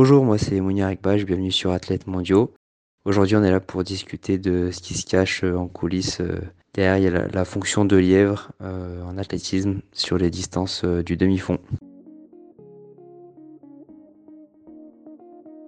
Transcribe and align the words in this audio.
Bonjour, 0.00 0.24
moi 0.24 0.38
c'est 0.38 0.60
Mounir 0.60 0.86
Ekbach, 0.86 1.24
bienvenue 1.24 1.50
sur 1.50 1.72
Athlètes 1.72 2.06
Mondiaux. 2.06 2.54
Aujourd'hui 3.04 3.34
on 3.34 3.42
est 3.42 3.50
là 3.50 3.58
pour 3.58 3.82
discuter 3.82 4.38
de 4.38 4.70
ce 4.70 4.78
qui 4.78 4.94
se 4.94 5.04
cache 5.04 5.42
euh, 5.42 5.56
en 5.56 5.66
coulisses 5.66 6.20
euh, 6.20 6.38
derrière 6.72 7.28
la, 7.32 7.44
fonction 7.44 7.84
de 7.84 7.96
lièvre 7.96 8.52
euh, 8.62 9.02
en 9.02 9.18
athlétisme 9.18 9.80
sur 9.90 10.16
les 10.16 10.30
distances 10.30 10.84
du 10.84 11.16
demi-fond. 11.16 11.58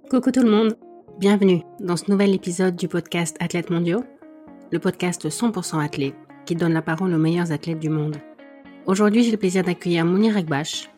Coucou 0.08 0.30
tout 0.30 0.44
le 0.44 0.50
monde, 0.52 0.76
bienvenue 1.18 1.62
dans 1.80 1.96
ce 1.96 2.08
nouvel 2.08 2.32
épisode 2.32 2.76
du 2.76 2.86
podcast 2.86 3.36
Athlètes 3.40 3.70
Mondiaux, 3.70 4.04
le 4.70 4.78
podcast 4.78 5.28
100% 5.28 5.84
athlète 5.84 6.14
qui 6.46 6.54
donne 6.54 6.74
la 6.74 6.82
parole 6.82 7.12
aux 7.12 7.18
meilleurs 7.18 7.50
athlètes 7.50 7.80
du 7.80 7.90
monde. 7.90 8.18
Aujourd'hui 8.86 9.24
j'ai 9.24 9.32
le 9.32 9.38
plaisir 9.38 9.64
d'accueillir 9.64 10.04
Mounir 10.04 10.36
Ekbach, 10.36 10.88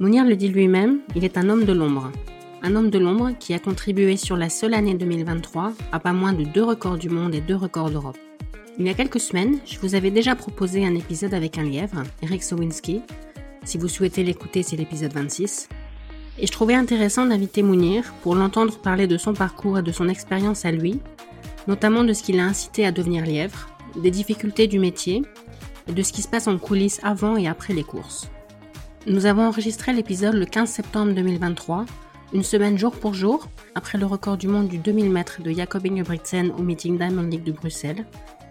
Mounir 0.00 0.24
le 0.24 0.34
dit 0.34 0.48
lui-même, 0.48 1.02
il 1.14 1.24
est 1.24 1.38
un 1.38 1.48
homme 1.50 1.64
de 1.64 1.72
l'ombre. 1.72 2.10
Un 2.60 2.74
homme 2.74 2.90
de 2.90 2.98
l'ombre 2.98 3.30
qui 3.38 3.54
a 3.54 3.60
contribué 3.60 4.16
sur 4.16 4.36
la 4.36 4.50
seule 4.50 4.74
année 4.74 4.94
2023 4.94 5.72
à 5.92 6.00
pas 6.00 6.12
moins 6.12 6.32
de 6.32 6.42
deux 6.42 6.64
records 6.64 6.98
du 6.98 7.08
monde 7.08 7.32
et 7.34 7.40
deux 7.40 7.54
records 7.54 7.90
d'Europe. 7.90 8.18
Il 8.80 8.86
y 8.86 8.88
a 8.88 8.94
quelques 8.94 9.20
semaines, 9.20 9.58
je 9.64 9.78
vous 9.78 9.94
avais 9.94 10.10
déjà 10.10 10.34
proposé 10.34 10.84
un 10.84 10.96
épisode 10.96 11.34
avec 11.34 11.56
un 11.56 11.62
lièvre, 11.62 12.02
Eric 12.20 12.42
Sowinski. 12.42 13.02
Si 13.64 13.78
vous 13.78 13.86
souhaitez 13.86 14.24
l'écouter, 14.24 14.64
c'est 14.64 14.76
l'épisode 14.76 15.12
26. 15.12 15.68
Et 16.40 16.46
je 16.48 16.52
trouvais 16.52 16.74
intéressant 16.74 17.26
d'inviter 17.26 17.62
Mounir 17.62 18.12
pour 18.22 18.34
l'entendre 18.34 18.76
parler 18.78 19.06
de 19.06 19.18
son 19.18 19.34
parcours 19.34 19.78
et 19.78 19.82
de 19.82 19.92
son 19.92 20.08
expérience 20.08 20.64
à 20.64 20.72
lui, 20.72 20.98
notamment 21.68 22.02
de 22.02 22.12
ce 22.12 22.24
qui 22.24 22.32
l'a 22.32 22.44
incité 22.44 22.84
à 22.84 22.90
devenir 22.92 23.24
lièvre, 23.24 23.68
des 23.96 24.10
difficultés 24.10 24.66
du 24.66 24.80
métier 24.80 25.22
et 25.86 25.92
de 25.92 26.02
ce 26.02 26.12
qui 26.12 26.22
se 26.22 26.28
passe 26.28 26.48
en 26.48 26.58
coulisses 26.58 27.00
avant 27.04 27.36
et 27.36 27.46
après 27.46 27.72
les 27.72 27.84
courses. 27.84 28.28
Nous 29.06 29.26
avons 29.26 29.46
enregistré 29.46 29.92
l'épisode 29.92 30.34
le 30.34 30.44
15 30.44 30.68
septembre 30.68 31.12
2023, 31.14 31.86
une 32.32 32.42
semaine 32.42 32.76
jour 32.76 32.92
pour 32.92 33.14
jour, 33.14 33.48
après 33.74 33.98
le 33.98 34.06
record 34.06 34.36
du 34.36 34.48
monde 34.48 34.68
du 34.68 34.78
2000 34.78 35.10
mètres 35.10 35.42
de 35.42 35.50
Jacob 35.50 35.86
Ingebrigtsen 35.86 36.50
au 36.52 36.62
meeting 36.62 36.98
Diamond 36.98 37.22
League 37.22 37.44
de 37.44 37.52
Bruxelles, 37.52 38.04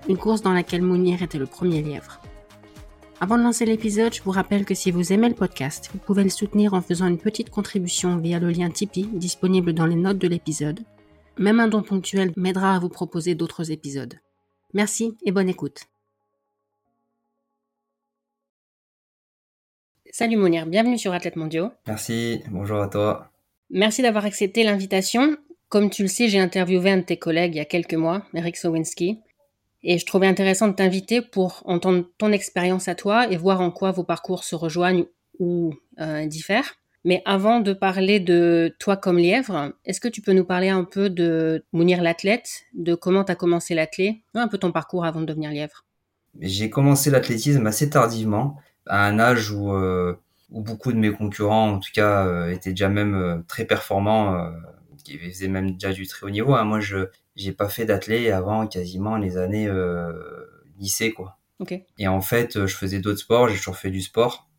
une 0.09 0.17
course 0.17 0.41
dans 0.41 0.53
laquelle 0.53 0.81
Mounir 0.81 1.21
était 1.21 1.37
le 1.37 1.45
premier 1.45 1.81
lièvre. 1.81 2.19
Avant 3.19 3.37
de 3.37 3.43
lancer 3.43 3.65
l'épisode, 3.65 4.13
je 4.13 4.21
vous 4.21 4.31
rappelle 4.31 4.65
que 4.65 4.75
si 4.75 4.91
vous 4.91 5.11
aimez 5.11 5.29
le 5.29 5.35
podcast, 5.35 5.89
vous 5.91 5.99
pouvez 5.99 6.23
le 6.23 6.29
soutenir 6.29 6.73
en 6.73 6.81
faisant 6.81 7.07
une 7.07 7.17
petite 7.17 7.49
contribution 7.49 8.17
via 8.17 8.39
le 8.39 8.49
lien 8.49 8.69
Tipeee 8.69 9.09
disponible 9.11 9.73
dans 9.73 9.87
les 9.87 9.95
notes 9.95 10.19
de 10.19 10.27
l'épisode. 10.27 10.79
Même 11.37 11.59
un 11.59 11.67
don 11.67 11.83
ponctuel 11.83 12.31
m'aidera 12.35 12.75
à 12.75 12.79
vous 12.79 12.89
proposer 12.89 13.35
d'autres 13.35 13.71
épisodes. 13.71 14.15
Merci 14.73 15.17
et 15.23 15.31
bonne 15.31 15.49
écoute. 15.49 15.81
Salut 20.11 20.37
Mounir, 20.37 20.65
bienvenue 20.65 20.97
sur 20.97 21.13
Athlète 21.13 21.35
Mondiaux. 21.35 21.69
Merci, 21.85 22.41
bonjour 22.49 22.81
à 22.81 22.87
toi. 22.87 23.31
Merci 23.69 24.01
d'avoir 24.01 24.25
accepté 24.25 24.63
l'invitation. 24.63 25.37
Comme 25.69 25.89
tu 25.89 26.01
le 26.01 26.07
sais, 26.07 26.29
j'ai 26.29 26.39
interviewé 26.39 26.91
un 26.91 26.97
de 26.97 27.01
tes 27.01 27.17
collègues 27.17 27.55
il 27.55 27.57
y 27.57 27.61
a 27.61 27.65
quelques 27.65 27.93
mois, 27.93 28.23
Eric 28.33 28.55
Sowinski, 28.55 29.19
et 29.83 29.97
je 29.97 30.05
trouvais 30.05 30.27
intéressant 30.27 30.67
de 30.67 30.73
t'inviter 30.73 31.21
pour 31.21 31.61
entendre 31.65 32.05
ton 32.17 32.31
expérience 32.31 32.87
à 32.87 32.95
toi 32.95 33.29
et 33.31 33.37
voir 33.37 33.61
en 33.61 33.71
quoi 33.71 33.91
vos 33.91 34.03
parcours 34.03 34.43
se 34.43 34.55
rejoignent 34.55 35.05
ou 35.39 35.73
euh, 35.99 36.25
diffèrent. 36.25 36.75
Mais 37.03 37.21
avant 37.25 37.59
de 37.59 37.73
parler 37.73 38.19
de 38.19 38.75
toi 38.79 38.97
comme 38.97 39.17
lièvre, 39.17 39.71
est-ce 39.85 40.01
que 40.01 40.07
tu 40.07 40.21
peux 40.21 40.33
nous 40.33 40.43
parler 40.43 40.69
un 40.69 40.83
peu 40.83 41.09
de 41.09 41.63
Mounir 41.71 42.01
l'athlète, 42.01 42.65
de 42.73 42.95
comment 42.95 43.23
tu 43.23 43.31
as 43.31 43.35
commencé 43.35 43.75
l'athlète, 43.75 44.15
un 44.33 44.47
peu 44.47 44.57
ton 44.57 44.71
parcours 44.71 45.05
avant 45.05 45.21
de 45.21 45.25
devenir 45.25 45.51
lièvre? 45.51 45.85
J'ai 46.39 46.69
commencé 46.69 47.09
l'athlétisme 47.09 47.65
assez 47.65 47.89
tardivement 47.89 48.57
à 48.85 49.05
un 49.05 49.19
âge 49.19 49.51
où, 49.51 49.71
euh, 49.71 50.15
où 50.49 50.61
beaucoup 50.61 50.91
de 50.91 50.97
mes 50.97 51.11
concurrents, 51.11 51.71
en 51.73 51.79
tout 51.79 51.91
cas, 51.93 52.25
euh, 52.25 52.51
étaient 52.51 52.71
déjà 52.71 52.89
même 52.89 53.15
euh, 53.15 53.37
très 53.47 53.65
performants, 53.65 54.51
qui 55.03 55.17
faisaient 55.17 55.47
même 55.47 55.71
déjà 55.71 55.93
du 55.93 56.07
très 56.07 56.25
haut 56.25 56.29
niveau. 56.29 56.53
Hein. 56.53 56.63
Moi, 56.63 56.79
je 56.79 57.07
j'ai 57.35 57.51
pas 57.51 57.69
fait 57.69 57.85
d'athlète 57.85 58.31
avant 58.31 58.65
quasiment 58.67 59.17
les 59.17 59.37
années 59.37 59.69
lycée, 60.79 61.11
quoi. 61.11 61.37
Okay. 61.59 61.85
Et 61.97 62.07
en 62.07 62.21
fait, 62.21 62.65
je 62.65 62.75
faisais 62.75 62.99
d'autres 62.99 63.19
sports. 63.19 63.47
J'ai 63.47 63.57
toujours 63.57 63.77
fait 63.77 63.91
du 63.91 64.01
sport. 64.01 64.49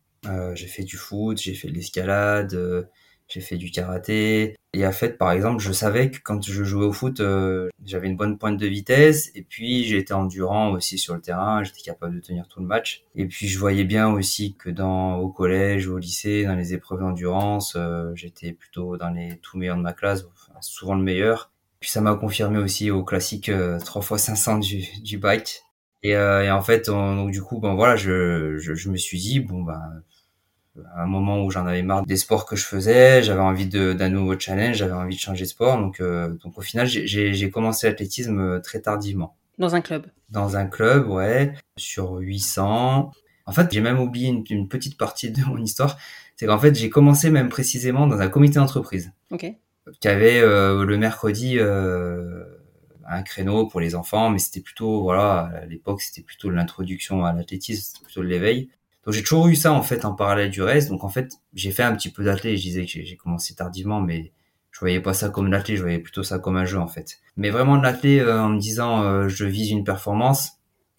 j'ai 0.53 0.67
fait 0.67 0.83
du 0.83 0.97
foot, 0.97 1.37
j'ai 1.37 1.53
fait 1.53 1.67
de 1.67 1.73
l'escalade, 1.73 2.89
j'ai 3.29 3.41
fait 3.41 3.57
du 3.57 3.71
karaté. 3.71 4.55
Et 4.73 4.85
en 4.85 4.91
fait, 4.91 5.17
par 5.17 5.31
exemple, 5.31 5.61
je 5.61 5.71
savais 5.71 6.11
que 6.11 6.17
quand 6.23 6.43
je 6.43 6.63
jouais 6.63 6.85
au 6.85 6.91
foot, 6.91 7.21
euh, 7.21 7.69
j'avais 7.85 8.07
une 8.07 8.17
bonne 8.17 8.37
pointe 8.37 8.57
de 8.57 8.67
vitesse. 8.67 9.31
Et 9.35 9.43
puis, 9.43 9.85
j'étais 9.85 10.13
endurant 10.13 10.71
aussi 10.71 10.97
sur 10.97 11.15
le 11.15 11.21
terrain. 11.21 11.63
J'étais 11.63 11.81
capable 11.81 12.15
de 12.15 12.19
tenir 12.19 12.47
tout 12.47 12.59
le 12.59 12.65
match. 12.65 13.03
Et 13.15 13.25
puis, 13.25 13.47
je 13.47 13.57
voyais 13.57 13.83
bien 13.83 14.09
aussi 14.09 14.55
que 14.55 14.69
dans 14.69 15.17
au 15.17 15.29
collège, 15.29 15.87
au 15.87 15.97
lycée, 15.97 16.43
dans 16.43 16.55
les 16.55 16.73
épreuves 16.73 16.99
d'endurance, 16.99 17.75
euh, 17.77 18.11
j'étais 18.15 18.51
plutôt 18.51 18.97
dans 18.97 19.09
les 19.09 19.37
tout 19.37 19.57
meilleurs 19.57 19.77
de 19.77 19.81
ma 19.81 19.93
classe, 19.93 20.25
souvent 20.61 20.95
le 20.95 21.03
meilleur. 21.03 21.51
Puis, 21.79 21.89
ça 21.91 22.01
m'a 22.01 22.15
confirmé 22.15 22.57
aussi 22.59 22.91
au 22.91 23.03
classique 23.03 23.49
euh, 23.49 23.79
3 23.79 24.01
x 24.01 24.23
500 24.23 24.57
du, 24.59 24.83
du 25.01 25.17
bike. 25.17 25.61
Et, 26.01 26.15
euh, 26.15 26.43
et 26.43 26.51
en 26.51 26.61
fait, 26.61 26.85
donc 26.87 27.31
du 27.31 27.41
coup, 27.41 27.59
bon 27.59 27.75
voilà, 27.75 27.95
je, 27.95 28.57
je, 28.57 28.73
je 28.73 28.89
me 28.89 28.95
suis 28.97 29.19
dit, 29.19 29.39
bon 29.41 29.63
ben 29.63 29.81
à 30.95 31.03
un 31.03 31.07
moment 31.07 31.43
où 31.43 31.51
j'en 31.51 31.65
avais 31.65 31.81
marre 31.81 32.05
des 32.05 32.17
sports 32.17 32.45
que 32.45 32.55
je 32.55 32.65
faisais, 32.65 33.23
j'avais 33.23 33.41
envie 33.41 33.67
d'un 33.67 34.09
nouveau 34.09 34.39
challenge, 34.39 34.77
j'avais 34.77 34.93
envie 34.93 35.15
de 35.15 35.19
changer 35.21 35.43
de 35.43 35.49
sport. 35.49 35.77
Donc, 35.77 35.99
euh, 35.99 36.29
donc 36.43 36.57
au 36.57 36.61
final, 36.61 36.87
j'ai 36.87 37.49
commencé 37.51 37.87
l'athlétisme 37.87 38.39
euh, 38.39 38.59
très 38.59 38.81
tardivement. 38.81 39.35
Dans 39.57 39.75
un 39.75 39.81
club 39.81 40.05
Dans 40.29 40.55
un 40.55 40.65
club, 40.65 41.09
ouais, 41.09 41.53
sur 41.77 42.17
800. 42.17 43.11
En 43.45 43.51
fait, 43.51 43.71
j'ai 43.71 43.81
même 43.81 43.99
oublié 43.99 44.29
une, 44.29 44.43
une, 44.49 44.67
petite 44.69 44.97
partie 44.97 45.31
de 45.31 45.43
mon 45.43 45.57
histoire. 45.57 45.97
C'est 46.35 46.45
qu'en 46.45 46.59
fait, 46.59 46.75
j'ai 46.75 46.89
commencé 46.89 47.29
même 47.29 47.49
précisément 47.49 48.07
dans 48.07 48.19
un 48.19 48.29
comité 48.29 48.55
d'entreprise. 48.55 49.11
Ok. 49.31 49.45
Qui 49.99 50.07
avait 50.07 50.39
euh, 50.39 50.85
le 50.85 50.97
mercredi 50.97 51.57
euh, 51.59 52.45
un 53.05 53.23
créneau 53.23 53.65
pour 53.67 53.81
les 53.81 53.95
enfants, 53.95 54.29
mais 54.29 54.39
c'était 54.39 54.61
plutôt, 54.61 55.01
voilà, 55.01 55.51
à 55.61 55.65
l'époque, 55.65 56.01
c'était 56.01 56.21
plutôt 56.21 56.49
l'introduction 56.49 57.25
à 57.25 57.33
l'athlétisme, 57.33 57.81
c'était 57.81 58.05
plutôt 58.05 58.21
l'éveil. 58.21 58.69
Donc 59.05 59.13
j'ai 59.13 59.21
toujours 59.21 59.47
eu 59.47 59.55
ça 59.55 59.73
en 59.73 59.81
fait 59.81 60.05
en 60.05 60.13
parallèle 60.13 60.49
du 60.49 60.61
reste. 60.61 60.89
Donc 60.89 61.03
en 61.03 61.09
fait, 61.09 61.31
j'ai 61.53 61.71
fait 61.71 61.83
un 61.83 61.95
petit 61.95 62.11
peu 62.11 62.23
d'athlète. 62.23 62.57
Je 62.57 62.61
disais 62.61 62.85
que 62.85 62.91
j'ai 62.91 63.17
commencé 63.17 63.55
tardivement, 63.55 64.01
mais 64.01 64.31
je 64.71 64.79
voyais 64.79 65.01
pas 65.01 65.13
ça 65.13 65.29
comme 65.29 65.51
l'athlète, 65.51 65.77
je 65.77 65.81
voyais 65.81 65.99
plutôt 65.99 66.23
ça 66.23 66.39
comme 66.39 66.57
un 66.57 66.65
jeu 66.65 66.79
en 66.79 66.87
fait. 66.87 67.19
Mais 67.37 67.49
vraiment 67.49 67.77
de 67.77 68.19
euh, 68.19 68.41
en 68.41 68.49
me 68.49 68.59
disant 68.59 69.03
euh, 69.03 69.27
je 69.27 69.45
vise 69.45 69.71
une 69.71 69.83
performance, 69.83 70.53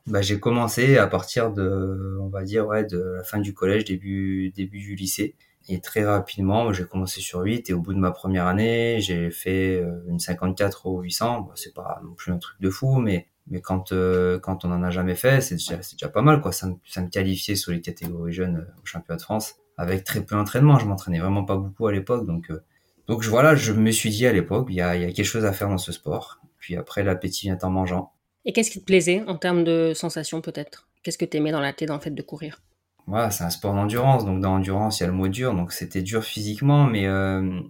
bah, 0.06 0.22
j'ai 0.22 0.40
commencé 0.40 0.98
à 0.98 1.06
partir 1.06 1.52
de, 1.52 2.18
on 2.20 2.28
va 2.28 2.42
dire 2.42 2.66
ouais, 2.66 2.84
de 2.84 2.98
la 3.16 3.24
fin 3.24 3.38
du 3.38 3.54
collège, 3.54 3.84
début 3.84 4.50
début 4.50 4.80
du 4.80 4.94
lycée. 4.96 5.36
Et 5.68 5.80
très 5.80 6.04
rapidement, 6.04 6.72
j'ai 6.72 6.84
commencé 6.84 7.20
sur 7.20 7.40
8 7.40 7.70
et 7.70 7.72
au 7.74 7.80
bout 7.80 7.94
de 7.94 7.98
ma 7.98 8.10
première 8.10 8.46
année, 8.46 8.98
j'ai 9.00 9.30
fait 9.30 9.80
euh, 9.80 10.02
une 10.08 10.18
54 10.18 10.86
au 10.86 11.00
800. 11.00 11.42
Bon, 11.42 11.50
c'est 11.54 11.74
pas 11.74 12.00
non 12.02 12.14
plus 12.14 12.32
un 12.32 12.38
truc 12.38 12.60
de 12.60 12.70
fou, 12.70 12.98
mais 12.98 13.28
mais 13.46 13.60
quand 13.60 13.92
euh, 13.92 14.38
quand 14.38 14.64
on 14.64 14.72
en 14.72 14.82
a 14.82 14.90
jamais 14.90 15.14
fait, 15.14 15.40
c'est 15.40 15.56
déjà 15.56 15.82
c'est 15.82 15.96
déjà 15.96 16.08
pas 16.08 16.22
mal 16.22 16.40
quoi. 16.40 16.52
Ça 16.52 16.68
me 16.68 16.74
ça 16.86 17.02
me 17.02 17.08
qualifiait 17.08 17.56
sur 17.56 17.72
les 17.72 17.80
catégories 17.80 18.32
jeunes 18.32 18.56
euh, 18.58 18.82
au 18.82 18.86
championnat 18.86 19.16
de 19.16 19.22
France 19.22 19.56
avec 19.76 20.04
très 20.04 20.24
peu 20.24 20.36
d'entraînement. 20.36 20.78
Je 20.78 20.86
m'entraînais 20.86 21.18
vraiment 21.18 21.44
pas 21.44 21.56
beaucoup 21.56 21.86
à 21.86 21.92
l'époque, 21.92 22.26
donc 22.26 22.50
euh, 22.50 22.62
donc 23.06 23.24
voilà, 23.24 23.54
je 23.56 23.72
me 23.72 23.90
suis 23.90 24.10
dit 24.10 24.26
à 24.26 24.32
l'époque, 24.32 24.68
il 24.70 24.76
y 24.76 24.80
a 24.80 24.96
y 24.96 25.04
a 25.04 25.12
quelque 25.12 25.24
chose 25.24 25.44
à 25.44 25.52
faire 25.52 25.68
dans 25.68 25.78
ce 25.78 25.92
sport. 25.92 26.40
Puis 26.58 26.76
après, 26.76 27.02
l'appétit 27.02 27.46
vient 27.46 27.58
en 27.62 27.70
mangeant. 27.70 28.12
Et 28.44 28.52
qu'est-ce 28.52 28.70
qui 28.70 28.80
te 28.80 28.84
plaisait 28.84 29.24
en 29.26 29.36
termes 29.36 29.64
de 29.64 29.92
sensations 29.94 30.40
peut-être? 30.40 30.88
Qu'est-ce 31.02 31.18
que 31.18 31.24
tu 31.24 31.38
aimais 31.38 31.52
dans 31.52 31.60
la 31.60 31.72
tête 31.72 31.88
dans 31.88 31.94
le 31.94 32.00
fait 32.00 32.10
de 32.10 32.22
courir? 32.22 32.62
Voilà, 33.06 33.30
c'est 33.30 33.44
un 33.44 33.50
sport 33.50 33.74
d'endurance, 33.74 34.24
donc 34.24 34.40
dans 34.40 34.52
l'endurance 34.52 35.00
il 35.00 35.02
y 35.02 35.04
a 35.04 35.08
le 35.08 35.14
mot 35.14 35.28
dur, 35.28 35.54
donc 35.54 35.72
c'était 35.72 36.02
dur 36.02 36.22
physiquement, 36.22 36.84
mais 36.84 37.06
euh, 37.06 37.60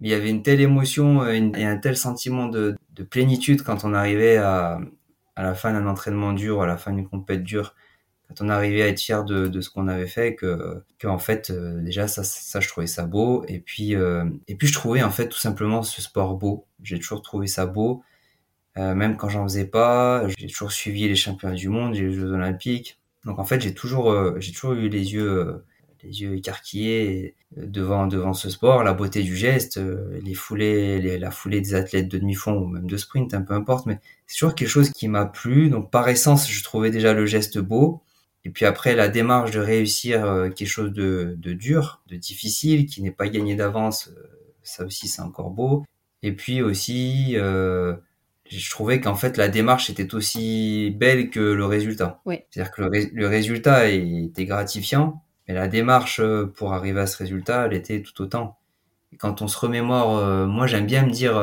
il 0.00 0.08
y 0.08 0.14
avait 0.14 0.30
une 0.30 0.42
telle 0.42 0.60
émotion 0.60 1.26
et 1.26 1.64
un 1.64 1.78
tel 1.78 1.96
sentiment 1.96 2.46
de, 2.46 2.76
de 2.92 3.02
plénitude 3.02 3.62
quand 3.62 3.84
on 3.84 3.94
arrivait 3.94 4.36
à, 4.36 4.78
à 5.36 5.42
la 5.42 5.54
fin 5.54 5.72
d'un 5.72 5.86
entraînement 5.86 6.32
dur, 6.32 6.62
à 6.62 6.66
la 6.66 6.76
fin 6.76 6.92
d'une 6.92 7.08
compète 7.08 7.42
dure, 7.42 7.74
quand 8.28 8.44
on 8.44 8.48
arrivait 8.48 8.82
à 8.82 8.88
être 8.88 9.00
fier 9.00 9.24
de, 9.24 9.46
de 9.46 9.60
ce 9.60 9.70
qu'on 9.70 9.88
avait 9.88 10.06
fait, 10.06 10.34
que, 10.34 10.82
que 10.98 11.06
en 11.06 11.18
fait 11.18 11.50
euh, 11.50 11.80
déjà 11.80 12.08
ça, 12.08 12.24
ça 12.24 12.60
je 12.60 12.68
trouvais 12.68 12.86
ça 12.86 13.04
beau, 13.04 13.44
et 13.48 13.60
puis 13.60 13.94
euh, 13.94 14.24
et 14.48 14.56
puis 14.56 14.66
je 14.66 14.72
trouvais 14.72 15.02
en 15.02 15.10
fait 15.10 15.28
tout 15.28 15.38
simplement 15.38 15.82
ce 15.82 16.02
sport 16.02 16.36
beau. 16.36 16.66
J'ai 16.82 16.98
toujours 16.98 17.22
trouvé 17.22 17.46
ça 17.46 17.66
beau, 17.66 18.02
euh, 18.78 18.94
même 18.94 19.16
quand 19.16 19.28
j'en 19.28 19.44
faisais 19.44 19.66
pas. 19.66 20.26
J'ai 20.38 20.48
toujours 20.48 20.72
suivi 20.72 21.08
les 21.08 21.16
championnats 21.16 21.54
du 21.54 21.68
monde, 21.68 21.94
les 21.94 22.12
Jeux 22.12 22.32
olympiques. 22.32 23.00
Donc 23.24 23.38
en 23.38 23.44
fait 23.44 23.60
j'ai 23.60 23.74
toujours 23.74 24.40
j'ai 24.40 24.52
toujours 24.52 24.72
eu 24.74 24.88
les 24.88 25.14
yeux 25.14 25.64
les 26.06 26.22
yeux 26.22 26.36
écarquillés 26.36 27.34
devant 27.56 28.06
devant 28.06 28.32
ce 28.32 28.50
sport, 28.50 28.82
la 28.82 28.92
beauté 28.92 29.22
du 29.22 29.36
geste, 29.36 29.80
les 30.22 30.34
foulées, 30.34 31.00
les, 31.00 31.18
la 31.18 31.30
foulée 31.30 31.60
des 31.60 31.74
athlètes 31.74 32.08
de 32.08 32.18
demi-fond 32.18 32.56
ou 32.58 32.66
même 32.66 32.86
de 32.86 32.96
sprint, 32.96 33.34
un 33.34 33.42
peu 33.42 33.54
importe, 33.54 33.86
mais 33.86 33.98
c'est 34.26 34.38
toujours 34.38 34.54
quelque 34.54 34.68
chose 34.68 34.90
qui 34.90 35.08
m'a 35.08 35.26
plu. 35.26 35.70
Donc 35.70 35.90
par 35.90 36.08
essence, 36.08 36.50
je 36.50 36.62
trouvais 36.62 36.90
déjà 36.90 37.12
le 37.12 37.26
geste 37.26 37.58
beau. 37.58 38.02
Et 38.44 38.50
puis 38.50 38.64
après, 38.64 38.94
la 38.94 39.08
démarche 39.08 39.50
de 39.50 39.58
réussir 39.58 40.24
euh, 40.24 40.50
quelque 40.50 40.68
chose 40.68 40.92
de, 40.92 41.34
de 41.36 41.52
dur, 41.52 42.00
de 42.06 42.14
difficile, 42.14 42.86
qui 42.86 43.02
n'est 43.02 43.10
pas 43.10 43.26
gagné 43.28 43.56
d'avance, 43.56 44.08
euh, 44.16 44.22
ça 44.62 44.84
aussi 44.84 45.08
c'est 45.08 45.22
encore 45.22 45.50
beau. 45.50 45.84
Et 46.22 46.30
puis 46.30 46.62
aussi, 46.62 47.32
euh, 47.34 47.96
je 48.48 48.70
trouvais 48.70 49.00
qu'en 49.00 49.16
fait 49.16 49.36
la 49.36 49.48
démarche 49.48 49.90
était 49.90 50.14
aussi 50.14 50.94
belle 50.96 51.30
que 51.30 51.40
le 51.40 51.66
résultat. 51.66 52.20
Oui. 52.24 52.38
C'est-à-dire 52.50 52.70
que 52.70 52.82
le, 52.82 52.90
le 53.12 53.26
résultat 53.26 53.88
était 53.90 54.44
gratifiant, 54.44 55.24
mais 55.46 55.54
la 55.54 55.68
démarche 55.68 56.20
euh, 56.20 56.46
pour 56.46 56.72
arriver 56.72 57.00
à 57.00 57.06
ce 57.06 57.16
résultat, 57.18 57.66
elle 57.66 57.74
était 57.74 58.02
tout 58.02 58.22
autant. 58.22 58.58
Et 59.12 59.16
quand 59.16 59.42
on 59.42 59.48
se 59.48 59.58
remémore, 59.58 60.46
moi 60.48 60.66
j'aime 60.66 60.86
bien 60.86 61.06
me 61.06 61.10
dire, 61.10 61.34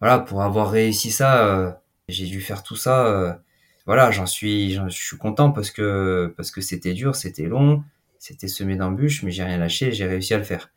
voilà, 0.00 0.18
pour 0.18 0.42
avoir 0.42 0.70
réussi 0.70 1.10
ça, 1.10 1.78
j'ai 2.08 2.24
dû 2.24 2.40
faire 2.40 2.62
tout 2.62 2.74
ça. 2.74 3.38
voilà, 3.84 4.10
j'en 4.10 4.24
suis, 4.24 4.72
je 4.72 4.88
suis 4.88 5.18
content 5.18 5.52
parce 5.52 5.70
que 5.70 6.32
parce 6.38 6.50
que 6.50 6.62
c'était 6.62 6.94
dur, 6.94 7.14
c'était 7.14 7.44
long, 7.44 7.84
c'était 8.18 8.48
semé 8.48 8.76
d'embûches, 8.76 9.22
mais 9.22 9.30
j'ai 9.30 9.44
rien 9.44 9.58
lâché, 9.58 9.92
j'ai 9.92 10.06
réussi 10.06 10.32
à 10.32 10.38
le 10.38 10.44
faire. 10.44 10.70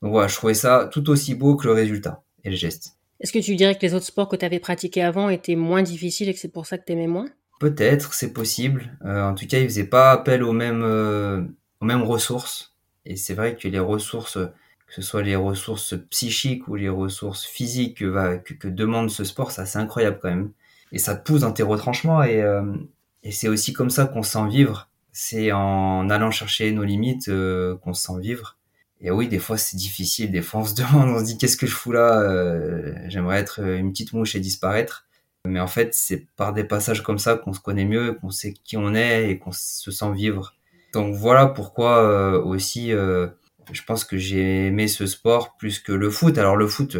Donc 0.00 0.12
voilà, 0.12 0.28
je 0.28 0.36
trouvais 0.36 0.54
ça 0.54 0.88
tout 0.92 1.10
aussi 1.10 1.34
beau 1.34 1.56
que 1.56 1.66
le 1.66 1.72
résultat 1.72 2.22
et 2.44 2.50
le 2.50 2.56
geste. 2.56 2.96
Est-ce 3.20 3.32
que 3.32 3.38
tu 3.38 3.56
dirais 3.56 3.74
que 3.74 3.80
les 3.80 3.94
autres 3.94 4.04
sports 4.04 4.28
que 4.28 4.36
tu 4.36 4.44
avais 4.44 4.58
pratiqués 4.58 5.02
avant 5.02 5.28
étaient 5.28 5.56
moins 5.56 5.82
difficiles 5.82 6.28
et 6.28 6.34
que 6.34 6.40
c'est 6.40 6.52
pour 6.52 6.66
ça 6.66 6.78
que 6.78 6.84
tu 6.84 6.92
aimais 6.92 7.06
moins? 7.06 7.26
Peut-être, 7.60 8.12
c'est 8.12 8.32
possible. 8.32 8.98
Euh, 9.04 9.22
en 9.22 9.34
tout 9.34 9.46
cas, 9.46 9.58
ils 9.58 9.64
faisaient 9.64 9.88
pas 9.88 10.10
appel 10.10 10.42
aux 10.42 10.52
mêmes, 10.52 10.82
euh, 10.82 11.42
aux 11.84 11.86
mêmes 11.86 12.02
ressources. 12.02 12.74
Et 13.04 13.16
c'est 13.16 13.34
vrai 13.34 13.56
que 13.56 13.68
les 13.68 13.78
ressources, 13.78 14.38
que 14.86 14.94
ce 14.94 15.02
soit 15.02 15.22
les 15.22 15.36
ressources 15.36 15.94
psychiques 16.08 16.66
ou 16.66 16.76
les 16.76 16.88
ressources 16.88 17.44
physiques 17.44 17.98
que, 17.98 18.38
que, 18.54 18.68
demande 18.68 19.10
ce 19.10 19.22
sport, 19.24 19.50
ça 19.50 19.66
c'est 19.66 19.78
incroyable 19.78 20.18
quand 20.22 20.30
même. 20.30 20.50
Et 20.92 20.98
ça 20.98 21.14
te 21.14 21.22
pousse 21.24 21.42
dans 21.42 21.52
tes 21.52 21.62
retranchements 21.62 22.22
et, 22.22 22.40
euh, 22.40 22.74
et 23.22 23.32
c'est 23.32 23.48
aussi 23.48 23.74
comme 23.74 23.90
ça 23.90 24.06
qu'on 24.06 24.22
se 24.22 24.32
sent 24.32 24.48
vivre. 24.48 24.88
C'est 25.12 25.52
en 25.52 26.08
allant 26.08 26.30
chercher 26.30 26.72
nos 26.72 26.84
limites 26.84 27.30
qu'on 27.82 27.92
se 27.92 28.02
sent 28.02 28.18
vivre. 28.20 28.56
Et 29.02 29.10
oui, 29.10 29.28
des 29.28 29.38
fois 29.38 29.58
c'est 29.58 29.76
difficile, 29.76 30.30
des 30.30 30.40
fois 30.40 30.60
on 30.60 30.64
se 30.64 30.74
demande, 30.82 31.10
on 31.10 31.18
se 31.18 31.24
dit 31.24 31.36
qu'est-ce 31.36 31.58
que 31.58 31.66
je 31.66 31.74
fous 31.74 31.92
là 31.92 32.20
euh, 32.22 32.94
J'aimerais 33.08 33.38
être 33.40 33.60
une 33.60 33.92
petite 33.92 34.14
mouche 34.14 34.34
et 34.34 34.40
disparaître. 34.40 35.06
Mais 35.46 35.60
en 35.60 35.66
fait, 35.66 35.92
c'est 35.94 36.26
par 36.36 36.54
des 36.54 36.64
passages 36.64 37.02
comme 37.02 37.18
ça 37.18 37.36
qu'on 37.36 37.52
se 37.52 37.60
connaît 37.60 37.84
mieux, 37.84 38.14
qu'on 38.14 38.30
sait 38.30 38.54
qui 38.54 38.78
on 38.78 38.94
est 38.94 39.28
et 39.28 39.38
qu'on 39.38 39.52
se 39.52 39.90
sent 39.90 40.12
vivre. 40.12 40.54
Donc 40.94 41.14
voilà 41.14 41.46
pourquoi 41.46 41.98
euh, 41.98 42.42
aussi, 42.42 42.92
euh, 42.92 43.28
je 43.72 43.82
pense 43.82 44.04
que 44.04 44.16
j'ai 44.16 44.68
aimé 44.68 44.88
ce 44.88 45.06
sport 45.06 45.56
plus 45.56 45.78
que 45.78 45.92
le 45.92 46.10
foot. 46.10 46.38
Alors 46.38 46.56
le 46.56 46.66
foot, 46.66 46.96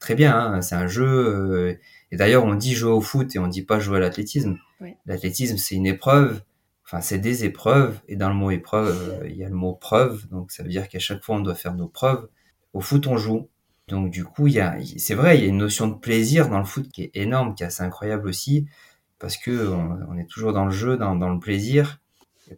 très 0.00 0.14
bien, 0.14 0.36
hein, 0.36 0.62
c'est 0.62 0.74
un 0.74 0.88
jeu. 0.88 1.78
et 2.10 2.16
d'ailleurs, 2.16 2.44
on 2.44 2.54
dit 2.54 2.74
jouer 2.74 2.92
au 2.92 3.00
foot 3.00 3.34
et 3.36 3.38
on 3.38 3.46
dit 3.46 3.62
pas 3.62 3.78
jouer 3.78 3.98
à 3.98 4.00
l'athlétisme. 4.00 4.58
L'athlétisme, 5.06 5.56
c'est 5.56 5.76
une 5.76 5.86
épreuve 5.86 6.40
enfin 6.84 7.00
c'est 7.00 7.18
des 7.18 7.44
épreuves 7.44 8.00
et 8.08 8.16
dans 8.16 8.28
le 8.28 8.34
mot 8.34 8.50
épreuve 8.50 9.22
euh, 9.22 9.28
il 9.28 9.36
y 9.36 9.44
a 9.44 9.48
le 9.48 9.54
mot 9.54 9.74
preuve 9.74 10.28
donc 10.28 10.52
ça 10.52 10.62
veut 10.62 10.68
dire 10.68 10.88
qu'à 10.88 10.98
chaque 10.98 11.24
fois 11.24 11.36
on 11.36 11.40
doit 11.40 11.54
faire 11.54 11.74
nos 11.74 11.88
preuves 11.88 12.28
au 12.72 12.80
foot 12.80 13.06
on 13.06 13.16
joue 13.16 13.48
donc 13.88 14.10
du 14.10 14.24
coup 14.24 14.46
il 14.46 14.54
y 14.54 14.60
a 14.60 14.76
c'est 14.98 15.14
vrai 15.14 15.38
il 15.38 15.42
y 15.42 15.46
a 15.46 15.48
une 15.48 15.58
notion 15.58 15.88
de 15.88 15.94
plaisir 15.94 16.48
dans 16.48 16.58
le 16.58 16.64
foot 16.64 16.88
qui 16.90 17.04
est 17.04 17.10
énorme 17.14 17.54
qui 17.54 17.62
est 17.62 17.66
assez 17.66 17.82
incroyable 17.82 18.28
aussi 18.28 18.66
parce 19.18 19.36
que 19.36 19.68
on, 19.68 20.18
est 20.18 20.28
toujours 20.28 20.52
dans 20.52 20.66
le 20.66 20.70
jeu 20.70 20.96
dans, 20.96 21.16
dans 21.16 21.30
le 21.30 21.38
plaisir 21.38 22.00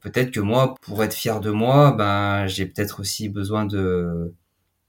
peut-être 0.01 0.31
que 0.31 0.41
moi 0.41 0.75
pour 0.83 1.03
être 1.05 1.15
fier 1.15 1.41
de 1.41 1.51
moi 1.51 1.93
ben 1.93 2.47
j'ai 2.47 2.67
peut-être 2.67 3.01
aussi 3.01 3.29
besoin 3.29 3.65
de 3.65 4.35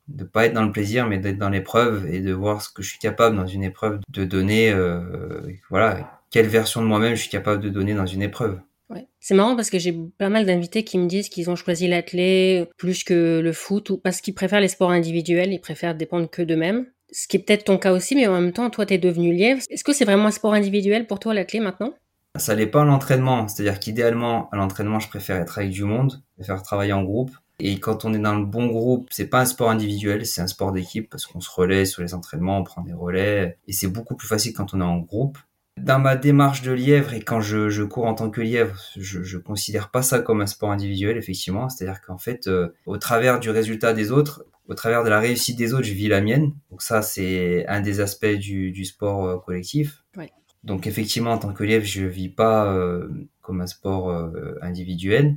de 0.07 0.23
pas 0.23 0.45
être 0.45 0.53
dans 0.53 0.65
le 0.65 0.71
plaisir 0.71 1.07
mais 1.07 1.17
d'être 1.17 1.37
dans 1.37 1.49
l'épreuve 1.49 2.07
et 2.07 2.21
de 2.21 2.33
voir 2.33 2.61
ce 2.61 2.69
que 2.69 2.81
je 2.81 2.89
suis 2.89 2.99
capable 2.99 3.35
dans 3.35 3.47
une 3.47 3.63
épreuve 3.63 3.99
de 4.09 4.23
donner 4.25 4.71
euh, 4.71 5.41
voilà 5.69 6.21
quelle 6.31 6.47
version 6.47 6.81
de 6.81 6.87
moi-même 6.87 7.15
je 7.15 7.21
suis 7.21 7.29
capable 7.29 7.61
de 7.61 7.69
donner 7.69 7.93
dans 7.93 8.05
une 8.05 8.21
épreuve 8.21 8.59
Ouais. 8.89 9.07
C'est 9.19 9.35
marrant 9.35 9.55
parce 9.55 9.69
que 9.69 9.79
j'ai 9.79 9.93
pas 10.17 10.29
mal 10.29 10.45
d'invités 10.45 10.83
qui 10.83 10.97
me 10.97 11.07
disent 11.07 11.27
qu'ils 11.27 11.49
ont 11.49 11.55
choisi 11.55 11.87
l'athlé 11.87 12.67
plus 12.77 13.03
que 13.03 13.41
le 13.43 13.51
foot 13.51 13.89
ou 13.89 13.97
parce 13.97 14.21
qu'ils 14.21 14.33
préfèrent 14.33 14.61
les 14.61 14.69
sports 14.69 14.91
individuels, 14.91 15.51
ils 15.51 15.59
préfèrent 15.59 15.95
dépendre 15.95 16.29
que 16.29 16.41
d'eux-mêmes. 16.41 16.85
Ce 17.11 17.27
qui 17.27 17.37
est 17.37 17.39
peut-être 17.39 17.65
ton 17.65 17.77
cas 17.77 17.93
aussi, 17.93 18.15
mais 18.15 18.27
en 18.27 18.39
même 18.39 18.53
temps, 18.53 18.69
toi, 18.69 18.85
t'es 18.85 18.97
devenu 18.97 19.33
lièvre. 19.33 19.61
Est-ce 19.69 19.83
que 19.83 19.93
c'est 19.93 20.05
vraiment 20.05 20.27
un 20.27 20.31
sport 20.31 20.53
individuel 20.53 21.07
pour 21.07 21.19
toi, 21.19 21.33
l'athlé, 21.33 21.59
maintenant? 21.59 21.93
Ça 22.37 22.55
n'est 22.55 22.67
pas 22.67 22.83
l'entraînement. 22.83 23.47
C'est-à-dire 23.47 23.79
qu'idéalement, 23.79 24.49
à 24.51 24.57
l'entraînement, 24.57 24.99
je 24.99 25.09
préfère 25.09 25.37
être 25.37 25.57
avec 25.57 25.71
du 25.71 25.83
monde, 25.83 26.21
préfère 26.35 26.61
travailler 26.63 26.93
en 26.93 27.03
groupe. 27.03 27.31
Et 27.59 27.79
quand 27.79 28.05
on 28.05 28.13
est 28.13 28.19
dans 28.19 28.35
le 28.35 28.45
bon 28.45 28.67
groupe, 28.67 29.07
c'est 29.09 29.27
pas 29.27 29.41
un 29.41 29.45
sport 29.45 29.71
individuel, 29.71 30.25
c'est 30.27 30.41
un 30.41 30.47
sport 30.47 30.71
d'équipe 30.71 31.09
parce 31.09 31.25
qu'on 31.25 31.41
se 31.41 31.49
relaie 31.49 31.85
sur 31.85 32.03
les 32.03 32.13
entraînements, 32.13 32.59
on 32.59 32.63
prend 32.63 32.83
des 32.83 32.93
relais. 32.93 33.57
Et 33.67 33.73
c'est 33.73 33.87
beaucoup 33.87 34.15
plus 34.15 34.27
facile 34.27 34.53
quand 34.53 34.73
on 34.73 34.81
est 34.81 34.83
en 34.83 34.99
groupe 34.99 35.37
dans 35.77 35.99
ma 35.99 36.15
démarche 36.15 36.63
de 36.63 36.71
lièvre 36.71 37.13
et 37.13 37.21
quand 37.21 37.39
je, 37.39 37.83
cours 37.83 38.05
en 38.05 38.15
tant 38.15 38.29
que 38.29 38.41
lièvre, 38.41 38.75
je, 38.97 39.23
je 39.23 39.37
considère 39.37 39.91
pas 39.91 40.01
ça 40.01 40.19
comme 40.19 40.41
un 40.41 40.47
sport 40.47 40.71
individuel, 40.71 41.17
effectivement. 41.17 41.69
C'est-à-dire 41.69 42.01
qu'en 42.01 42.17
fait, 42.17 42.47
euh, 42.47 42.69
au 42.85 42.97
travers 42.97 43.39
du 43.39 43.49
résultat 43.49 43.93
des 43.93 44.11
autres, 44.11 44.43
au 44.67 44.73
travers 44.73 45.03
de 45.03 45.09
la 45.09 45.19
réussite 45.19 45.57
des 45.57 45.73
autres, 45.73 45.83
je 45.83 45.93
vis 45.93 46.07
la 46.07 46.21
mienne. 46.21 46.53
Donc 46.71 46.81
ça, 46.81 47.01
c'est 47.01 47.65
un 47.67 47.81
des 47.81 47.99
aspects 47.99 48.25
du, 48.25 48.71
du 48.71 48.85
sport 48.85 49.25
euh, 49.25 49.37
collectif. 49.37 50.03
Ouais. 50.17 50.31
Donc 50.63 50.87
effectivement, 50.87 51.31
en 51.31 51.37
tant 51.37 51.53
que 51.53 51.63
lièvre, 51.63 51.85
je 51.85 52.05
vis 52.05 52.29
pas 52.29 52.71
euh, 52.73 53.07
comme 53.41 53.61
un 53.61 53.67
sport 53.67 54.31
individuel. 54.61 55.35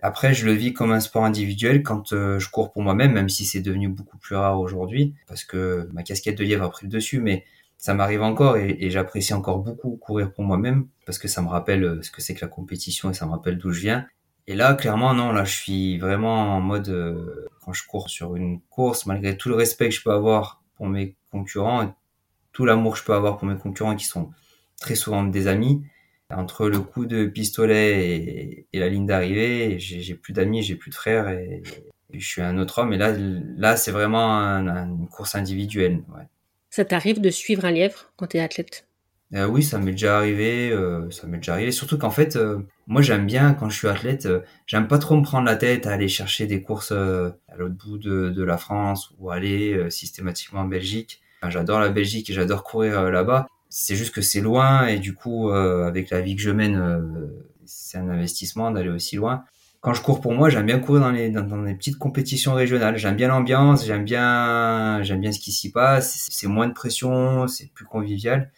Après, 0.00 0.34
je 0.34 0.46
le 0.46 0.52
vis 0.52 0.72
comme 0.72 0.92
un 0.92 1.00
sport 1.00 1.24
individuel 1.24 1.82
quand 1.82 2.10
je 2.10 2.50
cours 2.50 2.72
pour 2.72 2.82
moi-même, 2.82 3.12
même 3.12 3.28
si 3.28 3.44
c'est 3.44 3.60
devenu 3.60 3.88
beaucoup 3.88 4.18
plus 4.18 4.34
rare 4.34 4.58
aujourd'hui, 4.58 5.14
parce 5.28 5.44
que 5.44 5.88
ma 5.92 6.02
casquette 6.02 6.38
de 6.38 6.44
lièvre 6.44 6.64
a 6.64 6.70
pris 6.70 6.86
le 6.86 6.90
dessus, 6.90 7.20
mais 7.20 7.44
ça 7.76 7.94
m'arrive 7.94 8.22
encore 8.22 8.56
et, 8.56 8.76
et 8.80 8.90
j'apprécie 8.90 9.34
encore 9.34 9.58
beaucoup 9.58 9.96
courir 9.96 10.32
pour 10.32 10.44
moi-même 10.44 10.86
parce 11.04 11.18
que 11.18 11.28
ça 11.28 11.42
me 11.42 11.48
rappelle 11.48 11.84
euh, 11.84 12.02
ce 12.02 12.10
que 12.10 12.22
c'est 12.22 12.34
que 12.34 12.44
la 12.44 12.48
compétition 12.48 13.10
et 13.10 13.14
ça 13.14 13.26
me 13.26 13.32
rappelle 13.32 13.58
d'où 13.58 13.72
je 13.72 13.80
viens. 13.80 14.06
Et 14.46 14.54
là, 14.54 14.74
clairement, 14.74 15.14
non, 15.14 15.32
là, 15.32 15.44
je 15.44 15.54
suis 15.54 15.98
vraiment 15.98 16.56
en 16.56 16.60
mode, 16.60 16.88
euh, 16.88 17.48
quand 17.64 17.72
je 17.72 17.86
cours 17.86 18.10
sur 18.10 18.34
une 18.34 18.60
course, 18.70 19.06
malgré 19.06 19.36
tout 19.36 19.48
le 19.48 19.54
respect 19.54 19.88
que 19.88 19.94
je 19.94 20.02
peux 20.02 20.12
avoir 20.12 20.62
pour 20.76 20.88
mes 20.88 21.16
concurrents, 21.30 21.94
tout 22.52 22.64
l'amour 22.64 22.94
que 22.94 22.98
je 22.98 23.04
peux 23.04 23.14
avoir 23.14 23.36
pour 23.36 23.46
mes 23.46 23.56
concurrents 23.56 23.94
qui 23.94 24.04
sont 24.04 24.30
très 24.80 24.94
souvent 24.94 25.24
des 25.24 25.46
amis, 25.46 25.82
entre 26.30 26.68
le 26.68 26.80
coup 26.80 27.06
de 27.06 27.26
pistolet 27.26 28.08
et, 28.08 28.66
et 28.72 28.80
la 28.80 28.88
ligne 28.88 29.06
d'arrivée, 29.06 29.78
j'ai 29.78 30.14
plus 30.14 30.32
d'amis, 30.32 30.62
j'ai 30.62 30.76
plus 30.76 30.90
de 30.90 30.94
frères 30.94 31.28
et, 31.28 31.62
je 32.14 32.26
suis 32.26 32.42
un 32.42 32.58
autre 32.58 32.78
homme. 32.78 32.92
Et 32.92 32.98
là, 32.98 33.14
là, 33.56 33.76
c'est 33.76 33.90
vraiment 33.90 34.38
une 34.38 35.08
course 35.08 35.34
individuelle. 35.34 36.04
Ouais. 36.14 36.24
Ça 36.70 36.84
t'arrive 36.84 37.20
de 37.20 37.30
suivre 37.30 37.64
un 37.64 37.70
lièvre 37.70 38.12
quand 38.16 38.26
tu 38.26 38.36
es 38.36 38.40
athlète? 38.40 38.86
Euh, 39.34 39.46
Oui, 39.46 39.62
ça 39.62 39.78
m'est 39.78 39.92
déjà 39.92 40.18
arrivé. 40.18 40.70
Euh, 40.70 41.10
ça 41.10 41.26
m'est 41.26 41.38
déjà 41.38 41.54
arrivé. 41.54 41.70
Surtout 41.70 41.98
qu'en 41.98 42.10
fait, 42.10 42.36
euh, 42.36 42.58
moi 42.86 43.02
j'aime 43.02 43.26
bien 43.26 43.54
quand 43.54 43.70
je 43.70 43.78
suis 43.78 43.88
athlète, 43.88 44.28
j'aime 44.66 44.88
pas 44.88 44.98
trop 44.98 45.16
me 45.16 45.22
prendre 45.22 45.46
la 45.46 45.56
tête 45.56 45.86
à 45.86 45.92
aller 45.92 46.08
chercher 46.08 46.46
des 46.46 46.62
courses 46.62 46.92
à 46.92 47.56
l'autre 47.56 47.74
bout 47.74 47.98
de, 47.98 48.30
de, 48.30 48.44
la 48.44 48.58
France 48.58 49.12
ou 49.18 49.30
aller 49.30 49.90
systématiquement 49.90 50.60
en 50.60 50.66
Belgique. 50.68 51.22
Enfin, 51.40 51.50
j'adore 51.50 51.80
la 51.80 51.88
Belgique 51.88 52.28
et 52.30 52.34
j'adore 52.34 52.62
courir 52.62 53.10
là-bas. 53.10 53.46
C'est 53.74 53.96
juste 53.96 54.14
que 54.14 54.20
c'est 54.20 54.40
loin 54.40 54.86
et 54.86 54.98
du 54.98 55.14
coup, 55.14 55.50
avec 55.50 56.10
la 56.10 56.20
vie 56.20 56.36
que 56.36 56.42
je 56.42 56.50
mène, 56.50 57.30
c'est 57.64 57.98
un 57.98 58.08
investissement 58.08 58.70
d'aller 58.70 58.90
aussi 58.90 59.16
loin 59.16 59.44
quand 59.82 59.94
je 59.94 60.00
cours 60.00 60.20
pour 60.20 60.32
moi, 60.32 60.48
j'aime 60.48 60.66
bien 60.66 60.78
courir 60.78 61.02
dans 61.02 61.10
les 61.10 61.28
dans 61.28 61.60
les 61.62 61.74
petites 61.74 61.98
compétitions 61.98 62.54
régionales. 62.54 62.96
J'aime 62.96 63.16
bien 63.16 63.26
l'ambiance, 63.28 63.84
j'aime 63.84 64.04
bien 64.04 65.02
j'aime 65.02 65.20
bien 65.20 65.32
ce 65.32 65.40
qui 65.40 65.50
s'y 65.50 65.72
passe. 65.72 66.28
C'est 66.30 66.46
moins 66.46 66.68
de 66.68 66.72
pression, 66.72 67.48
c'est 67.48 67.66
plus 67.72 67.84
convivial. 67.84 68.52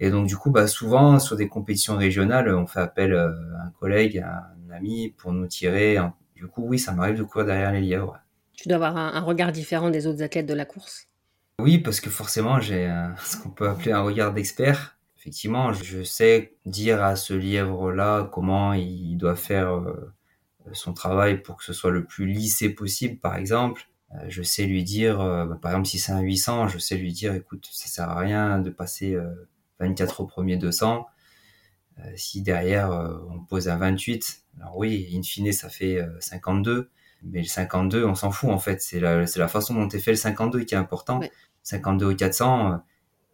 Et 0.00 0.10
donc 0.10 0.26
du 0.26 0.36
coup, 0.36 0.50
bah 0.50 0.66
souvent 0.66 1.18
sur 1.18 1.36
des 1.36 1.48
compétitions 1.48 1.96
régionales, 1.96 2.54
on 2.54 2.66
fait 2.66 2.80
appel 2.80 3.14
euh, 3.14 3.30
à 3.58 3.68
un 3.68 3.70
collègue, 3.80 4.18
à 4.18 4.52
un 4.68 4.70
ami 4.70 5.14
pour 5.16 5.32
nous 5.32 5.46
tirer. 5.46 5.96
Du 6.34 6.46
coup, 6.46 6.62
oui, 6.66 6.78
ça 6.78 6.92
m'arrive 6.92 7.16
de 7.16 7.22
courir 7.22 7.46
derrière 7.46 7.72
les 7.72 7.80
lièvres. 7.80 8.18
Tu 8.52 8.68
dois 8.68 8.76
avoir 8.76 8.98
un, 8.98 9.20
regard 9.20 9.52
différent 9.52 9.88
des 9.88 10.06
autres 10.06 10.22
athlètes 10.22 10.46
de 10.46 10.52
la 10.52 10.66
course. 10.66 11.08
Oui, 11.60 11.78
parce 11.78 12.00
que 12.00 12.10
forcément, 12.10 12.60
j'ai 12.60 12.92
ce 13.24 13.36
qu'on 13.36 13.50
peut 13.50 13.68
appeler 13.68 13.92
un 13.92 14.02
regard 14.02 14.32
d'expert. 14.32 14.98
Effectivement, 15.18 15.72
je 15.72 16.02
sais 16.02 16.56
dire 16.66 17.02
à 17.02 17.16
ce 17.16 17.34
lièvre-là 17.34 18.28
comment 18.32 18.74
il 18.74 19.16
doit 19.16 19.36
faire 19.36 19.74
euh, 19.74 20.14
son 20.72 20.92
travail 20.92 21.42
pour 21.42 21.56
que 21.56 21.64
ce 21.64 21.72
soit 21.72 21.90
le 21.90 22.04
plus 22.04 22.26
lissé 22.26 22.68
possible, 22.70 23.18
par 23.18 23.36
exemple. 23.36 23.88
Euh, 24.14 24.24
je 24.28 24.42
sais 24.42 24.66
lui 24.66 24.84
dire, 24.84 25.20
euh, 25.20 25.46
bah, 25.46 25.58
par 25.60 25.72
exemple, 25.72 25.88
si 25.88 25.98
c'est 25.98 26.12
un 26.12 26.20
800, 26.20 26.68
je 26.68 26.78
sais 26.78 26.96
lui 26.96 27.12
dire, 27.12 27.34
écoute, 27.34 27.68
ça 27.72 27.88
sert 27.88 28.08
à 28.08 28.18
rien 28.18 28.58
de 28.60 28.70
passer 28.70 29.16
24 29.80 30.20
euh, 30.20 30.24
au 30.24 30.26
premier 30.26 30.56
200. 30.56 31.06
si 32.16 32.42
derrière 32.42 32.90
on 33.30 33.40
pose 33.40 33.68
un 33.68 33.76
28, 33.76 34.44
alors 34.60 34.76
oui, 34.76 35.08
in 35.14 35.22
fine, 35.22 35.52
ça 35.52 35.68
fait 35.68 35.98
52. 36.20 36.90
Mais 37.22 37.40
le 37.40 37.46
52, 37.46 38.04
on 38.04 38.14
s'en 38.14 38.30
fout 38.30 38.50
en 38.50 38.58
fait. 38.58 38.82
C'est 38.82 39.00
la, 39.00 39.26
c'est 39.26 39.38
la 39.40 39.48
façon 39.48 39.74
dont 39.74 39.88
est 39.88 39.98
fait 39.98 40.12
le 40.12 40.16
52 40.16 40.64
qui 40.64 40.74
est 40.74 40.78
important. 40.78 41.20
52 41.66 42.06
au 42.06 42.14
400, 42.14 42.80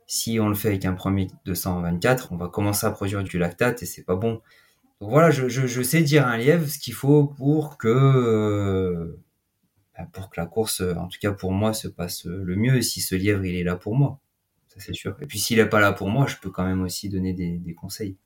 si 0.06 0.40
on 0.40 0.48
le 0.48 0.54
fait 0.54 0.68
avec 0.68 0.86
un 0.86 0.94
premier 0.94 1.28
224, 1.44 2.32
on 2.32 2.36
va 2.36 2.48
commencer 2.48 2.86
à 2.86 2.90
produire 2.90 3.22
du 3.22 3.38
lactate 3.38 3.82
et 3.82 3.86
c'est 3.86 4.04
pas 4.04 4.16
bon. 4.16 4.40
Donc 5.00 5.10
voilà, 5.10 5.30
je, 5.30 5.48
je, 5.48 5.66
je, 5.66 5.82
sais 5.82 6.00
dire 6.00 6.26
à 6.26 6.30
un 6.30 6.38
lièvre 6.38 6.66
ce 6.66 6.78
qu'il 6.78 6.94
faut 6.94 7.26
pour 7.26 7.76
que 7.76 7.88
euh, 7.88 9.20
bah, 9.98 10.06
pour 10.12 10.30
que 10.30 10.40
la 10.40 10.46
course, 10.46 10.80
en 10.80 11.08
tout 11.08 11.18
cas 11.20 11.32
pour 11.32 11.52
moi, 11.52 11.74
se 11.74 11.88
passe 11.88 12.24
le 12.24 12.56
mieux. 12.56 12.80
Si 12.80 13.02
ce 13.02 13.14
lièvre 13.14 13.44
il 13.44 13.54
est 13.54 13.64
là 13.64 13.76
pour 13.76 13.94
moi, 13.94 14.18
ça 14.68 14.80
c'est 14.80 14.94
sûr. 14.94 15.14
Et 15.20 15.26
puis 15.26 15.38
s'il 15.38 15.58
est 15.58 15.68
pas 15.68 15.80
là 15.80 15.92
pour 15.92 16.08
moi, 16.08 16.26
je 16.26 16.36
peux 16.36 16.50
quand 16.50 16.64
même 16.64 16.80
aussi 16.80 17.10
donner 17.10 17.34
des, 17.34 17.58
des 17.58 17.74
conseils. 17.74 18.16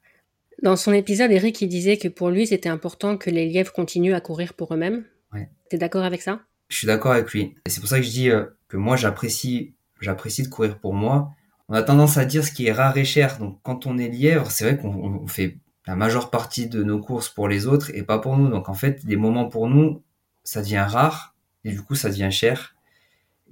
Dans 0.63 0.77
son 0.77 0.93
épisode, 0.93 1.33
Eric 1.33 1.61
il 1.63 1.69
disait 1.69 1.97
que 1.97 2.07
pour 2.07 2.31
lui 2.31 2.47
c'était 2.47 2.69
important 2.69 3.17
que 3.17 3.31
les 3.31 3.49
lièvres 3.49 3.73
continuent 3.73 4.15
à 4.15 4.21
courir 4.21 4.55
pour 4.55 4.73
eux-mêmes. 4.73 5.05
Ouais. 5.33 5.51
T'es 5.69 5.79
d'accord 5.79 6.05
avec 6.05 6.23
ça? 6.23 6.43
Je 6.69 6.77
suis 6.77 6.87
d'accord 6.87 7.13
avec 7.13 7.33
lui. 7.33 7.57
Et 7.67 7.71
c'est 7.71 7.81
pour 7.81 7.89
ça 7.89 7.99
que 7.99 8.05
je 8.05 8.11
dis 8.11 8.31
euh, 8.31 8.45
que 8.69 8.77
moi 8.77 8.97
j'apprécie 8.97 9.76
j'apprécie 10.01 10.43
de 10.43 10.49
courir 10.49 10.79
pour 10.79 10.95
moi. 10.95 11.33
On 11.69 11.75
a 11.75 11.83
tendance 11.83 12.17
à 12.17 12.25
dire 12.25 12.45
ce 12.45 12.53
qui 12.53 12.67
est 12.67 12.73
rare 12.73 12.97
et 12.97 13.05
cher. 13.05 13.39
Donc 13.39 13.59
quand 13.63 13.87
on 13.87 13.99
est 13.99 14.09
lièvre, 14.09 14.51
c'est 14.51 14.65
vrai 14.65 14.79
qu'on 14.79 15.27
fait 15.27 15.59
la 15.87 15.97
majeure 15.97 16.31
partie 16.31 16.69
de 16.69 16.83
nos 16.83 17.01
courses 17.01 17.29
pour 17.29 17.49
les 17.49 17.67
autres 17.67 17.91
et 17.95 18.03
pas 18.03 18.19
pour 18.19 18.37
nous. 18.37 18.49
Donc 18.49 18.69
en 18.69 18.75
fait, 18.75 19.05
des 19.07 19.17
moments 19.17 19.49
pour 19.49 19.69
nous, 19.69 20.03
ça 20.45 20.63
devient 20.63 20.87
rare 20.89 21.35
et 21.65 21.71
du 21.71 21.83
coup, 21.83 21.95
ça 21.95 22.09
devient 22.09 22.31
cher. 22.31 22.75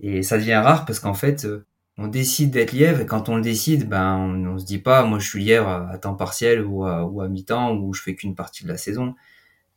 Et 0.01 0.23
ça 0.23 0.39
devient 0.39 0.55
rare 0.55 0.85
parce 0.85 1.01
qu'en 1.01 1.15
fait, 1.15 1.45
euh, 1.45 1.67
on 1.99 2.09
décide 2.09 2.51
d'être 2.51 2.73
lièvre 2.73 3.01
et 3.01 3.07
quand 3.07 3.29
on 3.29 3.37
le 3.37 3.43
décide, 3.43 3.89
ben 3.89 4.17
on, 4.17 4.55
on, 4.55 4.59
se 4.59 4.65
dit 4.65 4.79
pas, 4.79 5.05
moi 5.05 5.21
je 5.21 5.29
suis 5.29 5.45
lièvre 5.45 5.69
à 5.69 5.97
temps 5.99 6.15
partiel 6.15 6.65
ou 6.65 6.85
à, 6.85 7.05
ou 7.05 7.21
à 7.21 7.29
mi-temps 7.29 7.77
ou 7.77 7.95
je 7.95 8.03
fais 8.03 8.17
qu'une 8.17 8.35
partie 8.35 8.65
de 8.65 8.69
la 8.69 8.77
saison. 8.77 9.15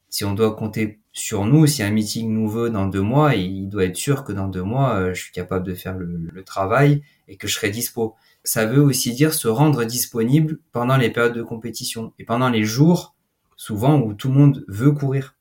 Si 0.10 0.26
on 0.26 0.34
doit 0.34 0.56
compter 0.56 1.00
sur 1.18 1.46
nous, 1.46 1.66
si 1.66 1.82
un 1.82 1.90
meeting 1.90 2.32
nous 2.32 2.48
veut 2.48 2.70
dans 2.70 2.86
deux 2.86 3.02
mois, 3.02 3.34
il 3.34 3.70
doit 3.70 3.86
être 3.86 3.96
sûr 3.96 4.24
que 4.24 4.32
dans 4.32 4.48
deux 4.48 4.62
mois, 4.62 4.96
euh, 4.98 5.14
je 5.16 5.24
suis 5.24 5.32
capable 5.32 5.66
de 5.66 5.74
faire 5.74 5.98
le, 5.98 6.06
le 6.32 6.44
travail 6.44 7.02
et 7.28 7.38
que 7.38 7.48
je 7.48 7.56
serai 7.56 7.72
dispo. 7.72 8.16
Ça 8.44 8.68
veut 8.68 8.82
aussi 8.82 9.14
dire 9.14 9.34
se 9.34 9.48
rendre 9.48 9.84
disponible 9.84 10.60
pendant 10.72 10.96
les 10.96 11.10
périodes 11.10 11.34
de 11.34 11.42
compétition 11.42 12.14
et 12.20 12.24
pendant 12.24 12.50
les 12.50 12.64
jours 12.64 13.16
souvent 13.56 14.00
où 14.00 14.14
tout 14.14 14.28
le 14.28 14.36
monde 14.36 14.64
veut 14.68 14.92
courir. 14.92 15.36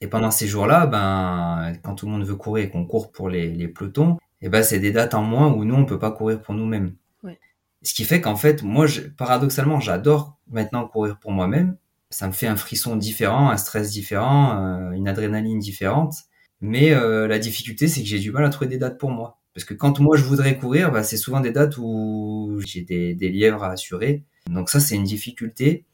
Et 0.00 0.06
pendant 0.06 0.30
ces 0.30 0.46
jours-là, 0.46 0.86
ben, 0.86 1.72
quand 1.82 1.96
tout 1.96 2.06
le 2.06 2.12
monde 2.12 2.24
veut 2.24 2.36
courir 2.36 2.66
et 2.66 2.70
qu'on 2.70 2.84
court 2.84 3.10
pour 3.10 3.28
les, 3.28 3.50
les 3.50 3.66
pelotons, 3.66 4.18
et 4.40 4.46
eh 4.46 4.48
ben, 4.48 4.62
c'est 4.62 4.78
des 4.78 4.92
dates 4.92 5.14
en 5.14 5.22
moins 5.22 5.52
où 5.52 5.64
nous, 5.64 5.74
on 5.74 5.86
peut 5.86 5.98
pas 5.98 6.12
courir 6.12 6.40
pour 6.40 6.54
nous-mêmes. 6.54 6.94
Ouais. 7.24 7.40
Ce 7.82 7.94
qui 7.94 8.04
fait 8.04 8.20
qu'en 8.20 8.36
fait, 8.36 8.62
moi, 8.62 8.86
je, 8.86 9.00
paradoxalement, 9.00 9.80
j'adore 9.80 10.38
maintenant 10.48 10.86
courir 10.86 11.18
pour 11.18 11.32
moi-même. 11.32 11.76
Ça 12.16 12.26
me 12.26 12.32
fait 12.32 12.46
un 12.46 12.56
frisson 12.56 12.96
différent, 12.96 13.50
un 13.50 13.58
stress 13.58 13.90
différent, 13.90 14.58
euh, 14.58 14.92
une 14.92 15.06
adrénaline 15.06 15.58
différente. 15.58 16.14
Mais 16.62 16.94
euh, 16.94 17.28
la 17.28 17.38
difficulté, 17.38 17.88
c'est 17.88 18.00
que 18.00 18.06
j'ai 18.06 18.18
du 18.18 18.32
mal 18.32 18.42
à 18.42 18.48
trouver 18.48 18.68
des 18.68 18.78
dates 18.78 18.96
pour 18.96 19.10
moi. 19.10 19.38
Parce 19.52 19.66
que 19.66 19.74
quand 19.74 20.00
moi, 20.00 20.16
je 20.16 20.24
voudrais 20.24 20.56
courir, 20.56 20.90
ben, 20.90 21.02
c'est 21.02 21.18
souvent 21.18 21.40
des 21.40 21.50
dates 21.50 21.76
où 21.76 22.58
j'ai 22.64 22.80
des, 22.80 23.14
des 23.14 23.28
lièvres 23.28 23.62
à 23.62 23.72
assurer. 23.72 24.24
Donc 24.48 24.70
ça, 24.70 24.80
c'est 24.80 24.94
une 24.94 25.04
difficulté. 25.04 25.84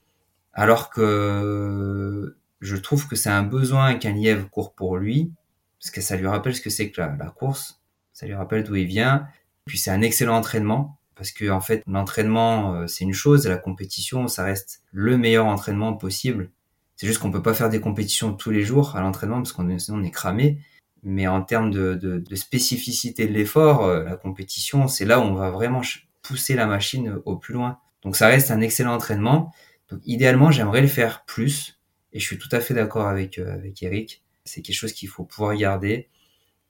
Alors 0.52 0.90
que 0.90 2.36
je 2.60 2.76
trouve 2.76 3.08
que 3.08 3.16
c'est 3.16 3.28
un 3.28 3.42
besoin 3.42 3.96
qu'un 3.96 4.12
lièvre 4.12 4.48
court 4.48 4.74
pour 4.74 4.98
lui, 4.98 5.32
parce 5.80 5.90
que 5.90 6.00
ça 6.00 6.14
lui 6.14 6.28
rappelle 6.28 6.54
ce 6.54 6.60
que 6.60 6.70
c'est 6.70 6.92
que 6.92 7.00
la, 7.00 7.16
la, 7.18 7.30
course, 7.30 7.82
ça 8.12 8.26
lui 8.26 8.34
rappelle 8.34 8.62
d'où 8.62 8.76
il 8.76 8.86
vient. 8.86 9.26
Puis 9.64 9.76
c'est 9.76 9.90
un 9.90 10.02
excellent 10.02 10.36
entraînement, 10.36 11.00
parce 11.14 11.32
que 11.32 11.50
en 11.50 11.60
fait 11.60 11.82
l'entraînement 11.86 12.74
euh, 12.74 12.86
c'est 12.86 13.04
une 13.04 13.12
chose, 13.12 13.46
la 13.46 13.56
compétition 13.56 14.28
ça 14.28 14.44
reste 14.44 14.82
le 14.92 15.16
meilleur 15.18 15.46
entraînement 15.46 15.94
possible. 15.94 16.50
C'est 16.96 17.06
juste 17.06 17.20
qu'on 17.20 17.30
peut 17.30 17.42
pas 17.42 17.54
faire 17.54 17.70
des 17.70 17.80
compétitions 17.80 18.34
tous 18.34 18.50
les 18.50 18.62
jours 18.62 18.96
à 18.96 19.00
l'entraînement 19.00 19.36
parce 19.36 19.52
qu'on 19.52 19.68
est, 19.68 20.10
cramé. 20.10 20.58
Mais 21.02 21.26
en 21.26 21.42
termes 21.42 21.72
de, 21.72 21.94
de, 21.94 22.18
de 22.18 22.34
spécificité 22.36 23.26
de 23.26 23.32
l'effort, 23.32 23.84
euh, 23.84 24.04
la 24.04 24.16
compétition 24.16 24.88
c'est 24.88 25.04
là 25.04 25.18
où 25.18 25.22
on 25.22 25.34
va 25.34 25.50
vraiment 25.50 25.82
pousser 26.22 26.54
la 26.54 26.66
machine 26.66 27.18
au 27.24 27.36
plus 27.36 27.54
loin. 27.54 27.78
Donc 28.02 28.16
ça 28.16 28.28
reste 28.28 28.50
un 28.50 28.60
excellent 28.60 28.94
entraînement. 28.94 29.52
Donc 29.90 30.00
idéalement 30.04 30.50
j'aimerais 30.50 30.80
le 30.80 30.88
faire 30.88 31.24
plus 31.24 31.78
et 32.12 32.20
je 32.20 32.26
suis 32.26 32.38
tout 32.38 32.48
à 32.52 32.60
fait 32.60 32.74
d'accord 32.74 33.08
avec, 33.08 33.38
euh, 33.38 33.52
avec 33.52 33.82
Eric. 33.82 34.22
C'est 34.44 34.62
quelque 34.62 34.76
chose 34.76 34.92
qu'il 34.92 35.08
faut 35.08 35.24
pouvoir 35.24 35.56
garder, 35.56 36.08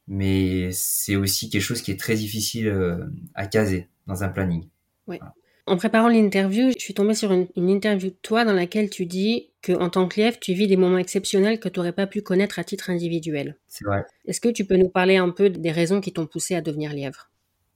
mais 0.06 0.70
c'est 0.72 1.16
aussi 1.16 1.50
quelque 1.50 1.62
chose 1.62 1.82
qui 1.82 1.90
est 1.90 1.98
très 1.98 2.14
difficile 2.14 2.68
euh, 2.68 3.06
à 3.34 3.46
caser 3.46 3.88
dans 4.06 4.24
un 4.24 4.28
planning. 4.28 4.68
Voilà. 5.06 5.34
En 5.66 5.76
préparant 5.76 6.08
l'interview, 6.08 6.70
je 6.76 6.82
suis 6.82 6.94
tombée 6.94 7.14
sur 7.14 7.32
une, 7.32 7.46
une, 7.56 7.68
interview 7.68 8.10
de 8.10 8.16
toi 8.20 8.44
dans 8.44 8.52
laquelle 8.52 8.90
tu 8.90 9.06
dis 9.06 9.50
que 9.62 9.72
en 9.72 9.90
tant 9.90 10.08
que 10.08 10.20
lièvre, 10.20 10.40
tu 10.40 10.54
vis 10.54 10.66
des 10.66 10.76
moments 10.76 10.98
exceptionnels 10.98 11.60
que 11.60 11.68
tu 11.68 11.78
n'aurais 11.78 11.92
pas 11.92 12.08
pu 12.08 12.20
connaître 12.20 12.58
à 12.58 12.64
titre 12.64 12.90
individuel. 12.90 13.56
C'est 13.68 13.84
vrai. 13.84 14.04
Est-ce 14.24 14.40
que 14.40 14.48
tu 14.48 14.64
peux 14.64 14.76
nous 14.76 14.88
parler 14.88 15.16
un 15.16 15.30
peu 15.30 15.50
des 15.50 15.70
raisons 15.70 16.00
qui 16.00 16.12
t'ont 16.12 16.26
poussé 16.26 16.56
à 16.56 16.60
devenir 16.60 16.92
lièvre? 16.92 17.30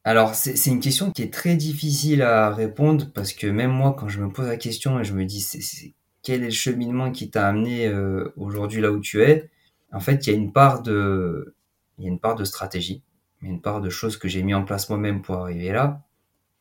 Alors, 0.06 0.36
c'est 0.36 0.70
une 0.70 0.78
question 0.78 1.10
qui 1.10 1.22
est 1.22 1.32
très 1.32 1.56
difficile 1.56 2.22
à 2.22 2.50
répondre 2.50 3.10
parce 3.12 3.32
que 3.32 3.48
même 3.48 3.72
moi, 3.72 3.96
quand 3.98 4.08
je 4.08 4.20
me 4.20 4.30
pose 4.30 4.46
la 4.46 4.56
question 4.56 5.00
et 5.00 5.04
je 5.04 5.12
me 5.12 5.24
dis 5.24 5.44
quel 6.22 6.42
est 6.42 6.46
le 6.46 6.50
cheminement 6.52 7.10
qui 7.10 7.28
t'a 7.28 7.48
amené 7.48 7.88
euh, 7.88 8.32
aujourd'hui 8.36 8.80
là 8.80 8.92
où 8.92 9.00
tu 9.00 9.22
es? 9.22 9.50
En 9.92 9.98
fait, 9.98 10.26
il 10.26 10.30
y 10.30 10.32
a 10.32 10.36
une 10.36 10.52
part 10.52 10.82
de, 10.82 11.56
il 11.98 12.04
y 12.04 12.06
a 12.06 12.10
une 12.10 12.20
part 12.20 12.36
de 12.36 12.44
stratégie, 12.44 13.02
il 13.42 13.48
y 13.48 13.50
a 13.50 13.54
une 13.54 13.60
part 13.60 13.80
de 13.80 13.90
choses 13.90 14.16
que 14.16 14.28
j'ai 14.28 14.44
mis 14.44 14.54
en 14.54 14.64
place 14.64 14.88
moi-même 14.88 15.22
pour 15.22 15.36
arriver 15.36 15.72
là. 15.72 16.05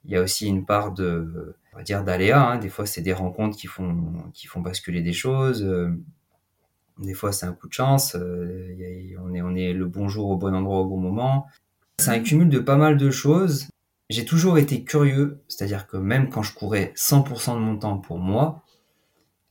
Il 0.05 0.11
y 0.11 0.17
a 0.17 0.21
aussi 0.21 0.47
une 0.47 0.65
part 0.65 0.91
de, 0.91 1.55
on 1.73 1.77
va 1.77 1.83
dire 1.83 2.03
d'aléa. 2.03 2.51
Hein. 2.51 2.57
Des 2.57 2.69
fois, 2.69 2.85
c'est 2.85 3.01
des 3.01 3.13
rencontres 3.13 3.57
qui 3.57 3.67
font, 3.67 4.13
qui 4.33 4.47
font 4.47 4.61
basculer 4.61 5.01
des 5.01 5.13
choses. 5.13 5.63
Euh, 5.63 5.89
des 6.99 7.13
fois, 7.13 7.31
c'est 7.31 7.45
un 7.45 7.53
coup 7.53 7.67
de 7.67 7.73
chance. 7.73 8.15
Euh, 8.15 9.15
on 9.21 9.33
est, 9.33 9.41
on 9.41 9.55
est 9.55 9.73
le 9.73 9.85
bon 9.85 10.07
jour 10.07 10.29
au 10.29 10.37
bon 10.37 10.53
endroit 10.55 10.79
au 10.79 10.85
bon 10.85 10.97
moment. 10.97 11.47
C'est 11.99 12.11
un 12.11 12.19
cumul 12.19 12.49
de 12.49 12.59
pas 12.59 12.77
mal 12.77 12.97
de 12.97 13.09
choses. 13.11 13.67
J'ai 14.09 14.25
toujours 14.25 14.57
été 14.57 14.83
curieux, 14.83 15.41
c'est-à-dire 15.47 15.87
que 15.87 15.97
même 15.97 16.29
quand 16.29 16.43
je 16.43 16.53
courais 16.53 16.93
100% 16.95 17.55
de 17.55 17.59
mon 17.59 17.77
temps 17.77 17.97
pour 17.97 18.19
moi, 18.19 18.63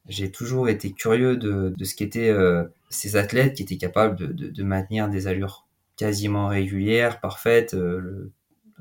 j'ai 0.09 0.31
toujours 0.31 0.69
été 0.69 0.93
curieux 0.93 1.37
de, 1.37 1.75
de 1.77 1.85
ce 1.85 1.95
qu'étaient 1.95 2.31
euh, 2.31 2.65
ces 2.89 3.17
athlètes 3.17 3.55
qui 3.55 3.63
étaient 3.63 3.79
capables 3.79 4.17
de, 4.17 4.27
de, 4.27 4.49
de, 4.49 4.63
maintenir 4.63 5.09
des 5.09 5.27
allures 5.27 5.67
quasiment 5.97 6.49
régulières, 6.49 7.21
parfaites, 7.21 7.75
euh, 7.75 7.99
le, 7.99 8.33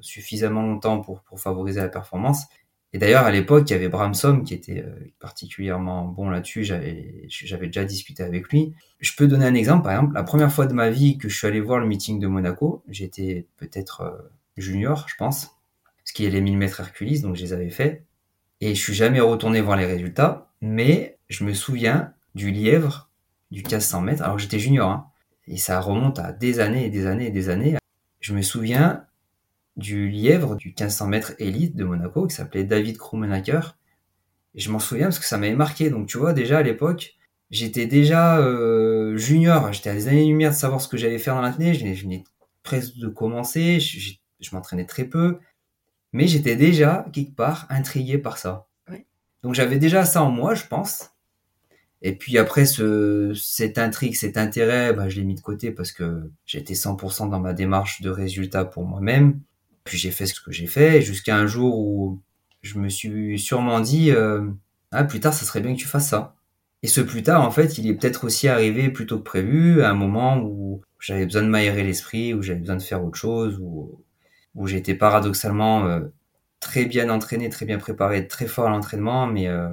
suffisamment 0.01 0.61
longtemps 0.61 1.01
pour, 1.01 1.21
pour 1.21 1.39
favoriser 1.39 1.81
la 1.81 1.89
performance. 1.89 2.45
Et 2.93 2.99
d'ailleurs, 2.99 3.25
à 3.25 3.31
l'époque, 3.31 3.69
il 3.69 3.73
y 3.73 3.75
avait 3.75 3.89
Bramsom 3.89 4.43
qui 4.43 4.53
était 4.53 4.83
euh, 4.85 5.11
particulièrement 5.19 6.05
bon 6.05 6.29
là-dessus. 6.29 6.63
J'avais, 6.63 7.27
déjà 7.63 7.85
discuté 7.85 8.21
avec 8.21 8.49
lui. 8.49 8.73
Je 8.99 9.11
peux 9.15 9.27
donner 9.27 9.45
un 9.45 9.55
exemple. 9.55 9.83
Par 9.83 9.93
exemple, 9.93 10.13
la 10.13 10.23
première 10.23 10.51
fois 10.51 10.67
de 10.67 10.73
ma 10.73 10.91
vie 10.91 11.17
que 11.17 11.27
je 11.27 11.35
suis 11.35 11.47
allé 11.47 11.59
voir 11.59 11.79
le 11.79 11.87
meeting 11.87 12.19
de 12.19 12.27
Monaco, 12.27 12.83
j'étais 12.87 13.47
peut-être 13.57 14.01
euh, 14.01 14.11
junior, 14.57 15.07
je 15.07 15.15
pense, 15.15 15.57
qu'il 16.13 16.25
y 16.25 16.27
a 16.27 16.31
les 16.31 16.41
1000 16.41 16.57
mètres 16.57 16.79
Hercules, 16.79 17.21
donc 17.21 17.35
je 17.35 17.41
les 17.41 17.53
avais 17.53 17.69
faits. 17.69 18.03
Et 18.61 18.75
je 18.75 18.81
suis 18.81 18.93
jamais 18.93 19.19
retourné 19.19 19.59
voir 19.61 19.77
les 19.77 19.85
résultats, 19.85 20.49
mais 20.61 21.17
je 21.29 21.43
me 21.43 21.53
souviens 21.53 22.13
du 22.35 22.51
lièvre 22.51 23.09
du 23.51 23.61
1500 23.61 24.01
mètres, 24.01 24.23
alors 24.23 24.39
j'étais 24.39 24.59
junior, 24.59 24.89
hein, 24.89 25.07
et 25.47 25.57
ça 25.57 25.79
remonte 25.79 26.17
à 26.19 26.31
des 26.31 26.59
années 26.59 26.85
et 26.85 26.89
des 26.89 27.05
années 27.05 27.27
et 27.27 27.31
des 27.31 27.49
années. 27.49 27.77
Je 28.19 28.33
me 28.33 28.41
souviens 28.41 29.05
du 29.75 30.09
lièvre 30.09 30.55
du 30.55 30.69
1500 30.69 31.07
mètres 31.07 31.33
élite 31.39 31.75
de 31.75 31.83
Monaco 31.83 32.27
qui 32.27 32.35
s'appelait 32.35 32.63
David 32.63 32.97
Krummenacker. 32.97 33.77
Et 34.55 34.59
je 34.59 34.71
m'en 34.71 34.79
souviens 34.79 35.07
parce 35.07 35.19
que 35.19 35.25
ça 35.25 35.37
m'avait 35.37 35.55
marqué. 35.55 35.89
Donc 35.89 36.07
tu 36.07 36.17
vois, 36.17 36.33
déjà 36.33 36.59
à 36.59 36.63
l'époque, 36.63 37.15
j'étais 37.49 37.87
déjà 37.87 38.37
euh, 38.39 39.17
junior, 39.17 39.71
j'étais 39.73 39.89
à 39.89 39.93
des 39.93 40.07
années-lumière 40.07 40.51
de 40.51 40.55
savoir 40.55 40.81
ce 40.81 40.87
que 40.87 40.97
j'allais 40.97 41.19
faire 41.19 41.35
dans 41.35 41.41
l'année, 41.41 41.73
je 41.73 42.03
venais 42.03 42.23
presque 42.63 42.97
de 42.97 43.07
commencer, 43.07 43.79
je, 43.79 44.13
je 44.39 44.55
m'entraînais 44.55 44.85
très 44.85 45.05
peu, 45.05 45.39
mais 46.13 46.27
j'étais 46.27 46.55
déjà 46.55 47.05
quelque 47.11 47.35
part 47.35 47.65
intrigué 47.69 48.17
par 48.17 48.37
ça. 48.37 48.67
Ouais. 48.89 49.05
Donc 49.41 49.55
j'avais 49.55 49.79
déjà 49.79 50.05
ça 50.05 50.23
en 50.23 50.29
moi, 50.29 50.53
je 50.55 50.65
pense. 50.65 51.13
Et 52.03 52.15
puis 52.15 52.37
après, 52.37 52.65
ce, 52.65 53.33
cette 53.33 53.77
intrigue, 53.77 54.15
cet 54.15 54.37
intérêt, 54.37 54.93
bah, 54.93 55.07
je 55.07 55.15
l'ai 55.15 55.23
mis 55.23 55.35
de 55.35 55.41
côté 55.41 55.71
parce 55.71 55.93
que 55.93 56.29
j'étais 56.45 56.73
100% 56.73 57.29
dans 57.29 57.39
ma 57.39 57.53
démarche 57.53 58.01
de 58.01 58.09
résultat 58.09 58.65
pour 58.65 58.85
moi-même. 58.85 59.39
Puis 59.83 59.97
j'ai 59.97 60.11
fait 60.11 60.25
ce 60.25 60.39
que 60.39 60.51
j'ai 60.51 60.67
fait 60.67 61.01
jusqu'à 61.01 61.35
un 61.35 61.47
jour 61.47 61.77
où 61.77 62.21
je 62.61 62.79
me 62.79 62.89
suis 62.89 63.37
sûrement 63.39 63.79
dit, 63.81 64.11
euh, 64.11 64.49
ah, 64.91 65.03
plus 65.03 65.19
tard, 65.19 65.33
ça 65.33 65.45
serait 65.45 65.61
bien 65.61 65.73
que 65.73 65.79
tu 65.79 65.87
fasses 65.87 66.09
ça. 66.09 66.35
Et 66.83 66.87
ce 66.87 67.01
plus 67.01 67.23
tard, 67.23 67.45
en 67.45 67.51
fait, 67.51 67.77
il 67.77 67.87
est 67.87 67.93
peut-être 67.93 68.25
aussi 68.25 68.47
arrivé 68.47 68.89
plus 68.89 69.05
tôt 69.05 69.17
que 69.17 69.23
prévu, 69.23 69.81
à 69.81 69.89
un 69.89 69.93
moment 69.93 70.37
où 70.39 70.81
j'avais 70.99 71.25
besoin 71.25 71.43
de 71.43 71.47
m'aérer 71.47 71.83
l'esprit, 71.83 72.33
où 72.33 72.41
j'avais 72.41 72.59
besoin 72.59 72.75
de 72.75 72.81
faire 72.81 73.03
autre 73.03 73.17
chose, 73.17 73.57
où, 73.61 74.03
où 74.55 74.67
j'étais 74.67 74.95
paradoxalement 74.95 75.85
euh, 75.85 76.01
très 76.59 76.85
bien 76.85 77.09
entraîné, 77.09 77.49
très 77.49 77.65
bien 77.65 77.77
préparé, 77.77 78.27
très 78.27 78.47
fort 78.47 78.67
à 78.67 78.69
l'entraînement, 78.69 79.27
mais 79.27 79.47
euh, 79.47 79.69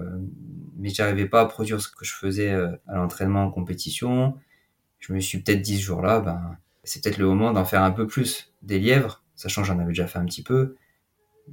mais 0.79 0.88
j'arrivais 0.88 1.26
pas 1.26 1.43
à 1.43 1.47
produire 1.47 1.81
ce 1.81 1.88
que 1.88 2.05
je 2.05 2.14
faisais 2.14 2.50
euh, 2.50 2.71
à 2.88 2.97
l'entraînement 2.97 3.45
en 3.45 3.50
compétition. 3.50 4.35
Je 4.99 5.12
me 5.12 5.21
suis 5.21 5.38
peut-être 5.43 5.62
dit 5.62 5.76
ce 5.79 5.83
jour-là, 5.83 6.21
ben 6.21 6.57
c'est 6.85 7.02
peut-être 7.02 7.19
le 7.19 7.26
moment 7.26 7.52
d'en 7.52 7.64
faire 7.64 7.83
un 7.83 7.90
peu 7.93 8.07
plus 8.07 8.52
des 8.62 8.79
lièvres, 8.79 9.23
sachant 9.40 9.62
que 9.62 9.68
j'en 9.68 9.78
avais 9.78 9.88
déjà 9.88 10.06
fait 10.06 10.18
un 10.18 10.25
petit 10.26 10.42
peu. 10.42 10.76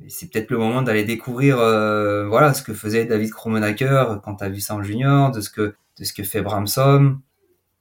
C'est 0.10 0.32
peut-être 0.32 0.51
le 0.51 0.58
moment 0.58 0.82
d'aller 0.82 1.06
découvrir 1.06 1.60
euh, 1.60 2.27
voilà 2.27 2.53
ce 2.53 2.62
que 2.62 2.74
faisait 2.74 3.06
David 3.06 3.32
Kromenacker 3.32 4.20
quand 4.24 4.36
tu 4.36 4.44
as 4.44 4.50
vu 4.50 4.60
ça 4.60 4.75
en 4.75 4.84
junior, 4.84 5.32
de 5.32 5.41
ce 5.41 5.50
que 5.50 5.75
de 5.98 6.03
ce 6.03 6.13
que 6.13 6.24
fait 6.24 6.41
Bramsom. 6.41 7.22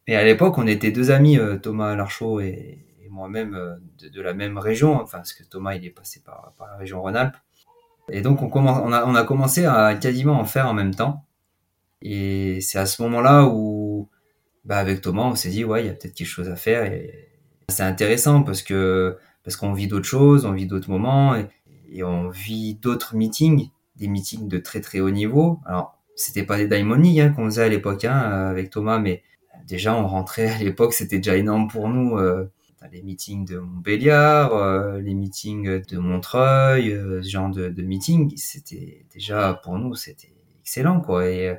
Et 0.06 0.16
à 0.16 0.25
l'époque, 0.25 0.56
on 0.58 0.66
était 0.66 0.92
deux 0.92 1.10
amis, 1.10 1.38
euh, 1.38 1.56
Thomas 1.56 1.96
Larchaud 1.96 2.40
et, 2.40 2.78
moi-même, 3.10 3.54
euh, 3.54 3.75
de, 4.10 4.20
la 4.20 4.34
même 4.34 4.58
région. 4.58 5.00
Enfin, 5.00 5.18
parce 5.18 5.32
que 5.32 5.42
Thomas, 5.42 5.75
il 5.75 5.84
est 5.84 5.90
passé 5.90 6.22
par, 6.25 6.52
la 6.60 6.76
région 6.76 7.00
Rhône-Alpes. 7.02 7.36
Et 8.10 8.20
donc, 8.20 8.40
on, 8.42 8.92
a, 8.92 9.25
commencé 9.25 9.64
à 9.64 9.94
quasiment 9.96 10.38
en 10.38 10.44
faire 10.44 10.68
en 10.68 10.75
même 10.75 10.94
temps. 10.94 11.25
Et 12.02 12.60
c'est 12.60 12.78
à 12.78 12.86
ce 12.86 13.02
moment-là 13.02 13.46
où, 13.46 14.08
bah, 14.64 14.78
avec 14.78 15.00
Thomas, 15.00 15.25
on 15.25 15.34
s'est 15.34 15.48
dit, 15.48 15.64
ouais, 15.64 15.82
il 15.82 15.86
y 15.86 15.90
a 15.90 15.92
peut-être 15.92 16.14
quelque 16.14 16.26
chose 16.28 16.48
à 16.48 16.56
faire. 16.56 16.92
C'est 17.68 17.82
intéressant 17.82 18.42
parce 18.42 18.62
que 18.62 19.16
parce 19.47 19.57
qu'on 19.57 19.73
vit 19.73 19.87
d'autres 19.87 20.07
choses, 20.07 20.45
on 20.45 20.53
vit 20.53 20.67
d'autres 20.67 20.91
moments 20.91 21.35
et, 21.37 22.03
on 22.03 22.29
vit 22.29 22.75
d'autres 22.75 23.17
meetings, 23.17 23.71
des 23.97 24.09
meetings 24.09 24.49
de 24.49 24.59
très 24.59 24.83
très 24.83 25.00
haut 25.00 25.11
niveau. 25.11 25.61
Alors, 25.65 25.97
c'était 26.15 26.43
pas 26.43 26.59
des 26.59 26.67
Diamond 26.67 27.00
hein, 27.03 27.31
qu'on 27.31 27.47
faisait 27.47 27.62
à 27.62 27.69
l'époque 27.69 28.05
hein, 28.05 28.19
avec 28.19 28.69
Thomas, 28.69 28.99
mais 28.99 29.23
déjà 29.67 29.95
on 29.95 30.07
rentrait 30.07 30.50
à 30.50 30.59
l'époque, 30.59 30.93
c'était 30.93 31.17
déjà 31.17 31.37
énorme 31.37 31.69
pour 31.69 31.88
nous. 31.88 32.19
Euh, 32.19 32.50
les 32.93 33.03
meetings 33.03 33.45
de 33.45 33.59
Montbéliard, 33.59 34.55
euh, 34.55 35.00
les 35.00 35.15
meetings 35.15 35.83
de 35.87 35.99
Montreuil, 35.99 36.93
euh, 36.93 37.23
ce 37.23 37.29
genre 37.29 37.50
de, 37.50 37.69
de 37.69 37.83
meetings, 37.83 38.37
c'était 38.37 39.07
déjà 39.12 39.61
pour 39.65 39.79
nous, 39.79 39.95
c'était 39.95 40.35
excellent 40.61 41.00
quoi. 41.00 41.29
Et 41.29 41.49
euh, 41.49 41.55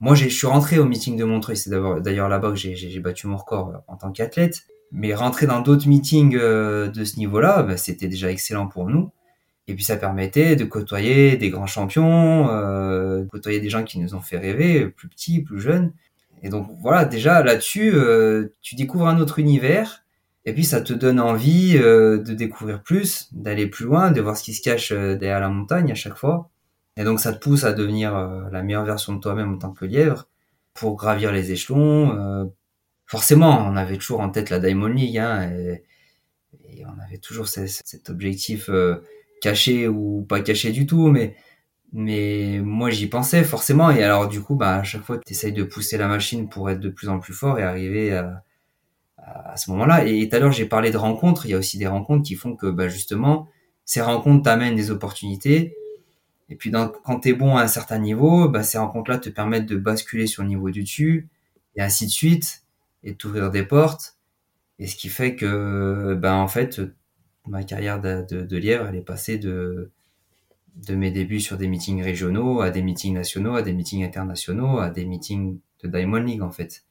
moi, 0.00 0.14
je 0.14 0.28
suis 0.28 0.46
rentré 0.46 0.78
au 0.78 0.84
meeting 0.84 1.16
de 1.16 1.24
Montreuil, 1.24 1.56
c'est 1.56 1.70
d'ailleurs 1.70 2.28
là-bas 2.28 2.50
que 2.50 2.56
j'ai 2.56 3.00
battu 3.00 3.26
mon 3.28 3.36
record 3.36 3.82
en 3.88 3.96
tant 3.96 4.12
qu'athlète. 4.12 4.66
Mais 4.92 5.14
rentrer 5.14 5.46
dans 5.46 5.60
d'autres 5.60 5.88
meetings 5.88 6.36
euh, 6.36 6.88
de 6.88 7.04
ce 7.04 7.18
niveau-là, 7.18 7.62
bah, 7.62 7.76
c'était 7.76 8.08
déjà 8.08 8.30
excellent 8.30 8.66
pour 8.66 8.88
nous. 8.88 9.10
Et 9.68 9.74
puis 9.74 9.82
ça 9.82 9.96
permettait 9.96 10.54
de 10.54 10.64
côtoyer 10.64 11.36
des 11.36 11.50
grands 11.50 11.66
champions, 11.66 12.48
euh, 12.50 13.24
côtoyer 13.24 13.60
des 13.60 13.68
gens 13.68 13.82
qui 13.82 13.98
nous 13.98 14.14
ont 14.14 14.20
fait 14.20 14.38
rêver, 14.38 14.86
plus 14.86 15.08
petits, 15.08 15.42
plus 15.42 15.60
jeunes. 15.60 15.92
Et 16.42 16.48
donc 16.48 16.68
voilà, 16.80 17.04
déjà 17.04 17.42
là-dessus, 17.42 17.92
euh, 17.94 18.54
tu 18.60 18.76
découvres 18.76 19.08
un 19.08 19.18
autre 19.18 19.38
univers. 19.38 20.04
Et 20.44 20.52
puis 20.52 20.64
ça 20.64 20.80
te 20.80 20.92
donne 20.92 21.18
envie 21.18 21.76
euh, 21.76 22.18
de 22.18 22.32
découvrir 22.32 22.80
plus, 22.82 23.28
d'aller 23.32 23.66
plus 23.66 23.84
loin, 23.84 24.12
de 24.12 24.20
voir 24.20 24.36
ce 24.36 24.44
qui 24.44 24.54
se 24.54 24.62
cache 24.62 24.92
euh, 24.92 25.16
derrière 25.16 25.40
la 25.40 25.48
montagne 25.48 25.90
à 25.90 25.96
chaque 25.96 26.14
fois. 26.14 26.50
Et 26.96 27.02
donc 27.02 27.18
ça 27.18 27.32
te 27.32 27.40
pousse 27.40 27.64
à 27.64 27.72
devenir 27.72 28.16
euh, 28.16 28.48
la 28.52 28.62
meilleure 28.62 28.84
version 28.84 29.14
de 29.14 29.20
toi-même 29.20 29.54
en 29.54 29.58
tant 29.58 29.72
que 29.72 29.84
lièvre 29.84 30.28
pour 30.72 30.94
gravir 30.96 31.32
les 31.32 31.50
échelons. 31.50 32.50
Forcément, 33.06 33.66
on 33.68 33.76
avait 33.76 33.96
toujours 33.98 34.20
en 34.20 34.30
tête 34.30 34.50
la 34.50 34.58
Diamond 34.58 34.88
League 34.88 35.18
hein, 35.18 35.50
et, 35.50 35.82
on 36.84 37.00
avait 37.02 37.18
toujours 37.18 37.48
ce- 37.48 37.66
cet 37.66 38.10
objectif 38.10 38.68
euh, 38.68 38.96
caché 39.40 39.88
ou 39.88 40.24
pas 40.28 40.40
caché 40.40 40.72
du 40.72 40.86
tout, 40.86 41.08
mais 41.08 41.34
mais 41.92 42.60
moi 42.62 42.90
j'y 42.90 43.08
pensais 43.08 43.44
forcément 43.44 43.90
et 43.90 44.02
alors 44.02 44.28
du 44.28 44.42
coup 44.42 44.56
bah 44.56 44.76
à 44.78 44.82
chaque 44.84 45.02
fois 45.04 45.18
tu 45.18 45.32
essayes 45.32 45.52
de 45.52 45.62
pousser 45.64 45.98
la 45.98 46.08
machine 46.08 46.48
pour 46.48 46.70
être 46.70 46.80
de 46.80 46.88
plus 46.90 47.08
en 47.08 47.20
plus 47.20 47.32
fort 47.34 47.58
et 47.58 47.62
arriver 47.62 48.12
à, 48.14 48.44
à, 49.18 49.56
ce 49.56 49.70
moment-là. 49.72 50.04
Et 50.06 50.28
tout 50.28 50.36
à 50.36 50.38
l'heure 50.40 50.52
j'ai 50.52 50.66
parlé 50.66 50.90
de 50.90 50.96
rencontres. 50.98 51.46
Il 51.46 51.50
y 51.52 51.54
a 51.54 51.58
aussi 51.58 51.78
des 51.78 51.86
rencontres 51.86 52.24
qui 52.24 52.34
font 52.36 52.56
que 52.56 52.66
bah 52.68 52.88
justement 52.88 53.48
ces 53.84 54.00
rencontres 54.02 54.44
t'amènent 54.44 54.76
des 54.76 54.90
opportunités. 54.90 55.76
Et 56.50 56.56
puis 56.56 56.70
dans, 56.70 56.88
quand 56.88 57.20
t'es 57.20 57.32
bon 57.34 57.56
à 57.56 57.62
un 57.62 57.68
certain 57.68 57.98
niveau 57.98 58.48
bah 58.48 58.62
ces 58.64 58.78
rencontres-là 58.78 59.18
te 59.18 59.30
permettent 59.30 59.66
de 59.66 59.76
basculer 59.76 60.26
sur 60.26 60.42
le 60.44 60.50
niveau 60.50 60.70
du 60.70 60.82
dessus 60.84 61.28
et 61.76 61.82
ainsi 61.82 62.06
de 62.06 62.12
suite 62.12 62.65
et 63.06 63.12
de 63.12 63.16
t'ouvrir 63.16 63.50
des 63.50 63.62
portes 63.62 64.18
et 64.78 64.86
ce 64.86 64.96
qui 64.96 65.08
fait 65.08 65.34
que 65.34 66.14
bah 66.14 66.36
en 66.36 66.48
fait 66.48 66.82
ma 67.46 67.64
carrière 67.64 68.00
de, 68.00 68.56
lièvre 68.56 68.86
elle 68.88 68.96
est 68.96 69.00
passée 69.00 69.38
de 69.38 69.90
de 70.76 70.94
mes 70.94 71.10
débuts 71.10 71.40
sur 71.40 71.56
des 71.56 71.68
meetings 71.68 72.02
régionaux 72.02 72.60
à 72.60 72.70
des 72.70 72.82
meetings 72.82 73.14
nationaux, 73.14 73.54
à 73.54 73.62
des 73.62 73.72
meetings 73.72 74.04
internationaux, 74.04 74.78
à 74.78 74.90
des 74.90 75.06
meetings 75.06 75.58
de 75.82 75.88
Diamond 75.88 76.18
League 76.18 76.42
en 76.42 76.50
fait. 76.50 76.84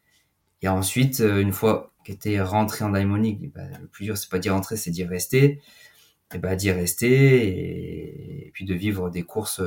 Et 0.61 0.67
ensuite, 0.67 1.21
euh, 1.21 1.39
une 1.41 1.51
fois 1.51 1.93
qu'était 2.03 2.41
rentré 2.41 2.83
en 2.85 2.89
Diamond 2.89 3.17
League, 3.17 3.51
bah, 3.53 3.61
le 3.79 3.87
plus 3.87 4.05
dur 4.05 4.17
c'est 4.17 4.29
pas 4.29 4.39
d'y 4.39 4.49
rentrer, 4.49 4.77
c'est 4.77 4.91
d'y 4.91 5.03
rester. 5.03 5.61
Et 6.33 6.39
bah 6.39 6.55
d'y 6.55 6.71
rester 6.71 8.47
et, 8.47 8.51
puis 8.53 8.65
de 8.65 8.73
vivre 8.73 9.11
des 9.11 9.21
courses, 9.21 9.61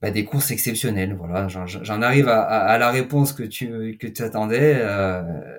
bah, 0.00 0.12
des 0.12 0.24
courses 0.24 0.52
exceptionnelles. 0.52 1.14
Voilà, 1.14 1.48
j'en 1.48 2.02
arrive 2.02 2.28
à, 2.28 2.78
la 2.78 2.90
réponse 2.90 3.32
que 3.32 3.42
tu 3.42 3.98
que. 3.98 4.06
Euh, 4.06 5.58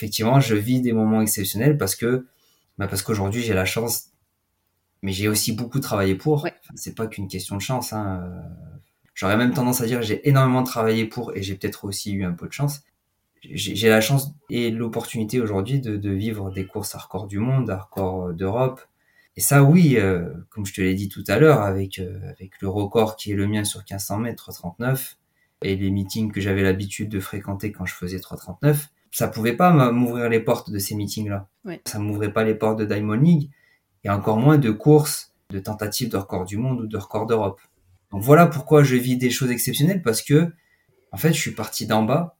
effectivement, 0.00 0.40
je 0.40 0.54
vis 0.54 0.80
des 0.80 0.92
moments 0.92 1.20
exceptionnels 1.20 1.76
parce 1.76 1.94
que 1.94 2.26
bah, 2.78 2.88
parce 2.88 3.02
qu'aujourd'hui 3.02 3.42
j'ai 3.42 3.54
la 3.54 3.66
chance 3.66 4.10
mais 5.02 5.12
j'ai 5.12 5.28
aussi 5.28 5.52
beaucoup 5.52 5.80
travaillé 5.80 6.14
pour. 6.14 6.44
Ouais. 6.44 6.54
Enfin, 6.62 6.74
c'est 6.76 6.94
pas 6.94 7.06
qu'une 7.06 7.28
question 7.28 7.56
de 7.56 7.62
chance. 7.62 7.92
Hein. 7.92 8.30
J'aurais 9.14 9.36
même 9.36 9.52
tendance 9.52 9.80
à 9.80 9.86
dire 9.86 10.02
j'ai 10.02 10.28
énormément 10.28 10.62
travaillé 10.62 11.06
pour 11.06 11.34
et 11.36 11.42
j'ai 11.42 11.54
peut-être 11.54 11.84
aussi 11.84 12.12
eu 12.12 12.24
un 12.24 12.32
peu 12.32 12.46
de 12.46 12.52
chance. 12.52 12.82
J'ai 13.42 13.88
la 13.88 14.02
chance 14.02 14.34
et 14.50 14.70
l'opportunité 14.70 15.40
aujourd'hui 15.40 15.80
de, 15.80 15.96
de, 15.96 16.10
vivre 16.10 16.50
des 16.50 16.66
courses 16.66 16.94
à 16.94 16.98
record 16.98 17.26
du 17.26 17.38
monde, 17.38 17.70
à 17.70 17.78
record 17.78 18.34
d'Europe. 18.34 18.82
Et 19.36 19.40
ça, 19.40 19.62
oui, 19.62 19.96
euh, 19.96 20.28
comme 20.50 20.66
je 20.66 20.74
te 20.74 20.82
l'ai 20.82 20.94
dit 20.94 21.08
tout 21.08 21.24
à 21.26 21.38
l'heure, 21.38 21.62
avec, 21.62 21.98
euh, 21.98 22.20
avec 22.32 22.60
le 22.60 22.68
record 22.68 23.16
qui 23.16 23.32
est 23.32 23.34
le 23.34 23.46
mien 23.46 23.64
sur 23.64 23.80
1500 23.80 24.18
mètres, 24.18 24.52
39, 24.52 25.16
et 25.62 25.76
les 25.76 25.90
meetings 25.90 26.32
que 26.32 26.40
j'avais 26.42 26.62
l'habitude 26.62 27.08
de 27.08 27.18
fréquenter 27.18 27.72
quand 27.72 27.86
je 27.86 27.94
faisais 27.94 28.20
339, 28.20 28.88
ça 29.10 29.28
pouvait 29.28 29.56
pas 29.56 29.90
m'ouvrir 29.92 30.28
les 30.28 30.40
portes 30.40 30.70
de 30.70 30.78
ces 30.78 30.94
meetings-là. 30.94 31.48
Ouais. 31.64 31.80
Ça 31.84 31.98
m'ouvrait 31.98 32.32
pas 32.32 32.44
les 32.44 32.54
portes 32.54 32.78
de 32.78 32.84
Diamond 32.84 33.14
League 33.14 33.50
et 34.04 34.10
encore 34.10 34.38
moins 34.38 34.58
de 34.58 34.70
courses, 34.70 35.34
de 35.50 35.58
tentatives 35.58 36.10
de 36.10 36.16
record 36.16 36.44
du 36.44 36.56
monde 36.56 36.80
ou 36.80 36.86
de 36.86 36.96
record 36.96 37.26
d'Europe. 37.26 37.60
Donc 38.12 38.22
voilà 38.22 38.46
pourquoi 38.46 38.82
je 38.82 38.96
vis 38.96 39.16
des 39.16 39.30
choses 39.30 39.50
exceptionnelles 39.50 40.02
parce 40.02 40.22
que 40.22 40.52
en 41.12 41.16
fait 41.16 41.32
je 41.32 41.40
suis 41.40 41.52
parti 41.52 41.86
d'en 41.86 42.02
bas 42.02 42.36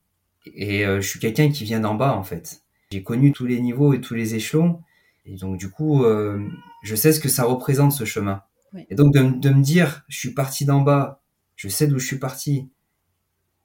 et 0.46 0.86
euh, 0.86 1.00
je 1.00 1.08
suis 1.08 1.20
quelqu'un 1.20 1.50
qui 1.50 1.64
vient 1.64 1.80
d'en 1.80 1.94
bas 1.94 2.14
en 2.14 2.22
fait. 2.22 2.62
J'ai 2.92 3.02
connu 3.02 3.32
tous 3.32 3.46
les 3.46 3.60
niveaux 3.60 3.92
et 3.92 4.00
tous 4.00 4.14
les 4.14 4.34
échelons 4.34 4.80
et 5.26 5.36
donc 5.36 5.58
du 5.58 5.70
coup 5.70 6.04
euh, 6.04 6.48
je 6.82 6.94
sais 6.94 7.12
ce 7.12 7.20
que 7.20 7.28
ça 7.28 7.44
représente 7.44 7.92
ce 7.92 8.04
chemin. 8.04 8.42
Et 8.88 8.94
donc 8.94 9.12
de, 9.12 9.20
de, 9.20 9.50
me 9.50 9.62
dire 9.62 10.04
je 10.08 10.16
suis 10.16 10.32
parti 10.32 10.64
d'en 10.64 10.80
bas, 10.80 11.22
je 11.56 11.68
sais 11.68 11.88
d'où 11.88 11.98
je 11.98 12.06
suis 12.06 12.18
parti 12.18 12.70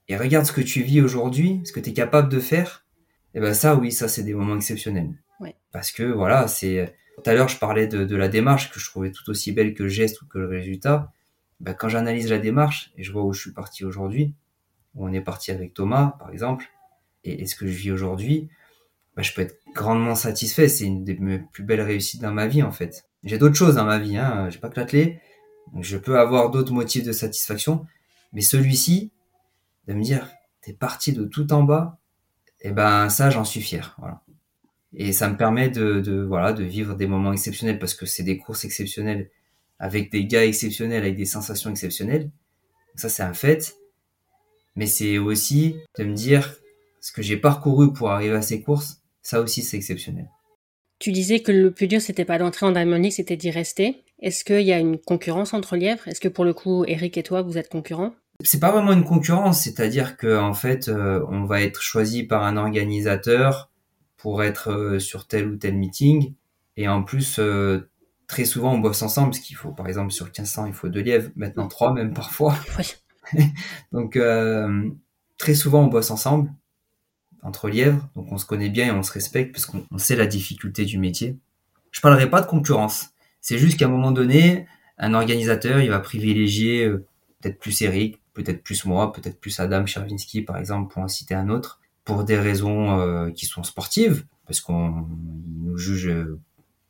et 0.07 0.17
regarde 0.17 0.45
ce 0.45 0.51
que 0.51 0.61
tu 0.61 0.81
vis 0.81 1.01
aujourd'hui, 1.01 1.61
ce 1.63 1.71
que 1.71 1.79
tu 1.79 1.91
es 1.91 1.93
capable 1.93 2.29
de 2.29 2.39
faire, 2.39 2.84
et 3.35 3.39
ben 3.39 3.53
ça 3.53 3.75
oui 3.75 3.91
ça 3.91 4.07
c'est 4.07 4.23
des 4.23 4.33
moments 4.33 4.55
exceptionnels. 4.55 5.13
Oui. 5.39 5.51
Parce 5.71 5.91
que 5.91 6.03
voilà 6.03 6.47
c'est 6.47 6.95
tout 7.15 7.29
à 7.29 7.33
l'heure, 7.33 7.47
je 7.47 7.57
parlais 7.57 7.87
de, 7.87 8.03
de, 8.03 8.15
la 8.15 8.27
démarche 8.27 8.71
que 8.71 8.79
je 8.79 8.89
trouvais 8.89 9.11
tout 9.11 9.29
aussi 9.29 9.51
belle 9.53 9.73
que 9.73 9.83
le 9.83 9.89
geste 9.89 10.21
ou 10.21 10.27
que 10.27 10.37
le 10.37 10.47
résultat. 10.47 11.11
Ben, 11.61 11.73
quand 11.73 11.87
j'analyse 11.87 12.29
la 12.29 12.39
démarche 12.39 12.91
et 12.97 13.03
je 13.03 13.11
vois 13.13 13.23
où 13.23 13.31
je 13.31 13.39
suis 13.39 13.53
parti 13.53 13.85
aujourd'hui, 13.85 14.35
où 14.95 15.07
on 15.07 15.13
est 15.13 15.21
parti 15.21 15.51
avec 15.51 15.73
Thomas, 15.73 16.17
par 16.19 16.29
exemple, 16.31 16.65
et, 17.23 17.41
et 17.41 17.45
ce 17.45 17.55
que 17.55 17.67
je 17.67 17.71
vis 17.71 17.91
aujourd'hui, 17.91 18.49
ben, 19.15 19.23
je 19.23 19.33
peux 19.33 19.41
être 19.41 19.57
grandement 19.73 20.15
satisfait. 20.15 20.67
C'est 20.67 20.85
une 20.85 21.05
des 21.05 21.15
mes 21.15 21.39
plus 21.39 21.63
belles 21.63 21.81
réussites 21.81 22.21
dans 22.21 22.33
ma 22.33 22.47
vie, 22.47 22.63
en 22.63 22.71
fait. 22.71 23.05
J'ai 23.23 23.37
d'autres 23.37 23.55
choses 23.55 23.75
dans 23.75 23.85
ma 23.85 23.97
vie, 23.97 24.17
hein. 24.17 24.49
J'ai 24.49 24.59
pas 24.59 24.69
que 24.69 24.79
l'athlé. 24.79 25.19
Je 25.79 25.97
peux 25.97 26.19
avoir 26.19 26.51
d'autres 26.51 26.73
motifs 26.73 27.03
de 27.03 27.13
satisfaction. 27.13 27.85
Mais 28.33 28.41
celui-ci, 28.41 29.13
de 29.87 29.93
me 29.93 30.03
dire, 30.03 30.29
t'es 30.61 30.73
parti 30.73 31.13
de 31.13 31.23
tout 31.23 31.53
en 31.53 31.63
bas, 31.63 31.97
et 32.61 32.71
ben, 32.71 33.09
ça, 33.09 33.29
j'en 33.29 33.43
suis 33.43 33.61
fier. 33.61 33.97
Et 34.93 35.11
ça 35.11 35.29
me 35.29 35.37
permet 35.37 35.69
de, 35.69 35.99
de, 35.99 36.21
voilà 36.21 36.53
de 36.53 36.63
vivre 36.63 36.95
des 36.95 37.07
moments 37.07 37.33
exceptionnels 37.33 37.79
parce 37.79 37.93
que 37.93 38.05
c'est 38.05 38.23
des 38.23 38.37
courses 38.37 38.65
exceptionnelles 38.65 39.29
avec 39.77 40.11
des 40.11 40.25
gars 40.25 40.45
exceptionnels 40.45 41.03
avec 41.03 41.17
des 41.17 41.25
sensations 41.25 41.69
exceptionnelles. 41.69 42.31
Ça 42.95 43.09
c'est 43.09 43.23
un 43.23 43.33
fait. 43.33 43.75
Mais 44.75 44.87
c'est 44.87 45.17
aussi 45.17 45.75
de 45.97 46.05
me 46.05 46.13
dire 46.13 46.55
ce 47.01 47.11
que 47.11 47.21
j'ai 47.21 47.37
parcouru 47.37 47.93
pour 47.93 48.11
arriver 48.11 48.35
à 48.35 48.41
ces 48.41 48.61
courses 48.61 49.01
ça 49.21 49.41
aussi 49.41 49.63
c'est 49.63 49.75
exceptionnel. 49.75 50.29
Tu 50.99 51.11
disais 51.11 51.41
que 51.41 51.51
le 51.51 51.71
plus 51.71 51.87
dur 51.87 51.99
c'était 51.99 52.25
pas 52.25 52.37
d'entrer 52.37 52.65
en 52.65 52.71
League 52.71 53.11
c'était 53.11 53.35
d'y 53.35 53.51
rester. 53.51 54.03
Est-ce 54.21 54.45
qu'il 54.45 54.61
y 54.61 54.71
a 54.71 54.79
une 54.79 54.97
concurrence 54.97 55.53
entre 55.53 55.75
lièvres? 55.75 56.07
Est-ce 56.07 56.21
que 56.21 56.29
pour 56.29 56.45
le 56.45 56.53
coup 56.53 56.85
Eric 56.85 57.17
et 57.17 57.23
toi 57.23 57.41
vous 57.41 57.57
êtes 57.57 57.67
concurrents? 57.67 58.13
C'est 58.43 58.59
pas 58.59 58.71
vraiment 58.71 58.91
une 58.91 59.05
concurrence 59.05 59.63
c'est-à-dire 59.63 60.17
que 60.17 60.37
en 60.37 60.53
fait 60.53 60.89
euh, 60.89 61.25
on 61.29 61.45
va 61.45 61.61
être 61.61 61.81
choisi 61.81 62.23
par 62.23 62.43
un 62.43 62.57
organisateur 62.57 63.69
pour 64.25 64.41
être 64.41 64.71
euh, 64.71 64.97
sur 64.97 65.27
tel 65.27 65.47
ou 65.47 65.55
tel 65.55 65.75
meeting. 65.75 66.33
Et 66.77 66.87
en 66.87 67.03
plus, 67.03 67.37
euh, 67.37 67.87
très 68.25 68.45
souvent, 68.45 68.73
on 68.73 68.79
bosse 68.79 69.03
ensemble, 69.03 69.29
parce 69.29 69.39
qu'il 69.39 69.55
faut, 69.55 69.71
par 69.71 69.87
exemple, 69.87 70.11
sur 70.11 70.25
1500, 70.25 70.65
il 70.65 70.73
faut 70.73 70.89
deux 70.89 71.01
lièvres, 71.01 71.29
maintenant 71.35 71.67
trois 71.67 71.93
même 71.93 72.11
parfois. 72.11 72.55
Oui. 72.79 73.43
donc, 73.91 74.15
euh, 74.15 74.89
très 75.37 75.53
souvent, 75.53 75.83
on 75.83 75.87
bosse 75.89 76.09
ensemble, 76.09 76.51
entre 77.43 77.69
lièvres. 77.69 78.09
Donc, 78.15 78.31
on 78.31 78.39
se 78.39 78.47
connaît 78.47 78.69
bien 78.69 78.87
et 78.87 78.91
on 78.91 79.03
se 79.03 79.11
respecte, 79.11 79.53
parce 79.53 79.67
qu'on 79.67 79.85
sait 79.99 80.15
la 80.15 80.25
difficulté 80.25 80.85
du 80.85 80.97
métier. 80.97 81.37
Je 81.91 82.01
parlerai 82.01 82.27
pas 82.27 82.41
de 82.41 82.47
concurrence. 82.47 83.09
C'est 83.41 83.59
juste 83.59 83.77
qu'à 83.77 83.85
un 83.85 83.89
moment 83.89 84.11
donné, 84.11 84.65
un 84.97 85.13
organisateur, 85.13 85.81
il 85.81 85.91
va 85.91 85.99
privilégier 85.99 86.83
euh, 86.85 87.05
peut-être 87.41 87.59
plus 87.59 87.79
Eric, 87.83 88.19
peut-être 88.35 88.61
plus 88.61 88.85
moi, 88.85 89.11
peut-être 89.11 89.39
plus 89.39 89.59
Adam 89.59 89.83
Chervinsky, 89.87 90.43
par 90.43 90.57
exemple, 90.57 90.93
pour 90.93 91.01
en 91.01 91.07
citer 91.07 91.33
un 91.33 91.49
autre 91.49 91.79
pour 92.03 92.23
des 92.23 92.37
raisons 92.37 92.99
euh, 92.99 93.31
qui 93.31 93.47
sont 93.47 93.63
sportives, 93.63 94.25
parce 94.45 94.61
qu'on 94.61 95.07
nous 95.57 95.75
juge 95.75 96.15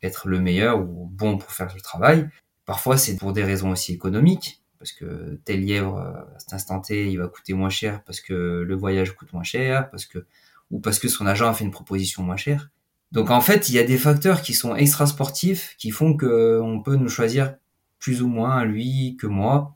être 0.04 0.28
le 0.28 0.42
meilleur 0.42 0.82
ou 0.82 1.10
bon 1.10 1.38
pour 1.38 1.54
faire 1.54 1.74
le 1.74 1.80
travail. 1.80 2.28
Parfois, 2.66 2.98
c'est 2.98 3.16
pour 3.16 3.32
des 3.32 3.46
raisons 3.46 3.72
aussi 3.72 3.94
économiques, 3.94 4.62
parce 4.78 4.92
que 4.92 5.40
tel 5.46 5.64
lièvre, 5.64 6.00
à 6.00 6.40
cet 6.40 6.52
instant 6.52 6.82
T, 6.82 7.10
il 7.10 7.18
va 7.18 7.30
coûter 7.30 7.54
moins 7.54 7.70
cher 7.70 8.04
parce 8.04 8.20
que 8.20 8.34
le 8.34 8.76
voyage 8.76 9.16
coûte 9.16 9.32
moins 9.32 9.44
cher, 9.44 9.90
parce 9.90 10.06
que 10.06 10.26
ou 10.72 10.80
parce 10.80 11.00
que 11.00 11.08
son 11.08 11.26
agent 11.26 11.48
a 11.48 11.54
fait 11.54 11.64
une 11.64 11.72
proposition 11.72 12.24
moins 12.24 12.38
chère. 12.38 12.70
Donc 13.12 13.30
en 13.30 13.42
fait, 13.42 13.70
il 13.70 13.76
y 13.76 13.80
a 13.80 13.84
des 13.84 13.98
facteurs 13.98 14.42
qui 14.42 14.54
sont 14.54 14.76
extra 14.76 15.08
sportifs 15.08 15.76
qui 15.78 15.92
font 15.92 16.16
que 16.16 16.60
on 16.62 16.82
peut 16.82 16.96
nous 16.96 17.10
choisir 17.10 17.56
plus 18.00 18.22
ou 18.22 18.28
moins 18.28 18.66
lui 18.66 19.16
que 19.18 19.28
moi. 19.28 19.75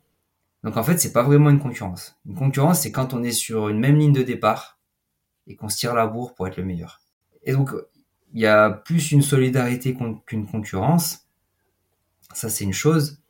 Donc 0.64 0.78
en 0.78 0.84
fait, 0.84 0.98
c'est 0.98 1.14
pas 1.14 1.24
vraiment 1.24 1.50
une 1.50 1.60
concurrence. 1.60 2.18
Une 2.26 2.36
concurrence, 2.36 2.82
c'est 2.82 2.92
quand 2.92 3.14
on 3.14 3.24
est 3.24 3.32
sur 3.32 3.70
une 3.70 3.80
même 3.80 3.98
ligne 3.98 4.14
de 4.14 4.24
départ 4.24 4.80
et 5.48 5.56
qu'on 5.56 5.70
se 5.70 5.78
tire 5.78 5.96
la 5.96 6.08
bourre 6.08 6.36
pour 6.36 6.48
être 6.48 6.58
le 6.58 6.66
meilleur. 6.66 7.02
Et 7.44 7.54
donc, 7.54 7.72
il 8.34 8.42
y 8.42 8.46
a 8.46 8.70
plus 8.70 9.12
une 9.12 9.22
solidarité 9.22 9.98
qu'une 10.26 10.46
concurrence. 10.48 11.28
Ça, 12.34 12.50
c'est 12.50 12.64
une 12.64 12.74
chose. 12.74 13.22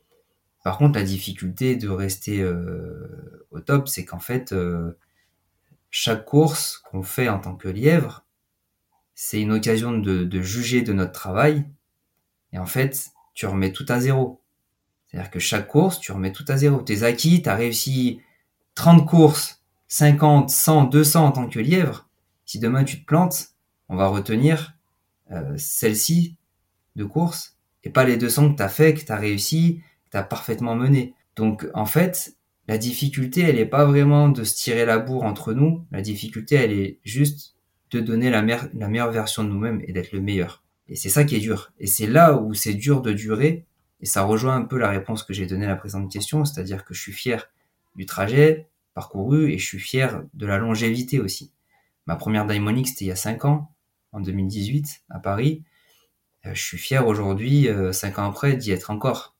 Par 0.62 0.76
contre, 0.76 0.98
la 0.98 1.04
difficulté 1.04 1.76
de 1.76 1.88
rester 1.88 2.42
euh, 2.42 3.46
au 3.50 3.60
top, 3.60 3.88
c'est 3.88 4.04
qu'en 4.04 4.18
fait, 4.18 4.52
euh, 4.52 4.98
chaque 5.90 6.26
course 6.26 6.78
qu'on 6.78 7.02
fait 7.02 7.28
en 7.28 7.38
tant 7.38 7.56
que 7.56 7.68
lièvre, 7.68 8.26
c'est 9.14 9.40
une 9.40 9.52
occasion 9.52 9.92
de, 9.92 10.24
de, 10.24 10.42
juger 10.42 10.82
de 10.82 10.92
notre 10.92 11.12
travail. 11.12 11.64
Et 12.52 12.58
en 12.58 12.66
fait, 12.66 13.10
tu 13.34 13.46
remets 13.46 13.72
tout 13.72 13.86
à 13.88 14.00
zéro. 14.00 14.42
C'est-à-dire 15.10 15.30
que 15.30 15.40
chaque 15.40 15.68
course, 15.68 15.98
tu 16.00 16.12
remets 16.12 16.32
tout 16.32 16.44
à 16.48 16.56
zéro. 16.56 16.80
Tes 16.82 17.02
acquis, 17.02 17.42
tu 17.42 17.48
as 17.48 17.54
réussi 17.54 18.20
30 18.74 19.08
courses, 19.08 19.62
50, 19.88 20.50
100, 20.50 20.84
200 20.84 21.26
en 21.26 21.32
tant 21.32 21.48
que 21.48 21.58
lièvre 21.58 22.10
si 22.50 22.58
demain 22.58 22.82
tu 22.82 23.00
te 23.00 23.06
plantes, 23.06 23.50
on 23.88 23.94
va 23.94 24.08
retenir 24.08 24.74
euh, 25.30 25.54
celle-ci 25.56 26.34
de 26.96 27.04
course 27.04 27.56
et 27.84 27.90
pas 27.90 28.02
les 28.02 28.16
200 28.16 28.50
que 28.50 28.56
tu 28.56 28.62
as 28.64 28.68
fait, 28.68 28.92
que 28.92 29.04
tu 29.04 29.12
as 29.12 29.16
réussi, 29.16 29.82
que 30.06 30.10
tu 30.10 30.16
as 30.16 30.24
parfaitement 30.24 30.74
mené. 30.74 31.14
Donc 31.36 31.68
en 31.74 31.86
fait, 31.86 32.34
la 32.66 32.76
difficulté, 32.76 33.42
elle 33.42 33.54
n'est 33.54 33.66
pas 33.66 33.84
vraiment 33.84 34.30
de 34.30 34.42
se 34.42 34.56
tirer 34.56 34.84
la 34.84 34.98
bourre 34.98 35.22
entre 35.22 35.52
nous. 35.52 35.86
La 35.92 36.02
difficulté, 36.02 36.56
elle 36.56 36.72
est 36.72 36.98
juste 37.04 37.54
de 37.92 38.00
donner 38.00 38.30
la, 38.30 38.42
la 38.42 38.88
meilleure 38.88 39.12
version 39.12 39.44
de 39.44 39.48
nous-mêmes 39.48 39.80
et 39.86 39.92
d'être 39.92 40.10
le 40.10 40.20
meilleur. 40.20 40.64
Et 40.88 40.96
c'est 40.96 41.08
ça 41.08 41.22
qui 41.22 41.36
est 41.36 41.40
dur. 41.40 41.72
Et 41.78 41.86
c'est 41.86 42.08
là 42.08 42.34
où 42.34 42.52
c'est 42.52 42.74
dur 42.74 43.00
de 43.00 43.12
durer. 43.12 43.64
Et 44.00 44.06
ça 44.06 44.22
rejoint 44.22 44.56
un 44.56 44.62
peu 44.62 44.78
la 44.78 44.88
réponse 44.88 45.22
que 45.22 45.32
j'ai 45.32 45.46
donnée 45.46 45.66
à 45.66 45.70
la 45.70 45.76
présente 45.76 46.10
question, 46.10 46.44
c'est-à-dire 46.44 46.84
que 46.84 46.94
je 46.94 47.00
suis 47.00 47.12
fier 47.12 47.50
du 47.96 48.06
trajet 48.06 48.68
parcouru 48.94 49.50
et 49.52 49.58
je 49.58 49.66
suis 49.66 49.78
fier 49.78 50.22
de 50.34 50.46
la 50.46 50.58
longévité 50.58 51.20
aussi. 51.20 51.52
Ma 52.06 52.16
première 52.16 52.46
Diamond 52.46 52.84
c'était 52.84 53.04
il 53.04 53.08
y 53.08 53.12
a 53.12 53.16
5 53.16 53.44
ans, 53.44 53.72
en 54.12 54.20
2018, 54.20 55.04
à 55.10 55.18
Paris. 55.18 55.64
Euh, 56.46 56.54
je 56.54 56.62
suis 56.62 56.78
fier 56.78 57.06
aujourd'hui, 57.06 57.68
5 57.92 58.18
euh, 58.18 58.22
ans 58.22 58.28
après, 58.28 58.56
d'y 58.56 58.72
être 58.72 58.90
encore. 58.90 59.36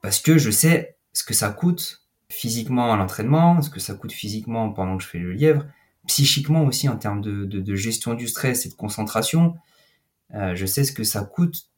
Parce 0.00 0.20
que 0.20 0.38
je 0.38 0.50
sais 0.50 0.96
ce 1.12 1.24
que 1.24 1.34
ça 1.34 1.50
coûte 1.50 2.04
physiquement 2.28 2.92
à 2.92 2.96
l'entraînement, 2.96 3.60
ce 3.62 3.70
que 3.70 3.80
ça 3.80 3.94
coûte 3.94 4.12
physiquement 4.12 4.72
pendant 4.72 4.96
que 4.96 5.02
je 5.02 5.08
fais 5.08 5.18
le 5.18 5.32
lièvre, 5.32 5.66
psychiquement 6.06 6.64
aussi 6.64 6.88
en 6.88 6.96
termes 6.96 7.20
de, 7.20 7.74
gestion 7.74 8.14
du 8.14 8.28
stress 8.28 8.66
et 8.66 8.68
de 8.68 8.74
concentration. 8.74 9.56
Euh, 10.34 10.54
je 10.54 10.66
sais 10.66 10.84
ce 10.84 10.92
que 10.92 11.04
ça 11.04 11.22
coûte 11.22 11.70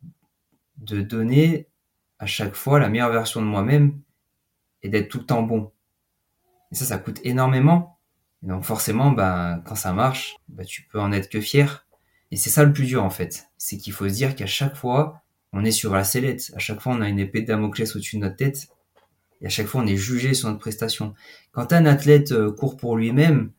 de 0.79 1.01
donner 1.01 1.69
à 2.19 2.27
chaque 2.27 2.55
fois 2.55 2.79
la 2.79 2.89
meilleure 2.89 3.13
version 3.13 3.41
de 3.41 3.47
moi-même 3.47 4.01
et 4.83 4.89
d'être 4.89 5.09
tout 5.09 5.19
le 5.19 5.27
temps 5.27 5.43
bon. 5.43 5.73
Et 6.73 6.75
ça, 6.75 6.85
ça 6.85 6.99
coûte 6.99 7.21
énormément. 7.25 7.99
Et 8.43 8.49
donc 8.49 8.65
forcément, 8.65 9.13
ben, 9.13 9.63
quand 9.65 9.75
ça 9.75 9.93
marche, 9.93 10.37
ben, 10.49 10.65
tu 10.65 10.83
peux 10.83 11.01
en 11.01 11.13
être 11.13 11.29
que 11.29 11.41
fier. 11.41 11.87
Et 12.31 12.37
c'est 12.37 12.51
ça 12.51 12.65
le 12.65 12.73
plus 12.73 12.87
dur 12.87 13.05
en 13.05 13.11
fait. 13.11 13.49
C'est 13.57 13.77
qu'il 13.77 13.93
faut 13.93 14.09
se 14.09 14.15
dire 14.15 14.35
qu'à 14.35 14.47
chaque 14.47 14.77
fois, 14.77 15.23
on 15.53 15.65
est 15.65 15.71
sur 15.71 15.95
la 15.95 16.05
sellette. 16.05 16.53
À 16.55 16.59
chaque 16.59 16.81
fois, 16.81 16.95
on 16.95 17.01
a 17.01 17.09
une 17.09 17.19
épée 17.19 17.43
de 17.43 17.47
Damoclès 17.47 17.95
au-dessus 17.95 18.17
de 18.17 18.23
notre 18.23 18.37
tête. 18.37 18.69
Et 19.41 19.47
à 19.47 19.49
chaque 19.49 19.67
fois, 19.67 19.83
on 19.83 19.87
est 19.87 19.97
jugé 19.97 20.35
sur 20.35 20.49
notre 20.49 20.61
prestation. 20.61 21.15
Quand 21.53 21.73
un 21.73 21.87
athlète 21.87 22.33
euh, 22.33 22.51
court 22.51 22.77
pour 22.77 22.97
lui-même, 22.97 23.53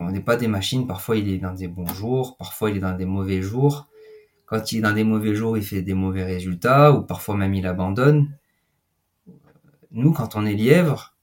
on 0.00 0.10
n'est 0.10 0.20
pas 0.20 0.36
des 0.36 0.48
machines. 0.48 0.86
Parfois, 0.86 1.16
il 1.16 1.28
est 1.28 1.38
dans 1.38 1.54
des 1.54 1.68
bons 1.68 1.86
jours. 1.86 2.36
Parfois, 2.36 2.70
il 2.70 2.76
est 2.76 2.80
dans 2.80 2.96
des 2.96 3.04
mauvais 3.04 3.40
jours. 3.40 3.88
Quand 4.46 4.72
il 4.72 4.78
est 4.78 4.82
dans 4.82 4.92
des 4.92 5.04
mauvais 5.04 5.34
jours, 5.34 5.58
il 5.58 5.64
fait 5.64 5.82
des 5.82 5.94
mauvais 5.94 6.24
résultats. 6.24 6.92
Ou 6.92 7.02
parfois 7.02 7.36
même, 7.36 7.54
il 7.54 7.66
abandonne. 7.66 8.32
Nous, 9.90 10.12
quand 10.12 10.36
on 10.36 10.46
est 10.46 10.54
lièvre, 10.54 11.16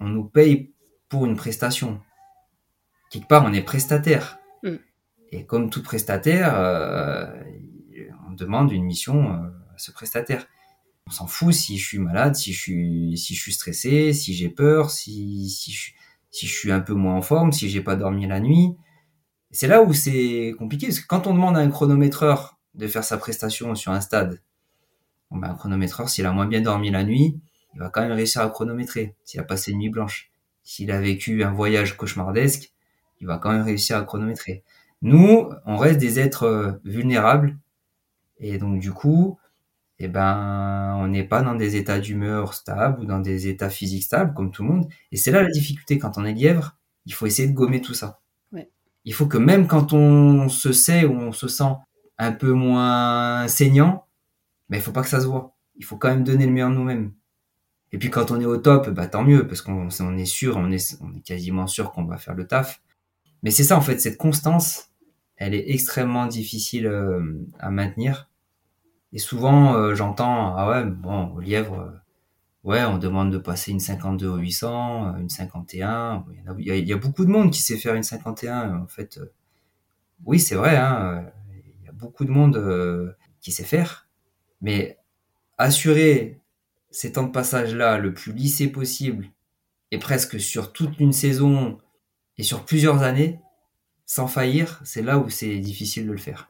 on 0.00 0.08
nous 0.08 0.24
paye 0.24 0.72
pour 1.08 1.26
une 1.26 1.36
prestation. 1.36 2.00
Quelque 3.10 3.28
part, 3.28 3.44
on 3.44 3.52
est 3.52 3.62
prestataire. 3.62 4.38
Mm. 4.62 4.76
Et 5.30 5.46
comme 5.46 5.70
tout 5.70 5.82
prestataire, 5.82 6.54
euh, 6.56 7.26
on 8.28 8.32
demande 8.32 8.72
une 8.72 8.84
mission 8.84 9.32
euh, 9.32 9.46
à 9.74 9.78
ce 9.78 9.92
prestataire. 9.92 10.46
On 11.06 11.10
s'en 11.10 11.26
fout 11.26 11.52
si 11.52 11.78
je 11.78 11.86
suis 11.86 11.98
malade, 11.98 12.36
si 12.36 12.52
je 12.52 12.60
suis, 12.60 13.18
si 13.18 13.34
je 13.34 13.40
suis 13.40 13.52
stressé, 13.52 14.12
si 14.12 14.34
j'ai 14.34 14.48
peur, 14.48 14.90
si, 14.90 15.48
si, 15.50 15.72
je, 15.72 15.92
si 16.30 16.46
je 16.46 16.54
suis 16.54 16.72
un 16.72 16.80
peu 16.80 16.94
moins 16.94 17.16
en 17.16 17.22
forme, 17.22 17.52
si 17.52 17.68
j'ai 17.68 17.80
pas 17.80 17.96
dormi 17.96 18.26
la 18.26 18.40
nuit. 18.40 18.76
C'est 19.52 19.66
là 19.68 19.82
où 19.82 19.92
c'est 19.92 20.54
compliqué, 20.58 20.86
parce 20.88 21.00
que 21.00 21.06
quand 21.06 21.26
on 21.26 21.34
demande 21.34 21.56
à 21.56 21.60
un 21.60 21.70
chronométreur 21.70 22.58
de 22.74 22.86
faire 22.88 23.04
sa 23.04 23.18
prestation 23.18 23.74
sur 23.74 23.92
un 23.92 24.00
stade, 24.00 24.40
ben, 25.30 25.50
un 25.50 25.54
chronométreur, 25.54 26.08
s'il 26.08 26.26
a 26.26 26.32
moins 26.32 26.46
bien 26.46 26.62
dormi 26.62 26.90
la 26.90 27.04
nuit, 27.04 27.38
il 27.74 27.80
va 27.80 27.90
quand 27.90 28.02
même 28.02 28.12
réussir 28.12 28.42
à 28.42 28.48
chronométrer 28.48 29.14
s'il 29.24 29.40
a 29.40 29.44
passé 29.44 29.72
une 29.72 29.78
nuit 29.78 29.90
blanche. 29.90 30.30
S'il 30.64 30.90
a 30.90 31.00
vécu 31.00 31.44
un 31.44 31.52
voyage 31.52 31.96
cauchemardesque, 31.96 32.72
il 33.20 33.26
va 33.26 33.38
quand 33.38 33.52
même 33.52 33.62
réussir 33.62 33.96
à 33.96 34.02
chronométrer. 34.04 34.62
Nous, 35.02 35.50
on 35.66 35.76
reste 35.76 35.98
des 35.98 36.18
êtres 36.18 36.44
euh, 36.44 36.72
vulnérables 36.84 37.58
et 38.38 38.58
donc 38.58 38.80
du 38.80 38.92
coup, 38.92 39.38
eh 39.98 40.08
ben, 40.08 40.96
on 40.98 41.08
n'est 41.08 41.24
pas 41.24 41.42
dans 41.42 41.54
des 41.54 41.76
états 41.76 42.00
d'humeur 42.00 42.54
stables 42.54 43.00
ou 43.00 43.04
dans 43.04 43.20
des 43.20 43.48
états 43.48 43.70
physiques 43.70 44.04
stables 44.04 44.34
comme 44.34 44.50
tout 44.50 44.62
le 44.62 44.68
monde. 44.68 44.88
Et 45.12 45.16
c'est 45.16 45.30
là 45.30 45.42
la 45.42 45.50
difficulté 45.50 45.98
quand 45.98 46.18
on 46.18 46.24
est 46.24 46.34
lièvre. 46.34 46.76
Il 47.06 47.14
faut 47.14 47.26
essayer 47.26 47.48
de 47.48 47.54
gommer 47.54 47.80
tout 47.80 47.94
ça. 47.94 48.21
Il 49.04 49.14
faut 49.14 49.26
que 49.26 49.38
même 49.38 49.66
quand 49.66 49.92
on 49.92 50.48
se 50.48 50.72
sait 50.72 51.04
ou 51.04 51.12
on 51.12 51.32
se 51.32 51.48
sent 51.48 51.74
un 52.18 52.32
peu 52.32 52.52
moins 52.52 53.48
saignant, 53.48 54.06
mais 54.68 54.76
ben, 54.76 54.80
il 54.80 54.84
faut 54.84 54.92
pas 54.92 55.02
que 55.02 55.08
ça 55.08 55.20
se 55.20 55.26
voit. 55.26 55.56
Il 55.76 55.84
faut 55.84 55.96
quand 55.96 56.08
même 56.08 56.24
donner 56.24 56.46
le 56.46 56.52
meilleur 56.52 56.70
de 56.70 56.74
nous-mêmes. 56.74 57.12
Et 57.92 57.98
puis 57.98 58.10
quand 58.10 58.30
on 58.30 58.40
est 58.40 58.46
au 58.46 58.56
top, 58.56 58.88
bah 58.90 59.06
tant 59.06 59.22
mieux, 59.22 59.46
parce 59.46 59.60
qu'on 59.60 59.88
on 60.00 60.16
est 60.16 60.24
sûr, 60.24 60.56
on 60.56 60.70
est, 60.70 60.96
on 61.02 61.14
est 61.14 61.20
quasiment 61.20 61.66
sûr 61.66 61.92
qu'on 61.92 62.04
va 62.04 62.16
faire 62.16 62.34
le 62.34 62.46
taf. 62.46 62.80
Mais 63.42 63.50
c'est 63.50 63.64
ça 63.64 63.76
en 63.76 63.80
fait, 63.80 63.98
cette 64.00 64.16
constance, 64.16 64.90
elle 65.36 65.54
est 65.54 65.70
extrêmement 65.70 66.26
difficile 66.26 66.86
euh, 66.86 67.44
à 67.58 67.70
maintenir. 67.70 68.30
Et 69.12 69.18
souvent, 69.18 69.74
euh, 69.74 69.94
j'entends, 69.94 70.56
ah 70.56 70.68
ouais, 70.70 70.84
bon, 70.84 71.34
au 71.34 71.40
lièvre, 71.40 71.80
euh, 71.80 71.90
ouais, 72.64 72.84
on 72.84 72.98
demande 72.98 73.32
de 73.32 73.38
passer 73.38 73.70
une 73.72 73.80
52 73.80 74.28
au 74.28 74.36
800, 74.36 75.16
une 75.18 75.28
51. 75.28 76.24
Il 76.58 76.64
y, 76.64 76.70
a, 76.70 76.76
il 76.76 76.88
y 76.88 76.92
a 76.92 76.96
beaucoup 76.96 77.24
de 77.24 77.30
monde 77.30 77.50
qui 77.50 77.62
sait 77.62 77.76
faire 77.76 77.94
une 77.94 78.02
51. 78.02 78.82
En 78.82 78.86
fait, 78.86 79.20
oui, 80.24 80.38
c'est 80.40 80.54
vrai, 80.54 80.76
hein, 80.76 81.30
il 81.80 81.86
y 81.86 81.88
a 81.88 81.92
beaucoup 81.92 82.24
de 82.24 82.30
monde 82.30 83.14
qui 83.40 83.52
sait 83.52 83.64
faire. 83.64 84.08
Mais 84.60 84.98
assurer 85.58 86.40
ces 86.90 87.12
temps 87.12 87.24
de 87.24 87.32
passage-là 87.32 87.98
le 87.98 88.14
plus 88.14 88.32
lissé 88.32 88.68
possible, 88.68 89.30
et 89.90 89.98
presque 89.98 90.40
sur 90.40 90.72
toute 90.72 90.98
une 91.00 91.12
saison 91.12 91.78
et 92.38 92.42
sur 92.42 92.64
plusieurs 92.64 93.02
années, 93.02 93.40
sans 94.06 94.26
faillir, 94.26 94.80
c'est 94.84 95.02
là 95.02 95.18
où 95.18 95.28
c'est 95.30 95.58
difficile 95.58 96.06
de 96.06 96.12
le 96.12 96.18
faire. 96.18 96.48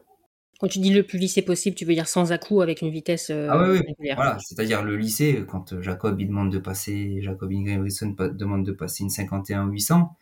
Quand 0.63 0.69
tu 0.69 0.79
dis 0.79 0.95
le 0.95 1.03
plus 1.03 1.19
lissé 1.19 1.43
possible, 1.43 1.75
tu 1.75 1.85
veux 1.85 1.93
dire 1.93 2.07
sans 2.07 2.31
à-coup 2.31 2.61
avec 2.61 2.83
une 2.83 2.91
vitesse 2.91 3.31
euh, 3.31 3.49
ah 3.51 3.69
oui, 3.69 3.81
oui. 3.99 4.11
Voilà, 4.15 4.39
c'est-à-dire 4.39 4.85
le 4.85 4.97
lycée, 4.97 5.45
quand 5.49 5.81
Jacob 5.81 6.21
il 6.21 6.29
demande 6.29 6.53
de 6.53 6.61
passer, 6.61 7.21
Jacob 7.21 7.51
Ingebrigtsen 7.51 8.15
demande 8.15 8.65
de 8.65 8.71
passer 8.71 9.03
une 9.03 9.11
51 9.11 9.67
800, 9.67 10.17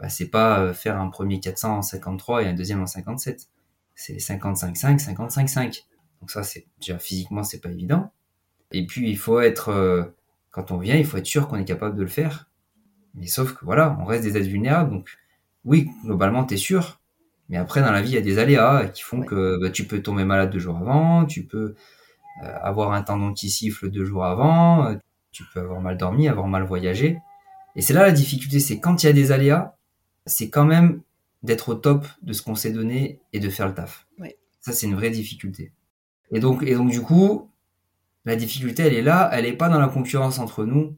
bah, 0.00 0.08
c'est 0.08 0.30
pas 0.30 0.58
euh, 0.58 0.74
faire 0.74 0.98
un 1.00 1.06
premier 1.10 1.38
400 1.38 1.78
en 1.78 1.82
53 1.82 2.42
et 2.42 2.48
un 2.48 2.54
deuxième 2.54 2.82
en 2.82 2.86
57. 2.86 3.48
C'est 3.94 4.16
55-5, 4.16 5.14
55-5. 5.14 5.84
Donc 6.20 6.32
ça, 6.32 6.42
c'est 6.42 6.66
déjà 6.80 6.98
physiquement, 6.98 7.44
c'est 7.44 7.60
pas 7.60 7.70
évident. 7.70 8.10
Et 8.72 8.84
puis, 8.86 9.08
il 9.08 9.16
faut 9.16 9.38
être, 9.38 9.68
euh, 9.68 10.02
quand 10.50 10.72
on 10.72 10.78
vient, 10.78 10.96
il 10.96 11.06
faut 11.06 11.18
être 11.18 11.26
sûr 11.26 11.46
qu'on 11.46 11.58
est 11.58 11.64
capable 11.64 11.94
de 11.94 12.02
le 12.02 12.08
faire. 12.08 12.50
Mais 13.14 13.28
sauf 13.28 13.52
que 13.52 13.64
voilà, 13.64 13.96
on 14.00 14.04
reste 14.04 14.24
des 14.24 14.36
êtres 14.36 14.48
vulnérables. 14.48 14.90
Donc, 14.90 15.08
oui, 15.64 15.88
globalement, 16.04 16.44
tu 16.44 16.54
es 16.54 16.56
sûr. 16.56 17.00
Mais 17.48 17.56
après, 17.56 17.82
dans 17.82 17.92
la 17.92 18.02
vie, 18.02 18.10
il 18.10 18.14
y 18.14 18.18
a 18.18 18.22
des 18.22 18.38
aléas 18.38 18.88
qui 18.88 19.02
font 19.02 19.22
que 19.22 19.58
bah, 19.60 19.70
tu 19.70 19.84
peux 19.86 20.02
tomber 20.02 20.24
malade 20.24 20.50
deux 20.50 20.58
jours 20.58 20.78
avant, 20.78 21.26
tu 21.26 21.44
peux 21.44 21.74
euh, 22.42 22.58
avoir 22.62 22.92
un 22.92 23.02
tendon 23.02 23.32
qui 23.32 23.50
siffle 23.50 23.90
deux 23.90 24.04
jours 24.04 24.24
avant, 24.24 24.86
euh, 24.86 24.94
tu 25.30 25.44
peux 25.52 25.60
avoir 25.60 25.80
mal 25.80 25.96
dormi, 25.96 26.28
avoir 26.28 26.48
mal 26.48 26.64
voyagé. 26.64 27.18
Et 27.76 27.82
c'est 27.82 27.92
là 27.92 28.02
la 28.02 28.12
difficulté, 28.12 28.60
c'est 28.60 28.80
quand 28.80 29.02
il 29.02 29.06
y 29.06 29.08
a 29.08 29.12
des 29.12 29.32
aléas, 29.32 29.76
c'est 30.26 30.48
quand 30.48 30.64
même 30.64 31.02
d'être 31.42 31.70
au 31.70 31.74
top 31.74 32.06
de 32.22 32.32
ce 32.32 32.42
qu'on 32.42 32.54
s'est 32.54 32.72
donné 32.72 33.20
et 33.32 33.40
de 33.40 33.50
faire 33.50 33.68
le 33.68 33.74
taf. 33.74 34.06
Ça, 34.60 34.72
c'est 34.72 34.86
une 34.86 34.94
vraie 34.94 35.10
difficulté. 35.10 35.72
Et 36.32 36.40
donc, 36.40 36.62
et 36.62 36.74
donc 36.74 36.90
du 36.90 37.02
coup, 37.02 37.50
la 38.24 38.34
difficulté, 38.34 38.84
elle 38.84 38.94
est 38.94 39.02
là, 39.02 39.28
elle 39.32 39.44
n'est 39.44 39.52
pas 39.52 39.68
dans 39.68 39.78
la 39.78 39.88
concurrence 39.88 40.38
entre 40.38 40.64
nous. 40.64 40.96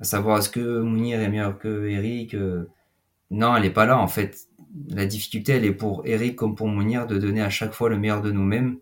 À 0.00 0.04
savoir, 0.04 0.38
est-ce 0.38 0.50
que 0.50 0.80
Mounir 0.80 1.20
est 1.20 1.28
meilleur 1.28 1.58
que 1.58 1.86
Eric 1.88 2.34
euh, 2.34 2.68
Non, 3.30 3.56
elle 3.56 3.62
n'est 3.62 3.70
pas 3.70 3.86
là, 3.86 3.98
en 3.98 4.08
fait. 4.08 4.47
La 4.88 5.06
difficulté, 5.06 5.52
elle 5.52 5.64
est 5.64 5.72
pour 5.72 6.06
Eric 6.06 6.36
comme 6.36 6.54
pour 6.54 6.68
Mounir 6.68 7.06
de 7.06 7.18
donner 7.18 7.42
à 7.42 7.50
chaque 7.50 7.72
fois 7.72 7.88
le 7.88 7.98
meilleur 7.98 8.22
de 8.22 8.30
nous-mêmes, 8.30 8.78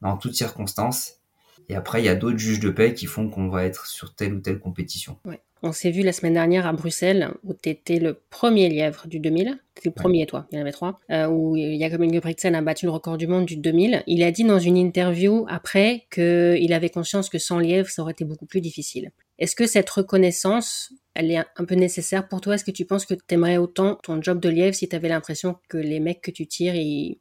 dans 0.00 0.16
toutes 0.16 0.34
circonstances. 0.34 1.20
Et 1.68 1.74
après, 1.74 2.02
il 2.02 2.04
y 2.04 2.10
a 2.10 2.14
d'autres 2.14 2.38
juges 2.38 2.60
de 2.60 2.70
paix 2.70 2.94
qui 2.94 3.06
font 3.06 3.28
qu'on 3.28 3.48
va 3.48 3.64
être 3.64 3.86
sur 3.86 4.14
telle 4.14 4.34
ou 4.34 4.40
telle 4.40 4.58
compétition. 4.58 5.18
On 5.62 5.72
s'est 5.72 5.90
vu 5.90 6.02
la 6.02 6.12
semaine 6.12 6.34
dernière 6.34 6.66
à 6.66 6.74
Bruxelles, 6.74 7.30
où 7.42 7.54
tu 7.54 7.70
étais 7.70 7.98
le 7.98 8.20
premier 8.28 8.68
lièvre 8.68 9.06
du 9.06 9.18
2000. 9.18 9.58
Tu 9.80 9.88
le 9.88 9.94
premier, 9.94 10.26
toi, 10.26 10.46
il 10.52 10.56
y 10.56 10.58
en 10.58 10.60
avait 10.60 10.72
trois. 10.72 11.00
Euh, 11.10 11.26
où 11.26 11.56
Jacob 11.56 12.02
Ingebrigtsen 12.02 12.54
a 12.54 12.60
battu 12.60 12.84
le 12.84 12.92
record 12.92 13.16
du 13.16 13.26
monde 13.26 13.46
du 13.46 13.56
2000. 13.56 14.02
Il 14.06 14.22
a 14.22 14.30
dit 14.30 14.44
dans 14.44 14.58
une 14.58 14.76
interview 14.76 15.46
après 15.48 16.06
qu'il 16.12 16.72
avait 16.74 16.90
conscience 16.90 17.30
que 17.30 17.38
sans 17.38 17.58
lièvre, 17.58 17.88
ça 17.88 18.02
aurait 18.02 18.12
été 18.12 18.26
beaucoup 18.26 18.44
plus 18.44 18.60
difficile. 18.60 19.10
Est-ce 19.38 19.56
que 19.56 19.66
cette 19.66 19.90
reconnaissance, 19.90 20.92
elle 21.14 21.30
est 21.30 21.38
un 21.38 21.64
peu 21.64 21.74
nécessaire 21.74 22.28
pour 22.28 22.40
toi? 22.40 22.54
Est-ce 22.54 22.64
que 22.64 22.70
tu 22.70 22.84
penses 22.84 23.04
que 23.04 23.14
tu 23.14 23.34
aimerais 23.34 23.56
autant 23.56 23.96
ton 23.96 24.22
job 24.22 24.38
de 24.38 24.48
lièvre 24.48 24.74
si 24.74 24.88
tu 24.88 24.94
avais 24.94 25.08
l'impression 25.08 25.56
que 25.68 25.76
les 25.76 25.98
mecs 25.98 26.20
que 26.20 26.30
tu 26.30 26.46
tires, 26.46 26.74
ils 26.76 27.18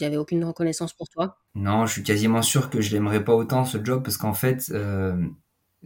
n'avaient 0.00 0.18
aucune 0.18 0.44
reconnaissance 0.44 0.92
pour 0.92 1.08
toi? 1.08 1.38
Non, 1.54 1.86
je 1.86 1.92
suis 1.92 2.02
quasiment 2.02 2.42
sûr 2.42 2.68
que 2.68 2.80
je 2.80 2.92
l'aimerais 2.92 3.24
pas 3.24 3.34
autant 3.34 3.64
ce 3.64 3.82
job 3.82 4.02
parce 4.02 4.18
qu'en 4.18 4.34
fait, 4.34 4.70
euh, 4.70 5.16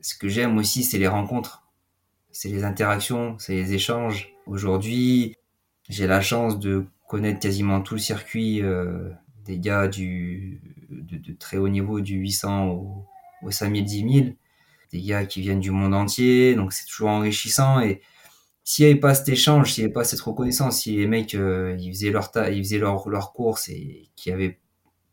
ce 0.03 0.17
que 0.17 0.29
j'aime 0.29 0.59
aussi, 0.59 0.83
c'est 0.83 0.99
les 0.99 1.09
rencontres. 1.09 1.65
C'est 2.33 2.49
les 2.49 2.65
interactions, 2.65 3.39
c'est 3.39 3.55
les 3.55 3.73
échanges. 3.73 4.35
Aujourd'hui, 4.47 5.37
j'ai 5.89 6.07
la 6.07 6.21
chance 6.21 6.59
de 6.59 6.87
connaître 7.07 7.41
quasiment 7.41 7.81
tout 7.81 7.95
le 7.95 8.01
circuit 8.01 8.63
euh, 8.63 9.11
des 9.45 9.59
gars 9.59 9.89
du, 9.89 10.61
de, 10.91 11.33
très 11.33 11.57
haut 11.57 11.69
niveau 11.69 12.01
du 12.01 12.17
800 12.17 12.67
au, 12.69 13.07
au 13.43 13.51
5000, 13.51 13.85
10 13.85 14.13
000, 14.13 14.27
des 14.93 15.03
gars 15.03 15.27
qui 15.27 15.41
viennent 15.41 15.61
du 15.61 15.71
monde 15.71 15.95
entier, 15.95 16.55
donc 16.55 16.73
c'est 16.73 16.87
toujours 16.87 17.11
enrichissant 17.11 17.81
et 17.81 18.01
s'il 18.65 18.85
n'y 18.85 18.93
avait 18.93 19.01
pas 19.01 19.15
cet 19.15 19.29
échange, 19.29 19.73
s'il 19.73 19.85
n'y 19.85 19.87
avait 19.87 19.95
pas 19.95 20.05
cette 20.05 20.21
reconnaissance, 20.21 20.81
si 20.83 20.97
les 20.97 21.07
mecs 21.07 21.35
euh, 21.35 21.77
ils 21.79 21.91
faisaient 21.93 22.11
leur 22.11 22.31
ils 22.51 22.63
faisaient 22.63 22.79
leur 22.79 23.09
leur 23.09 23.33
course 23.33 23.69
et 23.69 24.11
qu'il 24.17 24.35
n'y 24.35 24.43
avait 24.43 24.61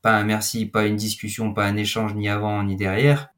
pas 0.02 0.14
un 0.18 0.24
merci, 0.24 0.66
pas 0.66 0.86
une 0.86 0.98
discussion, 0.98 1.54
pas 1.54 1.66
un 1.66 1.78
échange 1.78 2.16
ni 2.16 2.30
avant 2.30 2.64
ni 2.64 2.76
derrière, 2.76 3.30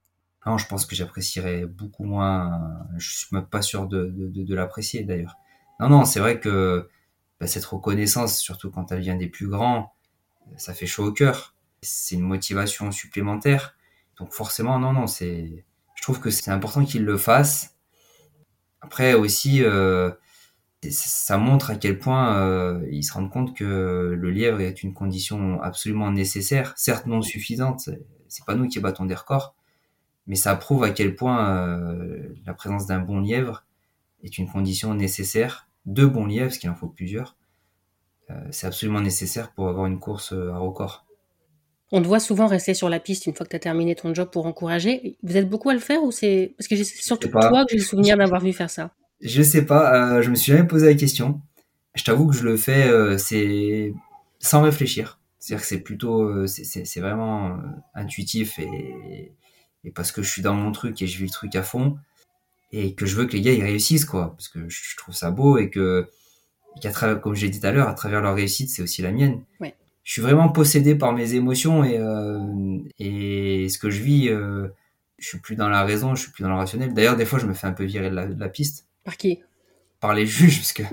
non, 0.47 0.57
je 0.57 0.65
pense 0.65 0.85
que 0.85 0.95
j'apprécierais 0.95 1.65
beaucoup 1.65 2.05
moins. 2.05 2.87
Je 2.97 3.09
suis 3.17 3.27
même 3.33 3.45
pas 3.47 3.61
sûr 3.61 3.85
de 3.85 4.05
de, 4.05 4.43
de, 4.43 4.55
l'apprécier 4.55 5.03
d'ailleurs. 5.03 5.35
Non 5.79 5.89
non, 5.89 6.05
c'est 6.05 6.21
vrai 6.21 6.39
que 6.39 6.89
bah, 7.39 7.47
cette 7.47 7.65
reconnaissance, 7.65 8.39
surtout 8.39 8.71
quand 8.71 8.91
elle 8.93 9.01
vient 9.01 9.17
des 9.17 9.27
plus 9.27 9.47
grands, 9.49 9.93
ça 10.57 10.73
fait 10.73 10.87
chaud 10.87 11.07
au 11.07 11.11
cœur. 11.11 11.55
C'est 11.81 12.15
une 12.15 12.21
motivation 12.21 12.91
supplémentaire. 12.91 13.75
Donc 14.19 14.33
forcément, 14.33 14.79
non 14.79 14.93
non, 14.93 15.07
c'est 15.07 15.65
je 15.97 16.03
trouve 16.03 16.19
que 16.19 16.29
c'est 16.29 16.51
important 16.51 16.85
qu'ils 16.85 17.03
le 17.03 17.17
fassent 17.17 17.77
après 18.81 19.15
aussi, 19.15 19.63
euh, 19.63 20.11
ça 20.89 21.37
montre 21.37 21.71
à 21.71 21.75
quel 21.75 21.99
point 21.99 22.37
euh, 22.37 22.87
ils 22.89 23.03
se 23.03 23.13
rendent 23.13 23.29
compte 23.29 23.53
que 23.55 24.15
le 24.17 24.31
lièvre 24.31 24.61
est 24.61 24.83
une 24.83 24.93
condition 24.93 25.61
absolument 25.61 26.11
nécessaire, 26.11 26.73
certes 26.77 27.05
non 27.05 27.21
suffisante. 27.21 27.89
C'est 28.29 28.45
pas 28.45 28.55
nous 28.55 28.67
qui 28.67 28.79
battons 28.79 29.05
des 29.05 29.15
records, 29.15 29.55
mais 30.27 30.35
ça 30.35 30.55
prouve 30.55 30.83
à 30.83 30.91
quel 30.91 31.15
point 31.15 31.67
euh, 31.67 32.29
la 32.45 32.53
présence 32.53 32.85
d'un 32.85 32.99
bon 32.99 33.19
lièvre 33.19 33.65
est 34.23 34.37
une 34.37 34.49
condition 34.49 34.93
nécessaire. 34.93 35.67
De 35.85 36.05
bons 36.05 36.25
lièvres, 36.25 36.47
parce 36.47 36.57
qu'il 36.57 36.69
en 36.69 36.75
faut 36.75 36.89
plusieurs, 36.89 37.37
c'est 38.51 38.67
absolument 38.67 38.99
nécessaire 38.99 39.53
pour 39.53 39.69
avoir 39.69 39.85
une 39.85 39.99
course 39.99 40.33
à 40.33 40.57
record. 40.57 41.06
On 41.91 42.01
te 42.01 42.07
voit 42.07 42.19
souvent 42.19 42.47
rester 42.47 42.73
sur 42.73 42.89
la 42.89 42.99
piste 42.99 43.27
une 43.27 43.33
fois 43.33 43.45
que 43.45 43.51
tu 43.51 43.55
as 43.55 43.59
terminé 43.59 43.95
ton 43.95 44.13
job 44.13 44.29
pour 44.29 44.45
encourager. 44.45 45.17
Vous 45.23 45.37
êtes 45.37 45.49
beaucoup 45.49 45.69
à 45.69 45.73
le 45.73 45.79
faire 45.79 46.03
ou 46.03 46.11
c'est 46.11 46.53
parce 46.57 46.67
que 46.67 46.75
c'est 46.75 46.83
surtout 46.83 47.29
toi 47.29 47.63
que 47.63 47.71
j'ai 47.71 47.77
le 47.77 47.83
souvenir 47.83 48.17
d'avoir 48.17 48.41
vu 48.41 48.51
faire 48.51 48.69
ça. 48.69 48.91
Je 49.21 49.41
sais 49.41 49.65
pas, 49.65 50.17
euh, 50.17 50.21
je 50.21 50.29
me 50.29 50.35
suis 50.35 50.51
jamais 50.51 50.67
posé 50.67 50.85
la 50.85 50.95
question. 50.95 51.41
Je 51.95 52.03
t'avoue 52.03 52.27
que 52.27 52.35
je 52.35 52.43
le 52.43 52.57
fais 52.57 52.87
euh, 52.87 53.17
c'est 53.17 53.93
sans 54.39 54.61
réfléchir. 54.61 55.19
C'est-à-dire 55.39 55.61
que 55.61 55.67
c'est 55.67 55.79
plutôt 55.79 56.23
euh, 56.23 56.45
c'est 56.45 56.99
vraiment 56.99 57.51
euh, 57.51 57.57
intuitif 57.95 58.59
et, 58.59 59.31
et 59.85 59.91
parce 59.91 60.11
que 60.11 60.21
je 60.21 60.29
suis 60.29 60.41
dans 60.41 60.53
mon 60.53 60.73
truc 60.73 61.01
et 61.01 61.07
je 61.07 61.17
vis 61.17 61.25
le 61.25 61.31
truc 61.31 61.55
à 61.55 61.63
fond 61.63 61.97
et 62.73 62.95
que 62.95 63.05
je 63.05 63.15
veux 63.15 63.25
que 63.25 63.33
les 63.33 63.41
gars 63.41 63.53
ils 63.53 63.63
réussissent 63.63 64.03
quoi 64.03 64.31
parce 64.31 64.49
que 64.49 64.67
je 64.67 64.97
trouve 64.97 65.15
ça 65.15 65.31
beau 65.31 65.57
et 65.57 65.69
que 65.69 66.09
qu'à 66.81 66.91
travers 66.91 67.21
comme 67.21 67.33
j'ai 67.33 67.47
dit 67.49 67.61
tout 67.61 67.65
à 67.65 67.71
l'heure 67.71 67.87
à 67.87 67.93
travers 67.93 68.21
leur 68.21 68.35
réussite 68.35 68.69
c'est 68.69 68.81
aussi 68.81 69.01
la 69.01 69.11
mienne. 69.11 69.41
Ouais 69.61 69.73
je 70.07 70.13
suis 70.13 70.21
vraiment 70.21 70.47
possédé 70.47 70.95
par 70.95 71.11
mes 71.11 71.33
émotions 71.33 71.83
et, 71.83 71.97
euh, 71.97 72.79
et 72.97 73.67
ce 73.67 73.77
que 73.77 73.89
je 73.89 74.01
vis, 74.01 74.29
euh, 74.29 74.69
je 75.19 75.27
suis 75.27 75.39
plus 75.39 75.57
dans 75.57 75.67
la 75.67 75.83
raison, 75.83 76.15
je 76.15 76.21
suis 76.21 76.31
plus 76.31 76.43
dans 76.43 76.49
le 76.49 76.55
rationnel. 76.55 76.93
D'ailleurs, 76.93 77.17
des 77.17 77.25
fois, 77.25 77.39
je 77.39 77.45
me 77.45 77.53
fais 77.53 77.67
un 77.67 77.73
peu 77.73 77.83
virer 77.83 78.09
de 78.09 78.15
la, 78.15 78.25
de 78.25 78.39
la 78.39 78.47
piste. 78.47 78.87
Par 79.03 79.17
qui? 79.17 79.41
Par 79.99 80.13
les 80.13 80.25
juges, 80.25 80.59
parce 80.59 80.71
que 80.71 80.83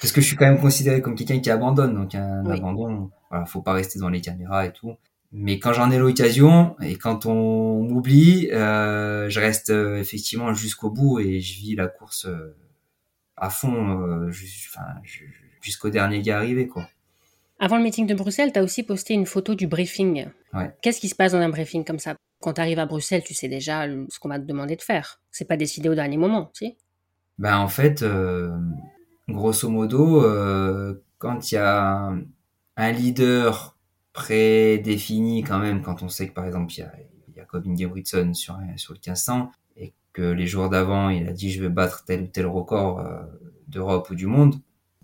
parce 0.00 0.12
que 0.12 0.20
je 0.20 0.26
suis 0.26 0.34
quand 0.34 0.46
même 0.46 0.58
considéré 0.58 1.00
comme 1.00 1.14
quelqu'un 1.14 1.38
qui 1.38 1.48
abandonne, 1.48 1.94
donc 1.94 2.16
un 2.16 2.44
abandon. 2.46 3.12
Voilà, 3.30 3.46
faut 3.46 3.62
pas 3.62 3.72
rester 3.72 4.00
devant 4.00 4.08
les 4.08 4.20
caméras 4.20 4.66
et 4.66 4.72
tout. 4.72 4.96
Mais 5.30 5.60
quand 5.60 5.72
j'en 5.72 5.92
ai 5.92 5.98
l'occasion 5.98 6.74
et 6.82 6.96
quand 6.96 7.26
on 7.26 7.84
m'oublie, 7.84 8.50
euh, 8.50 9.28
je 9.28 9.38
reste 9.38 9.70
euh, 9.70 10.00
effectivement 10.00 10.54
jusqu'au 10.54 10.90
bout 10.90 11.20
et 11.20 11.38
je 11.40 11.60
vis 11.60 11.76
la 11.76 11.86
course 11.86 12.26
euh, 12.26 12.56
à 13.36 13.48
fond, 13.48 14.28
jusqu'au 15.60 15.90
dernier 15.90 16.20
gars 16.20 16.38
arrivé, 16.38 16.66
quoi. 16.66 16.88
Avant 17.60 17.76
le 17.76 17.82
meeting 17.82 18.06
de 18.06 18.14
Bruxelles, 18.14 18.52
tu 18.52 18.58
as 18.58 18.62
aussi 18.62 18.82
posté 18.82 19.14
une 19.14 19.26
photo 19.26 19.54
du 19.54 19.66
briefing. 19.66 20.26
Qu'est-ce 20.82 21.00
qui 21.00 21.08
se 21.08 21.14
passe 21.14 21.32
dans 21.32 21.38
un 21.38 21.48
briefing 21.48 21.84
comme 21.84 21.98
ça? 21.98 22.16
Quand 22.40 22.54
tu 22.54 22.60
arrives 22.60 22.78
à 22.78 22.86
Bruxelles, 22.86 23.22
tu 23.24 23.34
sais 23.34 23.48
déjà 23.48 23.86
ce 23.86 24.18
qu'on 24.18 24.28
va 24.28 24.38
te 24.38 24.44
demander 24.44 24.76
de 24.76 24.82
faire. 24.82 25.20
C'est 25.30 25.46
pas 25.46 25.56
décidé 25.56 25.88
au 25.88 25.94
dernier 25.94 26.16
moment, 26.16 26.50
si? 26.52 26.76
Ben 27.38 27.56
en 27.58 27.68
fait, 27.68 28.02
euh, 28.02 28.56
grosso 29.28 29.68
modo, 29.68 30.24
euh, 30.24 31.02
quand 31.18 31.50
il 31.50 31.54
y 31.56 31.58
a 31.58 32.12
un 32.76 32.92
leader 32.92 33.76
prédéfini 34.12 35.42
quand 35.42 35.58
même, 35.58 35.82
quand 35.82 36.02
on 36.02 36.08
sait 36.08 36.28
que 36.28 36.34
par 36.34 36.46
exemple 36.46 36.72
il 36.74 36.80
y 36.80 36.82
a 36.82 36.92
Jacob 37.34 37.66
Ingebrigtsen 37.66 38.34
sur, 38.34 38.56
sur 38.76 38.92
le 38.92 38.98
1500 38.98 39.50
et 39.76 39.94
que 40.12 40.22
les 40.22 40.46
jours 40.46 40.68
d'avant 40.68 41.08
il 41.08 41.26
a 41.28 41.32
dit 41.32 41.50
je 41.50 41.60
vais 41.60 41.68
battre 41.68 42.04
tel 42.04 42.22
ou 42.22 42.26
tel 42.28 42.46
record 42.46 43.00
euh, 43.00 43.24
d'Europe 43.66 44.10
ou 44.10 44.14
du 44.14 44.26
monde, 44.26 44.54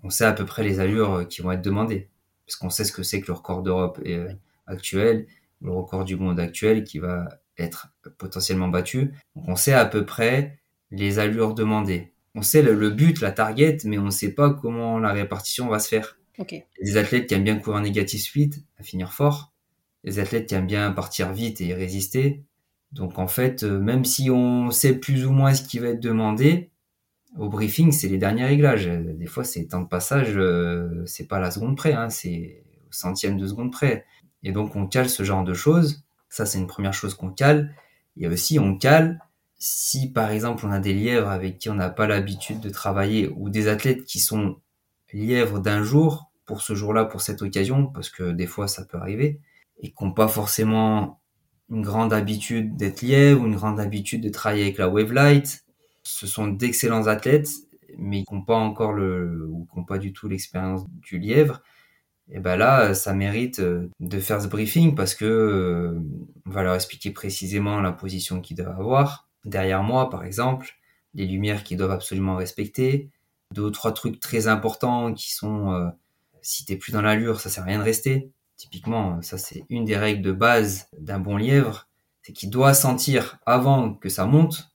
on 0.05 0.11
sait 0.11 0.25
à 0.25 0.33
peu 0.33 0.45
près 0.45 0.63
les 0.63 0.79
allures 0.79 1.27
qui 1.27 1.43
vont 1.43 1.51
être 1.51 1.63
demandées 1.63 2.10
parce 2.51 2.59
qu'on 2.59 2.71
sait 2.71 2.85
ce 2.85 2.91
que 2.91 3.05
c'est 3.05 3.21
que 3.21 3.29
le 3.29 3.35
record 3.35 3.63
d'Europe 3.63 4.01
euh, 4.05 4.33
actuel, 4.67 5.29
le 5.63 5.71
record 5.71 6.05
du 6.05 6.17
monde 6.17 6.41
actuel 6.41 6.83
qui 6.83 6.99
va 6.99 7.29
être 7.57 7.93
potentiellement 8.19 8.67
battu. 8.67 9.13
Donc 9.37 9.45
on 9.47 9.55
sait 9.55 9.73
à 9.73 9.85
peu 9.85 10.05
près 10.05 10.59
les 10.91 11.21
allures 11.21 11.55
demandées. 11.55 12.13
On 12.35 12.43
sait 12.43 12.63
le, 12.63 12.91
but, 12.91 13.21
la 13.21 13.31
target, 13.31 13.79
mais 13.85 13.99
on 13.99 14.07
ne 14.07 14.11
sait 14.11 14.33
pas 14.33 14.51
comment 14.51 14.99
la 14.99 15.13
répartition 15.13 15.69
va 15.69 15.79
se 15.79 15.87
faire. 15.87 16.19
Okay. 16.39 16.65
Des 16.83 16.97
athlètes 16.97 17.29
qui 17.29 17.35
aiment 17.35 17.45
bien 17.45 17.57
courir 17.57 17.79
en 17.79 17.83
négatif 17.83 18.21
suite, 18.21 18.65
à 18.81 18.83
finir 18.83 19.13
fort. 19.13 19.53
Des 20.03 20.19
athlètes 20.19 20.49
qui 20.49 20.57
aiment 20.57 20.67
bien 20.67 20.91
partir 20.91 21.33
vite 21.33 21.61
et 21.61 21.73
résister. 21.73 22.43
Donc 22.91 23.21
en 23.21 23.29
fait, 23.29 23.63
euh, 23.63 23.79
même 23.79 24.05
si 24.05 24.29
on 24.29 24.73
sait 24.73 24.95
plus 24.95 25.25
ou 25.25 25.31
moins 25.31 25.55
ce 25.55 25.63
qui 25.63 25.79
va 25.79 25.91
être 25.91 26.01
demandé, 26.01 26.71
au 27.38 27.49
briefing, 27.49 27.93
c'est 27.93 28.09
les 28.09 28.19
derniers 28.19 28.45
réglages. 28.45 28.87
Des 28.87 29.27
fois, 29.27 29.45
c'est 29.45 29.64
temps 29.66 29.83
de 29.83 29.88
passage, 29.88 30.33
euh, 30.37 31.05
c'est 31.07 31.27
pas 31.27 31.38
la 31.38 31.51
seconde 31.51 31.77
près, 31.77 31.93
hein, 31.93 32.11
c'est 32.11 32.62
centième 32.90 33.38
de 33.38 33.47
seconde 33.47 33.73
près. 33.73 34.05
Et 34.43 34.53
donc, 34.53 34.75
on 34.77 34.87
cale 34.87 35.09
ce 35.09 35.23
genre 35.23 35.45
de 35.45 35.55
choses. 35.55 36.03
Ça, 36.29 36.47
c'est 36.47 36.59
une 36.59 36.66
première 36.66 36.95
chose 36.95 37.14
qu'on 37.14 37.31
cale. 37.31 37.75
Et 38.16 38.27
aussi, 38.27 38.59
on 38.59 38.77
cale 38.77 39.21
si, 39.59 40.11
par 40.11 40.31
exemple, 40.31 40.64
on 40.66 40.71
a 40.71 40.81
des 40.81 40.95
lièvres 40.95 41.29
avec 41.29 41.59
qui 41.59 41.69
on 41.69 41.75
n'a 41.75 41.90
pas 41.90 42.07
l'habitude 42.07 42.61
de 42.61 42.71
travailler 42.71 43.29
ou 43.37 43.51
des 43.51 43.69
athlètes 43.69 44.05
qui 44.05 44.19
sont 44.19 44.57
lièvres 45.12 45.61
d'un 45.61 45.83
jour 45.83 46.31
pour 46.47 46.62
ce 46.62 46.75
jour-là, 46.75 47.05
pour 47.05 47.21
cette 47.21 47.43
occasion, 47.43 47.87
parce 47.87 48.09
que 48.09 48.33
des 48.33 48.47
fois, 48.47 48.66
ça 48.69 48.85
peut 48.85 48.99
arriver, 48.99 49.38
et 49.81 49.90
qui 49.90 50.05
n'ont 50.05 50.12
pas 50.12 50.29
forcément 50.29 51.21
une 51.71 51.83
grande 51.83 52.12
habitude 52.12 52.77
d'être 52.77 53.03
lièvres 53.03 53.43
ou 53.43 53.47
une 53.47 53.55
grande 53.55 53.79
habitude 53.79 54.23
de 54.23 54.31
travailler 54.31 54.62
avec 54.64 54.79
la 54.79 54.88
wave 54.88 55.12
light 55.12 55.64
ce 56.03 56.27
sont 56.27 56.49
d'excellents 56.49 57.07
athlètes, 57.07 57.49
mais 57.99 58.25
qui 58.25 58.35
n'ont 58.35 58.43
pas 58.43 58.57
encore 58.57 58.93
le, 58.93 59.47
ou 59.49 59.67
qui 59.71 59.79
n'ont 59.79 59.85
pas 59.85 59.99
du 59.99 60.13
tout 60.13 60.29
l'expérience 60.29 60.85
du 60.89 61.19
lièvre. 61.19 61.63
Et 62.33 62.39
ben 62.39 62.57
là, 62.57 62.95
ça 62.95 63.13
mérite 63.13 63.59
euh, 63.59 63.91
de 63.99 64.21
faire 64.21 64.41
ce 64.41 64.47
briefing 64.47 64.95
parce 64.95 65.15
que 65.15 65.25
euh, 65.25 66.01
on 66.47 66.51
va 66.51 66.63
leur 66.63 66.75
expliquer 66.75 67.11
précisément 67.11 67.81
la 67.81 67.93
position 67.93 68.41
qu'ils 68.41 68.57
doivent 68.57 68.79
avoir. 68.79 69.29
Derrière 69.45 69.83
moi, 69.83 70.11
par 70.11 70.25
exemple, 70.25 70.77
les 71.15 71.27
lumières 71.27 71.65
qu'ils 71.65 71.77
doivent 71.77 71.91
absolument 71.91 72.37
respecter, 72.37 73.11
deux 73.53 73.63
ou 73.63 73.71
trois 73.71 73.93
trucs 73.93 74.21
très 74.21 74.47
importants 74.47 75.13
qui 75.13 75.33
sont 75.33 75.73
euh, 75.73 75.89
si 76.41 76.65
t'es 76.65 76.77
plus 76.77 76.93
dans 76.93 77.03
l'allure, 77.03 77.41
ça 77.41 77.51
sert 77.51 77.65
à 77.65 77.67
rien 77.67 77.79
de 77.79 77.85
rester. 77.85 78.31
Typiquement, 78.57 79.21
ça 79.23 79.37
c'est 79.37 79.65
une 79.69 79.85
des 79.85 79.97
règles 79.97 80.23
de 80.23 80.33
base 80.33 80.89
d'un 80.99 81.19
bon 81.19 81.37
lièvre, 81.37 81.89
c'est 82.23 82.33
qu'il 82.33 82.51
doit 82.51 82.75
sentir 82.75 83.39
avant 83.45 83.95
que 83.95 84.09
ça 84.09 84.27
monte 84.27 84.70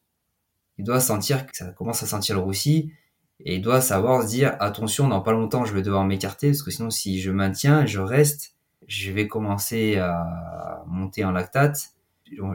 il 0.77 0.85
doit 0.85 0.99
sentir 0.99 1.45
que 1.45 1.55
ça 1.55 1.71
commence 1.71 2.03
à 2.03 2.05
sentir 2.05 2.35
le 2.35 2.41
roussi 2.41 2.91
et 3.39 3.55
il 3.55 3.61
doit 3.61 3.81
savoir 3.81 4.23
se 4.23 4.27
dire 4.27 4.55
attention 4.59 5.07
dans 5.07 5.21
pas 5.21 5.31
longtemps 5.31 5.65
je 5.65 5.73
vais 5.73 5.81
devoir 5.81 6.05
m'écarter 6.05 6.49
parce 6.49 6.63
que 6.63 6.71
sinon 6.71 6.89
si 6.89 7.21
je 7.21 7.31
maintiens 7.31 7.85
je 7.85 7.99
reste 7.99 8.55
je 8.87 9.11
vais 9.11 9.27
commencer 9.27 9.97
à 9.97 10.83
monter 10.87 11.23
en 11.23 11.31
lactate. 11.31 11.91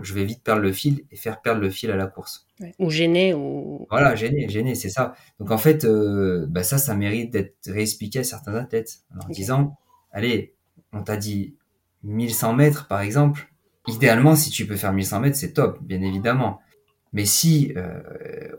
Je 0.02 0.14
vais 0.14 0.24
vite 0.24 0.42
perdre 0.42 0.62
le 0.62 0.72
fil 0.72 1.04
et 1.12 1.16
faire 1.16 1.40
perdre 1.40 1.60
le 1.60 1.70
fil 1.70 1.90
à 1.90 1.96
la 1.96 2.06
course. 2.06 2.46
Ou 2.78 2.90
gêner 2.90 3.34
ou 3.34 3.86
voilà 3.88 4.16
gêner 4.16 4.48
gêner 4.48 4.74
c'est 4.74 4.88
ça. 4.88 5.14
Donc 5.38 5.52
en 5.52 5.58
fait 5.58 5.84
euh, 5.84 6.46
bah 6.48 6.64
ça 6.64 6.76
ça 6.76 6.94
mérite 6.96 7.30
d'être 7.30 7.54
réexpliqué 7.66 8.18
à 8.18 8.24
certains 8.24 8.54
athlètes 8.54 9.02
en 9.12 9.18
leur 9.18 9.28
disant 9.28 9.78
allez 10.10 10.54
on 10.92 11.02
t'a 11.02 11.16
dit 11.16 11.54
1100 12.02 12.54
mètres 12.54 12.88
par 12.88 13.00
exemple. 13.00 13.52
Idéalement 13.86 14.34
si 14.34 14.50
tu 14.50 14.66
peux 14.66 14.76
faire 14.76 14.92
1100 14.92 15.20
mètres 15.20 15.36
c'est 15.36 15.52
top 15.52 15.80
bien 15.82 16.02
évidemment 16.02 16.60
mais 17.12 17.24
si 17.24 17.72
euh, 17.76 18.00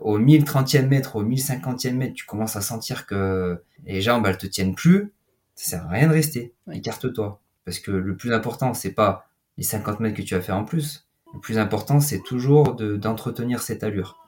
au 0.00 0.18
1030e 0.18 0.86
mètre, 0.86 1.16
au 1.16 1.24
1050e 1.24 1.94
mètre, 1.94 2.14
tu 2.14 2.26
commences 2.26 2.56
à 2.56 2.60
sentir 2.60 3.06
que 3.06 3.62
les 3.84 4.00
jambes 4.02 4.26
elles 4.26 4.38
te 4.38 4.46
tiennent 4.46 4.74
plus, 4.74 5.12
ça 5.54 5.70
sert 5.70 5.86
à 5.86 5.88
rien 5.88 6.08
de 6.08 6.12
rester. 6.12 6.54
Écarte-toi. 6.70 7.40
Parce 7.64 7.78
que 7.78 7.90
le 7.90 8.16
plus 8.16 8.32
important, 8.32 8.74
c'est 8.74 8.92
pas 8.92 9.26
les 9.56 9.64
50 9.64 10.00
mètres 10.00 10.16
que 10.16 10.22
tu 10.22 10.34
vas 10.34 10.40
faire 10.40 10.56
en 10.56 10.64
plus. 10.64 11.06
Le 11.32 11.40
plus 11.40 11.58
important, 11.58 12.00
c'est 12.00 12.22
toujours 12.22 12.74
d'entretenir 12.74 13.62
cette 13.62 13.82
allure. 13.82 14.18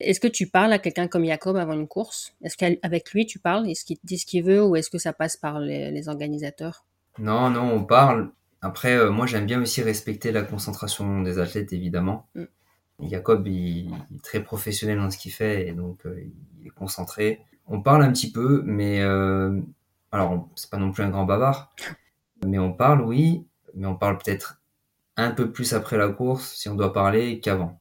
Est-ce 0.00 0.20
que 0.20 0.28
tu 0.28 0.46
parles 0.46 0.72
à 0.72 0.78
quelqu'un 0.78 1.08
comme 1.08 1.24
Jacob 1.24 1.56
avant 1.56 1.72
une 1.72 1.88
course? 1.88 2.32
Est-ce 2.42 2.56
qu'avec 2.56 3.12
lui 3.12 3.26
tu 3.26 3.38
parles? 3.38 3.68
Est-ce 3.68 3.84
qu'il 3.84 3.98
te 3.98 4.06
dit 4.06 4.18
ce 4.18 4.26
qu'il 4.26 4.44
veut 4.44 4.62
ou 4.62 4.76
est-ce 4.76 4.90
que 4.90 4.98
ça 4.98 5.12
passe 5.12 5.36
par 5.36 5.58
les, 5.60 6.08
organisateurs? 6.08 6.84
Non, 7.18 7.50
non, 7.50 7.72
on 7.72 7.84
parle. 7.84 8.30
Après, 8.60 8.96
euh, 8.96 9.10
moi 9.10 9.26
j'aime 9.26 9.46
bien 9.46 9.60
aussi 9.60 9.82
respecter 9.82 10.30
la 10.30 10.42
concentration 10.42 11.22
des 11.22 11.38
athlètes, 11.38 11.72
évidemment. 11.72 12.28
Mm. 12.34 12.44
Jacob, 13.00 13.46
il, 13.46 13.92
est 14.14 14.22
très 14.22 14.42
professionnel 14.42 14.98
dans 14.98 15.10
ce 15.10 15.18
qu'il 15.18 15.32
fait 15.32 15.68
et 15.68 15.72
donc 15.72 16.04
euh, 16.06 16.20
il 16.60 16.66
est 16.66 16.70
concentré. 16.70 17.40
On 17.66 17.80
parle 17.80 18.02
un 18.02 18.12
petit 18.12 18.32
peu, 18.32 18.62
mais 18.64 19.00
euh, 19.02 19.60
alors 20.10 20.48
c'est 20.56 20.70
pas 20.70 20.78
non 20.78 20.90
plus 20.92 21.02
un 21.02 21.10
grand 21.10 21.24
bavard, 21.24 21.74
mais 22.46 22.58
on 22.58 22.72
parle, 22.72 23.02
oui, 23.02 23.46
mais 23.74 23.86
on 23.86 23.96
parle 23.96 24.18
peut-être 24.18 24.60
un 25.16 25.30
peu 25.30 25.52
plus 25.52 25.74
après 25.74 25.98
la 25.98 26.08
course 26.08 26.54
si 26.54 26.68
on 26.68 26.74
doit 26.74 26.92
parler 26.92 27.40
qu'avant. 27.40 27.80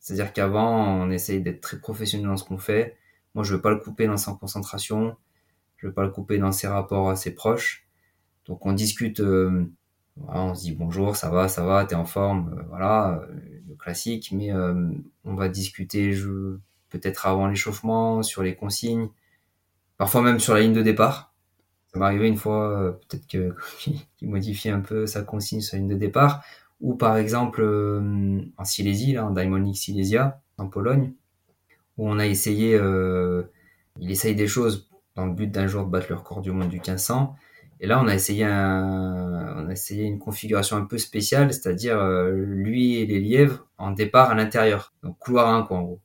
C'est-à-dire 0.00 0.32
qu'avant, 0.32 1.02
on 1.02 1.10
essaye 1.10 1.40
d'être 1.40 1.60
très 1.60 1.78
professionnel 1.78 2.26
dans 2.26 2.36
ce 2.36 2.44
qu'on 2.44 2.58
fait. 2.58 2.96
Moi, 3.34 3.44
je 3.44 3.54
veux 3.54 3.60
pas 3.60 3.70
le 3.70 3.78
couper 3.78 4.06
dans 4.08 4.16
sa 4.16 4.32
concentration. 4.32 5.16
Je 5.76 5.86
veux 5.86 5.92
pas 5.92 6.02
le 6.02 6.10
couper 6.10 6.38
dans 6.38 6.50
ses 6.50 6.66
rapports 6.66 7.08
à 7.08 7.16
ses 7.16 7.34
proches. 7.34 7.86
Donc, 8.46 8.66
on 8.66 8.72
discute. 8.72 9.20
Euh, 9.20 9.70
on 10.16 10.54
se 10.54 10.62
dit 10.62 10.72
bonjour, 10.72 11.16
ça 11.16 11.30
va, 11.30 11.48
ça 11.48 11.64
va, 11.64 11.84
t'es 11.84 11.94
en 11.94 12.04
forme, 12.04 12.54
euh, 12.58 12.62
voilà, 12.68 13.20
euh, 13.22 13.26
le 13.68 13.74
classique. 13.76 14.32
Mais 14.32 14.52
on 14.52 15.34
va 15.34 15.48
discuter 15.48 16.14
peut-être 16.90 17.26
avant 17.26 17.48
l'échauffement, 17.48 18.22
sur 18.22 18.42
les 18.42 18.54
consignes, 18.54 19.08
parfois 19.96 20.22
même 20.22 20.38
sur 20.40 20.54
la 20.54 20.60
ligne 20.60 20.74
de 20.74 20.82
départ. 20.82 21.32
Ça 21.92 21.98
m'est 21.98 22.06
arrivé 22.06 22.28
une 22.28 22.36
fois, 22.36 22.98
peut-être 23.08 23.26
que 23.26 23.54
qu'il 24.16 24.28
modifie 24.28 24.70
un 24.70 24.80
peu 24.80 25.06
sa 25.06 25.22
consigne 25.22 25.60
sur 25.60 25.76
la 25.76 25.80
ligne 25.80 25.90
de 25.90 25.98
départ, 25.98 26.44
ou 26.80 26.94
par 26.94 27.16
exemple 27.16 27.62
en 28.56 28.64
Silésie, 28.64 29.12
là, 29.12 29.26
en 29.26 29.30
Diamond 29.30 29.56
League 29.56 29.76
Silesia, 29.76 30.40
en 30.58 30.68
Pologne, 30.68 31.12
où 31.98 32.08
on 32.08 32.18
a 32.18 32.26
essayé, 32.26 32.74
euh, 32.74 33.42
il 34.00 34.10
essaye 34.10 34.34
des 34.34 34.46
choses 34.46 34.88
dans 35.14 35.26
le 35.26 35.32
but 35.32 35.50
d'un 35.50 35.66
jour 35.66 35.84
de 35.84 35.90
battre 35.90 36.06
le 36.08 36.16
record 36.16 36.40
du 36.40 36.50
monde 36.50 36.68
du 36.68 36.76
1500. 36.76 37.36
Et 37.82 37.88
là, 37.88 38.00
on 38.00 38.06
a 38.06 38.14
essayé 38.14 38.44
un, 38.44 39.56
on 39.58 39.68
a 39.68 39.72
essayé 39.72 40.04
une 40.04 40.20
configuration 40.20 40.76
un 40.76 40.84
peu 40.84 40.98
spéciale, 40.98 41.52
c'est-à-dire 41.52 41.98
euh, 41.98 42.30
lui 42.30 42.98
et 42.98 43.06
les 43.06 43.18
lièvres 43.18 43.66
en 43.76 43.90
départ 43.90 44.30
à 44.30 44.34
l'intérieur, 44.34 44.94
donc 45.02 45.18
couloir 45.18 45.52
1 45.52 45.64
quoi 45.64 45.78
en 45.78 45.82
gros. 45.82 46.00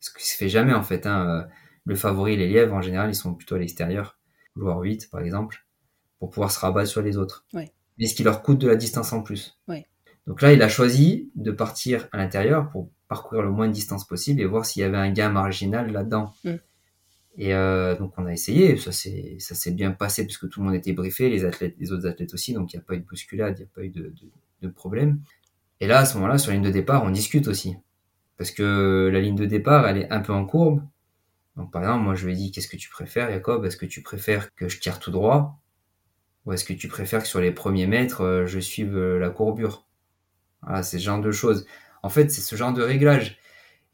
Ce 0.00 0.12
qui 0.12 0.28
se 0.28 0.36
fait 0.36 0.50
jamais 0.50 0.74
en 0.74 0.82
fait. 0.82 1.06
Hein. 1.06 1.28
Euh, 1.28 1.42
le 1.86 1.94
favori, 1.94 2.36
les 2.36 2.46
lièvres 2.46 2.74
en 2.74 2.82
général, 2.82 3.08
ils 3.08 3.14
sont 3.14 3.34
plutôt 3.34 3.54
à 3.54 3.58
l'extérieur, 3.58 4.18
couloir 4.52 4.80
8 4.80 5.10
par 5.10 5.22
exemple, 5.22 5.66
pour 6.18 6.28
pouvoir 6.28 6.50
se 6.50 6.60
rabattre 6.60 6.90
sur 6.90 7.00
les 7.00 7.16
autres. 7.16 7.46
Ouais. 7.54 7.72
Mais 7.96 8.06
ce 8.06 8.14
qui 8.14 8.22
leur 8.22 8.42
coûte 8.42 8.58
de 8.58 8.68
la 8.68 8.76
distance 8.76 9.14
en 9.14 9.22
plus. 9.22 9.58
Ouais. 9.66 9.86
Donc 10.26 10.42
là, 10.42 10.52
il 10.52 10.60
a 10.60 10.68
choisi 10.68 11.30
de 11.36 11.52
partir 11.52 12.06
à 12.12 12.18
l'intérieur 12.18 12.68
pour 12.68 12.90
parcourir 13.08 13.42
le 13.42 13.50
moins 13.50 13.68
de 13.68 13.72
distance 13.72 14.06
possible 14.06 14.42
et 14.42 14.44
voir 14.44 14.66
s'il 14.66 14.82
y 14.82 14.84
avait 14.84 14.98
un 14.98 15.10
gain 15.10 15.30
marginal 15.30 15.90
là-dedans. 15.90 16.34
Mm. 16.44 16.56
Et 17.36 17.54
euh, 17.54 17.96
donc 17.96 18.14
on 18.16 18.26
a 18.26 18.32
essayé, 18.32 18.76
ça 18.76 18.92
s'est 18.92 19.36
ça 19.40 19.54
s'est 19.54 19.72
bien 19.72 19.90
passé 19.90 20.24
puisque 20.24 20.48
tout 20.48 20.60
le 20.60 20.66
monde 20.66 20.74
était 20.76 20.92
briefé, 20.92 21.28
les 21.28 21.44
athlètes, 21.44 21.74
les 21.80 21.90
autres 21.90 22.06
athlètes 22.06 22.32
aussi, 22.32 22.52
donc 22.54 22.72
il 22.72 22.76
n'y 22.76 22.82
a 22.82 22.84
pas 22.86 22.94
eu 22.94 23.00
de 23.00 23.04
bousculade, 23.04 23.58
il 23.58 23.62
n'y 23.62 23.66
a 23.66 23.70
pas 23.74 23.82
eu 23.82 23.88
de, 23.88 24.02
de, 24.02 24.30
de, 24.62 24.68
problème. 24.68 25.20
Et 25.80 25.88
là 25.88 25.98
à 25.98 26.04
ce 26.06 26.14
moment-là 26.14 26.38
sur 26.38 26.50
la 26.50 26.56
ligne 26.56 26.64
de 26.64 26.70
départ, 26.70 27.02
on 27.02 27.10
discute 27.10 27.48
aussi 27.48 27.76
parce 28.36 28.52
que 28.52 29.10
la 29.12 29.20
ligne 29.20 29.34
de 29.34 29.46
départ 29.46 29.88
elle 29.88 29.98
est 29.98 30.12
un 30.12 30.20
peu 30.20 30.32
en 30.32 30.46
courbe. 30.46 30.82
Donc 31.56 31.72
par 31.72 31.82
exemple 31.82 32.04
moi 32.04 32.14
je 32.14 32.26
lui 32.26 32.34
ai 32.34 32.36
dit 32.36 32.52
qu'est-ce 32.52 32.68
que 32.68 32.76
tu 32.76 32.88
préfères 32.88 33.30
Jacob? 33.30 33.64
Est-ce 33.64 33.76
que 33.76 33.86
tu 33.86 34.02
préfères 34.02 34.54
que 34.54 34.68
je 34.68 34.78
tire 34.78 35.00
tout 35.00 35.10
droit? 35.10 35.58
Ou 36.46 36.52
est-ce 36.52 36.64
que 36.64 36.72
tu 36.72 36.86
préfères 36.86 37.22
que 37.22 37.28
sur 37.28 37.40
les 37.40 37.50
premiers 37.50 37.88
mètres 37.88 38.20
euh, 38.20 38.46
je 38.46 38.60
suive 38.60 38.96
euh, 38.96 39.18
la 39.18 39.30
courbure? 39.30 39.86
Voilà 40.62 40.84
c'est 40.84 40.98
ce 40.98 41.04
genre 41.04 41.20
de 41.20 41.32
choses. 41.32 41.66
En 42.04 42.10
fait, 42.10 42.30
c'est 42.30 42.42
ce 42.42 42.54
genre 42.54 42.74
de 42.74 42.82
réglage. 42.82 43.38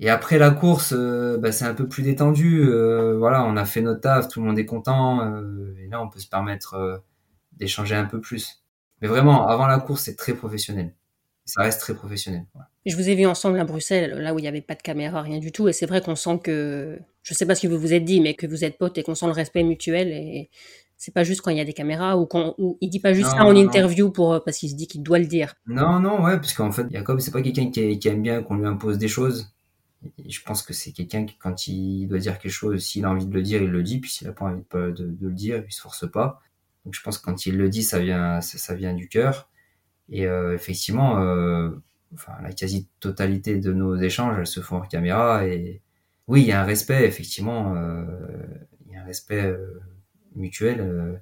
Et 0.02 0.08
après 0.08 0.38
la 0.38 0.50
course, 0.50 0.94
euh, 0.96 1.36
bah, 1.36 1.52
c'est 1.52 1.66
un 1.66 1.74
peu 1.74 1.86
plus 1.86 2.02
détendu. 2.02 2.62
Euh, 2.62 3.18
voilà, 3.18 3.44
on 3.44 3.56
a 3.56 3.66
fait 3.66 3.82
notre 3.82 4.00
taf, 4.00 4.28
tout 4.28 4.40
le 4.40 4.46
monde 4.46 4.58
est 4.58 4.64
content. 4.64 5.20
Euh, 5.20 5.74
et 5.78 5.88
là, 5.88 6.02
on 6.02 6.08
peut 6.08 6.18
se 6.18 6.28
permettre 6.28 7.02
d'échanger 7.52 7.94
un 7.94 8.06
peu 8.06 8.18
plus. 8.18 8.64
Mais 9.02 9.08
vraiment, 9.08 9.46
avant 9.46 9.66
la 9.66 9.78
course, 9.78 10.02
c'est 10.04 10.16
très 10.16 10.32
professionnel. 10.32 10.94
Ça 11.44 11.62
reste 11.62 11.80
très 11.80 11.94
professionnel. 11.94 12.44
Je 12.86 12.96
vous 12.96 13.08
ai 13.08 13.14
vu 13.14 13.26
ensemble 13.26 13.60
à 13.60 13.64
Bruxelles, 13.64 14.14
là 14.18 14.34
où 14.34 14.38
il 14.38 14.42
n'y 14.42 14.48
avait 14.48 14.60
pas 14.62 14.74
de 14.74 14.82
caméra, 14.82 15.20
rien 15.20 15.38
du 15.38 15.52
tout. 15.52 15.68
Et 15.68 15.72
c'est 15.72 15.86
vrai 15.86 16.00
qu'on 16.00 16.16
sent 16.16 16.38
que, 16.42 16.98
je 17.22 17.34
ne 17.34 17.36
sais 17.36 17.44
pas 17.44 17.54
ce 17.54 17.62
que 17.62 17.68
vous 17.68 17.78
vous 17.78 17.92
êtes 17.92 18.04
dit, 18.04 18.20
mais 18.20 18.34
que 18.34 18.46
vous 18.46 18.64
êtes 18.64 18.78
potes 18.78 18.96
et 18.96 19.02
qu'on 19.02 19.14
sent 19.14 19.26
le 19.26 19.32
respect 19.32 19.64
mutuel. 19.64 20.08
Et 20.08 20.48
c'est 20.96 21.12
pas 21.12 21.24
juste 21.24 21.42
quand 21.42 21.50
il 21.50 21.58
y 21.58 21.60
a 21.60 21.64
des 21.64 21.72
caméras 21.74 22.16
ou 22.16 22.24
quand 22.24 22.54
ou 22.56 22.78
il 22.80 22.88
dit 22.88 23.00
pas 23.00 23.12
juste 23.12 23.30
ça 23.30 23.44
en 23.44 23.56
interview 23.56 24.10
pour 24.10 24.42
parce 24.44 24.58
qu'il 24.58 24.70
se 24.70 24.76
dit 24.76 24.86
qu'il 24.86 25.02
doit 25.02 25.18
le 25.18 25.26
dire. 25.26 25.54
Non, 25.66 25.98
non, 25.98 26.22
ouais, 26.22 26.36
parce 26.36 26.54
qu'en 26.54 26.72
fait, 26.72 26.86
Jacob, 26.90 27.20
c'est 27.20 27.32
pas 27.32 27.42
quelqu'un 27.42 27.70
qui, 27.70 27.98
qui, 27.98 28.08
aime 28.08 28.22
bien 28.22 28.42
qu'on 28.42 28.56
lui 28.56 28.66
impose 28.66 28.96
des 28.96 29.08
choses. 29.08 29.52
Je 30.26 30.40
pense 30.42 30.62
que 30.62 30.72
c'est 30.72 30.92
quelqu'un 30.92 31.26
qui, 31.26 31.36
quand 31.36 31.66
il 31.68 32.06
doit 32.06 32.18
dire 32.18 32.38
quelque 32.38 32.52
chose, 32.52 32.82
s'il 32.84 33.04
a 33.04 33.10
envie 33.10 33.26
de 33.26 33.34
le 33.34 33.42
dire, 33.42 33.62
il 33.62 33.70
le 33.70 33.82
dit. 33.82 34.00
Puis 34.00 34.10
s'il 34.10 34.28
a 34.28 34.32
pas 34.32 34.46
envie 34.46 34.62
de, 34.72 34.90
de, 34.92 35.06
de, 35.06 35.28
le 35.28 35.34
dire, 35.34 35.62
il 35.66 35.72
se 35.72 35.80
force 35.80 36.10
pas. 36.10 36.40
Donc 36.84 36.94
je 36.94 37.02
pense 37.02 37.18
que 37.18 37.24
quand 37.24 37.46
il 37.46 37.56
le 37.58 37.68
dit, 37.68 37.82
ça 37.82 37.98
vient, 37.98 38.40
ça, 38.40 38.58
ça 38.58 38.74
vient 38.74 38.94
du 38.94 39.08
cœur. 39.08 39.48
Et 40.10 40.26
euh, 40.26 40.54
effectivement, 40.54 41.18
euh, 41.20 41.70
enfin, 42.14 42.32
la 42.42 42.52
quasi-totalité 42.52 43.58
de 43.58 43.72
nos 43.72 43.96
échanges, 43.96 44.36
elles 44.38 44.46
se 44.46 44.60
font 44.60 44.78
en 44.78 44.86
caméra. 44.86 45.46
Et 45.46 45.82
oui, 46.28 46.42
il 46.42 46.46
y 46.48 46.52
a 46.52 46.62
un 46.62 46.64
respect, 46.64 47.06
effectivement. 47.06 47.74
Euh, 47.76 48.04
il 48.86 48.94
y 48.94 48.96
a 48.96 49.02
un 49.02 49.04
respect 49.04 49.44
euh, 49.44 49.80
mutuelle. 50.34 50.80
Euh, 50.80 51.16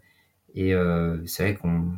et 0.55 0.75
euh, 0.75 1.25
c'est 1.27 1.43
vrai 1.43 1.55
qu'on 1.55 1.93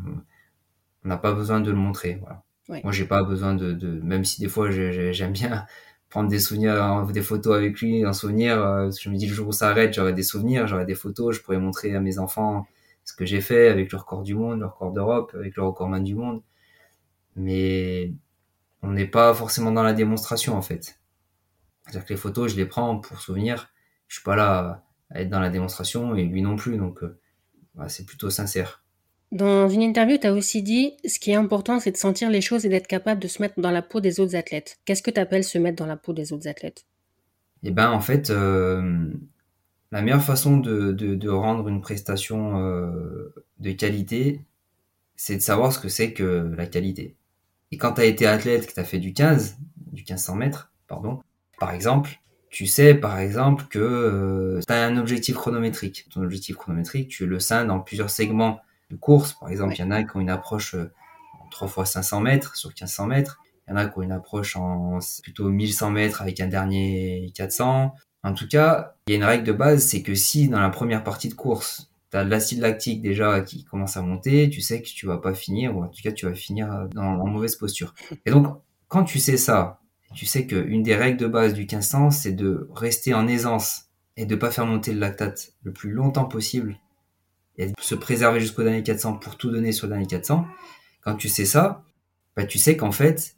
n'a 1.04 1.16
pas 1.16 1.32
besoin 1.32 1.60
de 1.60 1.70
le 1.70 1.76
montrer. 1.76 2.18
Voilà. 2.20 2.42
Moi, 2.84 2.92
j'ai 2.92 3.04
pas 3.04 3.24
besoin 3.24 3.54
de, 3.54 3.72
de, 3.72 3.88
même 3.88 4.24
si 4.24 4.40
des 4.40 4.48
fois 4.48 4.70
j'aime 4.70 5.32
bien 5.32 5.66
prendre 6.10 6.28
des 6.28 6.40
souvenirs, 6.40 7.06
des 7.12 7.22
photos 7.22 7.56
avec 7.56 7.80
lui, 7.80 8.04
un 8.04 8.12
souvenir. 8.12 8.60
Euh, 8.60 8.90
je 8.90 9.08
me 9.08 9.16
dis 9.16 9.26
le 9.26 9.34
jour 9.34 9.48
où 9.48 9.52
ça 9.52 9.68
arrête, 9.70 9.94
j'aurai 9.94 10.12
des 10.12 10.24
souvenirs, 10.24 10.66
j'aurai 10.66 10.84
des 10.84 10.96
photos, 10.96 11.36
je 11.36 11.40
pourrais 11.40 11.58
montrer 11.58 11.94
à 11.94 12.00
mes 12.00 12.18
enfants 12.18 12.66
ce 13.04 13.14
que 13.14 13.24
j'ai 13.24 13.40
fait 13.40 13.68
avec 13.68 13.90
le 13.92 13.98
record 13.98 14.22
du 14.22 14.34
monde, 14.34 14.60
le 14.60 14.66
record 14.66 14.92
d'Europe, 14.92 15.32
avec 15.34 15.56
le 15.56 15.62
recordman 15.62 16.04
du 16.04 16.14
monde. 16.14 16.42
Mais 17.36 18.12
on 18.82 18.90
n'est 18.92 19.06
pas 19.06 19.32
forcément 19.34 19.72
dans 19.72 19.84
la 19.84 19.92
démonstration 19.92 20.56
en 20.56 20.62
fait. 20.62 21.00
C'est-à-dire 21.84 22.04
que 22.04 22.12
les 22.12 22.18
photos, 22.18 22.52
je 22.52 22.56
les 22.56 22.66
prends 22.66 22.98
pour 22.98 23.20
souvenir. 23.20 23.72
Je 24.08 24.16
suis 24.16 24.24
pas 24.24 24.36
là 24.36 24.84
à 25.10 25.20
être 25.22 25.30
dans 25.30 25.40
la 25.40 25.50
démonstration 25.50 26.14
et 26.16 26.24
lui 26.24 26.42
non 26.42 26.56
plus. 26.56 26.76
Donc, 26.76 27.02
euh, 27.02 27.18
c'est 27.88 28.04
plutôt 28.04 28.30
sincère. 28.30 28.79
Dans 29.32 29.68
une 29.68 29.82
interview, 29.82 30.18
tu 30.18 30.26
as 30.26 30.32
aussi 30.32 30.62
dit 30.62 30.94
ce 31.06 31.20
qui 31.20 31.30
est 31.30 31.36
important, 31.36 31.78
c'est 31.78 31.92
de 31.92 31.96
sentir 31.96 32.30
les 32.30 32.40
choses 32.40 32.66
et 32.66 32.68
d'être 32.68 32.88
capable 32.88 33.20
de 33.20 33.28
se 33.28 33.40
mettre 33.40 33.60
dans 33.60 33.70
la 33.70 33.82
peau 33.82 34.00
des 34.00 34.18
autres 34.18 34.34
athlètes. 34.34 34.78
Qu'est-ce 34.84 35.02
que 35.02 35.10
tu 35.10 35.20
appelles 35.20 35.44
se 35.44 35.58
mettre 35.58 35.76
dans 35.76 35.86
la 35.86 35.96
peau 35.96 36.12
des 36.12 36.32
autres 36.32 36.48
athlètes? 36.48 36.84
Eh 37.62 37.70
ben, 37.70 37.90
en 37.90 38.00
fait, 38.00 38.30
euh, 38.30 39.08
la 39.92 40.02
meilleure 40.02 40.22
façon 40.22 40.56
de, 40.56 41.28
rendre 41.28 41.68
une 41.68 41.80
prestation 41.80 42.58
euh, 42.58 43.32
de 43.60 43.70
qualité, 43.70 44.40
c'est 45.14 45.36
de 45.36 45.42
savoir 45.42 45.72
ce 45.72 45.78
que 45.78 45.88
c'est 45.88 46.12
que 46.12 46.52
la 46.56 46.66
qualité. 46.66 47.14
Et 47.70 47.76
quand 47.76 47.92
tu 47.92 48.00
as 48.00 48.06
été 48.06 48.26
athlète, 48.26 48.66
que 48.66 48.72
tu 48.72 48.80
as 48.80 48.84
fait 48.84 48.98
du 48.98 49.12
15, 49.12 49.58
du 49.92 50.02
1500 50.02 50.34
mètres, 50.34 50.72
pardon, 50.88 51.20
par 51.60 51.70
exemple, 51.70 52.18
tu 52.48 52.66
sais, 52.66 52.94
par 52.94 53.20
exemple, 53.20 53.66
que 53.70 53.78
euh, 53.78 54.60
tu 54.66 54.72
as 54.72 54.84
un 54.84 54.96
objectif 54.96 55.36
chronométrique. 55.36 56.08
Ton 56.10 56.22
objectif 56.22 56.56
chronométrique, 56.56 57.08
tu 57.08 57.26
le 57.26 57.38
scindes 57.38 57.68
dans 57.68 57.78
plusieurs 57.78 58.10
segments 58.10 58.60
de 58.90 58.96
course. 58.96 59.34
Par 59.34 59.48
exemple, 59.48 59.74
il 59.74 59.80
y 59.80 59.84
en 59.84 59.90
a 59.90 60.02
qui 60.02 60.16
ont 60.16 60.20
une 60.20 60.30
approche 60.30 60.74
euh, 60.74 60.92
en 61.40 61.48
3 61.48 61.68
fois 61.68 61.86
500 61.86 62.20
mètres 62.20 62.56
sur 62.56 62.70
1500 62.70 63.06
mètres. 63.06 63.40
Il 63.66 63.70
y 63.70 63.74
en 63.74 63.76
a 63.76 63.86
qui 63.86 63.98
ont 63.98 64.02
une 64.02 64.12
approche 64.12 64.56
en 64.56 64.98
plutôt 65.22 65.48
1100 65.48 65.90
mètres 65.90 66.22
avec 66.22 66.40
un 66.40 66.48
dernier 66.48 67.32
400. 67.34 67.94
En 68.22 68.34
tout 68.34 68.48
cas, 68.48 68.94
il 69.06 69.12
y 69.12 69.14
a 69.14 69.16
une 69.16 69.24
règle 69.24 69.44
de 69.44 69.52
base, 69.52 69.86
c'est 69.86 70.02
que 70.02 70.14
si 70.14 70.48
dans 70.48 70.60
la 70.60 70.68
première 70.68 71.04
partie 71.04 71.28
de 71.28 71.34
course, 71.34 71.90
tu 72.10 72.16
as 72.16 72.24
de 72.24 72.30
l'acide 72.30 72.60
lactique 72.60 73.00
déjà 73.00 73.40
qui 73.40 73.64
commence 73.64 73.96
à 73.96 74.02
monter, 74.02 74.50
tu 74.50 74.60
sais 74.60 74.82
que 74.82 74.88
tu 74.88 75.06
vas 75.06 75.18
pas 75.18 75.32
finir, 75.32 75.76
ou 75.76 75.84
en 75.84 75.88
tout 75.88 76.02
cas 76.02 76.12
tu 76.12 76.26
vas 76.26 76.34
finir 76.34 76.88
dans, 76.92 77.02
en 77.02 77.26
mauvaise 77.26 77.56
posture. 77.56 77.94
Et 78.26 78.30
donc, 78.30 78.60
quand 78.88 79.04
tu 79.04 79.18
sais 79.18 79.36
ça, 79.36 79.80
tu 80.14 80.26
sais 80.26 80.46
qu'une 80.46 80.82
des 80.82 80.96
règles 80.96 81.18
de 81.18 81.28
base 81.28 81.54
du 81.54 81.60
1500, 81.60 82.10
c'est 82.10 82.32
de 82.32 82.68
rester 82.74 83.14
en 83.14 83.28
aisance 83.28 83.84
et 84.16 84.26
de 84.26 84.34
pas 84.34 84.50
faire 84.50 84.66
monter 84.66 84.92
le 84.92 84.98
lactate 84.98 85.52
le 85.62 85.72
plus 85.72 85.92
longtemps 85.92 86.24
possible 86.24 86.76
et 87.60 87.72
se 87.78 87.94
préserver 87.94 88.40
jusqu'au 88.40 88.62
dernier 88.62 88.82
400 88.82 89.18
pour 89.18 89.36
tout 89.36 89.50
donner 89.50 89.72
sur 89.72 89.86
le 89.86 89.92
dernier 89.92 90.06
400. 90.06 90.46
Quand 91.02 91.14
tu 91.14 91.28
sais 91.28 91.44
ça, 91.44 91.84
bah, 92.34 92.46
tu 92.46 92.58
sais 92.58 92.76
qu'en 92.76 92.90
fait, 92.90 93.36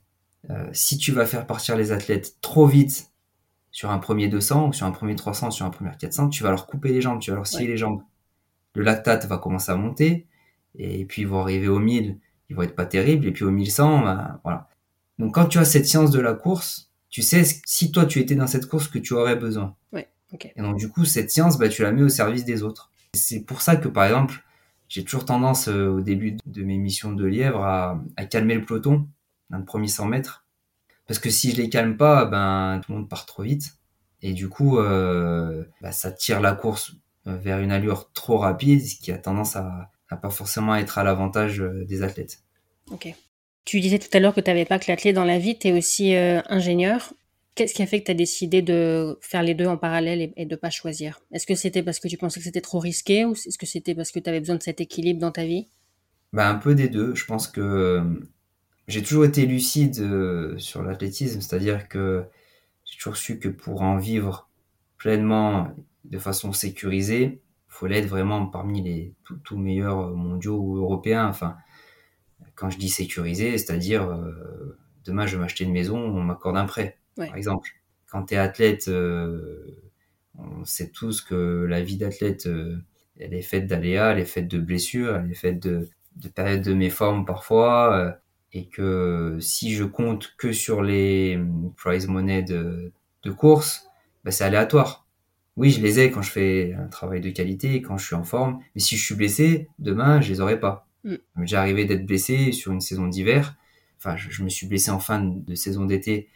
euh, 0.50 0.68
si 0.72 0.96
tu 0.96 1.10
vas 1.10 1.26
faire 1.26 1.44
partir 1.44 1.76
les 1.76 1.90
athlètes 1.90 2.36
trop 2.40 2.66
vite 2.66 3.10
sur 3.72 3.90
un 3.90 3.98
premier 3.98 4.28
200 4.28 4.68
ou 4.68 4.72
sur 4.72 4.86
un 4.86 4.92
premier 4.92 5.16
300, 5.16 5.50
sur 5.50 5.66
un 5.66 5.70
premier 5.70 5.90
400, 5.98 6.28
tu 6.28 6.44
vas 6.44 6.50
leur 6.50 6.66
couper 6.66 6.90
les 6.90 7.00
jambes, 7.00 7.18
tu 7.18 7.30
vas 7.30 7.36
leur 7.36 7.48
scier 7.48 7.66
les 7.66 7.76
jambes. 7.76 8.02
Le 8.74 8.84
lactate 8.84 9.26
va 9.26 9.38
commencer 9.38 9.72
à 9.72 9.76
monter 9.76 10.26
et 10.76 11.04
puis 11.04 11.22
ils 11.22 11.28
vont 11.28 11.40
arriver 11.40 11.66
au 11.66 11.80
1000, 11.80 12.18
ils 12.48 12.56
vont 12.56 12.62
être 12.62 12.76
pas 12.76 12.86
terribles 12.86 13.26
et 13.26 13.32
puis 13.32 13.44
au 13.44 13.50
1100, 13.50 14.02
bah, 14.02 14.40
voilà. 14.44 14.68
Donc 15.18 15.34
quand 15.34 15.46
tu 15.46 15.58
as 15.58 15.64
cette 15.64 15.86
science 15.86 16.12
de 16.12 16.20
la 16.20 16.34
course, 16.34 16.92
tu 17.10 17.22
sais 17.22 17.42
si 17.66 17.90
toi 17.90 18.06
tu 18.06 18.20
étais 18.20 18.36
dans 18.36 18.46
cette 18.46 18.66
course 18.66 18.86
que 18.86 18.98
tu 18.98 19.14
aurais 19.14 19.36
besoin. 19.36 19.74
Ouais. 19.92 20.08
Et 20.56 20.62
donc 20.62 20.76
du 20.76 20.88
coup 20.88 21.04
cette 21.04 21.30
science, 21.30 21.58
bah, 21.58 21.68
tu 21.68 21.82
la 21.82 21.90
mets 21.90 22.02
au 22.02 22.08
service 22.08 22.44
des 22.44 22.62
autres. 22.62 22.91
C'est 23.14 23.44
pour 23.44 23.62
ça 23.62 23.76
que 23.76 23.88
par 23.88 24.04
exemple, 24.04 24.42
j'ai 24.88 25.04
toujours 25.04 25.24
tendance 25.24 25.68
euh, 25.68 25.88
au 25.88 26.00
début 26.00 26.36
de 26.46 26.62
mes 26.62 26.78
missions 26.78 27.12
de 27.12 27.24
lièvre 27.24 27.62
à, 27.62 28.02
à 28.16 28.24
calmer 28.24 28.54
le 28.54 28.64
peloton 28.64 29.08
dans 29.50 29.58
le 29.58 29.64
premier 29.64 29.88
100 29.88 30.06
mètres. 30.06 30.44
Parce 31.06 31.18
que 31.18 31.30
si 31.30 31.50
je 31.50 31.56
les 31.56 31.68
calme 31.68 31.96
pas, 31.96 32.24
ben 32.24 32.80
tout 32.84 32.92
le 32.92 32.98
monde 32.98 33.08
part 33.08 33.26
trop 33.26 33.42
vite. 33.42 33.76
Et 34.22 34.32
du 34.32 34.48
coup, 34.48 34.78
euh, 34.78 35.64
bah, 35.80 35.92
ça 35.92 36.12
tire 36.12 36.40
la 36.40 36.54
course 36.54 36.94
euh, 37.26 37.36
vers 37.36 37.58
une 37.58 37.72
allure 37.72 38.10
trop 38.12 38.38
rapide, 38.38 38.84
ce 38.84 38.96
qui 38.96 39.12
a 39.12 39.18
tendance 39.18 39.56
à, 39.56 39.90
à 40.08 40.16
pas 40.16 40.30
forcément 40.30 40.74
être 40.76 40.98
à 40.98 41.04
l'avantage 41.04 41.60
euh, 41.60 41.84
des 41.84 42.02
athlètes. 42.02 42.40
Ok. 42.90 43.14
Tu 43.64 43.80
disais 43.80 43.98
tout 43.98 44.08
à 44.12 44.20
l'heure 44.20 44.34
que 44.34 44.40
tu 44.40 44.50
n'avais 44.50 44.64
pas 44.64 44.78
que 44.78 44.86
l'athlète 44.88 45.14
dans 45.14 45.24
la 45.24 45.38
vie, 45.38 45.58
tu 45.58 45.68
es 45.68 45.72
aussi 45.72 46.14
euh, 46.14 46.40
ingénieur. 46.48 47.14
Qu'est-ce 47.54 47.74
qui 47.74 47.82
a 47.82 47.86
fait 47.86 48.00
que 48.00 48.06
tu 48.06 48.10
as 48.10 48.14
décidé 48.14 48.62
de 48.62 49.18
faire 49.20 49.42
les 49.42 49.54
deux 49.54 49.66
en 49.66 49.76
parallèle 49.76 50.32
et, 50.36 50.46
de 50.46 50.56
pas 50.56 50.70
choisir? 50.70 51.20
Est-ce 51.32 51.46
que 51.46 51.54
c'était 51.54 51.82
parce 51.82 52.00
que 52.00 52.08
tu 52.08 52.16
pensais 52.16 52.40
que 52.40 52.44
c'était 52.44 52.62
trop 52.62 52.78
risqué 52.78 53.26
ou 53.26 53.32
est-ce 53.32 53.58
que 53.58 53.66
c'était 53.66 53.94
parce 53.94 54.10
que 54.10 54.18
tu 54.20 54.30
avais 54.30 54.40
besoin 54.40 54.56
de 54.56 54.62
cet 54.62 54.80
équilibre 54.80 55.20
dans 55.20 55.32
ta 55.32 55.44
vie? 55.44 55.68
Bah, 56.32 56.48
Un 56.48 56.54
peu 56.54 56.74
des 56.74 56.88
deux. 56.88 57.14
Je 57.14 57.26
pense 57.26 57.48
que 57.48 57.60
euh, 57.60 58.04
j'ai 58.88 59.02
toujours 59.02 59.26
été 59.26 59.44
lucide 59.44 59.98
euh, 60.00 60.56
sur 60.56 60.82
l'athlétisme, 60.82 61.42
c'est-à-dire 61.42 61.88
que 61.88 62.24
j'ai 62.86 62.96
toujours 62.96 63.16
su 63.16 63.38
que 63.38 63.48
pour 63.48 63.82
en 63.82 63.98
vivre 63.98 64.48
pleinement, 64.96 65.68
de 66.04 66.18
façon 66.18 66.52
sécurisée, 66.52 67.42
faut 67.68 67.86
l'être 67.86 68.06
vraiment 68.06 68.46
parmi 68.46 68.82
les 68.82 69.14
tout, 69.24 69.36
tout 69.36 69.58
meilleurs 69.58 70.10
mondiaux 70.10 70.58
ou 70.58 70.76
européens. 70.76 71.26
Enfin, 71.26 71.56
quand 72.54 72.70
je 72.70 72.78
dis 72.78 72.88
sécurisé, 72.88 73.56
c'est-à-dire 73.58 74.04
euh, 74.04 74.78
demain 75.04 75.26
je 75.26 75.36
vais 75.36 75.42
m'acheter 75.42 75.64
une 75.64 75.72
maison, 75.72 75.98
on 75.98 76.22
m'accorde 76.22 76.56
un 76.56 76.66
prêt, 76.66 76.98
Ouais. 77.18 77.26
par 77.28 77.36
exemple. 77.36 77.70
Quand 78.10 78.26
tu 78.26 78.34
es 78.34 78.36
athlète, 78.36 78.88
euh, 78.88 79.64
on 80.38 80.64
sait 80.64 80.90
tous 80.90 81.20
que 81.22 81.64
la 81.68 81.82
vie 81.82 81.96
d'athlète, 81.96 82.46
euh, 82.46 82.76
elle 83.18 83.34
est 83.34 83.42
faite 83.42 83.66
d'aléas, 83.66 84.12
elle 84.12 84.18
est 84.20 84.24
faite 84.24 84.48
de 84.48 84.58
blessures, 84.58 85.16
elle 85.16 85.30
est 85.30 85.34
faite 85.34 85.62
de, 85.62 85.88
de 86.16 86.28
périodes 86.28 86.62
de 86.62 86.74
méformes 86.74 87.24
parfois, 87.24 87.96
euh, 87.96 88.12
et 88.52 88.68
que 88.68 89.38
si 89.40 89.72
je 89.74 89.84
compte 89.84 90.34
que 90.36 90.52
sur 90.52 90.82
les 90.82 91.38
prize 91.76 92.06
money 92.06 92.42
de, 92.42 92.92
de 93.22 93.30
course, 93.30 93.88
ben, 94.24 94.30
c'est 94.30 94.44
aléatoire. 94.44 95.06
Oui, 95.56 95.70
je 95.70 95.80
les 95.82 96.00
ai 96.00 96.10
quand 96.10 96.22
je 96.22 96.30
fais 96.30 96.74
un 96.74 96.86
travail 96.88 97.20
de 97.20 97.30
qualité, 97.30 97.82
quand 97.82 97.98
je 97.98 98.06
suis 98.06 98.14
en 98.14 98.24
forme, 98.24 98.60
mais 98.74 98.80
si 98.80 98.96
je 98.96 99.04
suis 99.04 99.14
blessé, 99.14 99.68
demain, 99.78 100.20
je 100.20 100.30
les 100.30 100.40
aurai 100.40 100.58
pas. 100.58 100.86
Mm. 101.04 101.14
Déjà 101.38 101.60
arrivé 101.60 101.84
d'être 101.84 102.06
blessé 102.06 102.52
sur 102.52 102.72
une 102.72 102.80
saison 102.80 103.06
d'hiver. 103.06 103.56
Enfin, 103.98 104.16
je, 104.16 104.30
je 104.30 104.42
me 104.42 104.48
suis 104.48 104.66
blessé 104.66 104.90
en 104.90 104.98
fin 104.98 105.20
de 105.20 105.54
saison 105.54 105.84
d'été. 105.84 106.28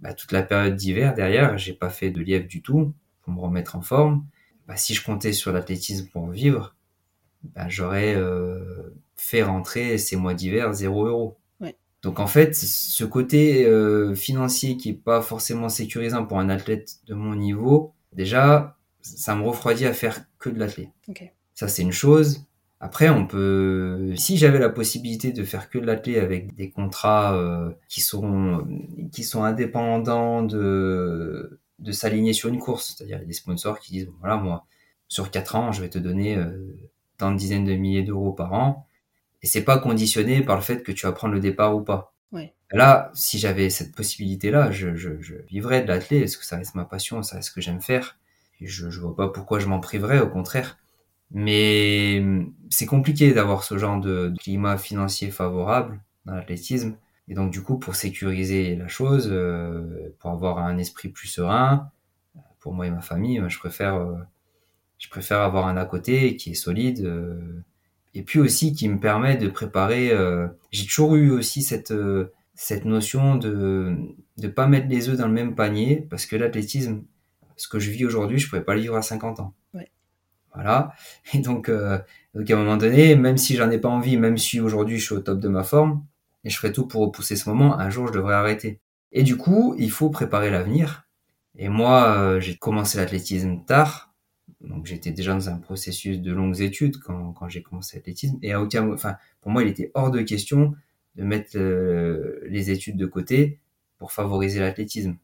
Bah, 0.00 0.14
toute 0.14 0.32
la 0.32 0.42
période 0.42 0.76
d'hiver 0.76 1.14
derrière, 1.14 1.58
j'ai 1.58 1.74
pas 1.74 1.90
fait 1.90 2.10
de 2.10 2.20
lièvre 2.20 2.46
du 2.46 2.62
tout 2.62 2.94
pour 3.22 3.32
me 3.32 3.40
remettre 3.40 3.76
en 3.76 3.82
forme. 3.82 4.24
Bah, 4.66 4.76
si 4.76 4.94
je 4.94 5.04
comptais 5.04 5.32
sur 5.32 5.52
l'athlétisme 5.52 6.08
pour 6.08 6.28
vivre, 6.30 6.74
bah, 7.42 7.68
j'aurais 7.68 8.14
euh, 8.14 8.94
fait 9.16 9.42
rentrer 9.42 9.98
ces 9.98 10.16
mois 10.16 10.34
d'hiver 10.34 10.72
0 10.72 11.06
euros. 11.06 11.38
Ouais. 11.60 11.76
Donc 12.02 12.18
en 12.18 12.26
fait, 12.26 12.54
ce 12.54 13.04
côté 13.04 13.66
euh, 13.66 14.14
financier 14.14 14.76
qui 14.76 14.90
est 14.90 14.94
pas 14.94 15.20
forcément 15.22 15.68
sécurisant 15.68 16.24
pour 16.24 16.38
un 16.38 16.48
athlète 16.48 17.00
de 17.06 17.14
mon 17.14 17.34
niveau, 17.34 17.92
déjà, 18.12 18.78
ça 19.02 19.34
me 19.34 19.42
refroidit 19.42 19.86
à 19.86 19.92
faire 19.92 20.24
que 20.38 20.48
de 20.48 20.58
l'athlète. 20.58 20.90
Ok. 21.08 21.30
Ça, 21.54 21.68
c'est 21.68 21.82
une 21.82 21.92
chose. 21.92 22.46
Après, 22.80 23.10
on 23.10 23.26
peut, 23.26 24.14
si 24.16 24.38
j'avais 24.38 24.58
la 24.58 24.70
possibilité 24.70 25.32
de 25.32 25.44
faire 25.44 25.68
que 25.68 25.78
de 25.78 25.86
l'athlé 25.86 26.18
avec 26.18 26.54
des 26.54 26.70
contrats 26.70 27.36
euh, 27.36 27.70
qui 27.88 28.00
sont 28.00 28.66
qui 29.12 29.22
sont 29.24 29.44
indépendants 29.44 30.42
de 30.42 31.60
de 31.78 31.92
s'aligner 31.92 32.32
sur 32.32 32.48
une 32.48 32.58
course, 32.58 32.94
c'est-à-dire 32.96 33.24
des 33.24 33.32
sponsors 33.34 33.80
qui 33.80 33.92
disent 33.92 34.08
voilà 34.20 34.36
moi 34.36 34.66
sur 35.08 35.30
quatre 35.30 35.56
ans 35.56 35.72
je 35.72 35.82
vais 35.82 35.90
te 35.90 35.98
donner 35.98 36.36
euh, 36.36 36.74
tant 37.18 37.32
de 37.32 37.36
dizaines 37.36 37.64
de 37.64 37.74
milliers 37.74 38.02
d'euros 38.02 38.32
par 38.32 38.52
an 38.54 38.86
et 39.42 39.46
c'est 39.46 39.64
pas 39.64 39.78
conditionné 39.78 40.42
par 40.42 40.56
le 40.56 40.62
fait 40.62 40.82
que 40.82 40.92
tu 40.92 41.06
vas 41.06 41.12
prendre 41.12 41.34
le 41.34 41.40
départ 41.40 41.74
ou 41.76 41.82
pas. 41.82 42.14
Ouais. 42.32 42.54
Là, 42.72 43.10
si 43.14 43.38
j'avais 43.38 43.70
cette 43.70 43.94
possibilité-là, 43.94 44.70
je, 44.70 44.94
je, 44.94 45.20
je 45.20 45.34
vivrais 45.48 45.82
de 45.82 45.88
l'athlé 45.88 46.20
parce 46.20 46.36
que 46.36 46.44
ça 46.44 46.56
reste 46.56 46.74
ma 46.74 46.84
passion, 46.84 47.22
ça 47.22 47.36
reste 47.36 47.48
ce 47.48 47.54
que 47.54 47.60
j'aime 47.60 47.80
faire? 47.80 48.18
Et 48.60 48.66
je, 48.66 48.90
je 48.90 49.00
vois 49.00 49.16
pas 49.16 49.28
pourquoi 49.28 49.58
je 49.58 49.66
m'en 49.66 49.80
priverais, 49.80 50.20
au 50.20 50.28
contraire. 50.28 50.78
Mais 51.32 52.22
c'est 52.70 52.86
compliqué 52.86 53.32
d'avoir 53.32 53.64
ce 53.64 53.78
genre 53.78 54.00
de, 54.00 54.32
climat 54.40 54.78
financier 54.78 55.30
favorable 55.30 56.00
dans 56.26 56.34
l'athlétisme. 56.34 56.96
Et 57.28 57.34
donc 57.34 57.52
du 57.52 57.62
coup, 57.62 57.78
pour 57.78 57.94
sécuriser 57.94 58.74
la 58.76 58.88
chose, 58.88 59.28
euh, 59.30 60.14
pour 60.18 60.30
avoir 60.30 60.58
un 60.58 60.78
esprit 60.78 61.08
plus 61.08 61.28
serein, 61.28 61.90
pour 62.58 62.74
moi 62.74 62.86
et 62.86 62.90
ma 62.90 63.00
famille, 63.00 63.42
je 63.48 63.58
préfère, 63.58 63.94
euh, 63.96 64.16
je 64.98 65.08
préfère 65.08 65.40
avoir 65.40 65.66
un 65.68 65.76
à 65.76 65.84
côté 65.84 66.36
qui 66.36 66.50
est 66.50 66.54
solide. 66.54 67.04
euh, 67.04 67.62
et 68.14 68.22
puis 68.24 68.40
aussi 68.40 68.72
qui 68.74 68.88
me 68.88 68.98
permet 68.98 69.36
de 69.36 69.48
préparer. 69.48 70.10
J'ai 70.72 70.84
toujours 70.86 71.14
eu 71.14 71.30
aussi 71.30 71.62
cette 71.62 71.94
cette 72.56 72.84
notion 72.84 73.36
de 73.36 73.96
de 74.38 74.48
pas 74.48 74.66
mettre 74.66 74.88
les 74.88 75.08
œufs 75.08 75.16
dans 75.16 75.28
le 75.28 75.32
même 75.32 75.54
panier 75.54 76.06
parce 76.10 76.26
que 76.26 76.34
l'athlétisme, 76.34 77.04
ce 77.56 77.68
que 77.68 77.78
je 77.78 77.90
vis 77.90 78.04
aujourd'hui, 78.04 78.38
je 78.40 78.48
pourrais 78.48 78.64
pas 78.64 78.74
le 78.74 78.80
vivre 78.80 78.96
à 78.96 79.02
50 79.02 79.38
ans. 79.38 79.54
Voilà. 80.54 80.92
Et 81.34 81.38
donc, 81.38 81.68
euh, 81.68 81.98
donc 82.34 82.50
à 82.50 82.54
un 82.54 82.58
moment 82.58 82.76
donné, 82.76 83.16
même 83.16 83.36
si 83.36 83.56
j'en 83.56 83.70
ai 83.70 83.78
pas 83.78 83.88
envie, 83.88 84.16
même 84.16 84.38
si 84.38 84.60
aujourd'hui 84.60 84.98
je 84.98 85.04
suis 85.04 85.14
au 85.14 85.20
top 85.20 85.40
de 85.40 85.48
ma 85.48 85.62
forme, 85.62 86.04
et 86.44 86.50
je 86.50 86.56
ferai 86.56 86.72
tout 86.72 86.86
pour 86.86 87.02
repousser 87.02 87.36
ce 87.36 87.48
moment, 87.48 87.78
un 87.78 87.90
jour 87.90 88.08
je 88.08 88.12
devrais 88.12 88.34
arrêter. 88.34 88.80
Et 89.12 89.22
du 89.22 89.36
coup, 89.36 89.74
il 89.78 89.90
faut 89.90 90.10
préparer 90.10 90.50
l'avenir. 90.50 91.04
Et 91.56 91.68
moi, 91.68 92.16
euh, 92.18 92.40
j'ai 92.40 92.56
commencé 92.56 92.98
l'athlétisme 92.98 93.64
tard. 93.66 94.14
Donc 94.60 94.86
j'étais 94.86 95.10
déjà 95.10 95.32
dans 95.32 95.48
un 95.48 95.56
processus 95.56 96.20
de 96.20 96.32
longues 96.32 96.60
études 96.60 96.98
quand, 96.98 97.32
quand 97.32 97.48
j'ai 97.48 97.62
commencé 97.62 97.96
l'athlétisme. 97.96 98.38
Et 98.42 98.52
à 98.52 98.60
aucun, 98.60 98.90
enfin, 98.92 99.16
pour 99.40 99.50
moi, 99.50 99.62
il 99.62 99.68
était 99.68 99.90
hors 99.94 100.10
de 100.10 100.20
question 100.22 100.74
de 101.16 101.24
mettre 101.24 101.56
euh, 101.56 102.40
les 102.46 102.70
études 102.70 102.96
de 102.96 103.06
côté 103.06 103.58
pour 103.98 104.12
favoriser 104.12 104.60
l'athlétisme. 104.60 105.16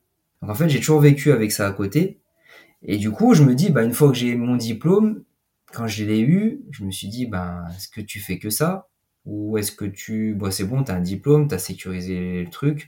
Donc 0.42 0.50
en 0.50 0.54
fait, 0.54 0.68
j'ai 0.68 0.78
toujours 0.78 1.00
vécu 1.00 1.32
avec 1.32 1.52
ça 1.52 1.66
à 1.66 1.72
côté. 1.72 2.18
Et 2.86 2.96
du 2.98 3.10
coup, 3.10 3.34
je 3.34 3.42
me 3.42 3.54
dis, 3.54 3.70
bah, 3.70 3.82
une 3.82 3.92
fois 3.92 4.08
que 4.08 4.14
j'ai 4.16 4.34
mon 4.36 4.56
diplôme, 4.56 5.24
quand 5.72 5.86
je 5.88 6.04
l'ai 6.04 6.20
eu, 6.20 6.62
je 6.70 6.84
me 6.84 6.90
suis 6.90 7.08
dit, 7.08 7.26
ben, 7.26 7.64
est-ce 7.76 7.88
que 7.88 8.00
tu 8.00 8.20
fais 8.20 8.38
que 8.38 8.48
ça? 8.48 8.88
Ou 9.24 9.58
est-ce 9.58 9.72
que 9.72 9.84
tu, 9.84 10.34
bon, 10.34 10.50
c'est 10.52 10.64
bon, 10.64 10.84
t'as 10.84 10.94
un 10.94 11.00
diplôme, 11.00 11.48
t'as 11.48 11.58
sécurisé 11.58 12.44
le 12.44 12.50
truc, 12.50 12.82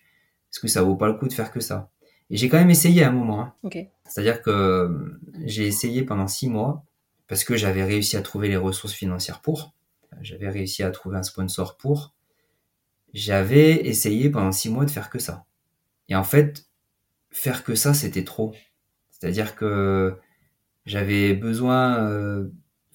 est-ce 0.52 0.60
que 0.60 0.68
ça 0.68 0.82
vaut 0.82 0.94
pas 0.96 1.08
le 1.08 1.14
coup 1.14 1.26
de 1.26 1.32
faire 1.32 1.50
que 1.50 1.60
ça? 1.60 1.90
Et 2.30 2.36
j'ai 2.36 2.48
quand 2.48 2.58
même 2.58 2.70
essayé 2.70 3.02
à 3.02 3.08
un 3.08 3.12
moment. 3.12 3.40
hein. 3.40 3.54
Ok. 3.64 3.76
C'est-à-dire 4.08 4.40
que 4.42 4.50
euh, 4.50 5.20
j'ai 5.44 5.66
essayé 5.66 6.02
pendant 6.04 6.28
six 6.28 6.48
mois 6.48 6.84
parce 7.26 7.42
que 7.42 7.56
j'avais 7.56 7.82
réussi 7.84 8.16
à 8.16 8.22
trouver 8.22 8.48
les 8.48 8.56
ressources 8.56 8.92
financières 8.94 9.40
pour. 9.40 9.74
J'avais 10.20 10.48
réussi 10.48 10.82
à 10.82 10.90
trouver 10.90 11.16
un 11.16 11.22
sponsor 11.22 11.76
pour. 11.76 12.14
J'avais 13.14 13.86
essayé 13.86 14.30
pendant 14.30 14.52
six 14.52 14.68
mois 14.70 14.84
de 14.84 14.90
faire 14.90 15.10
que 15.10 15.18
ça. 15.18 15.44
Et 16.08 16.14
en 16.14 16.24
fait, 16.24 16.66
faire 17.30 17.64
que 17.64 17.74
ça, 17.74 17.94
c'était 17.94 18.24
trop. 18.24 18.54
C'est-à-dire 19.18 19.56
que 19.56 20.16
j'avais 20.86 21.34
besoin, 21.34 22.08
euh, 22.08 22.48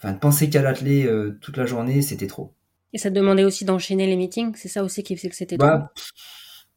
de 0.03 0.17
penser 0.17 0.49
qu'à 0.49 0.61
l'athlé 0.61 1.05
euh, 1.05 1.38
toute 1.41 1.57
la 1.57 1.65
journée, 1.65 2.01
c'était 2.01 2.28
trop. 2.28 2.53
Et 2.93 2.97
ça 2.97 3.09
te 3.09 3.15
demandait 3.15 3.43
aussi 3.43 3.65
d'enchaîner 3.65 4.05
les 4.05 4.15
meetings 4.15 4.53
C'est 4.55 4.67
ça 4.67 4.84
aussi 4.84 5.03
qui 5.03 5.15
faisait 5.15 5.30
que 5.30 5.36
c'était 5.36 5.57
Bah, 5.57 5.91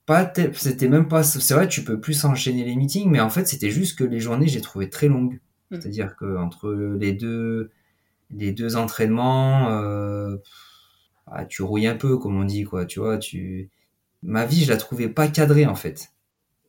pas 0.06 0.32
c'était 0.54 0.88
même 0.88 1.08
pas, 1.08 1.22
c'est 1.24 1.54
vrai, 1.54 1.68
tu 1.68 1.82
peux 1.82 2.00
plus 2.00 2.24
enchaîner 2.24 2.64
les 2.64 2.76
meetings, 2.76 3.10
mais 3.10 3.20
en 3.20 3.28
fait, 3.28 3.46
c'était 3.46 3.70
juste 3.70 3.98
que 3.98 4.04
les 4.04 4.20
journées, 4.20 4.46
j'ai 4.46 4.60
trouvé 4.60 4.88
très 4.88 5.08
longues. 5.08 5.40
Mm. 5.70 5.80
C'est-à-dire 5.80 6.16
que 6.16 6.36
entre 6.36 6.72
les 6.72 7.12
deux, 7.12 7.70
les 8.30 8.52
deux 8.52 8.76
entraînements, 8.76 9.70
euh, 9.70 10.36
pff, 10.36 10.52
ah, 11.26 11.44
tu 11.44 11.62
rouilles 11.62 11.88
un 11.88 11.96
peu, 11.96 12.18
comme 12.18 12.40
on 12.40 12.44
dit, 12.44 12.64
quoi. 12.64 12.86
Tu 12.86 13.00
vois, 13.00 13.18
tu, 13.18 13.70
ma 14.22 14.46
vie, 14.46 14.64
je 14.64 14.70
la 14.70 14.76
trouvais 14.76 15.08
pas 15.08 15.28
cadrée, 15.28 15.66
en 15.66 15.74
fait. 15.74 16.12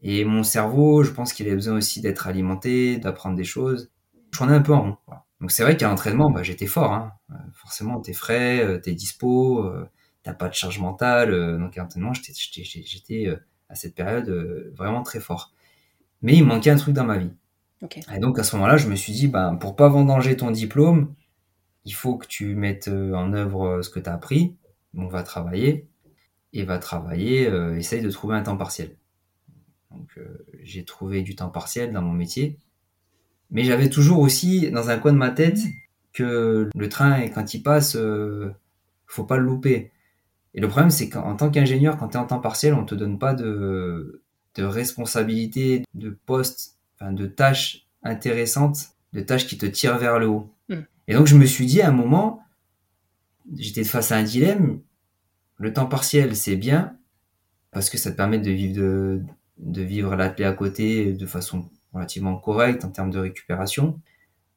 Et 0.02 0.26
mon 0.26 0.44
cerveau, 0.44 1.04
je 1.04 1.12
pense 1.12 1.34
qu'il 1.34 1.50
a 1.50 1.54
besoin 1.54 1.78
aussi 1.78 2.02
d'être 2.02 2.28
alimenté, 2.28 2.98
d'apprendre 2.98 3.36
des 3.36 3.44
choses. 3.44 3.92
Je 4.32 4.38
tournais 4.38 4.54
un 4.54 4.62
peu 4.62 4.74
en 4.74 4.82
rond. 4.82 4.98
voilà. 5.08 5.26
Donc 5.42 5.52
c'est 5.52 5.64
vrai 5.64 5.78
qu'à 5.78 5.88
l'entraînement, 5.88 6.30
bah, 6.30 6.44
j'étais 6.44 6.66
fort. 6.68 6.94
Hein. 6.94 7.14
Euh, 7.32 7.36
forcément, 7.54 8.00
t'es 8.00 8.14
frais, 8.14 8.64
euh, 8.64 8.80
t'es 8.80 8.94
dispo, 8.94 9.64
euh, 9.64 9.88
t'as 10.24 10.34
pas 10.34 10.50
de 10.50 10.54
charge 10.54 10.80
mentale. 10.80 11.32
donc 11.60 11.78
à 11.78 11.82
l'entraînement, 11.82 12.14
j'étais, 12.14 12.34
j'étais, 12.36 12.84
j'étais 12.86 13.38
à 13.70 13.76
cette 13.76 13.96
période 13.96 14.30
vraiment 14.76 15.04
très 15.04 15.20
fort. 15.20 15.54
Mais 16.22 16.36
il 16.36 16.46
manquait 16.46 16.72
un 16.72 16.76
truc 16.76 16.94
dans 16.94 17.06
ma 17.06 17.18
vie. 17.18 17.32
Ok. 17.82 18.00
Et 18.14 18.20
donc 18.20 18.40
à 18.40 18.44
ce 18.44 18.56
moment-là, 18.56 18.78
je 18.78 18.88
me 18.88 18.96
suis 18.96 19.14
dit, 19.14 19.28
bah, 19.28 19.56
pour 19.60 19.76
pas 19.76 19.88
vendanger 19.88 20.36
ton 20.36 20.52
diplôme, 20.52 21.14
il 21.86 21.94
faut 21.94 22.18
que 22.18 22.28
tu 22.28 22.56
mettes 22.56 22.90
en 22.90 23.34
œuvre 23.34 23.82
ce 23.82 23.90
que 23.90 24.00
tu 24.00 24.10
as 24.10 24.14
appris. 24.14 24.56
Donc 24.94 25.12
va 25.12 25.24
travailler 25.24 25.88
et 26.54 26.64
va 26.64 26.80
travailler, 26.80 27.48
euh, 27.48 27.78
essaye 27.78 28.02
de 28.02 28.10
trouver 28.10 28.36
un 28.36 28.44
temps 28.44 28.58
partiel. 28.58 28.96
Donc 29.92 30.10
euh, 30.18 30.46
j'ai 30.64 30.86
trouvé 30.86 31.22
du 31.22 31.36
temps 31.36 31.50
partiel 31.50 31.92
dans 31.92 32.02
mon 32.02 32.14
métier. 32.14 32.58
Mais 33.50 33.64
j'avais 33.64 33.90
toujours 33.90 34.20
aussi 34.20 34.70
dans 34.72 34.90
un 34.90 34.98
coin 34.98 35.14
de 35.14 35.18
ma 35.18 35.32
tête 35.32 35.60
que 36.14 36.70
le 36.76 36.90
train, 36.90 37.28
quand 37.30 37.54
il 37.54 37.64
passe, 37.64 37.96
euh, 37.96 38.52
faut 39.06 39.24
pas 39.24 39.38
le 39.38 39.44
louper. 39.44 39.92
Et 40.54 40.60
le 40.60 40.68
problème, 40.68 40.90
c'est 40.90 41.10
qu'en 41.10 41.36
tant 41.36 41.50
qu'ingénieur, 41.50 41.98
quand 41.98 42.10
tu 42.10 42.18
es 42.18 42.20
en 42.20 42.26
temps 42.26 42.40
partiel, 42.40 42.74
on 42.74 42.84
te 42.84 42.96
donne 42.96 43.20
pas 43.20 43.34
de, 43.34 44.24
de 44.56 44.64
responsabilité, 44.64 45.84
de 45.94 46.10
poste, 46.10 46.78
enfin, 46.96 47.12
de 47.12 47.28
tâches 47.28 47.86
intéressantes, 48.04 48.90
de 49.14 49.22
tâches 49.22 49.48
qui 49.48 49.58
te 49.58 49.66
tirent 49.66 49.98
vers 49.98 50.20
le 50.20 50.28
haut. 50.28 50.52
Mm. 50.70 50.76
Et 51.08 51.14
donc, 51.14 51.28
je 51.28 51.36
me 51.36 51.46
suis 51.46 51.68
dit 51.68 51.82
à 51.82 51.90
un 51.90 51.94
moment, 51.94 52.42
j'étais 53.56 53.84
face 53.84 54.12
à 54.12 54.18
un 54.18 54.24
dilemme. 54.24 54.82
Le 55.58 55.74
temps 55.74 55.86
partiel, 55.86 56.36
c'est 56.36 56.56
bien, 56.56 56.98
parce 57.72 57.90
que 57.90 57.98
ça 57.98 58.12
te 58.12 58.18
permet 58.18 58.40
de 58.40 58.52
vivre, 58.52 58.76
de, 58.76 59.22
de 59.60 59.82
vivre 59.82 60.16
l'athlé 60.16 60.46
à 60.46 60.54
côté 60.54 61.14
de 61.14 61.26
façon 61.26 61.70
relativement 61.94 62.38
correcte 62.38 62.86
en 62.86 62.90
termes 62.90 63.12
de 63.12 63.20
récupération. 63.20 64.00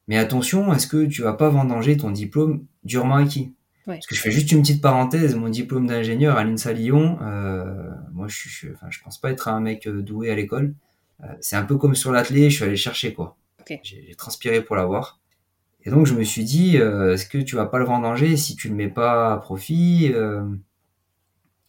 Mais 0.07 0.17
attention, 0.17 0.73
est-ce 0.73 0.87
que 0.87 1.05
tu 1.05 1.21
vas 1.21 1.33
pas 1.33 1.49
vendanger 1.49 1.97
ton 1.97 2.11
diplôme 2.11 2.65
durement 2.83 3.15
acquis 3.15 3.53
Ouais. 3.87 3.95
Parce 3.95 4.05
que 4.05 4.13
je 4.13 4.21
fais 4.21 4.31
juste 4.31 4.51
une 4.51 4.61
petite 4.61 4.81
parenthèse, 4.81 5.35
mon 5.35 5.49
diplôme 5.49 5.87
d'ingénieur 5.87 6.37
à 6.37 6.43
l'INSA 6.43 6.71
Lyon, 6.73 7.17
euh, 7.23 7.89
moi 8.13 8.27
je, 8.27 8.71
enfin, 8.73 8.87
je 8.91 8.99
pense 9.03 9.19
pas 9.19 9.31
être 9.31 9.47
un 9.47 9.59
mec 9.59 9.87
euh, 9.87 10.03
doué 10.03 10.29
à 10.29 10.35
l'école. 10.35 10.75
Euh, 11.23 11.27
c'est 11.39 11.55
un 11.55 11.63
peu 11.63 11.77
comme 11.77 11.95
sur 11.95 12.11
l'athlé, 12.11 12.51
je 12.51 12.57
suis 12.57 12.63
allé 12.63 12.75
chercher 12.75 13.13
quoi. 13.13 13.37
Ok. 13.59 13.79
J'ai 13.81 14.13
transpiré 14.15 14.61
pour 14.61 14.75
l'avoir. 14.75 15.19
Et 15.83 15.89
donc 15.89 16.05
je 16.05 16.13
me 16.13 16.23
suis 16.23 16.43
dit, 16.43 16.77
euh, 16.77 17.15
est-ce 17.15 17.25
que 17.25 17.39
tu 17.39 17.55
vas 17.55 17.65
pas 17.65 17.79
le 17.79 17.85
vendanger 17.85 18.37
si 18.37 18.55
tu 18.55 18.69
le 18.69 18.75
mets 18.75 18.87
pas 18.87 19.33
à 19.33 19.37
profit 19.37 20.13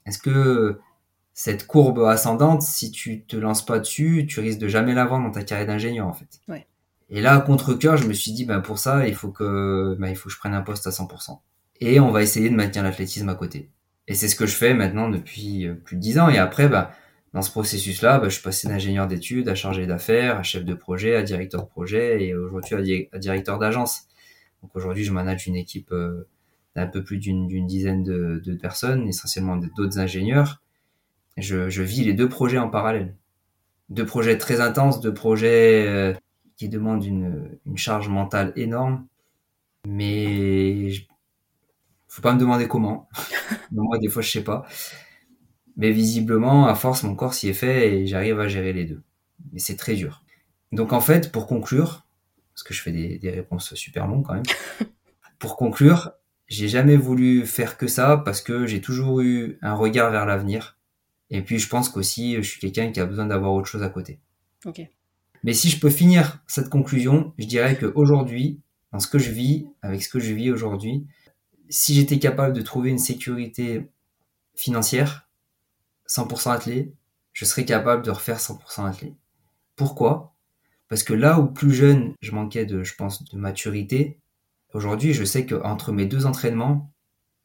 Est-ce 0.05 0.18
que 0.18 0.78
cette 1.35 1.66
courbe 1.66 2.01
ascendante, 2.01 2.62
si 2.62 2.91
tu 2.91 3.24
te 3.24 3.37
lances 3.37 3.64
pas 3.64 3.78
dessus, 3.78 4.26
tu 4.28 4.41
risques 4.41 4.59
de 4.59 4.68
jamais 4.68 4.95
la 4.95 5.05
vendre 5.07 5.26
dans 5.26 5.33
ta 5.33 5.45
carrière 5.45 5.66
d'ingénieur 5.66 6.07
en 6.07 6.12
fait. 6.12 6.41
Ouais. 6.49 6.66
Et 7.14 7.20
là, 7.20 7.39
contre 7.41 7.74
cœur, 7.74 7.99
je 7.99 8.07
me 8.07 8.14
suis 8.14 8.33
dit, 8.33 8.47
ben, 8.47 8.61
pour 8.61 8.78
ça, 8.78 9.07
il 9.07 9.14
faut 9.14 9.30
que, 9.30 9.95
ben, 9.99 10.09
il 10.09 10.16
faut 10.16 10.30
que 10.30 10.35
je 10.35 10.39
prenne 10.39 10.55
un 10.55 10.62
poste 10.62 10.87
à 10.87 10.91
100%. 10.91 11.41
Et 11.80 12.01
on 12.01 12.11
va 12.11 12.22
essayer 12.22 12.49
de 12.49 12.55
maintenir 12.55 12.83
l'athlétisme 12.83 13.28
à 13.28 13.35
côté. 13.35 13.68
Et 14.09 14.14
c'est 14.14 14.28
ce 14.28 14.35
que 14.35 14.47
je 14.47 14.55
fais 14.55 14.72
maintenant 14.72 15.11
depuis 15.11 15.66
euh, 15.66 15.74
plus 15.74 15.97
de 15.97 16.01
10 16.01 16.18
ans. 16.20 16.28
Et 16.30 16.39
après, 16.39 16.68
ben, 16.68 16.89
dans 17.35 17.43
ce 17.43 17.51
processus-là, 17.51 18.18
ben, 18.18 18.30
je 18.30 18.35
suis 18.35 18.43
passé 18.43 18.66
d'ingénieur 18.66 19.09
d'études 19.09 19.47
à 19.51 19.55
chargé 19.55 19.87
d'affaires, 19.87 20.39
à 20.39 20.43
chef 20.43 20.64
de 20.64 20.72
projet, 20.72 21.14
à 21.14 21.22
directeur 21.22 21.64
de 21.64 21.68
projet 21.68 22.24
et 22.24 22.35
aujourd'hui 22.35 23.09
à, 23.12 23.18
directeur 23.18 23.59
d'agence. 23.59 24.07
Donc 24.62 24.74
aujourd'hui, 24.74 25.05
je 25.05 25.12
manage 25.12 25.47
une 25.47 25.57
équipe 25.57 25.93
euh, 25.93 26.26
d'un 26.76 26.87
peu 26.87 27.05
plus 27.05 27.18
d'une 27.18 27.66
dizaine 27.66 28.03
de, 28.03 28.41
de, 28.43 28.55
personnes, 28.55 29.07
essentiellement 29.07 29.59
d'autres 29.59 29.99
ingénieurs. 29.99 30.62
Je, 31.37 31.70
je, 31.70 31.83
vis 31.83 32.05
les 32.05 32.12
deux 32.12 32.28
projets 32.28 32.59
en 32.59 32.68
parallèle. 32.68 33.16
Deux 33.89 34.07
projets 34.07 34.39
très 34.39 34.61
intenses, 34.61 35.01
deux 35.01 35.14
projets 35.14 35.87
euh, 35.87 36.14
qui 36.57 36.68
demandent 36.68 37.05
une, 37.05 37.59
une, 37.66 37.76
charge 37.76 38.09
mentale 38.09 38.53
énorme. 38.57 39.07
Mais 39.89 40.91
je, 40.91 41.05
faut 42.09 42.22
pas 42.22 42.35
me 42.35 42.39
demander 42.39 42.68
comment. 42.68 43.09
Moi, 43.72 43.99
des 43.99 44.09
fois, 44.09 44.22
je 44.22 44.30
sais 44.30 44.45
pas. 44.45 44.66
Mais 45.76 45.91
visiblement, 45.91 46.66
à 46.66 46.74
force, 46.74 47.03
mon 47.03 47.14
corps 47.14 47.33
s'y 47.33 47.49
est 47.49 47.55
fait 47.55 47.95
et 47.95 48.07
j'arrive 48.07 48.39
à 48.41 48.49
gérer 48.49 48.74
les 48.74 48.85
deux. 48.85 49.03
Mais 49.53 49.59
c'est 49.59 49.76
très 49.76 49.95
dur. 49.95 50.22
Donc 50.70 50.93
en 50.93 51.01
fait, 51.01 51.33
pour 51.33 51.47
conclure, 51.47 52.07
parce 52.53 52.62
que 52.62 52.74
je 52.74 52.83
fais 52.83 52.93
des, 52.93 53.18
des 53.18 53.30
réponses 53.30 53.74
super 53.74 54.07
longues 54.07 54.26
quand 54.26 54.35
même, 54.35 54.43
pour 55.39 55.57
conclure, 55.57 56.12
j'ai 56.49 56.68
jamais 56.68 56.97
voulu 56.97 57.47
faire 57.47 57.78
que 57.78 57.87
ça 57.87 58.18
parce 58.18 58.43
que 58.43 58.66
j'ai 58.66 58.83
toujours 58.83 59.22
eu 59.22 59.59
un 59.62 59.74
regard 59.74 60.11
vers 60.11 60.26
l'avenir. 60.26 60.76
Et 61.33 61.43
puis 61.43 61.59
je 61.59 61.68
pense 61.68 61.89
qu'aussi, 61.89 62.37
je 62.37 62.43
suis 62.43 62.61
quelqu'un 62.61 62.93
qui 62.93 63.01
a 63.01 63.07
besoin 63.07 63.26
d'avoir 63.26 63.53
autre 63.55 63.66
chose 63.66 63.83
à 63.83 63.89
côté. 63.89 64.20
Ok. 64.66 64.83
Mais 65.43 65.55
si 65.55 65.70
je 65.70 65.80
peux 65.80 65.91
finir 65.91 66.45
cette 66.47 66.68
conclusion, 66.68 67.33
je 67.39 67.47
dirais 67.47 67.76
qu'aujourd'hui, 67.76 68.61
dans 68.93 69.01
ce 69.01 69.09
que 69.09 69.18
je 69.18 69.30
vis, 69.30 69.66
avec 69.80 70.03
ce 70.03 70.11
que 70.11 70.20
je 70.20 70.33
vis 70.35 70.53
aujourd'hui, 70.53 71.07
si 71.70 71.95
j'étais 71.95 72.18
capable 72.18 72.55
de 72.55 72.61
trouver 72.61 72.91
une 72.91 72.99
sécurité 72.99 73.91
financière, 74.55 75.26
100% 76.07 76.53
athlète, 76.53 76.93
je 77.33 77.47
serais 77.47 77.64
capable 77.64 78.05
de 78.05 78.11
refaire 78.11 78.39
100% 78.39 78.87
athlète. 78.87 79.14
Pourquoi? 79.74 80.35
Parce 80.89 81.03
que 81.03 81.14
là 81.14 81.41
où 81.41 81.47
plus 81.47 81.72
jeune, 81.72 82.12
je 82.20 82.33
manquais 82.33 82.66
de, 82.66 82.85
je 82.85 82.95
pense, 82.95 83.24
de 83.24 83.39
maturité, 83.39 84.20
aujourd'hui, 84.74 85.14
je 85.14 85.24
sais 85.24 85.47
qu'entre 85.47 85.93
mes 85.93 86.05
deux 86.05 86.26
entraînements, 86.26 86.93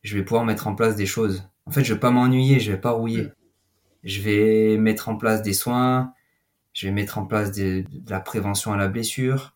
je 0.03 0.17
vais 0.17 0.23
pouvoir 0.23 0.43
mettre 0.43 0.67
en 0.67 0.75
place 0.75 0.97
des 0.97 1.05
choses. 1.05 1.49
En 1.65 1.71
fait, 1.71 1.85
je 1.85 1.93
vais 1.93 1.99
pas 1.99 2.11
m'ennuyer, 2.11 2.59
je 2.59 2.73
vais 2.73 2.81
pas 2.81 2.91
rouiller. 2.91 3.29
Je 4.03 4.21
vais 4.21 4.77
mettre 4.77 5.09
en 5.09 5.15
place 5.15 5.41
des 5.41 5.53
soins, 5.53 6.13
je 6.73 6.87
vais 6.87 6.93
mettre 6.93 7.17
en 7.17 7.25
place 7.25 7.51
de, 7.51 7.83
la 8.07 8.19
prévention 8.19 8.73
à 8.73 8.77
la 8.77 8.87
blessure, 8.87 9.55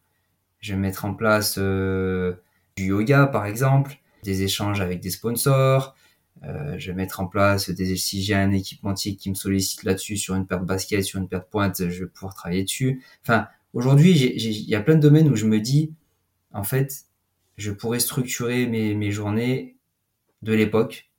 je 0.59 0.73
vais 0.73 0.79
mettre 0.79 1.05
en 1.05 1.13
place 1.13 1.55
euh, 1.57 2.33
du 2.75 2.85
yoga, 2.85 3.27
par 3.27 3.45
exemple, 3.45 3.99
des 4.23 4.43
échanges 4.43 4.81
avec 4.81 4.99
des 4.99 5.09
sponsors, 5.09 5.95
euh, 6.43 6.75
je 6.77 6.87
vais 6.87 6.95
mettre 6.95 7.19
en 7.19 7.27
place 7.27 7.69
des 7.69 7.95
si 7.95 8.23
j'ai 8.23 8.33
un 8.33 8.51
équipementier 8.51 9.15
qui 9.15 9.29
me 9.29 9.35
sollicite 9.35 9.83
là-dessus 9.83 10.17
sur 10.17 10.35
une 10.35 10.47
paire 10.47 10.59
de 10.59 10.65
basket, 10.65 11.03
sur 11.03 11.19
une 11.19 11.27
paire 11.27 11.41
de 11.41 11.49
pointe, 11.49 11.89
je 11.89 12.03
vais 12.03 12.09
pouvoir 12.09 12.33
travailler 12.33 12.63
dessus. 12.63 13.03
Enfin, 13.23 13.47
aujourd'hui, 13.73 14.11
il 14.13 14.69
y 14.69 14.75
a 14.75 14.81
plein 14.81 14.95
de 14.95 15.01
domaines 15.01 15.29
où 15.29 15.35
je 15.35 15.45
me 15.45 15.59
dis, 15.59 15.93
en 16.51 16.63
fait, 16.63 17.05
je 17.57 17.71
pourrais 17.71 17.99
structurer 17.99 18.65
mes 18.65 19.11
journées 19.11 19.77
de 20.41 20.53
l'époque 20.53 21.11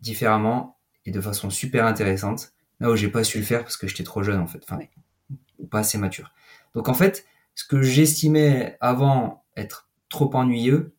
différemment 0.00 0.78
et 1.06 1.10
de 1.10 1.20
façon 1.20 1.50
super 1.50 1.86
intéressante. 1.86 2.53
Là 2.84 2.90
où 2.90 2.96
j'ai 2.96 3.08
pas 3.08 3.24
su 3.24 3.38
le 3.38 3.44
faire 3.44 3.62
parce 3.62 3.78
que 3.78 3.88
j'étais 3.88 4.02
trop 4.02 4.22
jeune 4.22 4.38
en 4.38 4.46
fait, 4.46 4.60
enfin, 4.62 4.78
ou 5.58 5.66
pas 5.66 5.78
assez 5.78 5.96
mature. 5.96 6.34
Donc 6.74 6.90
en 6.90 6.92
fait, 6.92 7.24
ce 7.54 7.64
que 7.64 7.80
j'estimais 7.80 8.76
avant 8.78 9.42
être 9.56 9.88
trop 10.10 10.30
ennuyeux, 10.34 10.92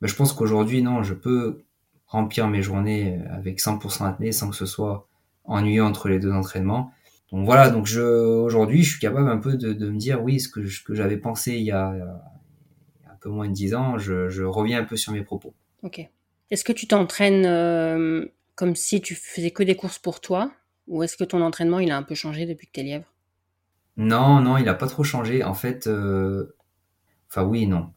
ben, 0.00 0.06
je 0.06 0.14
pense 0.14 0.32
qu'aujourd'hui 0.32 0.84
non, 0.84 1.02
je 1.02 1.14
peux 1.14 1.64
remplir 2.06 2.46
mes 2.46 2.62
journées 2.62 3.18
avec 3.28 3.58
100% 3.58 4.06
apnée 4.06 4.30
sans 4.30 4.50
que 4.50 4.54
ce 4.54 4.66
soit 4.66 5.08
ennuyeux 5.42 5.82
entre 5.82 6.08
les 6.08 6.20
deux 6.20 6.30
entraînements. 6.30 6.92
Donc 7.32 7.44
voilà, 7.44 7.70
donc 7.70 7.86
je 7.86 8.02
aujourd'hui, 8.02 8.84
je 8.84 8.92
suis 8.92 9.00
capable 9.00 9.30
un 9.30 9.38
peu 9.38 9.56
de, 9.56 9.72
de 9.72 9.90
me 9.90 9.98
dire 9.98 10.22
oui, 10.22 10.38
ce 10.38 10.48
que, 10.48 10.94
j'avais 10.94 11.16
pensé 11.16 11.54
il 11.54 11.64
y, 11.64 11.72
a, 11.72 11.88
un 11.88 13.16
peu 13.20 13.30
moins 13.30 13.48
de 13.48 13.52
10 13.52 13.74
ans, 13.74 13.98
je, 13.98 14.28
je, 14.28 14.44
reviens 14.44 14.80
un 14.80 14.84
peu 14.84 14.96
sur 14.96 15.12
mes 15.12 15.24
propos. 15.24 15.54
Ok. 15.82 16.08
Est-ce 16.52 16.62
que 16.62 16.72
tu 16.72 16.86
t'entraînes 16.86 17.46
euh, 17.46 18.26
comme 18.54 18.76
si 18.76 19.00
tu 19.00 19.16
faisais 19.16 19.50
que 19.50 19.64
des 19.64 19.74
courses 19.74 19.98
pour 19.98 20.20
toi? 20.20 20.52
Ou 20.86 21.02
est-ce 21.02 21.16
que 21.16 21.24
ton 21.24 21.42
entraînement 21.42 21.78
il 21.78 21.90
a 21.90 21.96
un 21.96 22.02
peu 22.02 22.14
changé 22.14 22.46
depuis 22.46 22.66
que 22.66 22.72
tu 22.72 22.80
es 22.80 22.84
lièvre? 22.84 23.12
Non, 23.96 24.40
non, 24.40 24.56
il 24.56 24.68
a 24.68 24.74
pas 24.74 24.86
trop 24.86 25.04
changé. 25.04 25.44
En 25.44 25.54
fait, 25.54 25.86
euh... 25.86 26.56
enfin 27.28 27.44
oui, 27.44 27.66
non. 27.66 27.92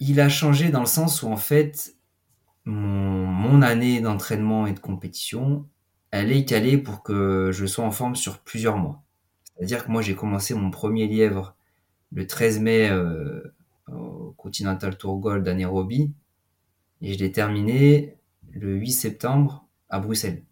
Il 0.00 0.20
a 0.20 0.28
changé 0.28 0.70
dans 0.70 0.80
le 0.80 0.86
sens 0.86 1.22
où 1.22 1.28
en 1.28 1.36
fait, 1.36 1.96
mon, 2.64 3.26
mon 3.26 3.62
année 3.62 4.00
d'entraînement 4.00 4.66
et 4.66 4.72
de 4.72 4.80
compétition, 4.80 5.68
elle 6.10 6.32
est 6.32 6.44
calée 6.44 6.78
pour 6.78 7.02
que 7.02 7.50
je 7.52 7.66
sois 7.66 7.84
en 7.84 7.90
forme 7.90 8.16
sur 8.16 8.40
plusieurs 8.40 8.76
mois. 8.76 9.02
C'est-à-dire 9.56 9.84
que 9.84 9.90
moi, 9.90 10.02
j'ai 10.02 10.14
commencé 10.14 10.54
mon 10.54 10.70
premier 10.70 11.06
lièvre 11.06 11.56
le 12.12 12.26
13 12.26 12.60
mai 12.60 12.88
euh, 12.90 13.42
au 13.90 14.32
Continental 14.36 14.96
Tour 14.96 15.18
Gold 15.18 15.46
à 15.48 15.54
Nairobi 15.54 16.12
et 17.02 17.12
je 17.12 17.18
l'ai 17.18 17.32
terminé 17.32 18.16
le 18.52 18.76
8 18.76 18.92
septembre 18.92 19.66
à 19.88 19.98
Bruxelles. 19.98 20.44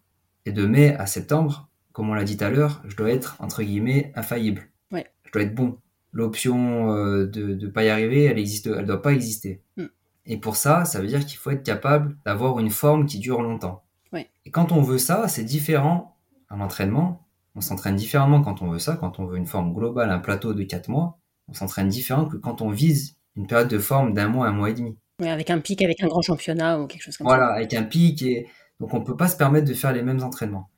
Et 0.45 0.51
de 0.51 0.65
mai 0.65 0.95
à 0.95 1.05
septembre, 1.05 1.69
comme 1.93 2.09
on 2.09 2.13
l'a 2.13 2.23
dit 2.23 2.37
tout 2.37 2.43
à 2.43 2.49
l'heure, 2.49 2.81
je 2.85 2.95
dois 2.95 3.11
être 3.11 3.37
entre 3.39 3.63
guillemets 3.63 4.11
infaillible. 4.15 4.69
Ouais. 4.91 5.07
Je 5.23 5.31
dois 5.31 5.43
être 5.43 5.55
bon. 5.55 5.77
L'option 6.11 6.95
euh, 6.95 7.25
de 7.25 7.55
ne 7.55 7.67
pas 7.67 7.83
y 7.83 7.89
arriver, 7.89 8.25
elle 8.25 8.39
existe, 8.39 8.67
elle 8.67 8.85
doit 8.85 9.01
pas 9.01 9.13
exister. 9.13 9.61
Mm. 9.77 9.85
Et 10.25 10.37
pour 10.37 10.55
ça, 10.55 10.85
ça 10.85 10.99
veut 10.99 11.07
dire 11.07 11.25
qu'il 11.25 11.37
faut 11.37 11.51
être 11.51 11.63
capable 11.63 12.17
d'avoir 12.25 12.59
une 12.59 12.69
forme 12.69 13.05
qui 13.05 13.19
dure 13.19 13.41
longtemps. 13.41 13.83
Ouais. 14.11 14.29
Et 14.45 14.51
quand 14.51 14.71
on 14.71 14.81
veut 14.81 14.97
ça, 14.97 15.27
c'est 15.27 15.43
différent 15.43 16.17
en 16.49 16.59
entraînement. 16.59 17.27
On 17.55 17.61
s'entraîne 17.61 17.95
différemment 17.95 18.41
quand 18.41 18.61
on 18.61 18.69
veut 18.69 18.79
ça, 18.79 18.95
quand 18.95 19.19
on 19.19 19.25
veut 19.25 19.37
une 19.37 19.45
forme 19.45 19.73
globale, 19.73 20.09
un 20.09 20.19
plateau 20.19 20.53
de 20.53 20.63
4 20.63 20.87
mois. 20.87 21.19
On 21.47 21.53
s'entraîne 21.53 21.89
différent 21.89 22.25
que 22.25 22.37
quand 22.37 22.61
on 22.61 22.69
vise 22.69 23.17
une 23.35 23.47
période 23.47 23.67
de 23.67 23.79
forme 23.79 24.13
d'un 24.13 24.27
mois, 24.27 24.47
un 24.47 24.53
mois 24.53 24.69
et 24.69 24.73
demi. 24.73 24.97
Ouais, 25.19 25.29
avec 25.29 25.49
un 25.49 25.59
pic, 25.59 25.81
avec 25.81 26.01
un 26.01 26.07
grand 26.07 26.21
championnat 26.21 26.79
ou 26.79 26.87
quelque 26.87 27.03
chose 27.03 27.17
comme 27.17 27.27
voilà, 27.27 27.43
ça. 27.43 27.47
Voilà, 27.47 27.57
avec 27.57 27.73
un 27.73 27.83
pic. 27.83 28.21
Et... 28.21 28.47
Donc 28.83 28.93
on 28.93 29.01
peut 29.01 29.15
pas 29.15 29.29
se 29.29 29.37
permettre 29.37 29.65
de 29.65 29.73
faire 29.73 29.93
les 29.93 30.01
mêmes 30.01 30.21
entraînements. 30.23 30.69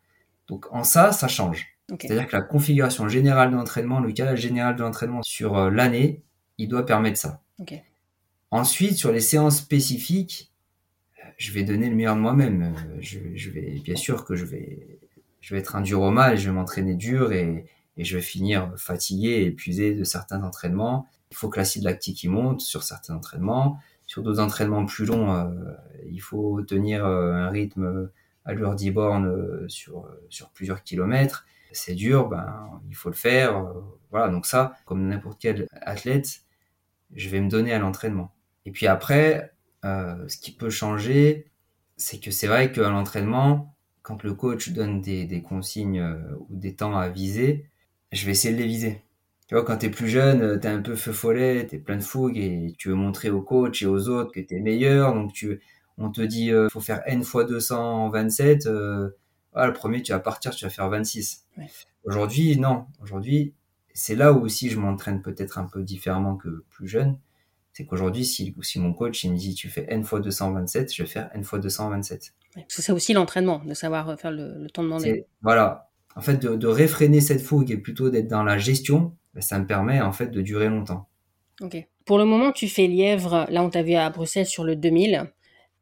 Donc 0.48 0.68
en 0.72 0.84
ça, 0.84 1.12
ça 1.12 1.28
change. 1.28 1.66
Okay. 1.92 2.08
C'est-à-dire 2.08 2.28
que 2.28 2.36
la 2.36 2.44
configuration 2.44 3.10
générale 3.10 3.50
de 3.50 3.56
l'entraînement, 3.56 4.00
le 4.00 4.12
calage 4.12 4.42
général 4.42 4.76
de 4.76 4.84
l'entraînement 4.84 5.24
sur 5.24 5.58
euh, 5.58 5.72
l'année, 5.72 6.22
il 6.60 6.68
doit 6.68 6.86
permettre 6.86 7.18
ça. 7.18 7.42
Okay. 7.58 7.82
Ensuite, 8.52 8.98
sur 8.98 9.12
les 9.12 9.22
séances 9.22 9.58
spécifiques, 9.58 10.54
je 11.38 11.52
vais 11.52 11.64
donner 11.64 11.90
le 11.90 11.96
meilleur 11.96 12.16
de 12.16 12.22
moi-même. 12.22 12.76
Je, 13.00 13.18
je, 13.34 13.50
vais, 13.50 13.82
bien 13.84 13.96
sûr 13.96 14.24
que 14.24 14.36
je 14.36 14.46
vais, 14.46 15.00
je 15.42 15.56
vais 15.56 15.60
être 15.60 15.76
un 15.76 15.82
dur 15.82 16.02
au 16.02 16.12
mal, 16.12 16.38
je 16.38 16.46
vais 16.48 16.56
m'entraîner 16.56 16.94
dur 16.94 17.34
et, 17.34 17.66
et, 17.98 18.06
je 18.06 18.18
vais 18.18 18.22
finir 18.22 18.72
fatigué, 18.78 19.46
épuisé 19.46 19.96
de 19.96 20.04
certains 20.04 20.44
entraînements. 20.44 21.08
Il 21.32 21.38
faut 21.38 21.50
que 21.50 21.58
l'acide 21.58 21.86
lactique 21.86 22.22
y 22.22 22.28
monte 22.28 22.62
sur 22.62 22.84
certains 22.84 23.16
entraînements. 23.16 23.80
Sur 24.08 24.22
d'autres 24.22 24.40
entraînements 24.40 24.86
plus 24.86 25.06
longs, 25.06 25.34
euh, 25.34 25.74
il 26.10 26.22
faut 26.22 26.62
tenir 26.62 27.06
euh, 27.06 27.34
un 27.34 27.50
rythme 27.50 28.10
à 28.46 28.54
l'heure 28.54 28.76
d'e-borne 28.76 29.26
euh, 29.28 29.68
sur, 29.68 30.08
sur 30.30 30.52
plusieurs 30.52 30.84
kilomètres. 30.84 31.46
C'est 31.72 31.96
dur, 31.96 32.30
ben, 32.30 32.82
il 32.88 32.96
faut 32.96 33.10
le 33.10 33.16
faire. 33.16 33.66
Voilà, 34.12 34.30
donc 34.30 34.46
ça, 34.46 34.76
comme 34.86 35.08
n'importe 35.08 35.40
quel 35.42 35.68
athlète, 35.82 36.44
je 37.14 37.28
vais 37.28 37.42
me 37.42 37.50
donner 37.50 37.74
à 37.74 37.80
l'entraînement. 37.80 38.34
Et 38.66 38.72
puis 38.72 38.88
après, 38.88 39.52
ce 39.84 40.38
qui 40.38 40.54
peut 40.54 40.70
changer, 40.70 41.52
c'est 41.98 42.22
que 42.22 42.32
c'est 42.32 42.48
vrai 42.48 42.72
qu'à 42.72 42.90
l'entraînement, 42.90 43.76
quand 44.04 44.24
le 44.24 44.34
coach 44.34 44.70
donne 44.70 45.02
des, 45.02 45.26
des 45.26 45.42
consignes 45.42 46.02
ou 46.48 46.56
des 46.56 46.76
temps 46.76 46.96
à 46.96 47.10
viser, 47.10 47.70
je 48.14 48.26
vais 48.26 48.32
essayer 48.32 48.54
de 48.54 48.60
les 48.60 48.68
viser. 48.68 49.05
Tu 49.48 49.56
vois, 49.56 49.64
quand 49.64 49.78
t'es 49.78 49.90
plus 49.90 50.10
jeune, 50.10 50.60
t'es 50.60 50.68
un 50.68 50.82
peu 50.82 50.96
feu 50.96 51.14
follet, 51.14 51.68
t'es 51.68 51.78
plein 51.78 51.98
de 51.98 52.04
fougue 52.04 52.38
et 52.38 52.74
tu 52.78 52.90
veux 52.90 52.96
montrer 52.96 53.30
au 53.30 53.42
coach 53.42 53.84
et 53.84 53.86
aux 53.86 54.10
autres 54.10 54.32
que 54.32 54.40
t'es 54.40 54.60
meilleur. 54.60 55.14
Donc 55.14 55.34
tu, 55.34 55.62
on 55.98 56.10
te 56.10 56.22
dit, 56.22 56.52
euh, 56.52 56.68
faut 56.70 56.82
faire 56.82 57.02
n 57.06 57.24
fois 57.24 57.44
200 57.44 58.06
en 58.06 58.10
27. 58.10 58.66
Euh, 58.66 59.10
ah, 59.54 59.68
le 59.68 59.74
premier, 59.74 60.02
tu 60.02 60.12
vas 60.12 60.20
partir, 60.20 60.52
tu 60.56 60.66
vas 60.66 60.72
faire 60.72 60.90
26. 60.90 61.46
Ouais. 61.58 61.68
Aujourd'hui, 62.04 62.58
non. 62.58 62.86
Aujourd'hui, 63.02 63.54
c'est 63.94 64.16
là 64.16 64.34
où 64.34 64.42
aussi 64.42 64.70
je 64.70 64.80
m'entraîne 64.80 65.22
peut-être 65.22 65.60
un 65.60 65.66
peu 65.66 65.84
différemment 65.84 66.36
que 66.36 66.64
plus 66.70 66.88
jeune 66.88 67.18
c'est 67.76 67.86
qu'aujourd'hui, 67.86 68.24
si, 68.24 68.56
si, 68.62 68.80
mon 68.80 68.94
coach 68.94 69.26
il 69.26 69.34
me 69.34 69.38
dit 69.38 69.54
tu 69.54 69.68
fais 69.68 69.86
n 69.90 70.06
fois 70.06 70.22
227, 70.22 70.94
je 70.94 71.04
vais 71.04 71.10
faire 71.10 71.30
n 71.34 71.44
fois 71.44 71.60
227. 71.60 72.34
Ouais, 72.56 72.66
c'est 72.70 72.90
aussi 72.94 73.12
l'entraînement, 73.12 73.62
de 73.66 73.74
savoir 73.74 74.18
faire 74.18 74.32
le, 74.32 74.64
le 74.64 74.70
temps 74.70 74.82
demandé. 74.82 75.26
Voilà. 75.42 75.90
En 76.16 76.22
fait, 76.22 76.38
de, 76.38 76.56
de, 76.56 76.68
réfréner 76.68 77.20
cette 77.20 77.42
fougue 77.42 77.72
et 77.72 77.78
plutôt 77.78 78.10
d'être 78.10 78.30
dans 78.30 78.44
la 78.44 78.58
gestion, 78.58 79.14
ben, 79.36 79.42
ça 79.42 79.60
me 79.60 79.68
permet 79.68 80.02
en 80.02 80.12
fait 80.12 80.28
de 80.28 80.42
durer 80.42 80.70
longtemps. 80.70 81.08
Ok. 81.62 81.88
Pour 82.06 82.18
le 82.18 82.26
moment, 82.26 82.52
tu 82.52 82.68
fais 82.68 82.88
lièvre, 82.88 83.46
là 83.50 83.64
on 83.64 83.70
t'a 83.70 83.84
vu 83.84 83.94
à 83.94 84.10
Bruxelles 84.10 84.46
sur 84.46 84.64
le 84.64 84.76
2000. 84.76 85.32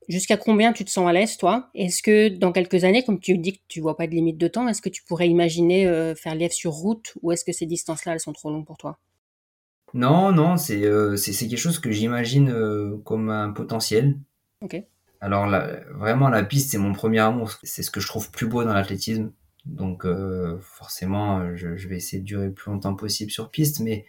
Jusqu'à 0.10 0.36
combien 0.36 0.74
tu 0.74 0.84
te 0.84 0.90
sens 0.90 1.08
à 1.08 1.14
l'aise, 1.14 1.38
toi? 1.38 1.70
Est-ce 1.76 2.04
que 2.04 2.28
dans 2.28 2.52
quelques 2.52 2.84
années, 2.84 3.04
comme 3.04 3.20
tu 3.20 3.38
dis 3.38 3.54
que 3.54 3.62
tu 3.68 3.80
vois 3.80 3.96
pas 3.96 4.08
de 4.08 4.12
limite 4.12 4.38
de 4.38 4.48
temps, 4.48 4.68
est-ce 4.68 4.82
que 4.82 4.90
tu 4.90 5.04
pourrais 5.04 5.30
imaginer 5.30 5.88
euh, 5.88 6.14
faire 6.14 6.36
lièvre 6.36 6.54
sur 6.54 6.72
route 6.72 7.14
ou 7.22 7.32
est-ce 7.32 7.46
que 7.46 7.54
ces 7.54 7.66
distances-là, 7.66 8.14
elles 8.14 8.20
sont 8.20 8.34
trop 8.34 8.50
longues 8.50 8.66
pour 8.66 8.78
toi? 8.78 9.00
Non, 9.94 10.32
non, 10.32 10.58
c'est 10.58 10.84
euh, 10.84 11.16
c'est 11.16 11.48
quelque 11.48 11.58
chose 11.58 11.80
que 11.80 11.92
j'imagine 11.92 12.50
euh, 12.50 12.98
comme 13.06 13.30
un 13.30 13.52
potentiel. 13.52 14.18
Ok. 14.62 14.82
Alors 15.22 15.48
là, 15.48 15.80
vraiment, 15.92 16.28
la 16.30 16.44
piste, 16.44 16.72
c'est 16.72 16.78
mon 16.78 16.94
premier 16.94 17.20
amour. 17.20 17.52
C'est 17.64 17.84
ce 17.84 17.92
que 17.92 18.02
je 18.02 18.08
trouve 18.08 18.30
plus 18.32 18.48
beau 18.48 18.64
dans 18.64 18.74
l'athlétisme. 18.74 19.32
Donc 19.66 20.06
euh, 20.06 20.60
forcément, 20.62 21.56
je, 21.56 21.76
je 21.78 21.88
vais 21.88 21.98
essayer 21.98 22.22
de 22.22 22.26
durer 22.26 22.48
le 22.48 22.54
plus 22.54 22.72
longtemps 22.72 22.96
possible 22.96 23.32
sur 23.32 23.50
piste, 23.50 23.80
mais 23.80 24.06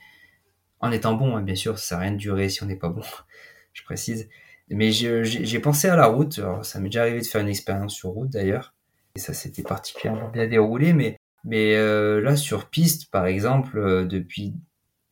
en 0.81 0.93
étant 0.93 1.15
bon, 1.15 1.37
hein, 1.37 1.43
bien 1.43 1.55
sûr, 1.55 1.79
ça 1.79 1.87
sert 1.87 1.99
à 1.99 2.01
rien 2.03 2.13
de 2.13 2.19
durer 2.19 2.49
si 2.49 2.63
on 2.63 2.67
n'est 2.67 2.77
pas 2.77 2.91
bon, 2.91 3.03
je 3.73 3.83
précise. 3.85 4.29
Mais 4.71 4.93
j'ai 4.93 5.59
pensé 5.61 5.89
à 5.89 5.97
la 5.97 6.07
route. 6.07 6.39
Alors, 6.39 6.65
ça 6.65 6.81
m'est 6.81 6.89
déjà 6.89 7.03
arrivé 7.03 7.21
de 7.21 7.27
faire 7.27 7.41
une 7.41 7.49
expérience 7.49 7.95
sur 7.95 8.11
route 8.11 8.31
d'ailleurs. 8.31 8.75
Et 9.17 9.21
ça 9.21 9.35
s'était 9.35 9.63
particulièrement 9.63 10.29
bien 10.29 10.47
déroulé. 10.47 10.93
Mais, 10.93 11.19
mais 11.45 11.77
euh, 11.77 12.21
là, 12.21 12.37
sur 12.37 12.71
piste, 12.71 13.11
par 13.11 13.27
exemple, 13.27 13.79
euh, 13.79 14.05
depuis 14.05 14.55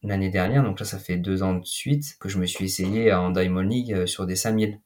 l'année 0.02 0.30
dernière, 0.30 0.62
donc 0.62 0.80
là, 0.80 0.86
ça 0.86 0.98
fait 0.98 1.16
deux 1.16 1.42
ans 1.42 1.54
de 1.54 1.64
suite 1.64 2.16
que 2.18 2.28
je 2.28 2.38
me 2.38 2.46
suis 2.46 2.64
essayé 2.64 3.12
en 3.12 3.30
Diamond 3.30 3.60
League 3.60 3.92
euh, 3.92 4.06
sur 4.06 4.26
des 4.26 4.36
5000. 4.36 4.80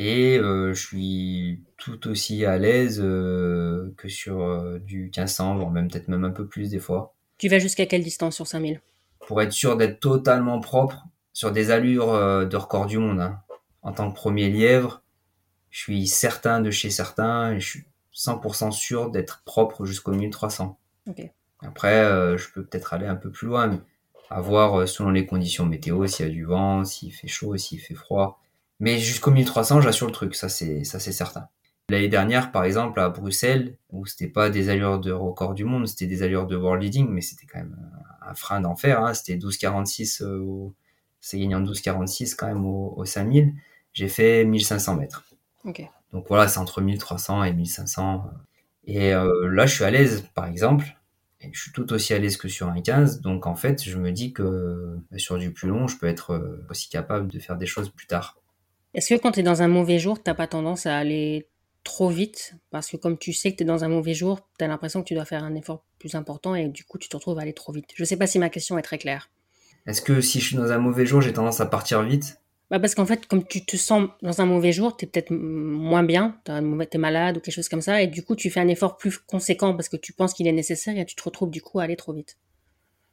Et 0.00 0.38
euh, 0.38 0.72
je 0.72 0.86
suis 0.86 1.60
tout 1.76 2.06
aussi 2.08 2.44
à 2.44 2.56
l'aise 2.56 3.00
euh, 3.04 3.92
que 3.96 4.08
sur 4.08 4.40
euh, 4.42 4.78
du 4.78 5.04
1500, 5.04 5.56
voire 5.56 5.70
même 5.70 5.88
peut-être 5.90 6.08
même 6.08 6.24
un 6.24 6.30
peu 6.30 6.46
plus 6.46 6.70
des 6.70 6.78
fois 6.78 7.14
Tu 7.36 7.48
vas 7.48 7.58
jusqu'à 7.58 7.84
quelle 7.86 8.02
distance 8.04 8.36
sur 8.36 8.46
5000 8.46 8.80
pour 9.26 9.42
être 9.42 9.52
sûr 9.52 9.76
d'être 9.76 10.00
totalement 10.00 10.58
propre 10.60 11.04
sur 11.34 11.52
des 11.52 11.70
allures 11.70 12.12
euh, 12.14 12.46
de 12.46 12.56
record 12.56 12.86
du 12.86 12.96
monde. 12.98 13.20
hein. 13.20 13.40
En 13.82 13.92
tant 13.92 14.10
que 14.10 14.14
premier 14.16 14.48
lièvre, 14.48 15.02
je 15.70 15.80
suis 15.80 16.06
certain 16.06 16.60
de 16.60 16.70
chez 16.70 16.88
certains 16.90 17.52
et 17.52 17.60
je 17.60 17.68
suis 17.68 17.84
100% 18.14 18.70
sûr 18.70 19.10
d'être 19.10 19.42
propre 19.44 19.84
jusqu'au 19.84 20.12
1300. 20.12 20.78
Ok. 21.08 21.22
Après, 21.60 21.96
euh, 22.04 22.38
je 22.38 22.48
peux 22.52 22.64
peut-être 22.64 22.94
aller 22.94 23.06
un 23.06 23.16
peu 23.16 23.30
plus 23.30 23.48
loin, 23.48 23.66
mais 23.66 23.78
à 24.30 24.40
voir 24.40 24.88
selon 24.88 25.10
les 25.10 25.26
conditions 25.26 25.66
météo, 25.66 26.06
s'il 26.06 26.26
y 26.26 26.28
a 26.28 26.32
du 26.32 26.44
vent, 26.44 26.84
s'il 26.84 27.12
fait 27.12 27.28
chaud, 27.28 27.56
s'il 27.56 27.80
fait 27.80 27.94
froid. 27.94 28.40
Mais 28.80 28.98
jusqu'au 28.98 29.30
1300, 29.30 29.80
j'assure 29.80 30.06
le 30.06 30.12
truc, 30.12 30.34
ça 30.34 30.48
c'est 30.48 30.84
ça 30.84 31.00
c'est 31.00 31.12
certain. 31.12 31.48
L'année 31.90 32.08
dernière, 32.08 32.52
par 32.52 32.64
exemple, 32.64 33.00
à 33.00 33.08
Bruxelles, 33.08 33.76
où 33.90 34.04
c'était 34.04 34.26
pas 34.26 34.50
des 34.50 34.68
allures 34.68 35.00
de 35.00 35.10
record 35.10 35.54
du 35.54 35.64
monde, 35.64 35.86
c'était 35.88 36.06
des 36.06 36.22
allures 36.22 36.46
de 36.46 36.54
world 36.54 36.82
leading, 36.82 37.08
mais 37.08 37.22
c'était 37.22 37.46
quand 37.46 37.58
même 37.58 37.76
un 38.20 38.34
frein 38.34 38.60
d'enfer. 38.60 39.02
Hein. 39.02 39.14
C'était 39.14 39.36
12,46 39.36 40.22
euh, 40.22 40.38
au... 40.40 40.74
c'est 41.20 41.38
gagnant 41.38 41.62
12,46 41.62 42.36
quand 42.36 42.46
même 42.46 42.66
au, 42.66 42.92
au 42.94 43.04
5000. 43.06 43.54
J'ai 43.94 44.08
fait 44.08 44.44
1500 44.44 44.96
mètres. 44.96 45.24
Ok. 45.64 45.82
Donc 46.12 46.26
voilà, 46.28 46.46
c'est 46.46 46.58
entre 46.58 46.82
1300 46.82 47.44
et 47.44 47.52
1500. 47.54 48.30
Et 48.84 49.14
euh, 49.14 49.48
là, 49.48 49.66
je 49.66 49.74
suis 49.74 49.84
à 49.84 49.90
l'aise, 49.90 50.26
par 50.34 50.46
exemple. 50.46 50.86
Et 51.40 51.50
je 51.52 51.60
suis 51.60 51.72
tout 51.72 51.92
aussi 51.92 52.14
à 52.14 52.18
l'aise 52.18 52.36
que 52.36 52.48
sur 52.48 52.68
un 52.68 52.80
15. 52.80 53.20
Donc 53.20 53.46
en 53.46 53.54
fait, 53.54 53.82
je 53.82 53.96
me 53.96 54.12
dis 54.12 54.32
que 54.32 54.98
bah, 55.10 55.18
sur 55.18 55.38
du 55.38 55.52
plus 55.52 55.68
long, 55.68 55.86
je 55.86 55.96
peux 55.96 56.06
être 56.06 56.32
euh, 56.32 56.66
aussi 56.70 56.88
capable 56.88 57.28
de 57.28 57.38
faire 57.38 57.56
des 57.56 57.66
choses 57.66 57.90
plus 57.90 58.06
tard. 58.06 58.36
Est-ce 58.94 59.14
que 59.14 59.20
quand 59.20 59.32
tu 59.32 59.40
es 59.40 59.42
dans 59.42 59.62
un 59.62 59.68
mauvais 59.68 59.98
jour, 59.98 60.22
t'as 60.22 60.34
pas 60.34 60.46
tendance 60.46 60.86
à 60.86 60.96
aller 60.96 61.48
trop 61.84 62.08
vite? 62.08 62.54
Parce 62.70 62.88
que 62.88 62.96
comme 62.96 63.18
tu 63.18 63.32
sais 63.32 63.52
que 63.52 63.56
tu 63.56 63.62
es 63.62 63.66
dans 63.66 63.84
un 63.84 63.88
mauvais 63.88 64.14
jour, 64.14 64.40
tu 64.58 64.64
as 64.64 64.68
l'impression 64.68 65.02
que 65.02 65.08
tu 65.08 65.14
dois 65.14 65.24
faire 65.24 65.44
un 65.44 65.54
effort 65.54 65.84
plus 65.98 66.14
important 66.14 66.54
et 66.54 66.68
du 66.68 66.84
coup, 66.84 66.98
tu 66.98 67.08
te 67.08 67.16
retrouves 67.16 67.38
à 67.38 67.42
aller 67.42 67.52
trop 67.52 67.72
vite. 67.72 67.90
Je 67.94 68.04
sais 68.04 68.16
pas 68.16 68.26
si 68.26 68.38
ma 68.38 68.48
question 68.48 68.78
est 68.78 68.82
très 68.82 68.98
claire. 68.98 69.30
Est-ce 69.86 70.02
que 70.02 70.20
si 70.20 70.40
je 70.40 70.46
suis 70.46 70.56
dans 70.56 70.72
un 70.72 70.78
mauvais 70.78 71.06
jour, 71.06 71.20
j'ai 71.20 71.32
tendance 71.32 71.60
à 71.60 71.66
partir 71.66 72.02
vite? 72.02 72.40
Bah 72.70 72.78
parce 72.78 72.94
qu'en 72.94 73.06
fait, 73.06 73.26
comme 73.26 73.46
tu 73.46 73.64
te 73.64 73.78
sens 73.78 74.10
dans 74.20 74.42
un 74.42 74.44
mauvais 74.44 74.72
jour, 74.72 74.94
tu 74.94 75.06
es 75.06 75.08
peut-être 75.08 75.30
moins 75.30 76.02
bien, 76.02 76.38
tu 76.44 76.52
es 76.52 76.98
malade 76.98 77.38
ou 77.38 77.40
quelque 77.40 77.54
chose 77.54 77.70
comme 77.70 77.80
ça, 77.80 78.02
et 78.02 78.06
du 78.06 78.22
coup, 78.22 78.36
tu 78.36 78.50
fais 78.50 78.60
un 78.60 78.68
effort 78.68 78.98
plus 78.98 79.16
conséquent 79.16 79.74
parce 79.74 79.88
que 79.88 79.96
tu 79.96 80.12
penses 80.12 80.34
qu'il 80.34 80.46
est 80.46 80.52
nécessaire 80.52 80.98
et 80.98 81.06
tu 81.06 81.16
te 81.16 81.22
retrouves 81.22 81.50
du 81.50 81.62
coup 81.62 81.80
à 81.80 81.84
aller 81.84 81.96
trop 81.96 82.12
vite. 82.12 82.36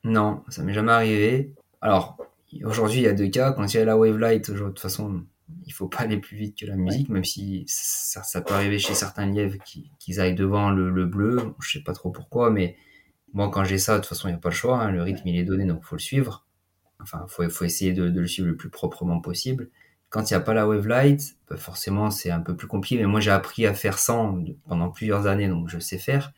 Non, 0.04 0.44
ça 0.50 0.62
m'est 0.62 0.74
jamais 0.74 0.92
arrivé. 0.92 1.54
Alors, 1.80 2.18
aujourd'hui, 2.66 3.00
il 3.00 3.04
y 3.04 3.08
a 3.08 3.14
deux 3.14 3.30
cas. 3.30 3.54
Quand 3.54 3.74
il 3.74 3.78
y 3.78 3.80
a 3.80 3.86
la 3.86 3.96
wave 3.96 4.18
light, 4.18 4.52
de 4.52 4.58
toute 4.58 4.80
façon, 4.80 5.24
il 5.66 5.74
faut 5.74 5.88
pas 5.88 6.00
aller 6.00 6.18
plus 6.18 6.38
vite 6.38 6.58
que 6.60 6.66
la 6.66 6.76
musique, 6.76 7.10
même 7.10 7.24
si 7.26 7.64
ça, 7.68 8.24
ça 8.24 8.42
peut 8.42 8.54
arriver 8.54 8.80
chez 8.80 8.94
certains 8.96 9.26
lièvres 9.28 9.58
qui, 9.66 9.92
qu'ils 10.00 10.20
aillent 10.20 10.36
devant 10.36 10.72
le, 10.72 10.90
le 10.90 11.06
bleu. 11.06 11.54
Je 11.60 11.72
sais 11.74 11.84
pas 11.84 11.94
trop 11.94 12.12
pourquoi, 12.12 12.50
mais 12.52 12.78
moi, 13.34 13.50
quand 13.52 13.64
j'ai 13.66 13.78
ça, 13.78 13.96
de 13.96 14.00
toute 14.02 14.10
façon, 14.10 14.28
il 14.30 14.32
n'y 14.32 14.38
a 14.38 14.40
pas 14.42 14.50
le 14.50 14.56
choix. 14.56 14.82
hein. 14.82 14.92
Le 14.92 15.02
rythme, 15.04 15.28
il 15.28 15.38
est 15.38 15.44
donné, 15.46 15.66
donc 15.66 15.84
faut 15.84 15.96
le 15.96 16.02
suivre. 16.02 16.46
Enfin, 17.02 17.26
faut, 17.30 17.48
faut 17.50 17.66
essayer 17.66 17.94
de, 17.94 18.10
de 18.10 18.22
le 18.22 18.28
suivre 18.28 18.48
le 18.50 18.56
plus 18.58 18.70
proprement 18.70 19.20
possible. 19.22 19.70
Quand 20.10 20.30
il 20.30 20.34
n'y 20.34 20.38
a 20.38 20.42
pas 20.42 20.54
la 20.54 20.68
wave 20.68 20.88
light, 20.88 21.38
bah, 21.50 21.58
forcément, 21.58 22.12
c'est 22.12 22.32
un 22.32 22.40
peu 22.42 22.56
plus 22.56 22.68
compliqué. 22.68 22.98
Mais 23.02 23.08
moi, 23.08 23.20
j'ai 23.20 23.32
appris 23.32 23.66
à 23.68 23.74
faire 23.74 24.00
100 24.00 24.34
de- 24.34 24.58
pendant 24.68 24.90
plusieurs 24.90 25.28
années, 25.28 25.48
donc 25.50 25.70
je 25.70 25.80
sais 25.80 25.98
faire. 26.00 26.34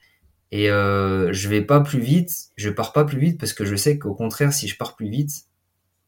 Et 0.51 0.69
euh, 0.71 1.33
je 1.33 1.49
vais 1.49 1.61
pas 1.61 1.81
plus 1.81 1.99
vite, 1.99 2.49
je 2.57 2.69
pars 2.69 2.93
pas 2.93 3.05
plus 3.05 3.19
vite 3.19 3.39
parce 3.39 3.53
que 3.53 3.65
je 3.65 3.75
sais 3.75 3.99
qu'au 3.99 4.15
contraire, 4.15 4.53
si 4.53 4.67
je 4.67 4.77
pars 4.77 4.95
plus 4.95 5.09
vite, 5.09 5.45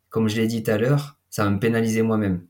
comme 0.09 0.27
je 0.29 0.37
l'ai 0.37 0.47
dit 0.47 0.63
tout 0.63 0.71
à 0.71 0.77
l'heure, 0.77 1.19
ça 1.29 1.43
va 1.43 1.49
me 1.51 1.59
pénaliser 1.59 2.01
moi-même. 2.01 2.45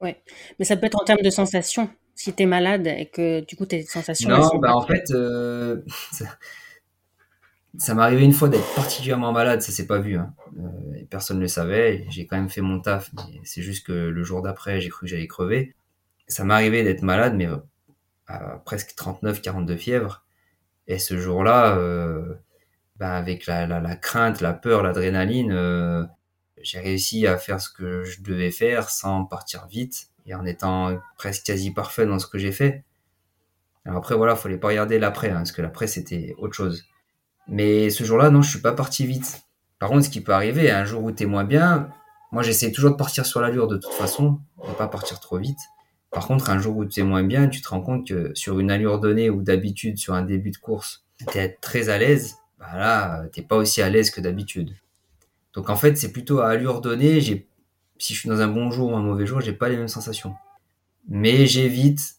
Mais 0.00 0.64
ça 0.64 0.76
peut 0.76 0.86
être 0.86 1.00
en 1.00 1.04
termes 1.04 1.22
de 1.22 1.30
sensations. 1.30 1.90
Si 2.14 2.32
tu 2.32 2.42
es 2.42 2.46
malade 2.46 2.86
et 2.86 3.06
que 3.06 3.44
du 3.44 3.56
coup 3.56 3.66
tes 3.66 3.82
sensations. 3.82 4.28
Non, 4.28 4.42
sont 4.42 4.58
bah 4.58 4.74
en 4.74 4.82
fait, 4.82 5.10
euh, 5.12 5.82
ça, 6.12 6.24
ça 7.76 7.94
m'est 7.94 8.02
arrivé 8.02 8.24
une 8.24 8.32
fois 8.32 8.48
d'être 8.48 8.74
particulièrement 8.74 9.32
malade, 9.32 9.62
ça 9.62 9.72
s'est 9.72 9.86
pas 9.86 9.98
vu. 9.98 10.16
Hein. 10.16 10.34
Euh, 10.58 11.04
personne 11.10 11.36
ne 11.36 11.42
le 11.42 11.48
savait, 11.48 12.06
j'ai 12.08 12.26
quand 12.26 12.36
même 12.36 12.48
fait 12.48 12.60
mon 12.60 12.80
taf, 12.80 13.10
c'est 13.44 13.62
juste 13.62 13.86
que 13.86 13.92
le 13.92 14.22
jour 14.24 14.42
d'après, 14.42 14.80
j'ai 14.80 14.88
cru 14.88 15.06
que 15.06 15.10
j'allais 15.10 15.28
crever. 15.28 15.74
Ça 16.26 16.44
m'est 16.44 16.54
arrivé 16.54 16.82
d'être 16.82 17.02
malade, 17.02 17.34
mais 17.36 17.46
euh, 17.46 17.56
à 18.26 18.58
presque 18.64 18.94
39-42 18.96 19.76
fièvres. 19.76 20.24
Et 20.86 20.98
ce 20.98 21.18
jour-là, 21.18 21.76
euh, 21.78 22.34
bah, 22.96 23.14
avec 23.14 23.46
la, 23.46 23.66
la, 23.66 23.80
la 23.80 23.96
crainte, 23.96 24.40
la 24.40 24.54
peur, 24.54 24.82
l'adrénaline, 24.82 25.52
j'ai 26.68 26.80
réussi 26.80 27.26
à 27.26 27.38
faire 27.38 27.60
ce 27.60 27.70
que 27.70 28.04
je 28.04 28.20
devais 28.20 28.50
faire 28.50 28.90
sans 28.90 29.24
partir 29.24 29.66
vite 29.68 30.08
et 30.26 30.34
en 30.34 30.44
étant 30.44 30.98
presque 31.16 31.46
quasi 31.46 31.72
parfait 31.72 32.04
dans 32.04 32.18
ce 32.18 32.26
que 32.26 32.36
j'ai 32.36 32.52
fait. 32.52 32.84
Alors 33.86 33.98
après, 33.98 34.14
voilà, 34.14 34.36
fallait 34.36 34.58
pas 34.58 34.68
regarder 34.68 34.98
l'après, 34.98 35.30
hein, 35.30 35.36
parce 35.36 35.52
que 35.52 35.62
l'après, 35.62 35.86
c'était 35.86 36.34
autre 36.36 36.52
chose. 36.52 36.84
Mais 37.48 37.88
ce 37.88 38.04
jour-là, 38.04 38.28
non, 38.28 38.42
je 38.42 38.50
suis 38.50 38.60
pas 38.60 38.72
parti 38.72 39.06
vite. 39.06 39.40
Par 39.78 39.88
contre, 39.88 40.04
ce 40.04 40.10
qui 40.10 40.20
peut 40.20 40.32
arriver, 40.32 40.70
un 40.70 40.84
jour 40.84 41.02
où 41.02 41.10
t'es 41.10 41.24
moins 41.24 41.44
bien, 41.44 41.88
moi, 42.30 42.42
j'essaie 42.42 42.70
toujours 42.70 42.90
de 42.90 42.96
partir 42.96 43.24
sur 43.24 43.40
l'allure 43.40 43.66
de 43.66 43.78
toute 43.78 43.94
façon, 43.94 44.40
de 44.66 44.72
pas 44.74 44.88
partir 44.88 45.20
trop 45.20 45.38
vite. 45.38 45.60
Par 46.10 46.26
contre, 46.26 46.50
un 46.50 46.58
jour 46.58 46.76
où 46.76 46.84
tu 46.84 47.00
es 47.00 47.02
moins 47.02 47.22
bien, 47.22 47.48
tu 47.48 47.62
te 47.62 47.68
rends 47.68 47.80
compte 47.80 48.06
que 48.06 48.34
sur 48.34 48.60
une 48.60 48.70
allure 48.70 49.00
donnée 49.00 49.30
ou 49.30 49.42
d'habitude, 49.42 49.96
sur 49.96 50.12
un 50.12 50.22
début 50.22 50.50
de 50.50 50.58
course, 50.58 51.06
tu 51.26 51.38
es 51.38 51.56
très 51.62 51.88
à 51.88 51.96
l'aise, 51.96 52.36
bah 52.58 52.76
là, 52.76 53.22
t'es 53.32 53.42
pas 53.42 53.56
aussi 53.56 53.80
à 53.80 53.88
l'aise 53.88 54.10
que 54.10 54.20
d'habitude. 54.20 54.74
Donc 55.54 55.70
en 55.70 55.76
fait, 55.76 55.96
c'est 55.96 56.12
plutôt 56.12 56.40
à 56.40 56.48
allure 56.48 56.80
donnée, 56.80 57.20
j'ai, 57.20 57.48
si 57.98 58.14
je 58.14 58.20
suis 58.20 58.28
dans 58.28 58.40
un 58.40 58.48
bon 58.48 58.70
jour 58.70 58.92
ou 58.92 58.96
un 58.96 59.02
mauvais 59.02 59.26
jour, 59.26 59.40
j'ai 59.40 59.52
pas 59.52 59.68
les 59.68 59.76
mêmes 59.76 59.88
sensations. 59.88 60.34
Mais 61.08 61.46
j'évite, 61.46 62.16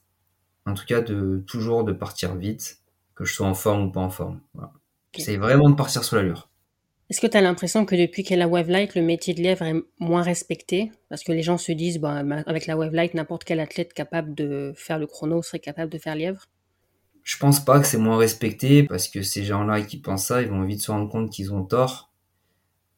en 0.65 0.73
tout 0.73 0.85
cas, 0.85 1.01
de 1.01 1.43
toujours 1.47 1.83
de 1.83 1.93
partir 1.93 2.35
vite, 2.35 2.79
que 3.15 3.25
je 3.25 3.33
sois 3.33 3.47
en 3.47 3.53
forme 3.53 3.83
ou 3.83 3.91
pas 3.91 4.01
en 4.01 4.09
forme. 4.09 4.41
Voilà. 4.53 4.71
C'est 5.17 5.37
vraiment 5.37 5.69
de 5.69 5.75
partir 5.75 6.03
sur 6.03 6.15
l'allure. 6.15 6.49
Est-ce 7.09 7.21
que 7.21 7.27
tu 7.27 7.37
as 7.37 7.41
l'impression 7.41 7.85
que 7.85 7.95
depuis 7.95 8.21
qu'il 8.21 8.37
y 8.37 8.39
a 8.39 8.45
la 8.45 8.47
wave 8.47 8.69
light, 8.69 8.93
le 8.93 9.01
métier 9.01 9.33
de 9.33 9.41
lièvre 9.41 9.63
est 9.63 9.75
moins 9.97 10.21
respecté? 10.21 10.91
Parce 11.09 11.23
que 11.23 11.31
les 11.31 11.41
gens 11.41 11.57
se 11.57 11.71
disent, 11.71 11.97
bah, 11.97 12.23
bah, 12.23 12.43
avec 12.45 12.67
la 12.67 12.77
wave 12.77 12.93
light, 12.93 13.15
n'importe 13.15 13.45
quel 13.45 13.59
athlète 13.59 13.93
capable 13.93 14.35
de 14.35 14.73
faire 14.75 14.99
le 14.99 15.07
chrono 15.07 15.41
serait 15.41 15.59
capable 15.59 15.91
de 15.91 15.97
faire 15.97 16.15
lièvre. 16.15 16.45
Je 17.23 17.37
pense 17.37 17.63
pas 17.63 17.79
que 17.79 17.87
c'est 17.87 17.97
moins 17.97 18.17
respecté 18.17 18.83
parce 18.83 19.07
que 19.07 19.23
ces 19.23 19.43
gens-là 19.43 19.81
qui 19.81 19.97
pensent 19.97 20.27
ça, 20.27 20.41
ils 20.41 20.49
vont 20.49 20.63
vite 20.63 20.81
se 20.81 20.91
rendre 20.91 21.09
compte 21.09 21.31
qu'ils 21.31 21.51
ont 21.51 21.63
tort. 21.63 22.08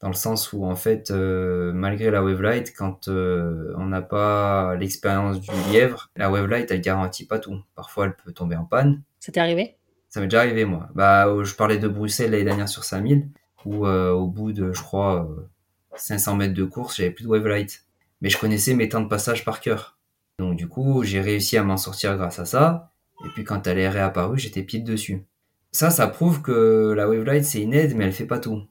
Dans 0.01 0.09
le 0.09 0.15
sens 0.15 0.51
où, 0.51 0.65
en 0.65 0.75
fait, 0.75 1.11
euh, 1.11 1.71
malgré 1.73 2.09
la 2.09 2.23
wave 2.23 2.41
light, 2.41 2.73
quand 2.75 3.07
euh, 3.07 3.73
on 3.77 3.85
n'a 3.85 4.01
pas 4.01 4.75
l'expérience 4.75 5.39
du 5.39 5.51
lièvre, 5.71 6.09
la 6.15 6.31
wave 6.31 6.47
light, 6.47 6.71
elle 6.71 6.81
garantit 6.81 7.27
pas 7.27 7.37
tout. 7.37 7.61
Parfois, 7.75 8.05
elle 8.05 8.15
peut 8.15 8.31
tomber 8.31 8.55
en 8.55 8.65
panne. 8.65 9.03
Ça 9.19 9.31
t'est 9.31 9.39
arrivé? 9.39 9.77
Ça 10.11 10.19
m'est 10.19 10.27
déjà 10.27 10.41
arrivé, 10.41 10.65
moi. 10.65 10.89
Bah, 10.93 11.27
euh, 11.27 11.45
je 11.45 11.55
parlais 11.55 11.77
de 11.77 11.87
Bruxelles 11.87 12.31
l'année 12.31 12.43
dernière 12.43 12.67
sur 12.67 12.83
5000, 12.83 13.29
où 13.63 13.87
euh, 13.87 14.11
au 14.11 14.27
bout 14.27 14.51
de, 14.51 14.73
je 14.73 14.81
crois, 14.81 15.25
euh, 15.25 15.47
500 15.95 16.35
mètres 16.35 16.53
de 16.53 16.65
course, 16.65 16.97
j'avais 16.97 17.11
plus 17.11 17.23
de 17.23 17.29
wave 17.29 17.47
light. 17.47 17.85
Mais 18.19 18.29
je 18.29 18.37
connaissais 18.37 18.73
mes 18.73 18.89
temps 18.89 18.99
de 18.99 19.07
passage 19.07 19.45
par 19.45 19.61
cœur. 19.61 19.97
Donc 20.37 20.57
du 20.57 20.67
coup, 20.67 21.03
j'ai 21.03 21.21
réussi 21.21 21.57
à 21.57 21.63
m'en 21.63 21.77
sortir 21.77 22.17
grâce 22.17 22.39
à 22.39 22.45
ça. 22.45 22.91
Et 23.25 23.29
puis 23.29 23.45
quand 23.45 23.67
elle 23.67 23.79
est 23.79 23.87
réapparue, 23.87 24.37
j'étais 24.37 24.63
pile 24.63 24.83
dessus. 24.83 25.23
Ça, 25.71 25.89
ça 25.91 26.07
prouve 26.07 26.41
que 26.41 26.93
la 26.95 27.07
wave 27.07 27.23
light, 27.23 27.45
c'est 27.45 27.61
une 27.61 27.73
aide, 27.73 27.95
mais 27.95 28.03
elle 28.03 28.11
fait 28.11 28.25
pas 28.25 28.39
tout. 28.39 28.63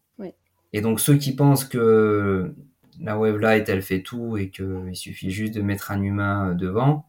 Et 0.72 0.80
donc 0.80 1.00
ceux 1.00 1.16
qui 1.16 1.34
pensent 1.34 1.64
que 1.64 2.54
la 3.00 3.18
wave 3.18 3.38
light, 3.38 3.68
elle 3.68 3.82
fait 3.82 4.02
tout 4.02 4.36
et 4.36 4.50
qu'il 4.50 4.94
suffit 4.94 5.30
juste 5.30 5.54
de 5.54 5.62
mettre 5.62 5.90
un 5.90 6.02
humain 6.02 6.54
devant, 6.54 7.06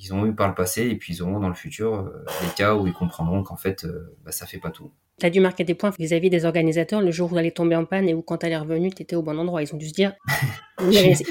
ils 0.00 0.14
ont 0.14 0.26
eu 0.26 0.34
par 0.34 0.48
le 0.48 0.54
passé 0.54 0.88
et 0.88 0.96
puis 0.96 1.14
ils 1.14 1.22
auront 1.22 1.40
dans 1.40 1.48
le 1.48 1.54
futur 1.54 1.94
euh, 1.94 2.24
des 2.42 2.52
cas 2.56 2.74
où 2.74 2.86
ils 2.86 2.92
comprendront 2.92 3.42
qu'en 3.42 3.56
fait, 3.56 3.84
euh, 3.84 4.16
bah, 4.24 4.32
ça 4.32 4.46
fait 4.46 4.58
pas 4.58 4.70
tout. 4.70 4.90
Tu 5.18 5.26
as 5.26 5.30
dû 5.30 5.40
marquer 5.40 5.64
des 5.64 5.74
points 5.74 5.90
vis-à-vis 5.98 6.30
des 6.30 6.44
organisateurs 6.44 7.00
le 7.00 7.10
jour 7.10 7.32
où 7.32 7.38
elle 7.38 7.46
est 7.46 7.56
tombée 7.56 7.74
en 7.74 7.84
panne 7.84 8.08
et 8.08 8.14
où 8.14 8.22
quand 8.22 8.44
elle 8.44 8.52
est 8.52 8.58
revenue, 8.58 8.90
tu 8.90 9.02
étais 9.02 9.16
au 9.16 9.22
bon 9.22 9.36
endroit. 9.36 9.62
Ils 9.62 9.74
ont 9.74 9.76
dû 9.76 9.88
se 9.88 9.92
dire, 9.94 10.14
je, 10.78 11.22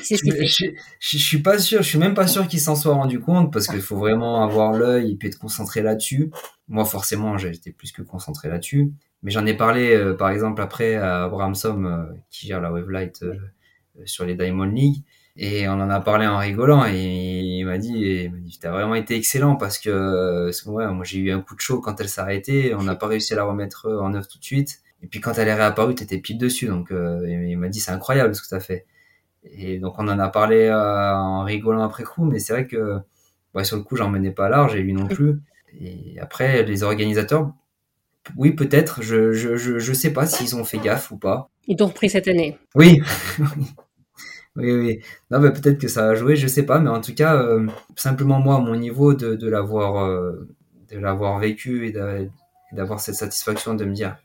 je, 0.99 1.17
suis 1.17 1.37
pas 1.41 1.57
sûr, 1.57 1.81
je 1.81 1.87
suis 1.87 1.97
même 1.97 2.13
pas 2.13 2.27
sûr 2.27 2.49
qu'ils 2.49 2.59
s'en 2.59 2.75
soient 2.75 2.95
rendu 2.95 3.21
compte 3.21 3.53
parce 3.53 3.67
qu'il 3.67 3.79
faut 3.79 3.95
vraiment 3.95 4.43
avoir 4.43 4.73
l'œil 4.73 5.13
et 5.13 5.15
puis 5.15 5.29
être 5.29 5.39
concentré 5.39 5.81
là-dessus. 5.81 6.31
Moi, 6.67 6.83
forcément, 6.83 7.37
j'étais 7.37 7.71
plus 7.71 7.93
que 7.93 8.01
concentré 8.01 8.49
là-dessus. 8.49 8.91
Mais 9.23 9.31
j'en 9.31 9.45
ai 9.45 9.55
parlé, 9.55 9.95
euh, 9.95 10.13
par 10.13 10.29
exemple, 10.29 10.61
après 10.61 10.95
à 10.95 11.23
Abrahamson, 11.23 11.83
euh, 11.85 12.05
qui 12.29 12.47
gère 12.47 12.61
la 12.61 12.71
Wave 12.71 12.89
Light 12.89 13.23
euh, 13.23 13.35
sur 14.05 14.25
les 14.25 14.35
Diamond 14.35 14.65
League. 14.65 15.03
Et 15.35 15.67
on 15.67 15.73
en 15.73 15.89
a 15.89 15.99
parlé 15.99 16.25
en 16.25 16.37
rigolant 16.39 16.85
et 16.87 17.39
il 17.59 17.63
m'a 17.65 17.77
dit, 17.77 17.93
il 17.93 18.31
m'a 18.31 18.37
dit, 18.39 18.57
t'as 18.59 18.71
vraiment 18.71 18.95
été 18.95 19.15
excellent 19.15 19.55
parce 19.55 19.77
que, 19.77 20.45
parce 20.45 20.61
que 20.63 20.69
ouais, 20.69 20.87
moi 20.87 21.05
j'ai 21.05 21.19
eu 21.19 21.31
un 21.31 21.41
coup 21.41 21.53
de 21.55 21.59
chaud 21.59 21.79
quand 21.79 22.01
elle 22.01 22.09
s'arrêtait, 22.09 22.73
on 22.73 22.81
n'a 22.81 22.95
pas 22.95 23.05
réussi 23.05 23.33
à 23.33 23.35
la 23.35 23.43
remettre 23.43 23.87
en 24.01 24.15
œuvre 24.15 24.27
tout 24.27 24.39
de 24.39 24.43
suite. 24.43 24.81
Et 25.03 25.07
puis 25.07 25.21
quand 25.21 25.33
elle 25.37 25.47
est 25.47 25.53
réapparue, 25.53 25.95
t'étais 25.95 26.17
pile 26.17 26.37
dessus. 26.37 26.67
Donc 26.67 26.91
euh, 26.91 27.21
il 27.27 27.57
m'a 27.57 27.69
dit, 27.69 27.79
c'est 27.79 27.91
incroyable 27.91 28.35
ce 28.35 28.41
que 28.41 28.47
t'as 28.49 28.59
fait. 28.59 28.85
Et 29.43 29.79
donc 29.79 29.95
on 29.97 30.07
en 30.07 30.19
a 30.19 30.29
parlé 30.29 30.65
euh, 30.65 31.13
en 31.15 31.43
rigolant 31.43 31.83
après 31.83 32.03
coup, 32.03 32.25
mais 32.25 32.39
c'est 32.39 32.53
vrai 32.53 32.67
que 32.67 32.99
ouais, 33.53 33.63
sur 33.63 33.77
le 33.77 33.83
coup 33.83 33.95
j'en 33.95 34.09
menais 34.09 34.31
pas 34.31 34.49
large 34.49 34.75
et 34.75 34.81
lui 34.81 34.93
non 34.93 35.07
plus. 35.07 35.39
Et 35.79 36.19
après 36.19 36.63
les 36.63 36.83
organisateurs, 36.83 37.53
oui 38.35 38.51
peut-être, 38.51 39.01
je, 39.01 39.31
je, 39.33 39.55
je, 39.55 39.79
je 39.79 39.93
sais 39.93 40.11
pas 40.11 40.25
s'ils 40.25 40.55
ont 40.55 40.63
fait 40.63 40.79
gaffe 40.79 41.11
ou 41.11 41.17
pas. 41.17 41.49
Ils 41.67 41.75
t'ont 41.75 41.87
repris 41.87 42.09
cette 42.09 42.27
année. 42.27 42.57
Oui. 42.75 43.01
Oui, 44.57 44.71
oui. 44.71 44.99
Non, 45.29 45.39
mais 45.39 45.51
peut-être 45.53 45.77
que 45.79 45.87
ça 45.87 46.09
a 46.09 46.15
joué, 46.15 46.35
je 46.35 46.47
sais 46.47 46.65
pas, 46.65 46.79
mais 46.79 46.89
en 46.89 46.99
tout 46.99 47.13
cas, 47.13 47.35
euh, 47.35 47.67
simplement 47.95 48.39
moi, 48.39 48.55
à 48.55 48.59
mon 48.59 48.75
niveau, 48.75 49.13
de, 49.13 49.35
de 49.35 49.47
l'avoir, 49.47 50.03
euh, 50.03 50.47
de 50.91 50.97
l'avoir 50.97 51.37
vécu 51.37 51.87
et 51.87 51.91
d'avoir 52.71 52.99
cette 52.99 53.15
satisfaction 53.15 53.75
de 53.75 53.85
me 53.85 53.93
dire, 53.93 54.17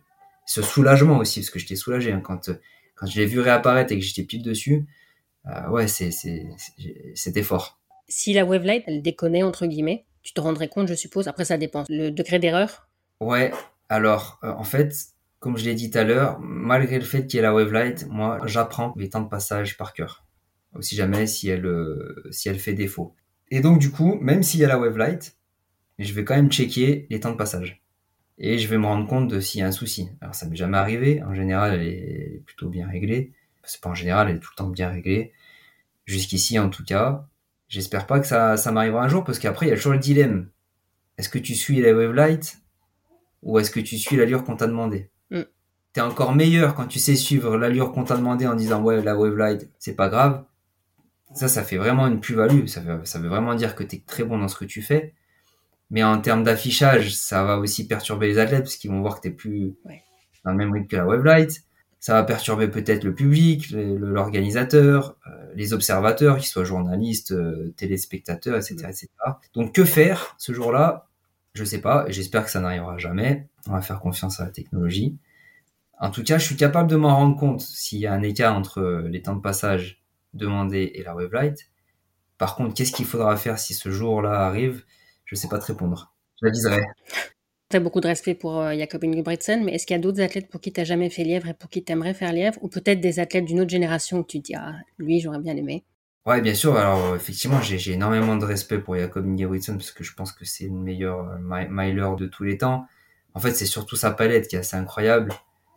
ce 0.47 0.63
soulagement 0.63 1.19
aussi, 1.19 1.41
parce 1.41 1.51
que 1.51 1.59
j'étais 1.59 1.77
soulagé 1.77 2.13
hein, 2.13 2.23
quand, 2.25 2.51
quand 2.95 3.07
je 3.07 3.21
l'ai 3.21 3.27
vu 3.27 3.41
réapparaître 3.41 3.93
et 3.93 3.99
que 3.99 4.05
j'étais 4.05 4.23
pile 4.23 4.43
dessus. 4.43 4.87
Euh, 5.47 5.69
ouais, 5.69 5.87
c'est, 5.87 6.11
c'est, 6.11 6.47
c'était 7.15 7.43
fort. 7.43 7.79
Si 8.09 8.33
la 8.33 8.47
wavelight, 8.47 8.85
elle 8.87 9.03
déconnait 9.03 9.43
entre 9.43 9.67
guillemets, 9.67 10.07
tu 10.23 10.33
te 10.33 10.41
rendrais 10.41 10.69
compte, 10.69 10.89
je 10.89 10.95
suppose. 10.95 11.29
Après, 11.29 11.45
ça 11.45 11.59
dépend. 11.59 11.85
Le 11.91 12.11
degré 12.11 12.39
d'erreur? 12.39 12.89
Ouais. 13.21 13.53
Alors, 13.93 14.41
en 14.43 14.65
fait, 14.65 14.95
comme 15.39 15.59
je 15.59 15.67
l'ai 15.67 15.75
dit 15.75 15.91
tout 15.91 15.99
à 15.99 16.05
l'heure, 16.05 16.41
malgré 16.41 16.99
le 16.99 17.05
fait 17.05 17.27
qu'il 17.27 17.37
y 17.37 17.39
ait 17.41 17.43
la 17.43 17.53
wavelight, 17.53 18.07
moi, 18.09 18.41
j'apprends 18.47 18.95
les 18.97 19.11
temps 19.11 19.21
de 19.21 19.29
passage 19.29 19.77
par 19.77 19.93
cœur. 19.93 20.25
Si 20.81 20.97
jamais, 20.97 21.27
si 21.27 21.51
elle, 21.51 21.67
euh, 21.67 22.27
si 22.31 22.49
elle 22.49 22.59
fait 22.59 22.73
défaut. 22.73 23.15
Et 23.51 23.61
donc, 23.61 23.79
du 23.79 23.91
coup, 23.91 24.19
même 24.23 24.43
s'il 24.43 24.61
y 24.61 24.65
a 24.65 24.69
la 24.69 24.79
wavelight, 24.79 25.37
je 25.99 26.11
vais 26.15 26.25
quand 26.25 26.35
même 26.35 26.51
checker 26.51 27.07
les 27.11 27.21
temps 27.21 27.33
de 27.33 27.37
passage. 27.37 27.83
Et 28.39 28.57
je 28.57 28.67
vais 28.67 28.79
me 28.79 28.87
rendre 28.87 29.07
compte 29.07 29.29
de 29.29 29.41
s'il 29.41 29.61
y 29.61 29.63
a 29.63 29.67
un 29.67 29.73
souci. 29.73 30.09
Alors, 30.23 30.35
ça 30.35 30.47
m'est 30.47 30.57
jamais 30.57 30.79
arrivé. 30.79 31.23
En 31.23 31.35
général, 31.35 31.75
elle 31.75 31.87
est 31.87 32.43
plutôt 32.47 32.71
bien 32.71 32.89
réglée. 32.89 33.35
C'est 33.63 33.83
pas 33.83 33.91
en 33.91 33.95
général, 33.95 34.31
elle 34.31 34.37
est 34.37 34.41
tout 34.41 34.53
le 34.55 34.57
temps 34.57 34.71
bien 34.71 34.89
réglée. 34.89 35.35
Jusqu'ici, 36.07 36.59
en 36.59 36.71
tout 36.71 36.85
cas. 36.85 37.29
J'espère 37.69 38.07
pas 38.07 38.21
que 38.21 38.27
ça, 38.27 38.57
ça 38.57 38.73
m'arrivera 38.73 39.05
un 39.05 39.09
jour 39.09 39.23
parce 39.23 39.39
qu'après, 39.39 39.67
il 39.67 39.69
y 39.69 39.73
a 39.73 39.77
toujours 39.77 39.93
le 39.93 39.99
dilemme. 39.99 40.49
Est-ce 41.19 41.29
que 41.29 41.39
tu 41.39 41.55
suis 41.55 41.83
la 41.83 41.93
wavelight 41.93 42.62
ou 43.43 43.59
est-ce 43.59 43.71
que 43.71 43.81
tu 43.81 43.99
suis 43.99 44.17
l'allure 44.17 44.45
qu'on 44.45 44.57
t'a 44.57 44.67
demandé 44.67 45.11
t'es 45.93 46.01
encore 46.01 46.35
meilleur 46.35 46.75
quand 46.75 46.87
tu 46.87 46.99
sais 46.99 47.17
suivre 47.17 47.57
l'allure 47.57 47.93
qu'on 47.93 48.05
t'a 48.05 48.17
demandé 48.17 48.47
en 48.47 48.55
disant 48.55 48.83
ouais 48.83 49.03
la 49.03 49.17
wavelight 49.17 49.69
c'est 49.79 49.95
pas 49.95 50.09
grave. 50.09 50.45
Ça 51.35 51.49
ça 51.49 51.63
fait 51.63 51.77
vraiment 51.77 52.07
une 52.07 52.21
plus-value. 52.21 52.67
Ça 52.67 52.81
veut, 52.81 53.05
ça 53.05 53.19
veut 53.19 53.29
vraiment 53.29 53.55
dire 53.55 53.75
que 53.75 53.83
t'es 53.83 54.03
très 54.07 54.25
bon 54.25 54.39
dans 54.39 54.49
ce 54.49 54.57
que 54.57 54.65
tu 54.65 54.83
fais. 54.83 55.15
Mais 55.91 56.03
en 56.03 56.21
termes 56.21 56.45
d'affichage 56.45 57.15
ça 57.15 57.45
va 57.45 57.59
aussi 57.59 57.87
perturber 57.87 58.29
les 58.29 58.39
athlètes 58.39 58.63
parce 58.63 58.77
qu'ils 58.77 58.91
vont 58.91 59.01
voir 59.01 59.17
que 59.17 59.23
t'es 59.23 59.31
plus 59.31 59.75
dans 60.45 60.53
le 60.53 60.57
même 60.57 60.73
rythme 60.73 60.89
que 60.89 60.97
la 60.97 61.07
wavelight 61.07 61.65
ça 62.01 62.15
va 62.15 62.25
perturber 62.25 62.67
peut-être 62.67 63.05
le 63.05 63.15
public 63.15 63.71
l'organisateur 63.71 65.17
euh, 65.29 65.53
les 65.55 65.73
observateurs 65.73 66.39
qu'ils 66.39 66.49
soient 66.49 66.65
journalistes 66.65 67.31
euh, 67.31 67.73
téléspectateurs 67.77 68.57
etc 68.57 68.77
etc 68.89 69.09
donc 69.55 69.73
que 69.73 69.85
faire 69.85 70.35
ce 70.39 70.53
jour-là? 70.53 71.09
Je 71.55 71.65
sais 71.65 71.81
pas 71.81 72.07
j'espère 72.09 72.45
que 72.45 72.51
ça 72.51 72.61
n'arrivera 72.61 72.99
jamais 72.99 73.49
on 73.69 73.73
va 73.73 73.83
faire 73.83 74.01
confiance 74.01 74.41
à 74.41 74.45
la 74.45 74.51
technologie 74.51 75.19
en 76.03 76.11
tout 76.11 76.25
cas, 76.25 76.37
je 76.37 76.45
suis 76.45 76.57
capable 76.57 76.91
de 76.91 76.97
m'en 76.97 77.15
rendre 77.15 77.37
compte 77.39 77.61
s'il 77.61 78.01
y 78.01 78.09
a 78.09 78.13
un 78.13 78.23
écart 78.25 78.57
entre 78.57 79.07
les 79.09 79.23
temps 79.23 79.37
de 79.37 79.41
passage 79.41 80.03
demandés 80.35 80.91
et 80.97 81.05
la 81.05 81.15
wavelight. 81.15 81.71
Par 82.39 82.57
contre, 82.57 82.75
qu'est-ce 82.75 82.91
qu'il 82.91 83.05
faudra 83.05 83.37
faire 83.37 83.61
si 83.61 83.73
ce 83.73 83.89
jour-là 83.93 84.45
arrive? 84.45 84.85
Je 85.25 85.37
ne 85.37 85.39
sais 85.39 85.47
pas 85.47 85.61
te 85.61 85.67
répondre. 85.67 86.13
Je 86.41 86.47
l'aviserai. 86.47 86.83
Tu 87.71 87.77
as 87.77 87.81
beaucoup 87.81 88.01
de 88.01 88.09
respect 88.09 88.35
pour 88.35 88.59
euh, 88.59 88.75
Jacob 88.77 89.05
Ingebrigtsen, 89.05 89.63
mais 89.63 89.75
est-ce 89.75 89.87
qu'il 89.87 89.95
y 89.95 89.99
a 89.99 90.03
d'autres 90.03 90.21
athlètes 90.21 90.49
pour 90.49 90.61
qui 90.61 90.73
tu 90.73 90.81
n'as 90.81 90.85
jamais 90.85 91.09
fait 91.09 91.23
lièvre 91.23 91.47
et 91.47 91.55
pour 91.55 91.71
qui 91.71 91.85
tu 91.85 91.93
aimerais 91.93 92.15
faire 92.15 92.33
lièvre? 92.33 92.59
Ou 92.63 92.69
peut-être 92.69 93.01
des 93.01 93.21
athlètes 93.21 93.45
d'une 93.45 93.61
autre 93.61 93.71
génération 93.71 94.19
où 94.19 94.25
tu 94.25 94.41
te 94.41 94.47
dis, 94.47 94.57
ah, 94.57 94.75
lui, 94.99 95.21
j'aurais 95.21 95.39
bien 95.39 95.57
aimé 95.57 95.85
Ouais, 96.25 96.41
bien 96.41 96.55
sûr. 96.55 96.77
Alors, 96.77 97.17
effectivement, 97.17 97.61
j'ai 97.61 97.93
énormément 97.93 98.37
de 98.37 98.45
respect 98.45 98.79
pour 98.79 98.97
Jacob 98.97 99.27
Ingebrigtsen 99.27 99.77
parce 99.77 99.91
que 99.91 100.05
je 100.05 100.15
pense 100.15 100.33
que 100.33 100.45
c'est 100.45 100.67
le 100.67 100.73
meilleur 100.73 101.29
euh, 101.31 101.39
miler 101.69 102.15
de 102.17 102.27
tous 102.27 102.45
les 102.45 102.59
temps. 102.59 102.87
En 103.35 103.41
fait, 103.41 103.53
c'est 103.55 103.67
surtout 103.67 103.97
sa 103.97 104.13
palette 104.13 104.47
qui 104.49 104.55
est 104.57 104.61
assez 104.61 104.77
incroyable. 104.77 105.33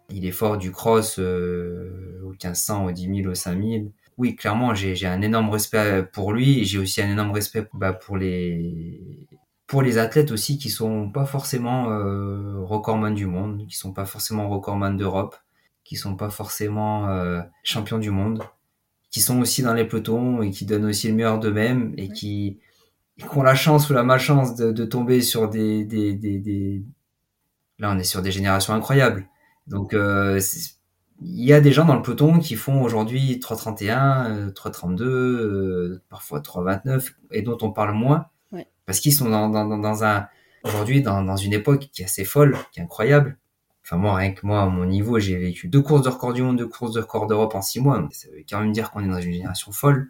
Il 0.09 0.25
est 0.25 0.31
fort 0.31 0.57
du 0.57 0.71
cross 0.71 1.17
euh, 1.19 2.21
au 2.23 2.29
1500, 2.31 2.85
au 2.85 2.91
10 2.91 3.07
000, 3.07 3.27
au 3.29 3.35
5000. 3.35 3.91
Oui, 4.17 4.35
clairement, 4.35 4.75
j'ai 4.75 5.07
un 5.07 5.21
énorme 5.21 5.49
respect 5.49 6.03
pour 6.13 6.31
lui 6.31 6.59
et 6.61 6.65
j'ai 6.65 6.77
aussi 6.79 7.01
un 7.01 7.11
énorme 7.11 7.31
respect 7.31 7.67
bah, 7.73 7.93
pour 7.93 8.17
les 8.17 9.27
pour 9.67 9.81
les 9.81 9.97
athlètes 9.97 10.31
aussi 10.31 10.57
qui 10.59 10.69
sont 10.69 11.09
pas 11.11 11.25
forcément 11.25 11.89
euh, 11.91 12.59
recordman 12.63 13.15
du 13.15 13.25
monde, 13.25 13.65
qui 13.67 13.75
sont 13.75 13.93
pas 13.93 14.05
forcément 14.05 14.47
recordman 14.49 14.95
d'Europe, 14.95 15.35
qui 15.83 15.95
sont 15.95 16.15
pas 16.15 16.29
forcément 16.29 17.09
euh, 17.09 17.41
champions 17.63 17.97
du 17.97 18.11
monde, 18.11 18.43
qui 19.15 19.21
sont 19.21 19.39
aussi 19.39 19.61
dans 19.61 19.73
les 19.73 19.85
pelotons 19.85 20.41
et 20.41 20.51
qui 20.51 20.65
donnent 20.65 20.83
aussi 20.83 21.07
le 21.07 21.13
meilleur 21.13 21.39
d'eux-mêmes 21.39 21.93
et 21.95 22.09
qui, 22.09 22.59
qui, 23.17 23.25
ont 23.33 23.43
la 23.43 23.55
chance 23.55 23.89
ou 23.89 23.93
la 23.93 24.03
malchance 24.03 24.55
de, 24.55 24.73
de 24.73 24.83
tomber 24.83 25.21
sur 25.21 25.49
des, 25.49 25.85
des, 25.85 26.15
des, 26.15 26.37
des, 26.37 26.83
là 27.79 27.93
on 27.95 27.97
est 27.97 28.03
sur 28.03 28.21
des 28.21 28.33
générations 28.33 28.73
incroyables. 28.73 29.25
Donc, 29.67 29.93
euh, 29.93 30.41
il 31.21 31.45
y 31.45 31.53
a 31.53 31.61
des 31.61 31.71
gens 31.71 31.85
dans 31.85 31.95
le 31.95 32.01
peloton 32.01 32.39
qui 32.39 32.55
font 32.55 32.81
aujourd'hui 32.81 33.39
3,31, 33.41 34.51
3,32, 34.51 35.03
euh, 35.03 35.05
euh, 35.05 36.03
parfois 36.09 36.41
3,29, 36.41 37.13
et 37.31 37.41
dont 37.41 37.57
on 37.61 37.71
parle 37.71 37.93
moins, 37.93 38.25
parce 38.85 38.99
qu'ils 38.99 39.13
sont 39.13 39.29
dans, 39.29 39.47
dans, 39.47 39.77
dans 39.77 40.03
un 40.03 40.27
aujourd'hui 40.65 41.01
dans, 41.01 41.23
dans 41.23 41.37
une 41.37 41.53
époque 41.53 41.87
qui 41.93 42.01
est 42.01 42.05
assez 42.05 42.25
folle, 42.25 42.57
qui 42.73 42.81
est 42.81 42.83
incroyable. 42.83 43.37
Enfin 43.85 43.97
moi, 43.97 44.15
rien 44.15 44.31
que 44.31 44.45
moi, 44.45 44.63
à 44.63 44.65
mon 44.65 44.85
niveau, 44.85 45.19
j'ai 45.19 45.37
vécu 45.37 45.67
deux 45.67 45.81
courses 45.81 46.01
de 46.01 46.09
record 46.09 46.33
du 46.33 46.41
monde, 46.41 46.57
deux 46.57 46.67
courses 46.67 46.93
de 46.93 47.01
record 47.01 47.27
d'Europe 47.27 47.53
en 47.53 47.61
six 47.61 47.79
mois. 47.79 48.07
Ça 48.11 48.27
veut 48.29 48.43
quand 48.49 48.59
même 48.59 48.71
dire 48.71 48.89
qu'on 48.89 49.03
est 49.03 49.07
dans 49.07 49.21
une 49.21 49.33
génération 49.33 49.71
folle. 49.71 50.09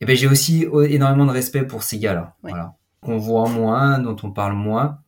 Et 0.00 0.06
ben 0.06 0.14
j'ai 0.16 0.26
aussi 0.26 0.66
énormément 0.88 1.24
de 1.24 1.30
respect 1.30 1.66
pour 1.66 1.82
ces 1.82 1.98
gars-là, 1.98 2.36
voilà, 2.42 2.76
qu'on 3.00 3.16
voit 3.16 3.48
moins, 3.48 3.98
dont 3.98 4.16
on 4.22 4.30
parle 4.32 4.54
moins, 4.54 4.98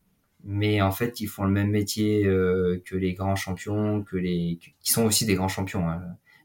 mais 0.45 0.81
en 0.81 0.93
fait 0.93 1.21
ils 1.21 1.27
font 1.27 1.45
le 1.45 1.51
même 1.51 1.71
métier 1.71 2.25
euh, 2.25 2.83
que 2.87 2.97
les 2.97 3.13
grands 3.13 3.37
champions, 3.37 4.03
que 4.03 4.17
les 4.17 4.59
qui 4.81 4.93
sont 4.93 5.05
aussi 5.05 5.27
des 5.27 5.35
grands 5.35 5.49
champions, 5.49 5.89
hein, 5.89 6.01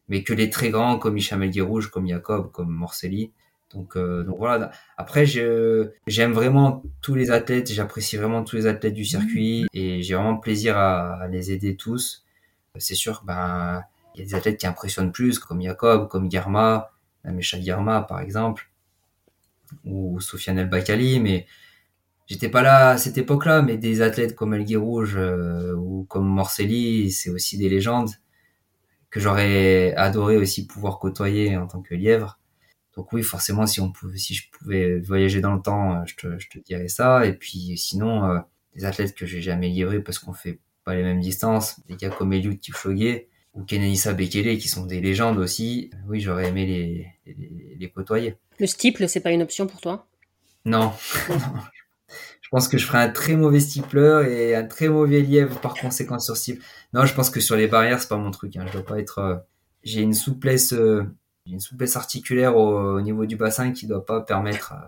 mais 0.09 0.23
que 0.23 0.33
les 0.33 0.49
très 0.49 0.69
grands 0.69 0.97
comme 0.97 1.17
Hicham 1.17 1.43
El 1.43 1.61
Rouge, 1.61 1.89
comme 1.89 2.07
Jacob, 2.07 2.51
comme 2.51 2.71
Morcelli. 2.71 3.31
Donc, 3.73 3.95
euh, 3.95 4.23
donc 4.23 4.37
voilà. 4.37 4.71
Après, 4.97 5.25
j'aime 5.25 6.33
vraiment 6.33 6.83
tous 7.01 7.15
les 7.15 7.31
athlètes, 7.31 7.71
j'apprécie 7.71 8.17
vraiment 8.17 8.43
tous 8.43 8.55
les 8.57 8.67
athlètes 8.67 8.93
du 8.93 9.05
circuit 9.05 9.67
et 9.73 10.01
j'ai 10.01 10.15
vraiment 10.15 10.37
plaisir 10.37 10.77
à, 10.77 11.21
à, 11.21 11.27
les 11.27 11.51
aider 11.51 11.75
tous. 11.75 12.25
C'est 12.77 12.95
sûr, 12.95 13.23
ben 13.25 13.83
il 14.15 14.19
y 14.19 14.23
a 14.23 14.25
des 14.25 14.35
athlètes 14.35 14.57
qui 14.57 14.67
impressionnent 14.67 15.11
plus, 15.11 15.39
comme 15.39 15.61
Jacob, 15.61 16.07
comme 16.09 16.27
Guerma, 16.27 16.91
Mesha 17.25 17.59
Guerma 17.59 18.01
par 18.01 18.19
exemple, 18.19 18.69
ou 19.85 20.19
Sofiane 20.19 20.59
El 20.59 20.69
Bakali, 20.69 21.19
mais 21.19 21.45
j'étais 22.27 22.49
pas 22.49 22.61
là 22.61 22.89
à 22.91 22.97
cette 22.97 23.17
époque-là, 23.17 23.61
mais 23.61 23.77
des 23.77 24.01
athlètes 24.01 24.35
comme 24.35 24.53
Elguy 24.53 24.75
Rouge 24.75 25.15
euh, 25.17 25.73
ou 25.75 26.05
comme 26.09 26.27
Morcelli, 26.27 27.11
c'est 27.11 27.29
aussi 27.29 27.57
des 27.57 27.69
légendes 27.69 28.11
que 29.09 29.19
j'aurais 29.19 29.93
adoré 29.95 30.37
aussi 30.37 30.65
pouvoir 30.65 30.99
côtoyer 30.99 31.57
en 31.57 31.67
tant 31.67 31.81
que 31.81 31.93
lièvre. 31.93 32.39
Donc 32.95 33.13
oui, 33.13 33.23
forcément, 33.23 33.65
si 33.65 33.79
on 33.79 33.91
pouvait, 33.91 34.17
si 34.17 34.33
je 34.33 34.49
pouvais 34.51 34.99
voyager 34.99 35.41
dans 35.41 35.53
le 35.53 35.61
temps, 35.61 35.95
euh, 35.95 36.05
je 36.05 36.15
te, 36.15 36.39
je 36.39 36.49
te 36.49 36.59
dirais 36.59 36.87
ça. 36.87 37.25
Et 37.25 37.33
puis 37.33 37.77
sinon, 37.77 38.25
euh, 38.25 38.39
des 38.75 38.85
athlètes 38.85 39.15
que 39.15 39.25
j'ai 39.25 39.41
jamais 39.41 39.69
livrés 39.69 40.01
parce 40.01 40.19
qu'on 40.19 40.33
fait 40.33 40.59
pas 40.83 40.95
les 40.95 41.03
mêmes 41.03 41.21
distances, 41.21 41.79
des 41.87 41.95
gars 41.95 42.09
comme 42.09 42.33
Eliud 42.33 42.59
Kipchoge 42.59 43.21
ou 43.53 43.63
Kenenisa 43.63 44.13
Bekele 44.13 44.57
qui 44.57 44.67
sont 44.67 44.85
des 44.85 45.01
légendes 45.01 45.37
aussi. 45.37 45.91
Oui, 46.07 46.19
j'aurais 46.19 46.47
aimé 46.47 46.65
les, 46.65 47.07
les, 47.25 47.75
les 47.79 47.89
côtoyer. 47.89 48.37
Le 48.59 48.67
steeple, 48.67 49.07
c'est 49.07 49.19
pas 49.19 49.31
une 49.31 49.41
option 49.41 49.67
pour 49.67 49.81
toi? 49.81 50.07
Non. 50.65 50.93
Je 52.51 52.57
pense 52.57 52.67
que 52.67 52.77
je 52.77 52.85
ferai 52.85 52.97
un 52.97 53.09
très 53.09 53.37
mauvais 53.37 53.61
stipler 53.61 54.25
et 54.29 54.55
un 54.55 54.65
très 54.65 54.89
mauvais 54.89 55.21
lièvre 55.21 55.57
par 55.61 55.73
conséquent 55.73 56.19
sur 56.19 56.35
cible. 56.35 56.61
Non, 56.93 57.05
je 57.05 57.13
pense 57.13 57.29
que 57.29 57.39
sur 57.39 57.55
les 57.55 57.67
barrières, 57.67 58.01
c'est 58.01 58.09
pas 58.09 58.17
mon 58.17 58.29
truc. 58.29 58.57
Hein. 58.57 58.65
Je 58.67 58.73
dois 58.73 58.83
pas 58.85 58.99
être. 58.99 59.19
Euh, 59.19 59.35
j'ai 59.83 60.01
une 60.01 60.13
souplesse, 60.13 60.73
euh, 60.73 61.05
une 61.45 61.59
souplesse 61.59 61.95
articulaire 61.95 62.55
au, 62.55 63.01
niveau 63.01 63.25
du 63.25 63.35
bassin 63.35 63.71
qui 63.71 63.87
doit 63.87 64.05
pas 64.05 64.21
permettre 64.21 64.73
euh, 64.73 64.87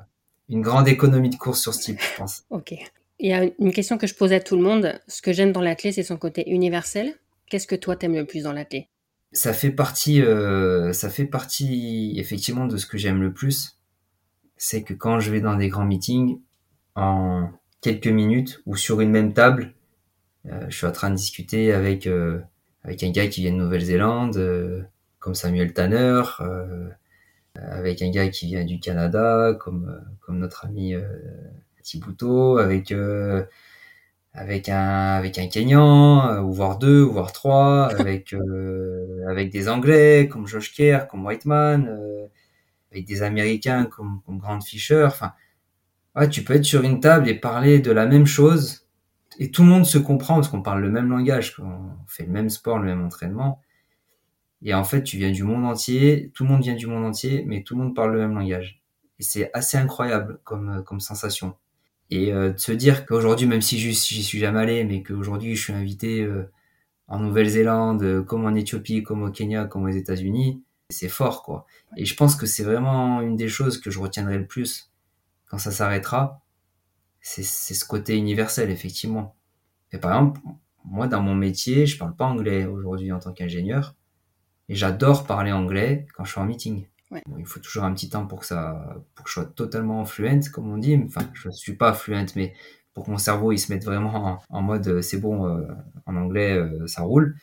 une 0.49 0.61
grande 0.61 0.87
économie 0.87 1.29
de 1.29 1.35
course 1.35 1.61
sur 1.61 1.73
ce 1.73 1.81
type, 1.81 1.99
je 2.01 2.17
pense. 2.17 2.43
Ok. 2.49 2.73
Il 3.19 3.29
y 3.29 3.33
a 3.33 3.43
une 3.59 3.71
question 3.71 3.97
que 3.97 4.07
je 4.07 4.15
pose 4.15 4.33
à 4.33 4.39
tout 4.39 4.55
le 4.55 4.63
monde. 4.63 4.99
Ce 5.07 5.21
que 5.21 5.33
j'aime 5.33 5.51
dans 5.51 5.61
l'athlète, 5.61 5.95
c'est 5.95 6.03
son 6.03 6.17
côté 6.17 6.49
universel. 6.49 7.13
Qu'est-ce 7.47 7.67
que 7.67 7.75
toi 7.75 7.95
t'aimes 7.95 8.15
le 8.15 8.25
plus 8.25 8.43
dans 8.43 8.53
l'athlète 8.53 8.87
Ça 9.31 9.53
fait 9.53 9.71
partie, 9.71 10.21
ça 10.91 11.09
fait 11.09 11.25
partie 11.25 12.15
effectivement 12.17 12.65
de 12.65 12.75
ce 12.75 12.85
que 12.85 12.97
j'aime 12.97 13.21
le 13.21 13.31
plus. 13.31 13.77
C'est 14.57 14.83
que 14.83 14.93
quand 14.93 15.19
je 15.19 15.31
vais 15.31 15.41
dans 15.41 15.55
des 15.55 15.69
grands 15.69 15.85
meetings, 15.85 16.39
en 16.95 17.49
quelques 17.81 18.07
minutes 18.07 18.61
ou 18.65 18.75
sur 18.75 19.01
une 19.01 19.11
même 19.11 19.33
table, 19.33 19.73
euh, 20.47 20.65
je 20.69 20.75
suis 20.75 20.87
en 20.87 20.91
train 20.91 21.09
de 21.09 21.15
discuter 21.15 21.73
avec 21.73 22.07
euh, 22.07 22.39
avec 22.83 23.03
un 23.03 23.11
gars 23.11 23.27
qui 23.27 23.41
vient 23.41 23.51
de 23.51 23.57
Nouvelle-Zélande, 23.57 24.37
euh, 24.37 24.81
comme 25.23 25.35
Samuel 25.35 25.73
Tanner, 25.73 26.21
avec 27.55 28.01
un 28.01 28.11
gars 28.11 28.27
qui 28.27 28.47
vient 28.47 28.65
du 28.65 28.79
Canada, 28.79 29.55
comme, 29.59 30.03
comme 30.19 30.37
notre 30.39 30.65
ami 30.65 30.95
Thibouteau, 31.81 32.57
avec 32.57 32.91
avec 34.33 34.69
un 34.69 35.15
avec 35.15 35.37
un 35.37 35.47
Kenyan, 35.47 36.27
euh, 36.27 36.41
ou 36.41 36.51
voire 36.53 36.77
deux, 36.79 37.03
ou 37.03 37.11
voire 37.11 37.31
trois, 37.31 37.87
avec 37.99 38.33
euh, 38.33 39.25
avec 39.27 39.51
des 39.51 39.69
Anglais 39.69 40.27
comme 40.27 40.47
Josh 40.47 40.73
Kerr, 40.73 41.07
comme 41.07 41.25
Whiteman, 41.25 41.87
euh, 41.87 42.27
avec 42.91 43.05
des 43.05 43.23
Américains 43.23 43.85
comme 43.85 44.21
comme 44.25 44.39
Grant 44.39 44.61
Fisher. 44.61 45.05
Enfin, 45.05 45.33
ouais, 46.15 46.29
tu 46.29 46.43
peux 46.43 46.53
être 46.55 46.65
sur 46.65 46.83
une 46.83 46.99
table 46.99 47.29
et 47.29 47.35
parler 47.35 47.79
de 47.79 47.91
la 47.91 48.05
même 48.07 48.25
chose 48.25 48.87
et 49.39 49.51
tout 49.51 49.63
le 49.63 49.69
monde 49.69 49.85
se 49.85 49.97
comprend 49.97 50.35
parce 50.35 50.47
qu'on 50.47 50.61
parle 50.61 50.81
le 50.81 50.91
même 50.91 51.09
langage, 51.09 51.59
on 51.59 51.89
fait 52.07 52.23
le 52.23 52.31
même 52.31 52.49
sport, 52.49 52.77
le 52.79 52.85
même 52.85 53.03
entraînement. 53.03 53.61
Et 54.63 54.73
en 54.73 54.83
fait, 54.83 55.03
tu 55.03 55.17
viens 55.17 55.31
du 55.31 55.43
monde 55.43 55.65
entier, 55.65 56.31
tout 56.33 56.43
le 56.43 56.49
monde 56.49 56.63
vient 56.63 56.75
du 56.75 56.87
monde 56.87 57.05
entier, 57.05 57.43
mais 57.45 57.63
tout 57.63 57.75
le 57.75 57.83
monde 57.83 57.95
parle 57.95 58.13
le 58.13 58.19
même 58.19 58.35
langage. 58.35 58.81
Et 59.19 59.23
c'est 59.23 59.51
assez 59.53 59.77
incroyable 59.77 60.39
comme 60.43 60.83
comme 60.85 60.99
sensation. 60.99 61.55
Et 62.09 62.33
euh, 62.33 62.53
de 62.53 62.57
se 62.59 62.71
dire 62.71 63.05
qu'aujourd'hui, 63.05 63.47
même 63.47 63.61
si 63.61 63.77
j'y 63.79 63.93
suis 63.95 64.39
jamais 64.39 64.59
allé, 64.59 64.83
mais 64.85 65.03
qu'aujourd'hui 65.03 65.55
je 65.55 65.63
suis 65.63 65.73
invité 65.73 66.21
euh, 66.21 66.49
en 67.07 67.19
Nouvelle-Zélande, 67.19 68.03
euh, 68.03 68.23
comme 68.23 68.45
en 68.45 68.55
Éthiopie, 68.55 69.03
comme 69.03 69.23
au 69.23 69.31
Kenya, 69.31 69.65
comme 69.65 69.85
aux 69.85 69.89
États-Unis, 69.89 70.63
c'est 70.89 71.09
fort, 71.09 71.43
quoi. 71.43 71.65
Et 71.97 72.05
je 72.05 72.15
pense 72.15 72.35
que 72.35 72.45
c'est 72.45 72.63
vraiment 72.63 73.21
une 73.21 73.35
des 73.35 73.49
choses 73.49 73.79
que 73.79 73.91
je 73.91 73.99
retiendrai 73.99 74.37
le 74.37 74.47
plus 74.47 74.91
quand 75.47 75.57
ça 75.57 75.71
s'arrêtera. 75.71 76.41
C'est 77.21 77.43
ce 77.43 77.85
côté 77.85 78.17
universel, 78.17 78.69
effectivement. 78.69 79.35
Et 79.93 79.97
par 79.97 80.11
exemple, 80.11 80.41
moi, 80.85 81.07
dans 81.07 81.21
mon 81.21 81.35
métier, 81.35 81.85
je 81.85 81.97
parle 81.97 82.15
pas 82.15 82.25
anglais 82.25 82.65
aujourd'hui 82.65 83.11
en 83.11 83.19
tant 83.19 83.33
qu'ingénieur. 83.33 83.95
Et 84.69 84.75
j'adore 84.75 85.25
parler 85.25 85.51
anglais 85.51 86.07
quand 86.15 86.23
je 86.23 86.31
suis 86.31 86.41
en 86.41 86.45
meeting 86.45 86.85
il 87.37 87.45
faut 87.45 87.59
toujours 87.59 87.83
un 87.83 87.93
petit 87.93 88.09
temps 88.09 88.25
pour 88.25 88.39
que 88.39 88.45
ça, 88.45 89.03
pour 89.15 89.25
que 89.25 89.29
je 89.29 89.33
sois 89.33 89.45
totalement 89.45 90.05
fluent, 90.05 90.49
comme 90.51 90.71
on 90.71 90.77
dit. 90.77 90.99
Enfin, 91.05 91.29
je 91.33 91.49
suis 91.49 91.75
pas 91.75 91.93
fluent, 91.93 92.25
mais 92.35 92.53
pour 92.93 93.05
que 93.05 93.11
mon 93.11 93.17
cerveau 93.17 93.51
il 93.51 93.57
se 93.57 93.71
mette 93.71 93.83
vraiment 93.83 94.39
en, 94.49 94.61
mode 94.61 94.87
euh, 94.87 95.01
c'est 95.01 95.17
bon, 95.17 95.47
euh, 95.47 95.65
en 96.05 96.15
anglais 96.15 96.55
euh, 96.55 96.85
ça 96.87 97.03
roule. 97.03 97.35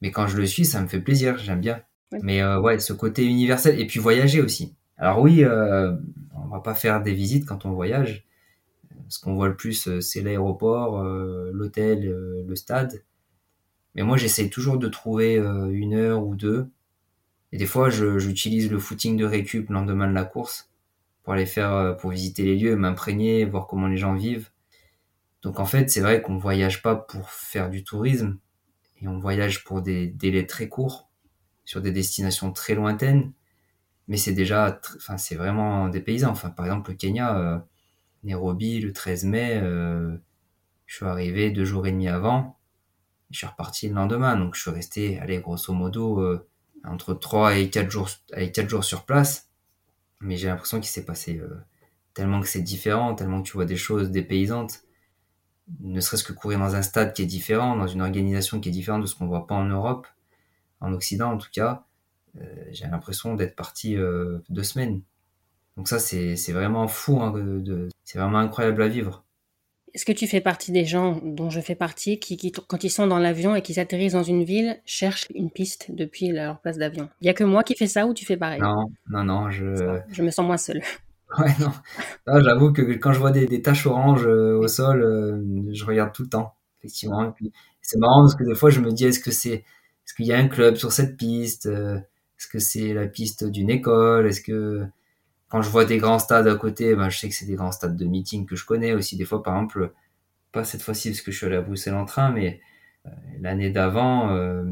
Mais 0.00 0.10
quand 0.10 0.26
je 0.26 0.36
le 0.36 0.46
suis, 0.46 0.64
ça 0.64 0.80
me 0.80 0.86
fait 0.86 1.00
plaisir, 1.00 1.38
j'aime 1.38 1.60
bien. 1.60 1.80
Mais 2.22 2.44
ouais, 2.44 2.78
ce 2.78 2.92
côté 2.92 3.24
universel 3.24 3.80
et 3.80 3.86
puis 3.86 3.98
voyager 3.98 4.40
aussi. 4.40 4.76
Alors 4.96 5.20
oui, 5.20 5.44
on 5.44 6.48
va 6.48 6.60
pas 6.60 6.74
faire 6.74 7.02
des 7.02 7.12
visites 7.12 7.46
quand 7.46 7.66
on 7.66 7.72
voyage. 7.72 8.24
Ce 9.08 9.18
qu'on 9.18 9.34
voit 9.34 9.48
le 9.48 9.56
plus, 9.56 10.00
c'est 10.00 10.20
l'aéroport, 10.20 11.02
l'hôtel, 11.02 12.08
le 12.46 12.54
stade. 12.54 13.02
Mais 13.96 14.02
moi, 14.02 14.16
j'essaie 14.16 14.48
toujours 14.48 14.78
de 14.78 14.88
trouver 14.88 15.36
une 15.36 15.94
heure 15.94 16.24
ou 16.24 16.36
deux 16.36 16.70
et 17.52 17.58
des 17.58 17.66
fois, 17.66 17.90
j'utilise 17.90 18.70
le 18.70 18.78
footing 18.78 19.16
de 19.16 19.24
récup 19.24 19.68
le 19.68 19.74
lendemain 19.74 20.08
de 20.08 20.12
la 20.12 20.24
course 20.24 20.70
pour 21.22 21.32
aller 21.32 21.46
faire, 21.46 21.72
euh, 21.72 21.92
pour 21.94 22.10
visiter 22.10 22.44
les 22.44 22.56
lieux, 22.56 22.76
m'imprégner, 22.76 23.44
voir 23.44 23.66
comment 23.66 23.86
les 23.86 23.96
gens 23.96 24.14
vivent. 24.14 24.50
Donc 25.42 25.60
en 25.60 25.64
fait, 25.64 25.90
c'est 25.90 26.00
vrai 26.00 26.22
qu'on 26.22 26.38
voyage 26.38 26.82
pas 26.82 26.96
pour 26.96 27.30
faire 27.30 27.70
du 27.70 27.84
tourisme 27.84 28.38
et 29.00 29.08
on 29.08 29.18
voyage 29.18 29.64
pour 29.64 29.82
des 29.82 30.06
délais 30.06 30.46
très 30.46 30.68
courts 30.68 31.08
sur 31.64 31.80
des 31.80 31.92
destinations 31.92 32.52
très 32.52 32.74
lointaines. 32.74 33.32
Mais 34.08 34.16
c'est 34.16 34.32
déjà, 34.32 34.78
enfin, 34.96 35.16
c'est 35.16 35.34
vraiment 35.34 35.88
des 35.88 36.00
paysans. 36.00 36.30
Enfin, 36.30 36.50
par 36.50 36.66
exemple, 36.66 36.90
le 36.90 36.96
Kenya, 36.96 37.38
euh, 37.38 37.58
Nairobi, 38.22 38.80
le 38.80 38.92
13 38.92 39.24
mai, 39.24 39.60
euh, 39.62 40.16
je 40.86 40.96
suis 40.96 41.06
arrivé 41.06 41.50
deux 41.50 41.64
jours 41.64 41.86
et 41.86 41.92
demi 41.92 42.08
avant. 42.08 42.55
Je 43.30 43.38
suis 43.38 43.46
reparti 43.46 43.88
le 43.88 43.94
lendemain. 43.94 44.36
Donc, 44.36 44.54
je 44.54 44.60
suis 44.62 44.70
resté, 44.70 45.18
allez, 45.18 45.38
grosso 45.38 45.72
modo, 45.72 46.40
entre 46.86 47.14
3 47.14 47.56
et 47.56 47.70
4 47.70 47.90
jours, 47.90 48.08
4 48.32 48.68
jours 48.68 48.84
sur 48.84 49.04
place. 49.04 49.48
Mais 50.20 50.36
j'ai 50.36 50.48
l'impression 50.48 50.80
qu'il 50.80 50.88
s'est 50.88 51.04
passé 51.04 51.38
euh, 51.38 51.60
tellement 52.14 52.40
que 52.40 52.48
c'est 52.48 52.62
différent, 52.62 53.14
tellement 53.14 53.42
que 53.42 53.48
tu 53.48 53.54
vois 53.54 53.66
des 53.66 53.76
choses 53.76 54.10
dépaysantes. 54.10 54.80
Ne 55.80 56.00
serait-ce 56.00 56.24
que 56.24 56.32
courir 56.32 56.58
dans 56.58 56.74
un 56.76 56.82
stade 56.82 57.12
qui 57.12 57.22
est 57.22 57.26
différent, 57.26 57.76
dans 57.76 57.86
une 57.86 58.00
organisation 58.00 58.60
qui 58.60 58.68
est 58.68 58.72
différente 58.72 59.02
de 59.02 59.06
ce 59.06 59.14
qu'on 59.14 59.26
voit 59.26 59.46
pas 59.46 59.56
en 59.56 59.64
Europe, 59.64 60.06
en 60.80 60.92
Occident 60.92 61.32
en 61.32 61.38
tout 61.38 61.50
cas. 61.52 61.84
Euh, 62.40 62.44
j'ai 62.70 62.86
l'impression 62.86 63.34
d'être 63.34 63.56
parti 63.56 63.96
euh, 63.96 64.38
deux 64.48 64.62
semaines. 64.62 65.02
Donc 65.76 65.88
ça, 65.88 65.98
c'est 65.98 66.52
vraiment 66.52 66.88
fou, 66.88 67.20
hein, 67.20 67.34
c'est 68.04 68.18
vraiment 68.18 68.38
incroyable 68.38 68.82
à 68.82 68.88
vivre. 68.88 69.25
Est-ce 69.96 70.04
que 70.04 70.12
tu 70.12 70.26
fais 70.26 70.42
partie 70.42 70.72
des 70.72 70.84
gens 70.84 71.18
dont 71.24 71.48
je 71.48 71.58
fais 71.58 71.74
partie 71.74 72.20
qui, 72.20 72.52
quand 72.52 72.84
ils 72.84 72.90
sont 72.90 73.06
dans 73.06 73.18
l'avion 73.18 73.54
et 73.54 73.62
qu'ils 73.62 73.80
atterrissent 73.80 74.12
dans 74.12 74.22
une 74.22 74.44
ville, 74.44 74.76
cherchent 74.84 75.26
une 75.34 75.50
piste 75.50 75.86
depuis 75.88 76.32
leur 76.32 76.60
place 76.60 76.76
d'avion? 76.76 77.08
Il 77.22 77.26
y 77.26 77.30
a 77.30 77.32
que 77.32 77.44
moi 77.44 77.62
qui 77.62 77.74
fais 77.74 77.86
ça 77.86 78.06
ou 78.06 78.12
tu 78.12 78.26
fais 78.26 78.36
pareil? 78.36 78.60
Non, 78.60 78.90
non, 79.08 79.24
non, 79.24 79.50
je... 79.50 79.98
Je 80.10 80.22
me 80.22 80.30
sens 80.30 80.46
moins 80.46 80.58
seul. 80.58 80.82
Ouais, 81.38 81.52
non. 81.58 81.72
J'avoue 82.40 82.72
que 82.72 82.82
quand 82.98 83.12
je 83.12 83.18
vois 83.18 83.32
des, 83.32 83.60
taches 83.60 83.86
oranges 83.86 84.28
euh, 84.28 84.56
au 84.58 84.68
sol, 84.68 85.02
euh, 85.02 85.72
je 85.72 85.84
regarde 85.84 86.12
tout 86.12 86.22
le 86.22 86.28
temps, 86.28 86.54
effectivement. 86.78 87.34
C'est 87.82 87.98
marrant 87.98 88.20
parce 88.20 88.36
que 88.36 88.44
des 88.44 88.54
fois, 88.54 88.70
je 88.70 88.78
me 88.78 88.92
dis, 88.92 89.06
est-ce 89.06 89.18
que 89.18 89.32
c'est, 89.32 89.54
est-ce 89.54 90.14
qu'il 90.14 90.26
y 90.26 90.32
a 90.32 90.38
un 90.38 90.46
club 90.46 90.76
sur 90.76 90.92
cette 90.92 91.16
piste 91.16 91.66
euh, 91.66 91.96
Est-ce 91.96 92.46
que 92.46 92.60
c'est 92.60 92.94
la 92.94 93.08
piste 93.08 93.42
d'une 93.44 93.70
école 93.70 94.28
Est-ce 94.28 94.40
que 94.40 94.86
quand 95.48 95.62
je 95.62 95.70
vois 95.70 95.84
des 95.84 95.98
grands 95.98 96.18
stades 96.18 96.48
à 96.48 96.54
côté, 96.56 96.94
ben, 96.94 97.08
je 97.08 97.18
sais 97.18 97.28
que 97.28 97.34
c'est 97.34 97.46
des 97.46 97.54
grands 97.54 97.72
stades 97.72 97.96
de 97.96 98.04
meeting 98.04 98.46
que 98.46 98.56
je 98.56 98.64
connais 98.64 98.94
aussi. 98.94 99.16
Des 99.16 99.24
fois, 99.24 99.42
par 99.42 99.54
exemple, 99.54 99.92
pas 100.52 100.64
cette 100.64 100.82
fois-ci 100.82 101.10
parce 101.10 101.20
que 101.20 101.30
je 101.30 101.36
suis 101.36 101.46
allé 101.46 101.56
à 101.56 101.62
Bruxelles 101.62 101.94
en 101.94 102.04
train, 102.04 102.30
mais 102.30 102.60
euh, 103.06 103.10
l'année 103.40 103.70
d'avant, 103.70 104.30
euh, 104.30 104.64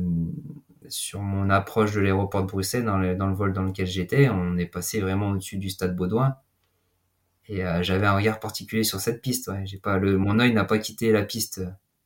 sur 0.89 1.21
mon 1.21 1.49
approche 1.51 1.93
de 1.93 2.01
l'aéroport 2.01 2.43
de 2.43 2.49
Bruxelles, 2.49 2.85
dans 2.85 2.99
le, 2.99 3.15
dans 3.15 3.27
le 3.27 3.35
vol 3.35 3.53
dans 3.53 3.63
lequel 3.63 3.87
j'étais, 3.87 4.29
on 4.29 4.57
est 4.57 4.67
passé 4.67 5.01
vraiment 5.01 5.31
au-dessus 5.31 5.59
du 5.59 5.71
stade 5.71 5.95
Baudouin. 5.95 6.37
Et 7.47 7.65
euh, 7.65 7.83
j'avais 7.83 8.07
un 8.07 8.17
regard 8.17 8.41
particulier 8.41 8.85
sur 8.85 9.01
cette 9.01 9.21
piste. 9.21 9.49
Ouais. 9.49 9.67
J'ai 9.67 9.79
pas 9.79 9.99
le, 9.99 10.17
mon 10.17 10.41
œil 10.41 10.53
n'a 10.53 10.65
pas 10.65 10.79
quitté 10.79 11.13
la 11.13 11.23
piste 11.23 11.61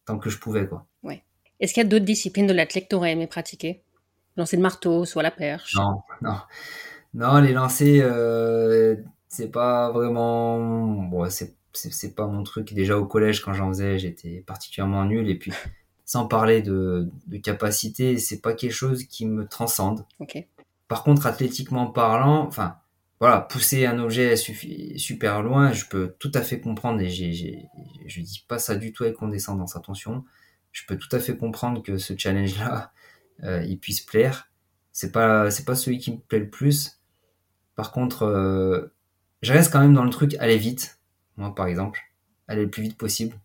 tant 0.05 0.19
que 0.19 0.31
je 0.31 0.39
pouvais. 0.39 0.67
Quoi. 0.67 0.87
Ouais. 1.03 1.23
Est-ce 1.61 1.75
qu'il 1.75 1.83
y 1.83 1.87
a 1.87 1.89
d'autres 1.89 2.05
disciplines 2.05 2.47
de 2.47 2.53
l'athlète 2.53 2.85
que 2.85 2.89
tu 2.91 2.97
aurais 2.97 3.13
aimé 3.13 3.27
pratiquer? 3.27 3.83
Lancer 4.37 4.57
le 4.57 4.63
marteau, 4.63 5.05
soit 5.05 5.23
la 5.23 5.31
perche? 5.31 5.75
Non, 5.75 6.03
non. 6.23 6.37
Non, 7.15 7.41
les 7.41 7.53
lancers, 7.53 8.03
euh, 8.05 8.97
c'est 9.29 9.51
pas 9.51 9.91
vraiment. 9.91 10.85
Bon, 11.03 11.29
c'est, 11.31 11.57
c'est, 11.73 12.15
pas 12.15 12.27
mon 12.27 12.43
truc. 12.43 12.73
Déjà 12.75 12.99
au 12.99 13.07
collège, 13.07 13.41
quand 13.41 13.55
j'en 13.55 13.69
faisais, 13.69 13.99
j'étais 13.99 14.43
particulièrement 14.47 15.05
nul. 15.05 15.29
Et 15.29 15.37
puis, 15.37 15.53
sans 16.05 16.27
parler 16.27 16.63
de, 16.63 17.11
de 17.27 17.37
capacité, 17.39 18.19
c'est 18.19 18.41
pas 18.41 18.53
quelque 18.55 18.73
chose 18.73 19.05
qui 19.05 19.27
me 19.27 19.47
transcende. 19.47 20.07
Ok. 20.21 20.47
Par 20.89 21.03
contre, 21.03 21.27
athlétiquement 21.27 21.87
parlant, 21.87 22.47
enfin, 22.47 22.77
voilà, 23.21 23.41
pousser 23.41 23.85
un 23.85 23.99
objet 23.99 24.37
super 24.37 25.43
loin, 25.43 25.73
je 25.73 25.85
peux 25.87 26.15
tout 26.19 26.31
à 26.35 26.43
fait 26.43 26.61
comprendre, 26.61 27.01
et 27.01 27.09
j'ai, 27.09 27.33
j'ai, 27.33 27.67
je 28.07 28.21
dis 28.21 28.45
pas 28.49 28.59
ça 28.59 28.77
du 28.77 28.93
tout 28.93 29.05
avec 29.05 29.17
condescendance, 29.17 29.77
attention, 29.77 30.25
je 30.73 30.83
peux 30.87 30.97
tout 30.97 31.15
à 31.15 31.19
fait 31.19 31.37
comprendre 31.37 31.83
que 31.83 31.99
ce 31.99 32.17
challenge-là, 32.17 32.93
euh, 33.43 33.63
il 33.65 33.79
puisse 33.79 34.01
plaire. 34.01 34.51
C'est 34.93 35.13
pas, 35.13 35.51
c'est 35.51 35.65
pas 35.65 35.75
celui 35.75 35.99
qui 35.99 36.13
me 36.13 36.19
plaît 36.19 36.39
le 36.39 36.51
plus, 36.51 36.98
par 37.79 37.93
contre, 37.93 38.25
euh, 38.25 38.93
je 39.41 39.53
reste 39.53 39.73
quand 39.73 39.79
même 39.79 39.95
dans 39.95 40.03
le 40.03 40.11
truc 40.11 40.35
aller 40.41 40.59
vite. 40.59 40.99
Moi, 41.37 41.55
par 41.55 41.69
exemple, 41.69 42.01
aller 42.49 42.65
le 42.65 42.71
plus 42.71 42.83
vite 42.83 42.99
possible. 42.99 43.39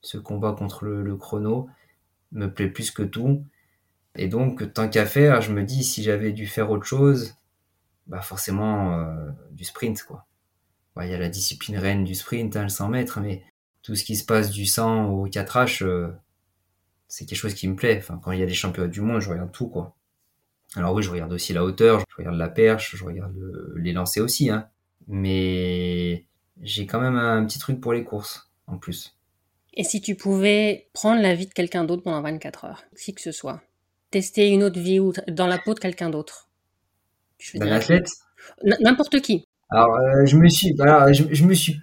Ce 0.00 0.16
combat 0.16 0.52
contre 0.52 0.84
le, 0.84 1.16
chrono 1.16 1.68
me 2.30 2.46
plaît 2.46 2.68
plus 2.68 2.92
que 2.92 3.02
tout. 3.02 3.44
Et 4.14 4.28
donc, 4.28 4.72
tant 4.74 4.88
qu'à 4.88 5.06
faire, 5.06 5.40
je 5.40 5.52
me 5.52 5.64
dis, 5.64 5.82
si 5.82 6.04
j'avais 6.04 6.30
dû 6.30 6.46
faire 6.46 6.70
autre 6.70 6.84
chose, 6.84 7.34
bah 8.06 8.20
forcément 8.20 8.94
euh, 8.96 9.28
du 9.50 9.64
sprint, 9.64 10.04
quoi. 10.04 10.24
Il 11.02 11.08
y 11.08 11.14
a 11.14 11.18
la 11.18 11.28
discipline 11.28 11.76
reine 11.76 12.04
du 12.04 12.14
sprint, 12.14 12.54
hein, 12.54 12.62
le 12.62 12.68
100 12.68 12.90
mètres, 12.90 13.18
mais 13.18 13.42
tout 13.82 13.96
ce 13.96 14.04
qui 14.04 14.14
se 14.14 14.24
passe 14.24 14.50
du 14.50 14.66
100 14.66 15.06
au 15.06 15.26
4H, 15.26 15.82
euh, 15.82 16.12
c'est 17.08 17.26
quelque 17.26 17.38
chose 17.38 17.54
qui 17.54 17.66
me 17.66 17.74
plaît. 17.74 17.98
Enfin, 17.98 18.20
quand 18.22 18.30
il 18.30 18.38
y 18.38 18.42
a 18.44 18.46
les 18.46 18.54
championnats 18.54 18.86
du 18.86 19.00
monde, 19.00 19.20
je 19.20 19.30
regarde 19.30 19.50
tout, 19.50 19.68
quoi. 19.68 19.96
Alors 20.76 20.94
oui, 20.94 21.02
je 21.02 21.10
regarde 21.10 21.32
aussi 21.32 21.52
la 21.52 21.64
hauteur, 21.64 22.00
je 22.08 22.16
regarde 22.16 22.36
la 22.36 22.48
perche, 22.48 22.96
je 22.96 23.04
regarde 23.04 23.34
les 23.76 23.92
lancers 23.92 24.22
aussi, 24.22 24.50
hein. 24.50 24.68
Mais 25.08 26.26
j'ai 26.62 26.86
quand 26.86 27.00
même 27.00 27.16
un 27.16 27.44
petit 27.44 27.58
truc 27.58 27.80
pour 27.80 27.92
les 27.92 28.04
courses, 28.04 28.50
en 28.66 28.78
plus. 28.78 29.16
Et 29.74 29.84
si 29.84 30.00
tu 30.00 30.14
pouvais 30.14 30.88
prendre 30.92 31.22
la 31.22 31.34
vie 31.34 31.46
de 31.46 31.52
quelqu'un 31.52 31.84
d'autre 31.84 32.02
pendant 32.02 32.22
24 32.22 32.64
heures, 32.64 32.84
qui 32.96 33.14
que 33.14 33.20
ce 33.20 33.32
soit, 33.32 33.62
tester 34.10 34.48
une 34.48 34.62
autre 34.62 34.78
vie 34.78 35.00
ou 35.00 35.12
dans 35.28 35.46
la 35.46 35.58
peau 35.58 35.74
de 35.74 35.80
quelqu'un 35.80 36.10
d'autre? 36.10 36.48
D'un 37.54 37.72
athlète? 37.72 38.08
N'importe 38.80 39.20
qui. 39.20 39.44
Alors, 39.70 39.94
euh, 39.96 40.26
je 40.26 40.36
me 40.36 40.48
suis, 40.48 40.76
je, 40.76 41.24
je, 41.30 41.44
me 41.44 41.54
suis 41.54 41.80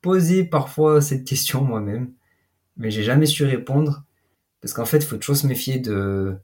posé 0.00 0.44
parfois 0.44 1.00
cette 1.00 1.24
question 1.24 1.62
moi-même, 1.62 2.12
mais 2.76 2.90
j'ai 2.90 3.02
jamais 3.02 3.26
su 3.26 3.44
répondre 3.44 4.04
parce 4.60 4.72
qu'en 4.72 4.86
fait, 4.86 4.98
il 4.98 5.04
faut 5.04 5.16
toujours 5.16 5.36
se 5.36 5.46
méfier 5.46 5.78
de 5.78 6.36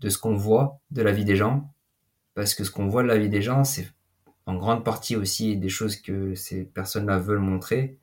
de 0.00 0.08
ce 0.08 0.18
qu'on 0.18 0.34
voit 0.34 0.80
de 0.90 1.02
la 1.02 1.12
vie 1.12 1.24
des 1.24 1.36
gens, 1.36 1.72
parce 2.34 2.54
que 2.54 2.64
ce 2.64 2.70
qu'on 2.70 2.86
voit 2.86 3.02
de 3.02 3.08
la 3.08 3.18
vie 3.18 3.28
des 3.28 3.42
gens, 3.42 3.64
c'est 3.64 3.88
en 4.46 4.54
grande 4.54 4.84
partie 4.84 5.16
aussi 5.16 5.56
des 5.56 5.68
choses 5.68 5.96
que 5.96 6.34
ces 6.34 6.64
personnes-là 6.64 7.18
veulent 7.18 7.38
montrer. 7.38 7.98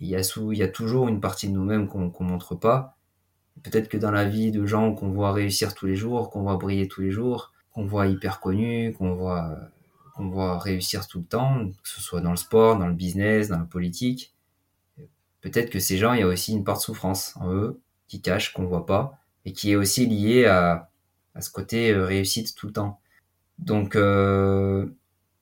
Il 0.00 0.06
y, 0.06 0.16
a 0.16 0.22
sous, 0.22 0.52
il 0.52 0.58
y 0.58 0.62
a 0.62 0.68
toujours 0.68 1.08
une 1.08 1.20
partie 1.20 1.48
de 1.48 1.52
nous-mêmes 1.52 1.88
qu'on 1.88 2.00
ne 2.00 2.28
montre 2.28 2.54
pas. 2.54 2.98
Peut-être 3.62 3.88
que 3.88 3.96
dans 3.96 4.10
la 4.10 4.24
vie 4.24 4.52
de 4.52 4.66
gens 4.66 4.92
qu'on 4.94 5.10
voit 5.10 5.32
réussir 5.32 5.74
tous 5.74 5.86
les 5.86 5.96
jours, 5.96 6.30
qu'on 6.30 6.42
voit 6.42 6.56
briller 6.56 6.86
tous 6.86 7.00
les 7.00 7.10
jours, 7.10 7.52
qu'on 7.72 7.86
voit 7.86 8.06
hyper 8.06 8.40
connus, 8.40 8.92
qu'on 8.92 9.14
voit, 9.14 9.56
qu'on 10.14 10.28
voit 10.28 10.58
réussir 10.58 11.08
tout 11.08 11.20
le 11.20 11.24
temps, 11.24 11.68
que 11.68 11.88
ce 11.88 12.00
soit 12.00 12.20
dans 12.20 12.32
le 12.32 12.36
sport, 12.36 12.78
dans 12.78 12.86
le 12.86 12.94
business, 12.94 13.48
dans 13.48 13.58
la 13.58 13.64
politique. 13.64 14.34
Peut-être 15.40 15.70
que 15.70 15.78
ces 15.78 15.96
gens, 15.96 16.12
il 16.12 16.20
y 16.20 16.22
a 16.24 16.26
aussi 16.26 16.52
une 16.52 16.64
part 16.64 16.76
de 16.76 16.82
souffrance 16.82 17.36
en 17.36 17.52
eux 17.52 17.80
qui 18.08 18.20
cache, 18.20 18.52
qu'on 18.52 18.66
voit 18.66 18.86
pas, 18.86 19.18
et 19.44 19.52
qui 19.52 19.70
est 19.70 19.76
aussi 19.76 20.06
liée 20.06 20.46
à, 20.46 20.87
à 21.38 21.40
ce 21.40 21.50
côté 21.50 21.92
euh, 21.92 22.04
réussite 22.04 22.54
tout 22.54 22.66
le 22.66 22.72
temps. 22.72 23.00
Donc, 23.58 23.96
euh, 23.96 24.86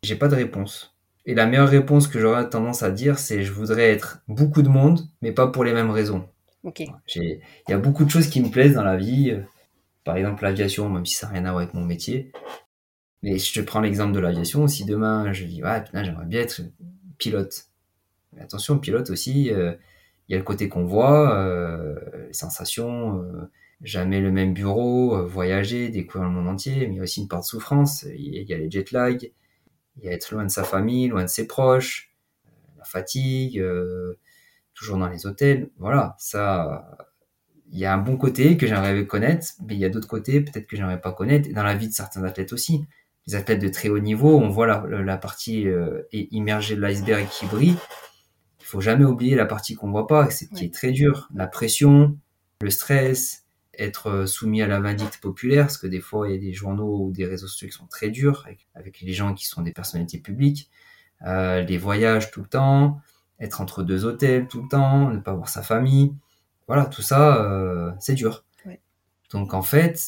j'ai 0.03 0.16
pas 0.16 0.28
de 0.28 0.36
réponse. 0.36 0.94
Et 1.24 1.34
la 1.34 1.47
meilleure 1.47 1.68
réponse 1.68 2.07
que 2.07 2.20
j'aurais 2.20 2.49
tendance 2.49 2.82
à 2.82 2.90
dire, 2.90 3.18
c'est 3.18 3.42
je 3.42 3.53
voudrais 3.53 3.90
être 3.90 4.22
beaucoup 4.28 4.62
de 4.62 4.68
monde, 4.68 5.01
mais 5.22 5.32
pas 5.32 5.49
pour 5.49 5.64
les 5.64 5.72
mêmes 5.72 5.90
raisons. 5.90 6.28
Ok. 6.62 6.80
Il 7.16 7.40
y 7.68 7.72
a 7.72 7.78
beaucoup 7.78 8.05
de 8.05 8.11
choses 8.11 8.28
qui 8.28 8.40
me 8.40 8.49
plaisent 8.49 8.74
dans 8.74 8.84
la 8.84 8.97
vie. 8.97 9.36
Par 10.05 10.16
exemple, 10.16 10.44
l'aviation, 10.44 10.88
même 10.88 11.05
si 11.05 11.16
ça 11.16 11.26
n'a 11.26 11.32
rien 11.32 11.44
à 11.47 11.51
voir 11.51 11.62
avec 11.62 11.74
mon 11.74 11.84
métier. 11.84 12.30
Mais 13.22 13.38
je 13.38 13.53
te 13.53 13.61
prends 13.61 13.80
l'exemple 13.80 14.12
de 14.12 14.20
l'aviation. 14.20 14.68
Si 14.68 14.84
demain, 14.84 15.32
je 15.32 15.44
dis, 15.44 15.64
ouais, 15.64 15.82
putain, 15.82 16.05
j'aimerais 16.05 16.26
bien 16.26 16.42
être 16.42 16.61
pilote. 17.18 17.66
Mais 18.32 18.42
attention, 18.42 18.78
pilote 18.78 19.11
aussi, 19.11 19.51
euh, 19.51 19.74
il 20.28 20.32
y 20.32 20.34
a 20.34 20.38
le 20.38 20.44
côté 20.44 20.68
qu'on 20.68 20.84
voit, 20.84 21.36
euh, 21.36 21.97
les 22.28 22.32
sensations, 22.32 23.20
euh, 23.22 23.51
jamais 23.82 24.20
le 24.20 24.32
même 24.32 24.54
bureau, 24.54 25.16
euh, 25.16 25.26
voyager, 25.26 25.88
découvrir 25.88 26.28
le 26.28 26.34
monde 26.34 26.48
entier, 26.48 26.86
mais 26.86 26.94
il 26.94 26.96
y 26.96 27.00
a 27.00 27.02
aussi 27.02 27.20
une 27.20 27.28
part 27.28 27.40
de 27.40 27.44
souffrance. 27.44 28.04
Il 28.04 28.48
y 28.48 28.54
a 28.54 28.58
les 28.58 28.70
jet 28.70 28.90
lag, 28.92 29.30
il 29.96 30.04
y 30.04 30.08
a 30.08 30.12
être 30.12 30.32
loin 30.32 30.44
de 30.44 30.50
sa 30.50 30.64
famille, 30.64 31.08
loin 31.08 31.22
de 31.22 31.28
ses 31.28 31.46
proches, 31.46 32.14
la 32.78 32.84
fatigue, 32.84 33.62
toujours 34.74 34.98
dans 34.98 35.08
les 35.08 35.26
hôtels. 35.26 35.70
Voilà, 35.78 36.14
ça, 36.18 36.96
il 37.72 37.78
y 37.78 37.84
a 37.84 37.92
un 37.92 37.98
bon 37.98 38.16
côté 38.16 38.56
que 38.56 38.66
j'aimerais 38.66 39.06
connaître, 39.06 39.48
mais 39.66 39.74
il 39.74 39.80
y 39.80 39.84
a 39.84 39.88
d'autres 39.88 40.08
côtés 40.08 40.40
peut-être 40.40 40.66
que 40.66 40.76
j'aimerais 40.76 41.00
pas 41.00 41.12
connaître. 41.12 41.48
Et 41.48 41.52
dans 41.52 41.62
la 41.62 41.74
vie 41.74 41.88
de 41.88 41.92
certains 41.92 42.24
athlètes 42.24 42.52
aussi. 42.52 42.84
Les 43.26 43.34
athlètes 43.34 43.60
de 43.60 43.68
très 43.68 43.88
haut 43.88 43.98
niveau, 43.98 44.38
on 44.38 44.48
voit 44.48 44.68
la, 44.68 44.86
la 44.86 45.16
partie 45.16 45.66
euh, 45.66 46.02
immergée 46.12 46.76
de 46.76 46.80
l'iceberg 46.80 47.26
qui 47.28 47.46
brille. 47.46 47.74
Il 48.60 48.64
faut 48.64 48.80
jamais 48.80 49.04
oublier 49.04 49.34
la 49.34 49.46
partie 49.46 49.74
qu'on 49.74 49.90
voit 49.90 50.06
pas, 50.06 50.30
c'est 50.30 50.48
qui 50.48 50.66
est 50.66 50.72
très 50.72 50.92
dur. 50.92 51.28
La 51.34 51.48
pression, 51.48 52.16
le 52.60 52.70
stress, 52.70 53.45
être 53.78 54.26
soumis 54.26 54.62
à 54.62 54.66
la 54.66 54.80
vindicte 54.80 55.18
populaire, 55.18 55.64
parce 55.66 55.78
que 55.78 55.86
des 55.86 56.00
fois 56.00 56.28
il 56.28 56.34
y 56.34 56.36
a 56.36 56.40
des 56.40 56.52
journaux 56.52 57.06
ou 57.06 57.12
des 57.12 57.26
réseaux 57.26 57.46
sociaux 57.46 57.68
qui 57.68 57.74
sont 57.74 57.86
très 57.86 58.10
durs 58.10 58.42
avec, 58.46 58.68
avec 58.74 59.00
les 59.00 59.12
gens 59.12 59.34
qui 59.34 59.46
sont 59.46 59.62
des 59.62 59.72
personnalités 59.72 60.18
publiques, 60.18 60.70
euh, 61.26 61.62
les 61.62 61.78
voyages 61.78 62.30
tout 62.30 62.40
le 62.40 62.48
temps, 62.48 63.00
être 63.38 63.60
entre 63.60 63.82
deux 63.82 64.04
hôtels 64.04 64.48
tout 64.48 64.62
le 64.62 64.68
temps, 64.68 65.10
ne 65.10 65.18
pas 65.18 65.34
voir 65.34 65.48
sa 65.48 65.62
famille 65.62 66.14
voilà, 66.66 66.86
tout 66.86 67.02
ça, 67.02 67.42
euh, 67.44 67.92
c'est 68.00 68.14
dur. 68.14 68.44
Ouais. 68.64 68.80
Donc 69.30 69.54
en 69.54 69.62
fait, 69.62 70.00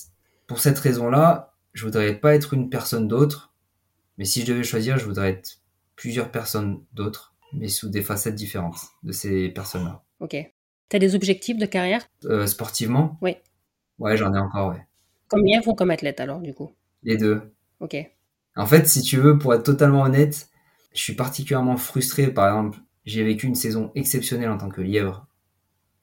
pour 0.46 0.58
cette 0.58 0.78
raison-là, 0.78 1.54
je 1.72 1.84
voudrais 1.84 2.14
pas 2.14 2.34
être 2.34 2.54
une 2.54 2.68
personne 2.68 3.06
d'autre, 3.06 3.52
mais 4.16 4.24
si 4.24 4.42
je 4.42 4.46
devais 4.46 4.64
choisir, 4.64 4.98
je 4.98 5.04
voudrais 5.04 5.30
être 5.30 5.60
plusieurs 5.94 6.30
personnes 6.30 6.82
d'autres, 6.92 7.34
mais 7.52 7.68
sous 7.68 7.88
des 7.88 8.02
facettes 8.02 8.34
différentes 8.34 8.78
de 9.02 9.12
ces 9.12 9.48
personnes-là. 9.48 10.02
Ok. 10.20 10.36
T'as 10.88 10.98
des 10.98 11.14
objectifs 11.14 11.58
de 11.58 11.66
carrière? 11.66 12.08
Euh, 12.24 12.46
sportivement? 12.46 13.18
Oui. 13.20 13.36
Ouais, 13.98 14.16
j'en 14.16 14.32
ai 14.34 14.38
encore, 14.38 14.70
ouais. 14.70 14.86
Élève 15.46 15.68
ou 15.68 15.74
comme 15.74 15.90
athlète 15.90 16.20
alors 16.20 16.40
du 16.40 16.54
coup? 16.54 16.72
Les 17.02 17.16
deux. 17.16 17.52
Ok. 17.80 17.96
En 18.56 18.66
fait, 18.66 18.86
si 18.86 19.02
tu 19.02 19.18
veux, 19.18 19.38
pour 19.38 19.54
être 19.54 19.62
totalement 19.62 20.02
honnête, 20.02 20.48
je 20.94 21.00
suis 21.00 21.14
particulièrement 21.14 21.76
frustré. 21.76 22.28
Par 22.28 22.48
exemple, 22.48 22.78
j'ai 23.04 23.22
vécu 23.22 23.46
une 23.46 23.54
saison 23.54 23.92
exceptionnelle 23.94 24.50
en 24.50 24.58
tant 24.58 24.68
que 24.68 24.80
lièvre 24.80 25.26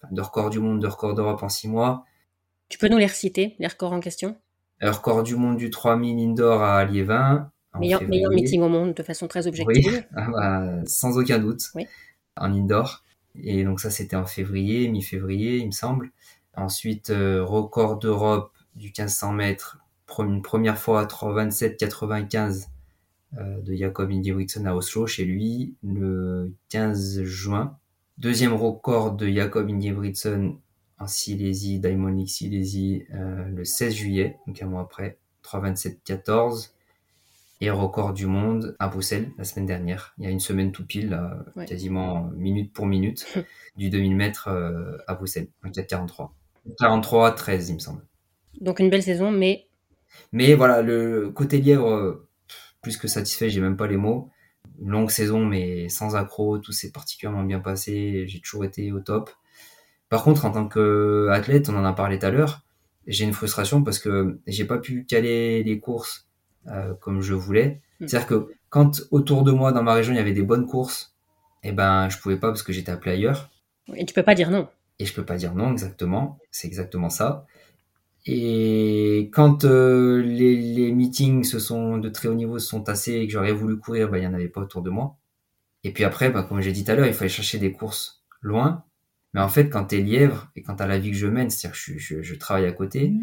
enfin, 0.02 0.14
de 0.14 0.22
record 0.22 0.50
du 0.50 0.60
monde, 0.60 0.82
de 0.82 0.88
record 0.88 1.16
d'Europe 1.16 1.44
en 1.44 1.50
six 1.50 1.68
mois. 1.68 2.06
Tu 2.70 2.78
peux 2.78 2.88
nous 2.88 2.98
les 2.98 3.06
reciter, 3.06 3.56
les 3.60 3.68
records 3.68 3.94
en 3.94 4.00
question? 4.00 4.38
Un 4.82 4.92
record 4.92 5.24
du 5.24 5.36
monde 5.36 5.58
du 5.58 5.70
3000 5.70 6.18
indoor 6.18 6.64
à 6.64 6.86
Liévin. 6.86 7.52
meilleur, 7.80 8.04
meilleur 8.04 8.32
meeting 8.32 8.62
au 8.62 8.70
monde 8.70 8.94
de 8.94 9.04
façon 9.04 9.28
très 9.28 9.48
Oui, 9.48 9.62
objective. 9.62 10.06
ah 10.16 10.30
bah, 10.32 10.86
sans 10.86 11.18
aucun 11.18 11.40
doute. 11.40 11.64
Oui. 11.76 11.88
En 12.38 12.54
indoor. 12.54 13.04
Et 13.36 13.64
donc 13.64 13.80
ça, 13.80 13.90
c'était 13.90 14.16
en 14.16 14.26
février, 14.26 14.88
mi-février, 14.88 15.58
il 15.58 15.68
me 15.68 15.72
semble. 15.72 16.12
Ensuite, 16.58 17.10
euh, 17.10 17.44
record 17.44 17.98
d'Europe 18.00 18.52
du 18.76 18.88
1500 18.88 19.34
mètres, 19.34 19.80
une 20.20 20.42
première 20.42 20.78
fois 20.78 21.02
à 21.02 21.06
3,27,95 21.06 22.68
euh, 23.38 23.62
de 23.62 23.74
Jacob 23.76 24.12
Ingebrigtsen 24.12 24.66
à 24.68 24.76
Oslo, 24.76 25.08
chez 25.08 25.26
lui, 25.26 25.76
le 25.84 26.54
15 26.70 27.24
juin. 27.24 27.78
Deuxième 28.18 28.54
record 28.54 29.14
de 29.14 29.28
Jacob 29.28 29.70
Ingebrigtsen 29.70 30.56
en 31.00 31.08
Silésie, 31.08 31.80
Diamond 31.80 32.08
League 32.08 32.30
Silésie, 32.30 33.04
euh, 33.14 33.46
le 33.50 33.66
16 33.66 33.94
juillet, 33.94 34.38
donc 34.48 34.62
un 34.62 34.68
mois 34.68 34.82
après, 34.84 35.18
3,27,14 35.44 36.72
et 37.62 37.70
record 37.70 38.14
du 38.14 38.26
monde 38.26 38.76
à 38.80 38.88
Bruxelles 38.88 39.32
la 39.38 39.44
semaine 39.44 39.66
dernière. 39.66 40.14
Il 40.18 40.24
y 40.24 40.28
a 40.28 40.30
une 40.30 40.40
semaine 40.40 40.72
tout 40.72 40.86
pile, 40.86 41.10
là, 41.10 41.44
Ouais. 41.56 41.66
quasiment 41.66 42.30
minute 42.36 42.72
pour 42.72 42.86
minute, 42.86 43.26
du 43.78 43.90
2000 43.90 44.16
mètres 44.16 44.48
euh, 44.48 44.98
à 45.08 45.16
Bruxelles, 45.16 45.48
en 45.66 45.70
4,43. 45.70 46.30
43, 46.80 47.32
13, 47.32 47.70
il 47.70 47.76
me 47.76 47.80
semble. 47.80 48.02
Donc 48.62 48.80
une 48.80 48.90
belle 48.90 49.04
saison, 49.04 49.32
mais 49.32 49.68
Mais 50.32 50.54
voilà, 50.54 50.82
le 50.82 51.30
côté 51.30 51.60
lièvre, 51.60 52.26
plus 52.82 52.98
que 52.98 53.08
satisfait, 53.08 53.50
j'ai 53.50 53.62
même 53.62 53.78
pas 53.78 53.88
les 53.88 53.98
mots. 53.98 54.30
Une 54.82 54.90
longue 54.90 55.12
saison, 55.12 55.46
mais 55.46 55.90
sans 55.90 56.16
accroc, 56.16 56.60
tout 56.60 56.72
s'est 56.72 56.92
particulièrement 56.92 57.44
bien 57.44 57.60
passé. 57.60 58.26
J'ai 58.28 58.40
toujours 58.40 58.66
été 58.66 58.92
au 58.92 59.00
top. 59.00 59.30
Par 60.10 60.24
contre, 60.24 60.46
en 60.46 60.52
tant 60.52 60.68
qu'athlète, 60.68 61.70
on 61.70 61.76
en 61.76 61.86
a 61.86 61.94
parlé 61.94 62.20
tout 62.20 62.26
à 62.26 62.32
l'heure, 62.32 62.62
j'ai 63.08 63.26
une 63.26 63.34
frustration 63.34 63.84
parce 63.84 64.00
que 64.00 64.40
j'ai 64.48 64.66
pas 64.66 64.78
pu 64.78 65.06
caler 65.06 65.64
les 65.64 65.80
courses 65.80 66.28
euh, 66.68 66.94
comme 66.96 67.22
je 67.22 67.34
voulais. 67.34 67.82
Mm. 68.00 68.08
C'est-à-dire 68.08 68.28
que 68.28 68.48
quand 68.70 69.02
autour 69.12 69.44
de 69.44 69.52
moi, 69.52 69.72
dans 69.72 69.84
ma 69.84 69.94
région, 69.94 70.14
il 70.14 70.18
y 70.18 70.20
avait 70.20 70.34
des 70.34 70.44
bonnes 70.44 70.68
courses, 70.68 71.16
eh 71.64 71.72
ben, 71.72 72.10
je 72.10 72.20
pouvais 72.20 72.38
pas 72.38 72.50
parce 72.50 72.64
que 72.64 72.74
j'étais 72.74 72.92
appelé 72.92 73.14
ailleurs. 73.14 73.50
et 73.96 74.06
tu 74.06 74.14
peux 74.14 74.24
pas 74.24 74.36
dire 74.36 74.52
non. 74.52 74.68
Et 75.00 75.06
je 75.06 75.14
peux 75.14 75.26
pas 75.26 75.36
dire 75.36 75.54
non 75.56 75.72
exactement, 75.72 76.40
c'est 76.52 76.68
exactement 76.68 77.10
ça. 77.10 77.46
Et 78.26 79.30
quand 79.34 79.66
euh, 79.66 80.22
les, 80.22 80.56
les 80.56 80.92
meetings 80.92 81.44
se 81.44 81.60
sont 81.60 81.98
de 81.98 82.10
très 82.10 82.28
haut 82.28 82.34
niveau 82.34 82.58
se 82.58 82.68
sont 82.68 82.82
tassés 82.82 83.14
et 83.14 83.28
que 83.28 83.34
j'aurais 83.34 83.52
voulu 83.52 83.78
courir, 83.78 84.10
bah, 84.10 84.18
il 84.18 84.24
y 84.24 84.28
en 84.28 84.34
avait 84.34 84.48
pas 84.50 84.62
autour 84.62 84.82
de 84.82 84.90
moi. 84.90 85.18
Et 85.84 85.92
puis 85.92 86.04
après, 86.04 86.32
bah, 86.32 86.44
comme 86.44 86.62
j'ai 86.62 86.72
dit 86.72 86.84
tout 86.84 86.92
à 86.92 86.96
l'heure, 86.96 87.06
il 87.06 87.14
fallait 87.14 87.30
chercher 87.30 87.60
des 87.60 87.72
courses 87.72 88.24
loin. 88.42 88.84
Mais 89.36 89.42
en 89.42 89.50
fait, 89.50 89.70
quand 89.70 89.86
t'es 89.86 90.00
lièvre 90.02 90.50
et 90.56 90.64
quand 90.64 90.76
t'as 90.78 90.88
la 90.88 90.98
vie 90.98 91.12
que 91.12 91.18
je 91.18 91.28
mène, 91.28 91.50
c'est-à-dire 91.50 91.78
que 91.78 91.78
je, 91.78 91.98
je, 92.00 92.22
je 92.24 92.36
travaille 92.36 92.66
à 92.66 92.72
côté, 92.72 93.14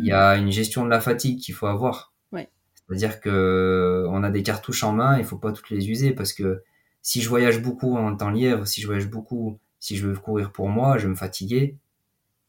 il 0.00 0.06
y 0.06 0.12
a 0.12 0.36
une 0.36 0.50
gestion 0.52 0.84
de 0.84 0.90
la 0.90 1.00
fatigue 1.00 1.40
qu'il 1.40 1.54
faut 1.54 1.66
avoir. 1.66 2.14
Ouais. 2.32 2.48
C'est-à-dire 2.74 3.20
que 3.20 4.06
on 4.08 4.22
a 4.22 4.30
des 4.30 4.42
cartouches 4.44 4.84
en 4.84 4.92
main, 4.92 5.18
il 5.18 5.24
faut 5.24 5.38
pas 5.38 5.52
toutes 5.52 5.70
les 5.70 5.90
user 5.90 6.12
parce 6.12 6.32
que 6.32 6.62
si 7.02 7.20
je 7.20 7.28
voyage 7.28 7.60
beaucoup 7.60 7.96
en 7.96 8.16
temps 8.16 8.30
lièvre, 8.30 8.66
si 8.66 8.80
je 8.80 8.86
voyage 8.86 9.10
beaucoup, 9.10 9.58
si 9.86 9.96
je 9.96 10.08
veux 10.08 10.16
courir 10.16 10.50
pour 10.50 10.68
moi, 10.68 10.98
je 10.98 11.04
vais 11.04 11.10
me 11.10 11.14
fatiguer. 11.14 11.76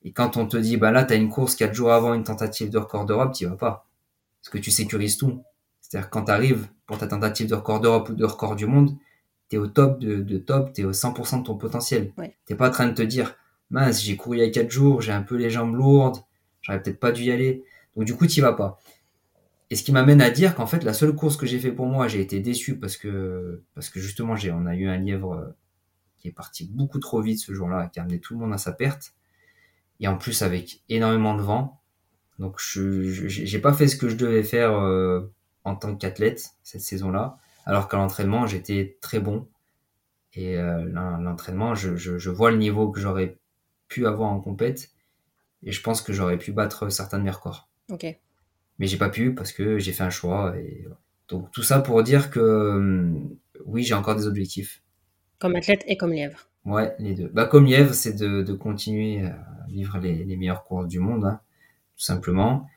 Et 0.01 0.11
quand 0.11 0.37
on 0.37 0.47
te 0.47 0.57
dit, 0.57 0.75
bah 0.75 0.89
là, 0.89 1.03
t'as 1.03 1.15
une 1.15 1.29
course 1.29 1.53
quatre 1.53 1.75
jours 1.75 1.93
avant 1.93 2.15
une 2.15 2.23
tentative 2.23 2.71
de 2.71 2.79
record 2.79 3.05
d'Europe, 3.05 3.31
t'y 3.31 3.45
vas 3.45 3.55
pas. 3.55 3.87
Parce 4.41 4.49
que 4.49 4.57
tu 4.57 4.71
sécurises 4.71 5.17
tout. 5.17 5.43
C'est-à-dire 5.79 6.09
que 6.09 6.13
quand 6.13 6.23
t'arrives 6.23 6.67
pour 6.87 6.97
ta 6.97 7.05
tentative 7.05 7.47
de 7.47 7.53
record 7.53 7.79
d'Europe 7.79 8.09
ou 8.09 8.15
de 8.15 8.25
record 8.25 8.55
du 8.55 8.65
monde, 8.65 8.97
t'es 9.49 9.57
au 9.57 9.67
top 9.67 9.99
de, 9.99 10.15
de 10.23 10.37
top, 10.39 10.73
t'es 10.73 10.83
au 10.83 10.93
100% 10.93 11.41
de 11.41 11.43
ton 11.43 11.55
potentiel. 11.55 12.11
Ouais. 12.17 12.35
T'es 12.47 12.55
pas 12.55 12.69
en 12.69 12.71
train 12.71 12.87
de 12.87 12.93
te 12.93 13.03
dire, 13.03 13.35
mince, 13.69 14.01
j'ai 14.01 14.15
couru 14.15 14.37
il 14.37 14.39
y 14.39 14.43
a 14.43 14.49
quatre 14.49 14.71
jours, 14.71 15.01
j'ai 15.03 15.11
un 15.11 15.21
peu 15.21 15.35
les 15.35 15.51
jambes 15.51 15.75
lourdes, 15.75 16.17
j'aurais 16.63 16.81
peut-être 16.81 16.99
pas 16.99 17.11
dû 17.11 17.21
y 17.21 17.31
aller. 17.31 17.63
Donc 17.95 18.05
du 18.05 18.15
coup, 18.15 18.25
t'y 18.25 18.41
vas 18.41 18.53
pas. 18.53 18.79
Et 19.69 19.75
ce 19.75 19.83
qui 19.83 19.91
m'amène 19.91 20.21
à 20.21 20.31
dire 20.31 20.55
qu'en 20.55 20.65
fait, 20.65 20.83
la 20.83 20.93
seule 20.93 21.13
course 21.13 21.37
que 21.37 21.45
j'ai 21.45 21.59
fait 21.59 21.71
pour 21.71 21.85
moi, 21.85 22.07
j'ai 22.07 22.19
été 22.19 22.39
déçu 22.39 22.79
parce 22.79 22.97
que, 22.97 23.61
parce 23.75 23.91
que 23.91 23.99
justement, 23.99 24.35
j'ai, 24.35 24.51
on 24.51 24.65
a 24.65 24.75
eu 24.75 24.87
un 24.87 24.97
lièvre 24.97 25.33
euh, 25.33 25.45
qui 26.19 26.27
est 26.27 26.31
parti 26.31 26.65
beaucoup 26.71 26.99
trop 26.99 27.21
vite 27.21 27.39
ce 27.39 27.53
jour-là, 27.53 27.87
qui 27.87 27.99
a 27.99 28.03
amené 28.03 28.19
tout 28.19 28.33
le 28.33 28.39
monde 28.39 28.53
à 28.53 28.57
sa 28.57 28.71
perte. 28.71 29.13
Et 29.99 30.07
en 30.07 30.17
plus, 30.17 30.41
avec 30.41 30.81
énormément 30.89 31.35
de 31.35 31.41
vent. 31.41 31.81
Donc, 32.39 32.57
je, 32.59 33.01
j'ai 33.27 33.59
pas 33.59 33.73
fait 33.73 33.87
ce 33.87 33.95
que 33.95 34.09
je 34.09 34.15
devais 34.15 34.43
faire 34.43 34.73
euh, 34.73 35.21
en 35.63 35.75
tant 35.75 35.95
qu'athlète 35.95 36.51
cette 36.63 36.81
saison-là. 36.81 37.37
Alors 37.65 37.87
qu'à 37.89 37.97
l'entraînement, 37.97 38.45
j'étais 38.47 38.97
très 39.01 39.19
bon. 39.19 39.47
Et 40.33 40.57
euh, 40.57 40.83
l'en- 40.85 41.17
l'entraînement, 41.17 41.73
je, 41.73 41.95
je, 41.95 42.17
je 42.17 42.29
vois 42.29 42.51
le 42.51 42.57
niveau 42.57 42.91
que 42.91 42.99
j'aurais 42.99 43.37
pu 43.87 44.05
avoir 44.05 44.29
en 44.29 44.39
compète. 44.39 44.91
Et 45.63 45.71
je 45.71 45.81
pense 45.81 46.01
que 46.03 46.13
j'aurais 46.13 46.37
pu 46.37 46.51
battre 46.51 46.89
certains 46.89 47.17
de 47.17 47.23
mes 47.23 47.31
records 47.31 47.67
Ok. 47.89 48.05
mais 48.77 48.85
j'ai 48.85 48.97
pas 48.97 49.09
pu 49.09 49.33
parce 49.33 49.51
que 49.51 49.79
j'ai 49.79 49.91
fait 49.91 50.03
un 50.03 50.11
choix 50.11 50.55
et 50.57 50.85
donc 51.29 51.49
tout 51.51 51.63
ça 51.63 51.79
pour 51.79 52.03
dire 52.03 52.29
que 52.29 52.39
hum, 52.75 53.35
oui 53.65 53.81
j'ai 53.83 53.95
encore 53.95 54.15
des 54.15 54.27
objectifs 54.27 54.83
Comme 55.39 55.55
athlète 55.55 55.83
et 55.87 55.97
comme 55.97 56.13
lièvre. 56.13 56.49
ouais 56.65 56.95
les 56.99 57.13
deux. 57.13 57.29
Bah 57.33 57.45
comme 57.45 57.65
Lièvre 57.65 57.93
c'est 57.93 58.13
de, 58.13 58.41
de 58.41 58.53
continuer 58.53 59.25
à 59.25 59.65
vivre 59.69 59.97
les, 59.99 60.23
les 60.23 60.37
meilleures 60.37 60.63
courses 60.63 60.87
du 60.87 60.99
monde 60.99 61.25
hein, 61.25 61.39
tout 61.95 62.03
simplement. 62.03 62.67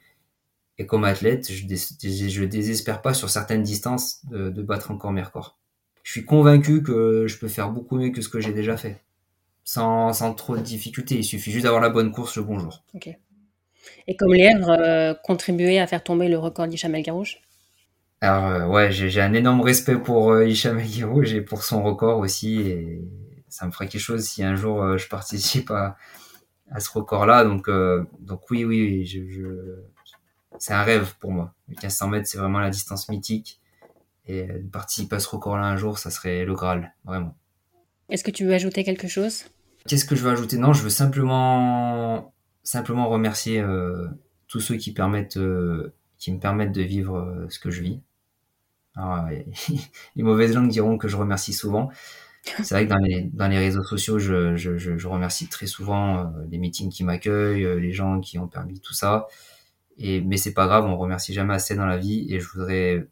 Et 0.79 0.87
comme 0.87 1.05
athlète 1.05 1.51
je, 1.51 1.67
je 1.67 2.45
désespère 2.45 3.03
pas 3.03 3.15
sur 3.15 3.31
certaines 3.31 3.63
distances 3.63 4.25
de, 4.27 4.51
de 4.51 4.63
battre 4.63 4.91
encore 4.91 5.13
mes 5.13 5.23
records. 5.23 5.59
Je 6.03 6.13
suis 6.13 6.25
convaincu 6.25 6.83
que 6.83 7.27
je 7.27 7.39
peux 7.39 7.49
faire 7.49 7.71
beaucoup 7.71 7.97
mieux 7.97 8.11
que 8.11 8.23
ce 8.23 8.29
que 8.29 8.41
j'ai 8.41 8.53
déjà 8.53 8.77
fait. 8.77 9.03
Sans, 9.63 10.13
sans 10.15 10.33
trop 10.35 10.57
de 10.57 10.63
difficultés. 10.63 11.17
Il 11.17 11.25
suffit 11.25 11.53
juste 11.53 11.65
d'avoir 11.65 11.83
la 11.83 11.91
bonne 11.91 12.11
course 12.13 12.37
le 12.37 12.43
bon 12.43 12.59
jour. 12.59 12.83
Ok. 12.95 13.11
Et 14.09 14.17
comme 14.17 14.33
lièvre, 14.35 14.71
euh, 14.71 15.15
contribuer 15.23 15.79
à 15.79 15.87
faire 15.87 16.03
tomber 16.03 16.29
le 16.29 16.39
record 16.39 16.67
d'Hicham 16.67 16.95
El 16.95 17.03
Garouche 17.03 17.39
Alors 18.21 18.47
euh, 18.47 18.67
ouais, 18.67 18.93
j'ai 18.93 19.21
un 19.21 19.33
énorme 19.33 19.61
respect 19.63 19.97
pour 19.97 20.33
euh, 20.33 20.47
Hicham 20.47 20.81
Garouche 20.81 21.33
et 21.33 21.41
pour 21.41 21.65
son 21.65 21.83
record 21.83 22.19
aussi. 22.19 22.61
Et 22.61 23.03
ça 23.49 23.67
me 23.67 23.71
ferait 23.71 23.89
quelque 23.89 24.01
chose 24.01 24.25
si 24.25 24.43
un 24.45 24.55
jour 24.55 24.83
euh, 24.83 24.99
je 24.99 25.09
participe 25.09 25.71
à, 25.71 25.97
à 26.71 26.81
ce 26.81 26.91
record-là. 26.91 27.45
Donc, 27.45 27.69
donc 28.21 28.51
oui, 28.51 28.65
oui, 28.65 29.07
je, 29.07 29.27
je... 29.27 29.83
c'est 30.59 30.75
un 30.75 30.83
rêve 30.83 31.15
pour 31.19 31.33
moi. 31.33 31.55
Le 31.69 31.73
1500 31.73 32.09
mètres, 32.09 32.27
c'est 32.29 32.39
vraiment 32.39 32.61
la 32.61 32.71
distance 32.71 33.09
mythique. 33.09 33.61
Et 34.27 34.45
de 34.45 34.69
participer 34.69 35.17
à 35.17 35.19
ce 35.21 35.29
record-là 35.29 35.65
un 35.65 35.77
jour, 35.77 35.99
ça 35.99 36.11
serait 36.11 36.45
le 36.45 36.55
Graal, 36.55 36.95
vraiment. 37.05 37.35
Est-ce 38.11 38.23
que 38.23 38.31
tu 38.31 38.45
veux 38.45 38.53
ajouter 38.53 38.85
quelque 38.85 39.09
chose? 39.09 39.45
Qu'est-ce 39.89 40.05
que 40.05 40.15
je 40.15 40.23
veux 40.23 40.31
ajouter? 40.31 40.59
Non, 40.59 40.73
je 40.73 40.83
veux 40.83 40.91
simplement 40.91 42.33
simplement 42.63 43.09
remercier 43.09 43.61
euh, 43.61 44.07
tous 44.47 44.61
ceux 44.61 44.77
qui 44.77 44.93
permettent, 44.93 45.37
euh, 45.37 45.95
qui 46.19 46.33
me 46.33 46.39
permettent 46.39 46.73
de 46.73 46.83
vivre 46.83 47.17
euh, 47.17 47.47
ce 47.49 47.59
que 47.59 47.71
je 47.71 47.83
vis. 47.83 48.01
Alors, 48.97 49.27
les 50.17 50.23
mauvaises 50.23 50.55
langues 50.55 50.69
diront 50.71 50.99
que 50.99 51.09
je 51.09 51.17
remercie 51.17 51.53
souvent. 51.53 51.91
C'est 52.45 52.71
vrai 52.71 52.87
que 52.87 53.37
dans 53.37 53.49
les, 53.49 53.59
réseaux 53.59 53.83
sociaux, 53.83 54.19
je, 54.19 54.57
je, 54.57 55.09
remercie 55.09 55.49
très 55.49 55.67
souvent 55.67 56.33
les 56.51 56.57
meetings 56.57 56.91
qui 56.91 57.05
m'accueillent, 57.05 57.81
les 57.81 57.93
gens 57.93 58.21
qui 58.21 58.39
ont 58.39 58.49
permis 58.49 58.81
tout 58.81 58.95
ça. 58.95 59.27
Et, 59.99 60.23
mais 60.23 60.39
c'est 60.39 60.55
pas 60.55 60.67
grave, 60.67 60.87
on 60.87 60.97
remercie 60.97 61.35
jamais 61.35 61.55
assez 61.55 61.75
dans 61.75 61.87
la 61.87 61.99
vie. 61.99 62.27
Et 62.31 62.41
je 62.41 62.49
voudrais 62.49 63.07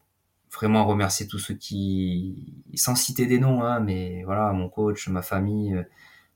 vraiment 0.53 0.87
remercier 0.87 1.27
tous 1.27 1.39
ceux 1.39 1.55
qui, 1.55 2.55
sans 2.75 2.95
citer 2.95 3.27
des 3.27 3.39
noms, 3.39 3.63
hein, 3.63 3.81
mais 3.81 4.23
voilà, 4.25 4.53
mon 4.53 4.69
coach, 4.69 5.09
ma 5.09 5.23
famille, 5.23 5.77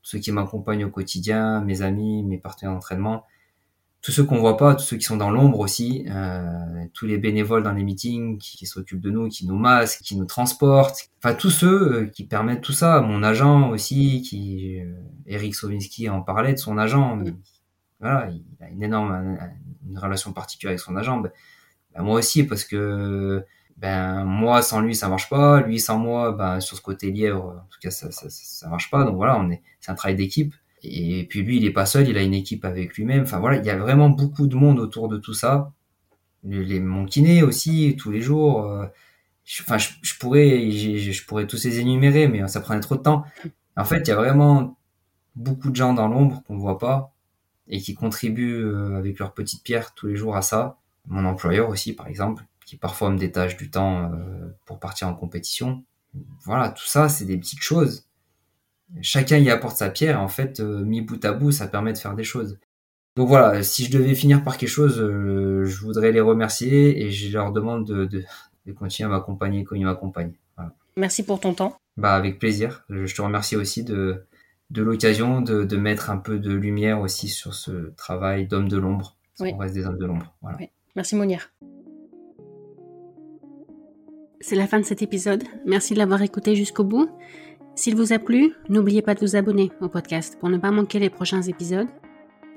ceux 0.03 0.18
qui 0.18 0.32
m'accompagnent 0.32 0.84
au 0.84 0.90
quotidien, 0.90 1.62
mes 1.62 1.82
amis, 1.82 2.22
mes 2.22 2.38
partenaires 2.38 2.74
d'entraînement, 2.74 3.24
tous 4.03 4.11
ceux 4.11 4.24
qu'on 4.24 4.40
voit 4.40 4.57
pas, 4.57 4.74
tous 4.74 4.82
ceux 4.82 4.96
qui 4.96 5.05
sont 5.05 5.16
dans 5.16 5.30
l'ombre 5.30 5.61
aussi, 5.61 6.05
euh, 6.11 6.84
tous 6.92 7.07
les 7.07 7.18
bénévoles 7.18 7.62
dans 7.62 7.72
les 7.72 7.84
meetings 7.84 8.36
qui, 8.38 8.57
qui 8.57 8.66
s'occupent 8.66 9.00
de 9.00 9.11
nous, 9.11 9.28
qui 9.28 9.46
nous 9.46 9.57
masquent, 9.57 10.03
qui 10.03 10.16
nous 10.16 10.24
transportent, 10.24 11.09
enfin 11.18 11.34
tous 11.34 11.50
ceux 11.50 11.92
euh, 11.92 12.07
qui 12.07 12.26
permettent 12.26 12.62
tout 12.62 12.72
ça. 12.72 13.00
Mon 13.00 13.22
agent 13.22 13.70
aussi, 13.70 14.22
qui 14.22 14.80
euh, 14.80 14.92
Eric 15.26 15.55
Sovinski 15.55 16.09
en 16.09 16.20
parlait 16.20 16.53
de 16.53 16.59
son 16.59 16.78
agent. 16.78 17.16
Mais, 17.16 17.32
voilà, 18.00 18.28
il 18.30 18.64
a 18.64 18.68
une 18.68 18.82
énorme 18.82 19.38
une 19.88 19.98
relation 19.98 20.32
particulière 20.32 20.72
avec 20.72 20.80
son 20.80 20.96
agent. 20.96 21.18
Ben, 21.20 21.30
ben 21.94 22.03
moi 22.03 22.18
aussi 22.18 22.42
parce 22.44 22.64
que 22.64 23.44
ben 23.76 24.24
moi 24.24 24.62
sans 24.62 24.80
lui 24.80 24.96
ça 24.96 25.09
marche 25.09 25.28
pas, 25.28 25.61
lui 25.61 25.78
sans 25.78 25.98
moi 25.98 26.32
ben 26.32 26.59
sur 26.59 26.76
ce 26.76 26.82
côté 26.82 27.12
lièvre 27.12 27.62
en 27.64 27.68
tout 27.70 27.78
cas 27.80 27.90
ça 27.90 28.11
ça, 28.11 28.26
ça 28.28 28.68
marche 28.68 28.90
pas. 28.90 29.05
Donc 29.05 29.14
voilà, 29.14 29.38
on 29.38 29.48
est 29.50 29.62
c'est 29.78 29.92
un 29.92 29.94
travail 29.94 30.16
d'équipe 30.16 30.55
et 30.83 31.24
puis 31.28 31.43
lui 31.43 31.59
il 31.59 31.64
est 31.64 31.72
pas 31.72 31.87
seul, 31.87 32.09
il 32.09 32.16
a 32.18 32.22
une 32.22 32.35
équipe 32.35 32.64
avec 32.64 32.95
lui-même. 32.97 33.22
Enfin 33.22 33.39
voilà, 33.39 33.59
il 33.59 33.64
y 33.64 33.70
a 33.70 33.76
vraiment 33.76 34.09
beaucoup 34.11 34.47
de 34.47 34.57
monde 34.57 34.78
autour 34.80 35.09
de 35.09 35.18
tout 35.18 35.35
ça. 35.35 35.72
Les 36.45 36.80
mon 36.80 37.05
kiné 37.07 37.43
aussi 37.43 37.97
tous 37.99 38.11
les 38.11 38.20
jours 38.20 38.64
euh, 38.64 38.87
je, 39.45 39.62
enfin 39.62 39.78
je, 39.78 39.91
je 40.03 40.18
pourrais 40.18 40.70
je, 40.70 41.12
je 41.12 41.24
pourrais 41.26 41.47
tous 41.47 41.64
les 41.64 41.78
énumérer 41.78 42.28
mais 42.28 42.47
ça 42.49 42.61
prendrait 42.61 42.80
trop 42.80 42.97
de 42.97 43.03
temps. 43.03 43.24
En 43.76 43.85
fait, 43.85 44.01
il 44.01 44.09
y 44.09 44.12
a 44.12 44.16
vraiment 44.16 44.76
beaucoup 45.37 45.70
de 45.70 45.76
gens 45.76 45.95
dans 45.95 46.09
l'ombre 46.09 46.43
qu'on 46.47 46.59
voit 46.59 46.78
pas 46.78 47.12
et 47.68 47.80
qui 47.80 47.95
contribuent 47.95 48.64
euh, 48.64 48.97
avec 48.99 49.18
leur 49.18 49.33
petite 49.35 49.62
pierre 49.62 49.95
tous 49.95 50.09
les 50.09 50.16
jours 50.16 50.37
à 50.37 50.43
ça. 50.43 50.78
Mon 51.07 51.24
employeur 51.24 51.68
aussi 51.68 51.95
par 51.95 52.09
exemple 52.09 52.45
qui 52.64 52.76
parfois 52.76 53.11
me 53.11 53.18
détache 53.18 53.57
du 53.57 53.70
temps 53.70 54.11
euh, 54.12 54.57
pour 54.66 54.78
partir 54.78 55.09
en 55.09 55.14
compétition. 55.14 55.85
Voilà, 56.45 56.70
tout 56.70 56.87
ça, 56.87 57.09
c'est 57.09 57.24
des 57.24 57.37
petites 57.37 57.62
choses. 57.62 58.07
Chacun 59.01 59.38
y 59.38 59.51
apporte 59.51 59.76
sa 59.76 59.90
pierre. 59.90 60.20
En 60.20 60.28
fait, 60.28 60.61
euh, 60.61 60.84
mis 60.84 61.01
bout 61.01 61.24
à 61.24 61.32
bout, 61.32 61.51
ça 61.51 61.66
permet 61.66 61.93
de 61.93 61.99
faire 61.99 62.14
des 62.14 62.24
choses. 62.24 62.59
Donc 63.16 63.28
voilà, 63.28 63.62
si 63.62 63.84
je 63.84 63.90
devais 63.90 64.14
finir 64.14 64.43
par 64.43 64.57
quelque 64.57 64.68
chose, 64.68 65.01
euh, 65.01 65.64
je 65.64 65.80
voudrais 65.80 66.12
les 66.12 66.20
remercier 66.20 67.03
et 67.03 67.11
je 67.11 67.32
leur 67.32 67.53
demande 67.53 67.86
de, 67.86 68.05
de, 68.05 68.22
de 68.66 68.72
continuer 68.72 69.07
à 69.07 69.11
m'accompagner 69.11 69.64
comme 69.64 69.78
ils 69.78 69.84
m'accompagnent. 69.84 70.34
Voilà. 70.57 70.72
Merci 70.97 71.22
pour 71.22 71.40
ton 71.40 71.55
temps. 71.55 71.76
Bah 71.97 72.14
avec 72.14 72.38
plaisir. 72.38 72.84
Je 72.88 73.14
te 73.14 73.20
remercie 73.20 73.57
aussi 73.57 73.84
de, 73.84 74.24
de 74.70 74.82
l'occasion 74.82 75.43
de, 75.43 75.64
de 75.64 75.76
mettre 75.76 76.11
un 76.11 76.16
peu 76.16 76.38
de 76.38 76.53
lumière 76.53 77.01
aussi 77.01 77.28
sur 77.28 77.55
ce 77.55 77.93
travail 77.97 78.47
d'homme 78.47 78.68
de 78.68 78.78
l'ombre. 78.78 79.16
Oui. 79.40 79.53
On 79.55 79.59
reste 79.59 79.74
des 79.74 79.84
hommes 79.84 79.99
de 79.99 80.07
l'ombre. 80.07 80.34
Voilà. 80.40 80.57
Oui. 80.59 80.68
Merci 80.97 81.16
Mounir. 81.16 81.51
C'est 84.40 84.57
la 84.57 84.66
fin 84.66 84.80
de 84.80 84.84
cet 84.84 85.03
épisode. 85.03 85.45
Merci 85.66 85.95
de 85.95 85.99
l'avoir 85.99 86.22
écouté 86.22 86.57
jusqu'au 86.57 86.84
bout. 86.84 87.09
S'il 87.74 87.96
vous 87.96 88.12
a 88.12 88.18
plu, 88.18 88.52
n'oubliez 88.68 89.00
pas 89.00 89.14
de 89.14 89.20
vous 89.20 89.34
abonner 89.34 89.70
au 89.80 89.88
podcast 89.88 90.36
pour 90.38 90.50
ne 90.50 90.58
pas 90.58 90.70
manquer 90.70 90.98
les 90.98 91.08
prochains 91.08 91.40
épisodes. 91.42 91.88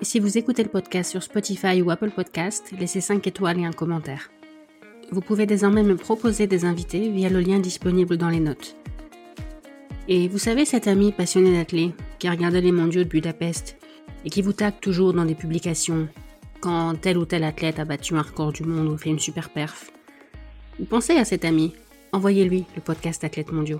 Et 0.01 0.05
si 0.05 0.20
vous 0.20 0.38
écoutez 0.38 0.61
le 0.61 0.70
podcast 0.70 1.09
sur 1.09 1.24
Spotify 1.24 1.82
ou 1.82 1.89
Apple 1.89 2.11
Podcast, 2.11 2.74
laissez 2.78 2.99
5 2.99 3.26
étoiles 3.26 3.59
et 3.59 3.66
un 3.66 3.72
commentaire. 3.72 4.30
Vous 5.11 5.22
pouvez 5.22 5.45
désormais 5.45 5.84
me 5.84 5.95
proposer 5.95 6.47
des 6.47 6.66
invités 6.66 7.09
via 7.09 7.30
le 7.30 7.39
lien 7.39 7.59
disponible 7.59 8.18
dans 8.18 8.30
les 8.30 8.41
notes. 8.41 8.76
Et 10.09 10.28
vous 10.28 10.38
savez 10.38 10.66
cet 10.66 10.86
ami 10.88 11.13
passionné 11.13 11.53
d'athlète 11.53 11.93
qui 12.20 12.28
a 12.28 12.32
regardé 12.32 12.59
les 12.59 12.74
mondiaux 12.74 13.03
de 13.03 13.09
Budapest 13.09 13.78
et 14.26 14.30
qui 14.30 14.41
vous 14.41 14.53
tague 14.53 14.80
toujours 14.82 15.13
dans 15.13 15.26
des 15.26 15.36
publications 15.36 16.09
quand 16.59 16.93
tel 16.99 17.18
ou 17.18 17.26
tel 17.26 17.43
athlète 17.45 17.80
a 17.80 17.86
battu 17.86 18.16
un 18.16 18.22
record 18.22 18.51
du 18.51 18.63
monde 18.63 18.88
ou 18.89 18.97
fait 18.97 19.09
une 19.09 19.20
super 19.20 19.49
perf 19.49 19.91
Pensez 20.89 21.16
à 21.16 21.24
cet 21.24 21.45
ami. 21.45 21.74
Envoyez-lui 22.11 22.66
le 22.76 22.82
podcast 22.82 23.24
Athlètes 23.24 23.53
mondiaux. 23.53 23.80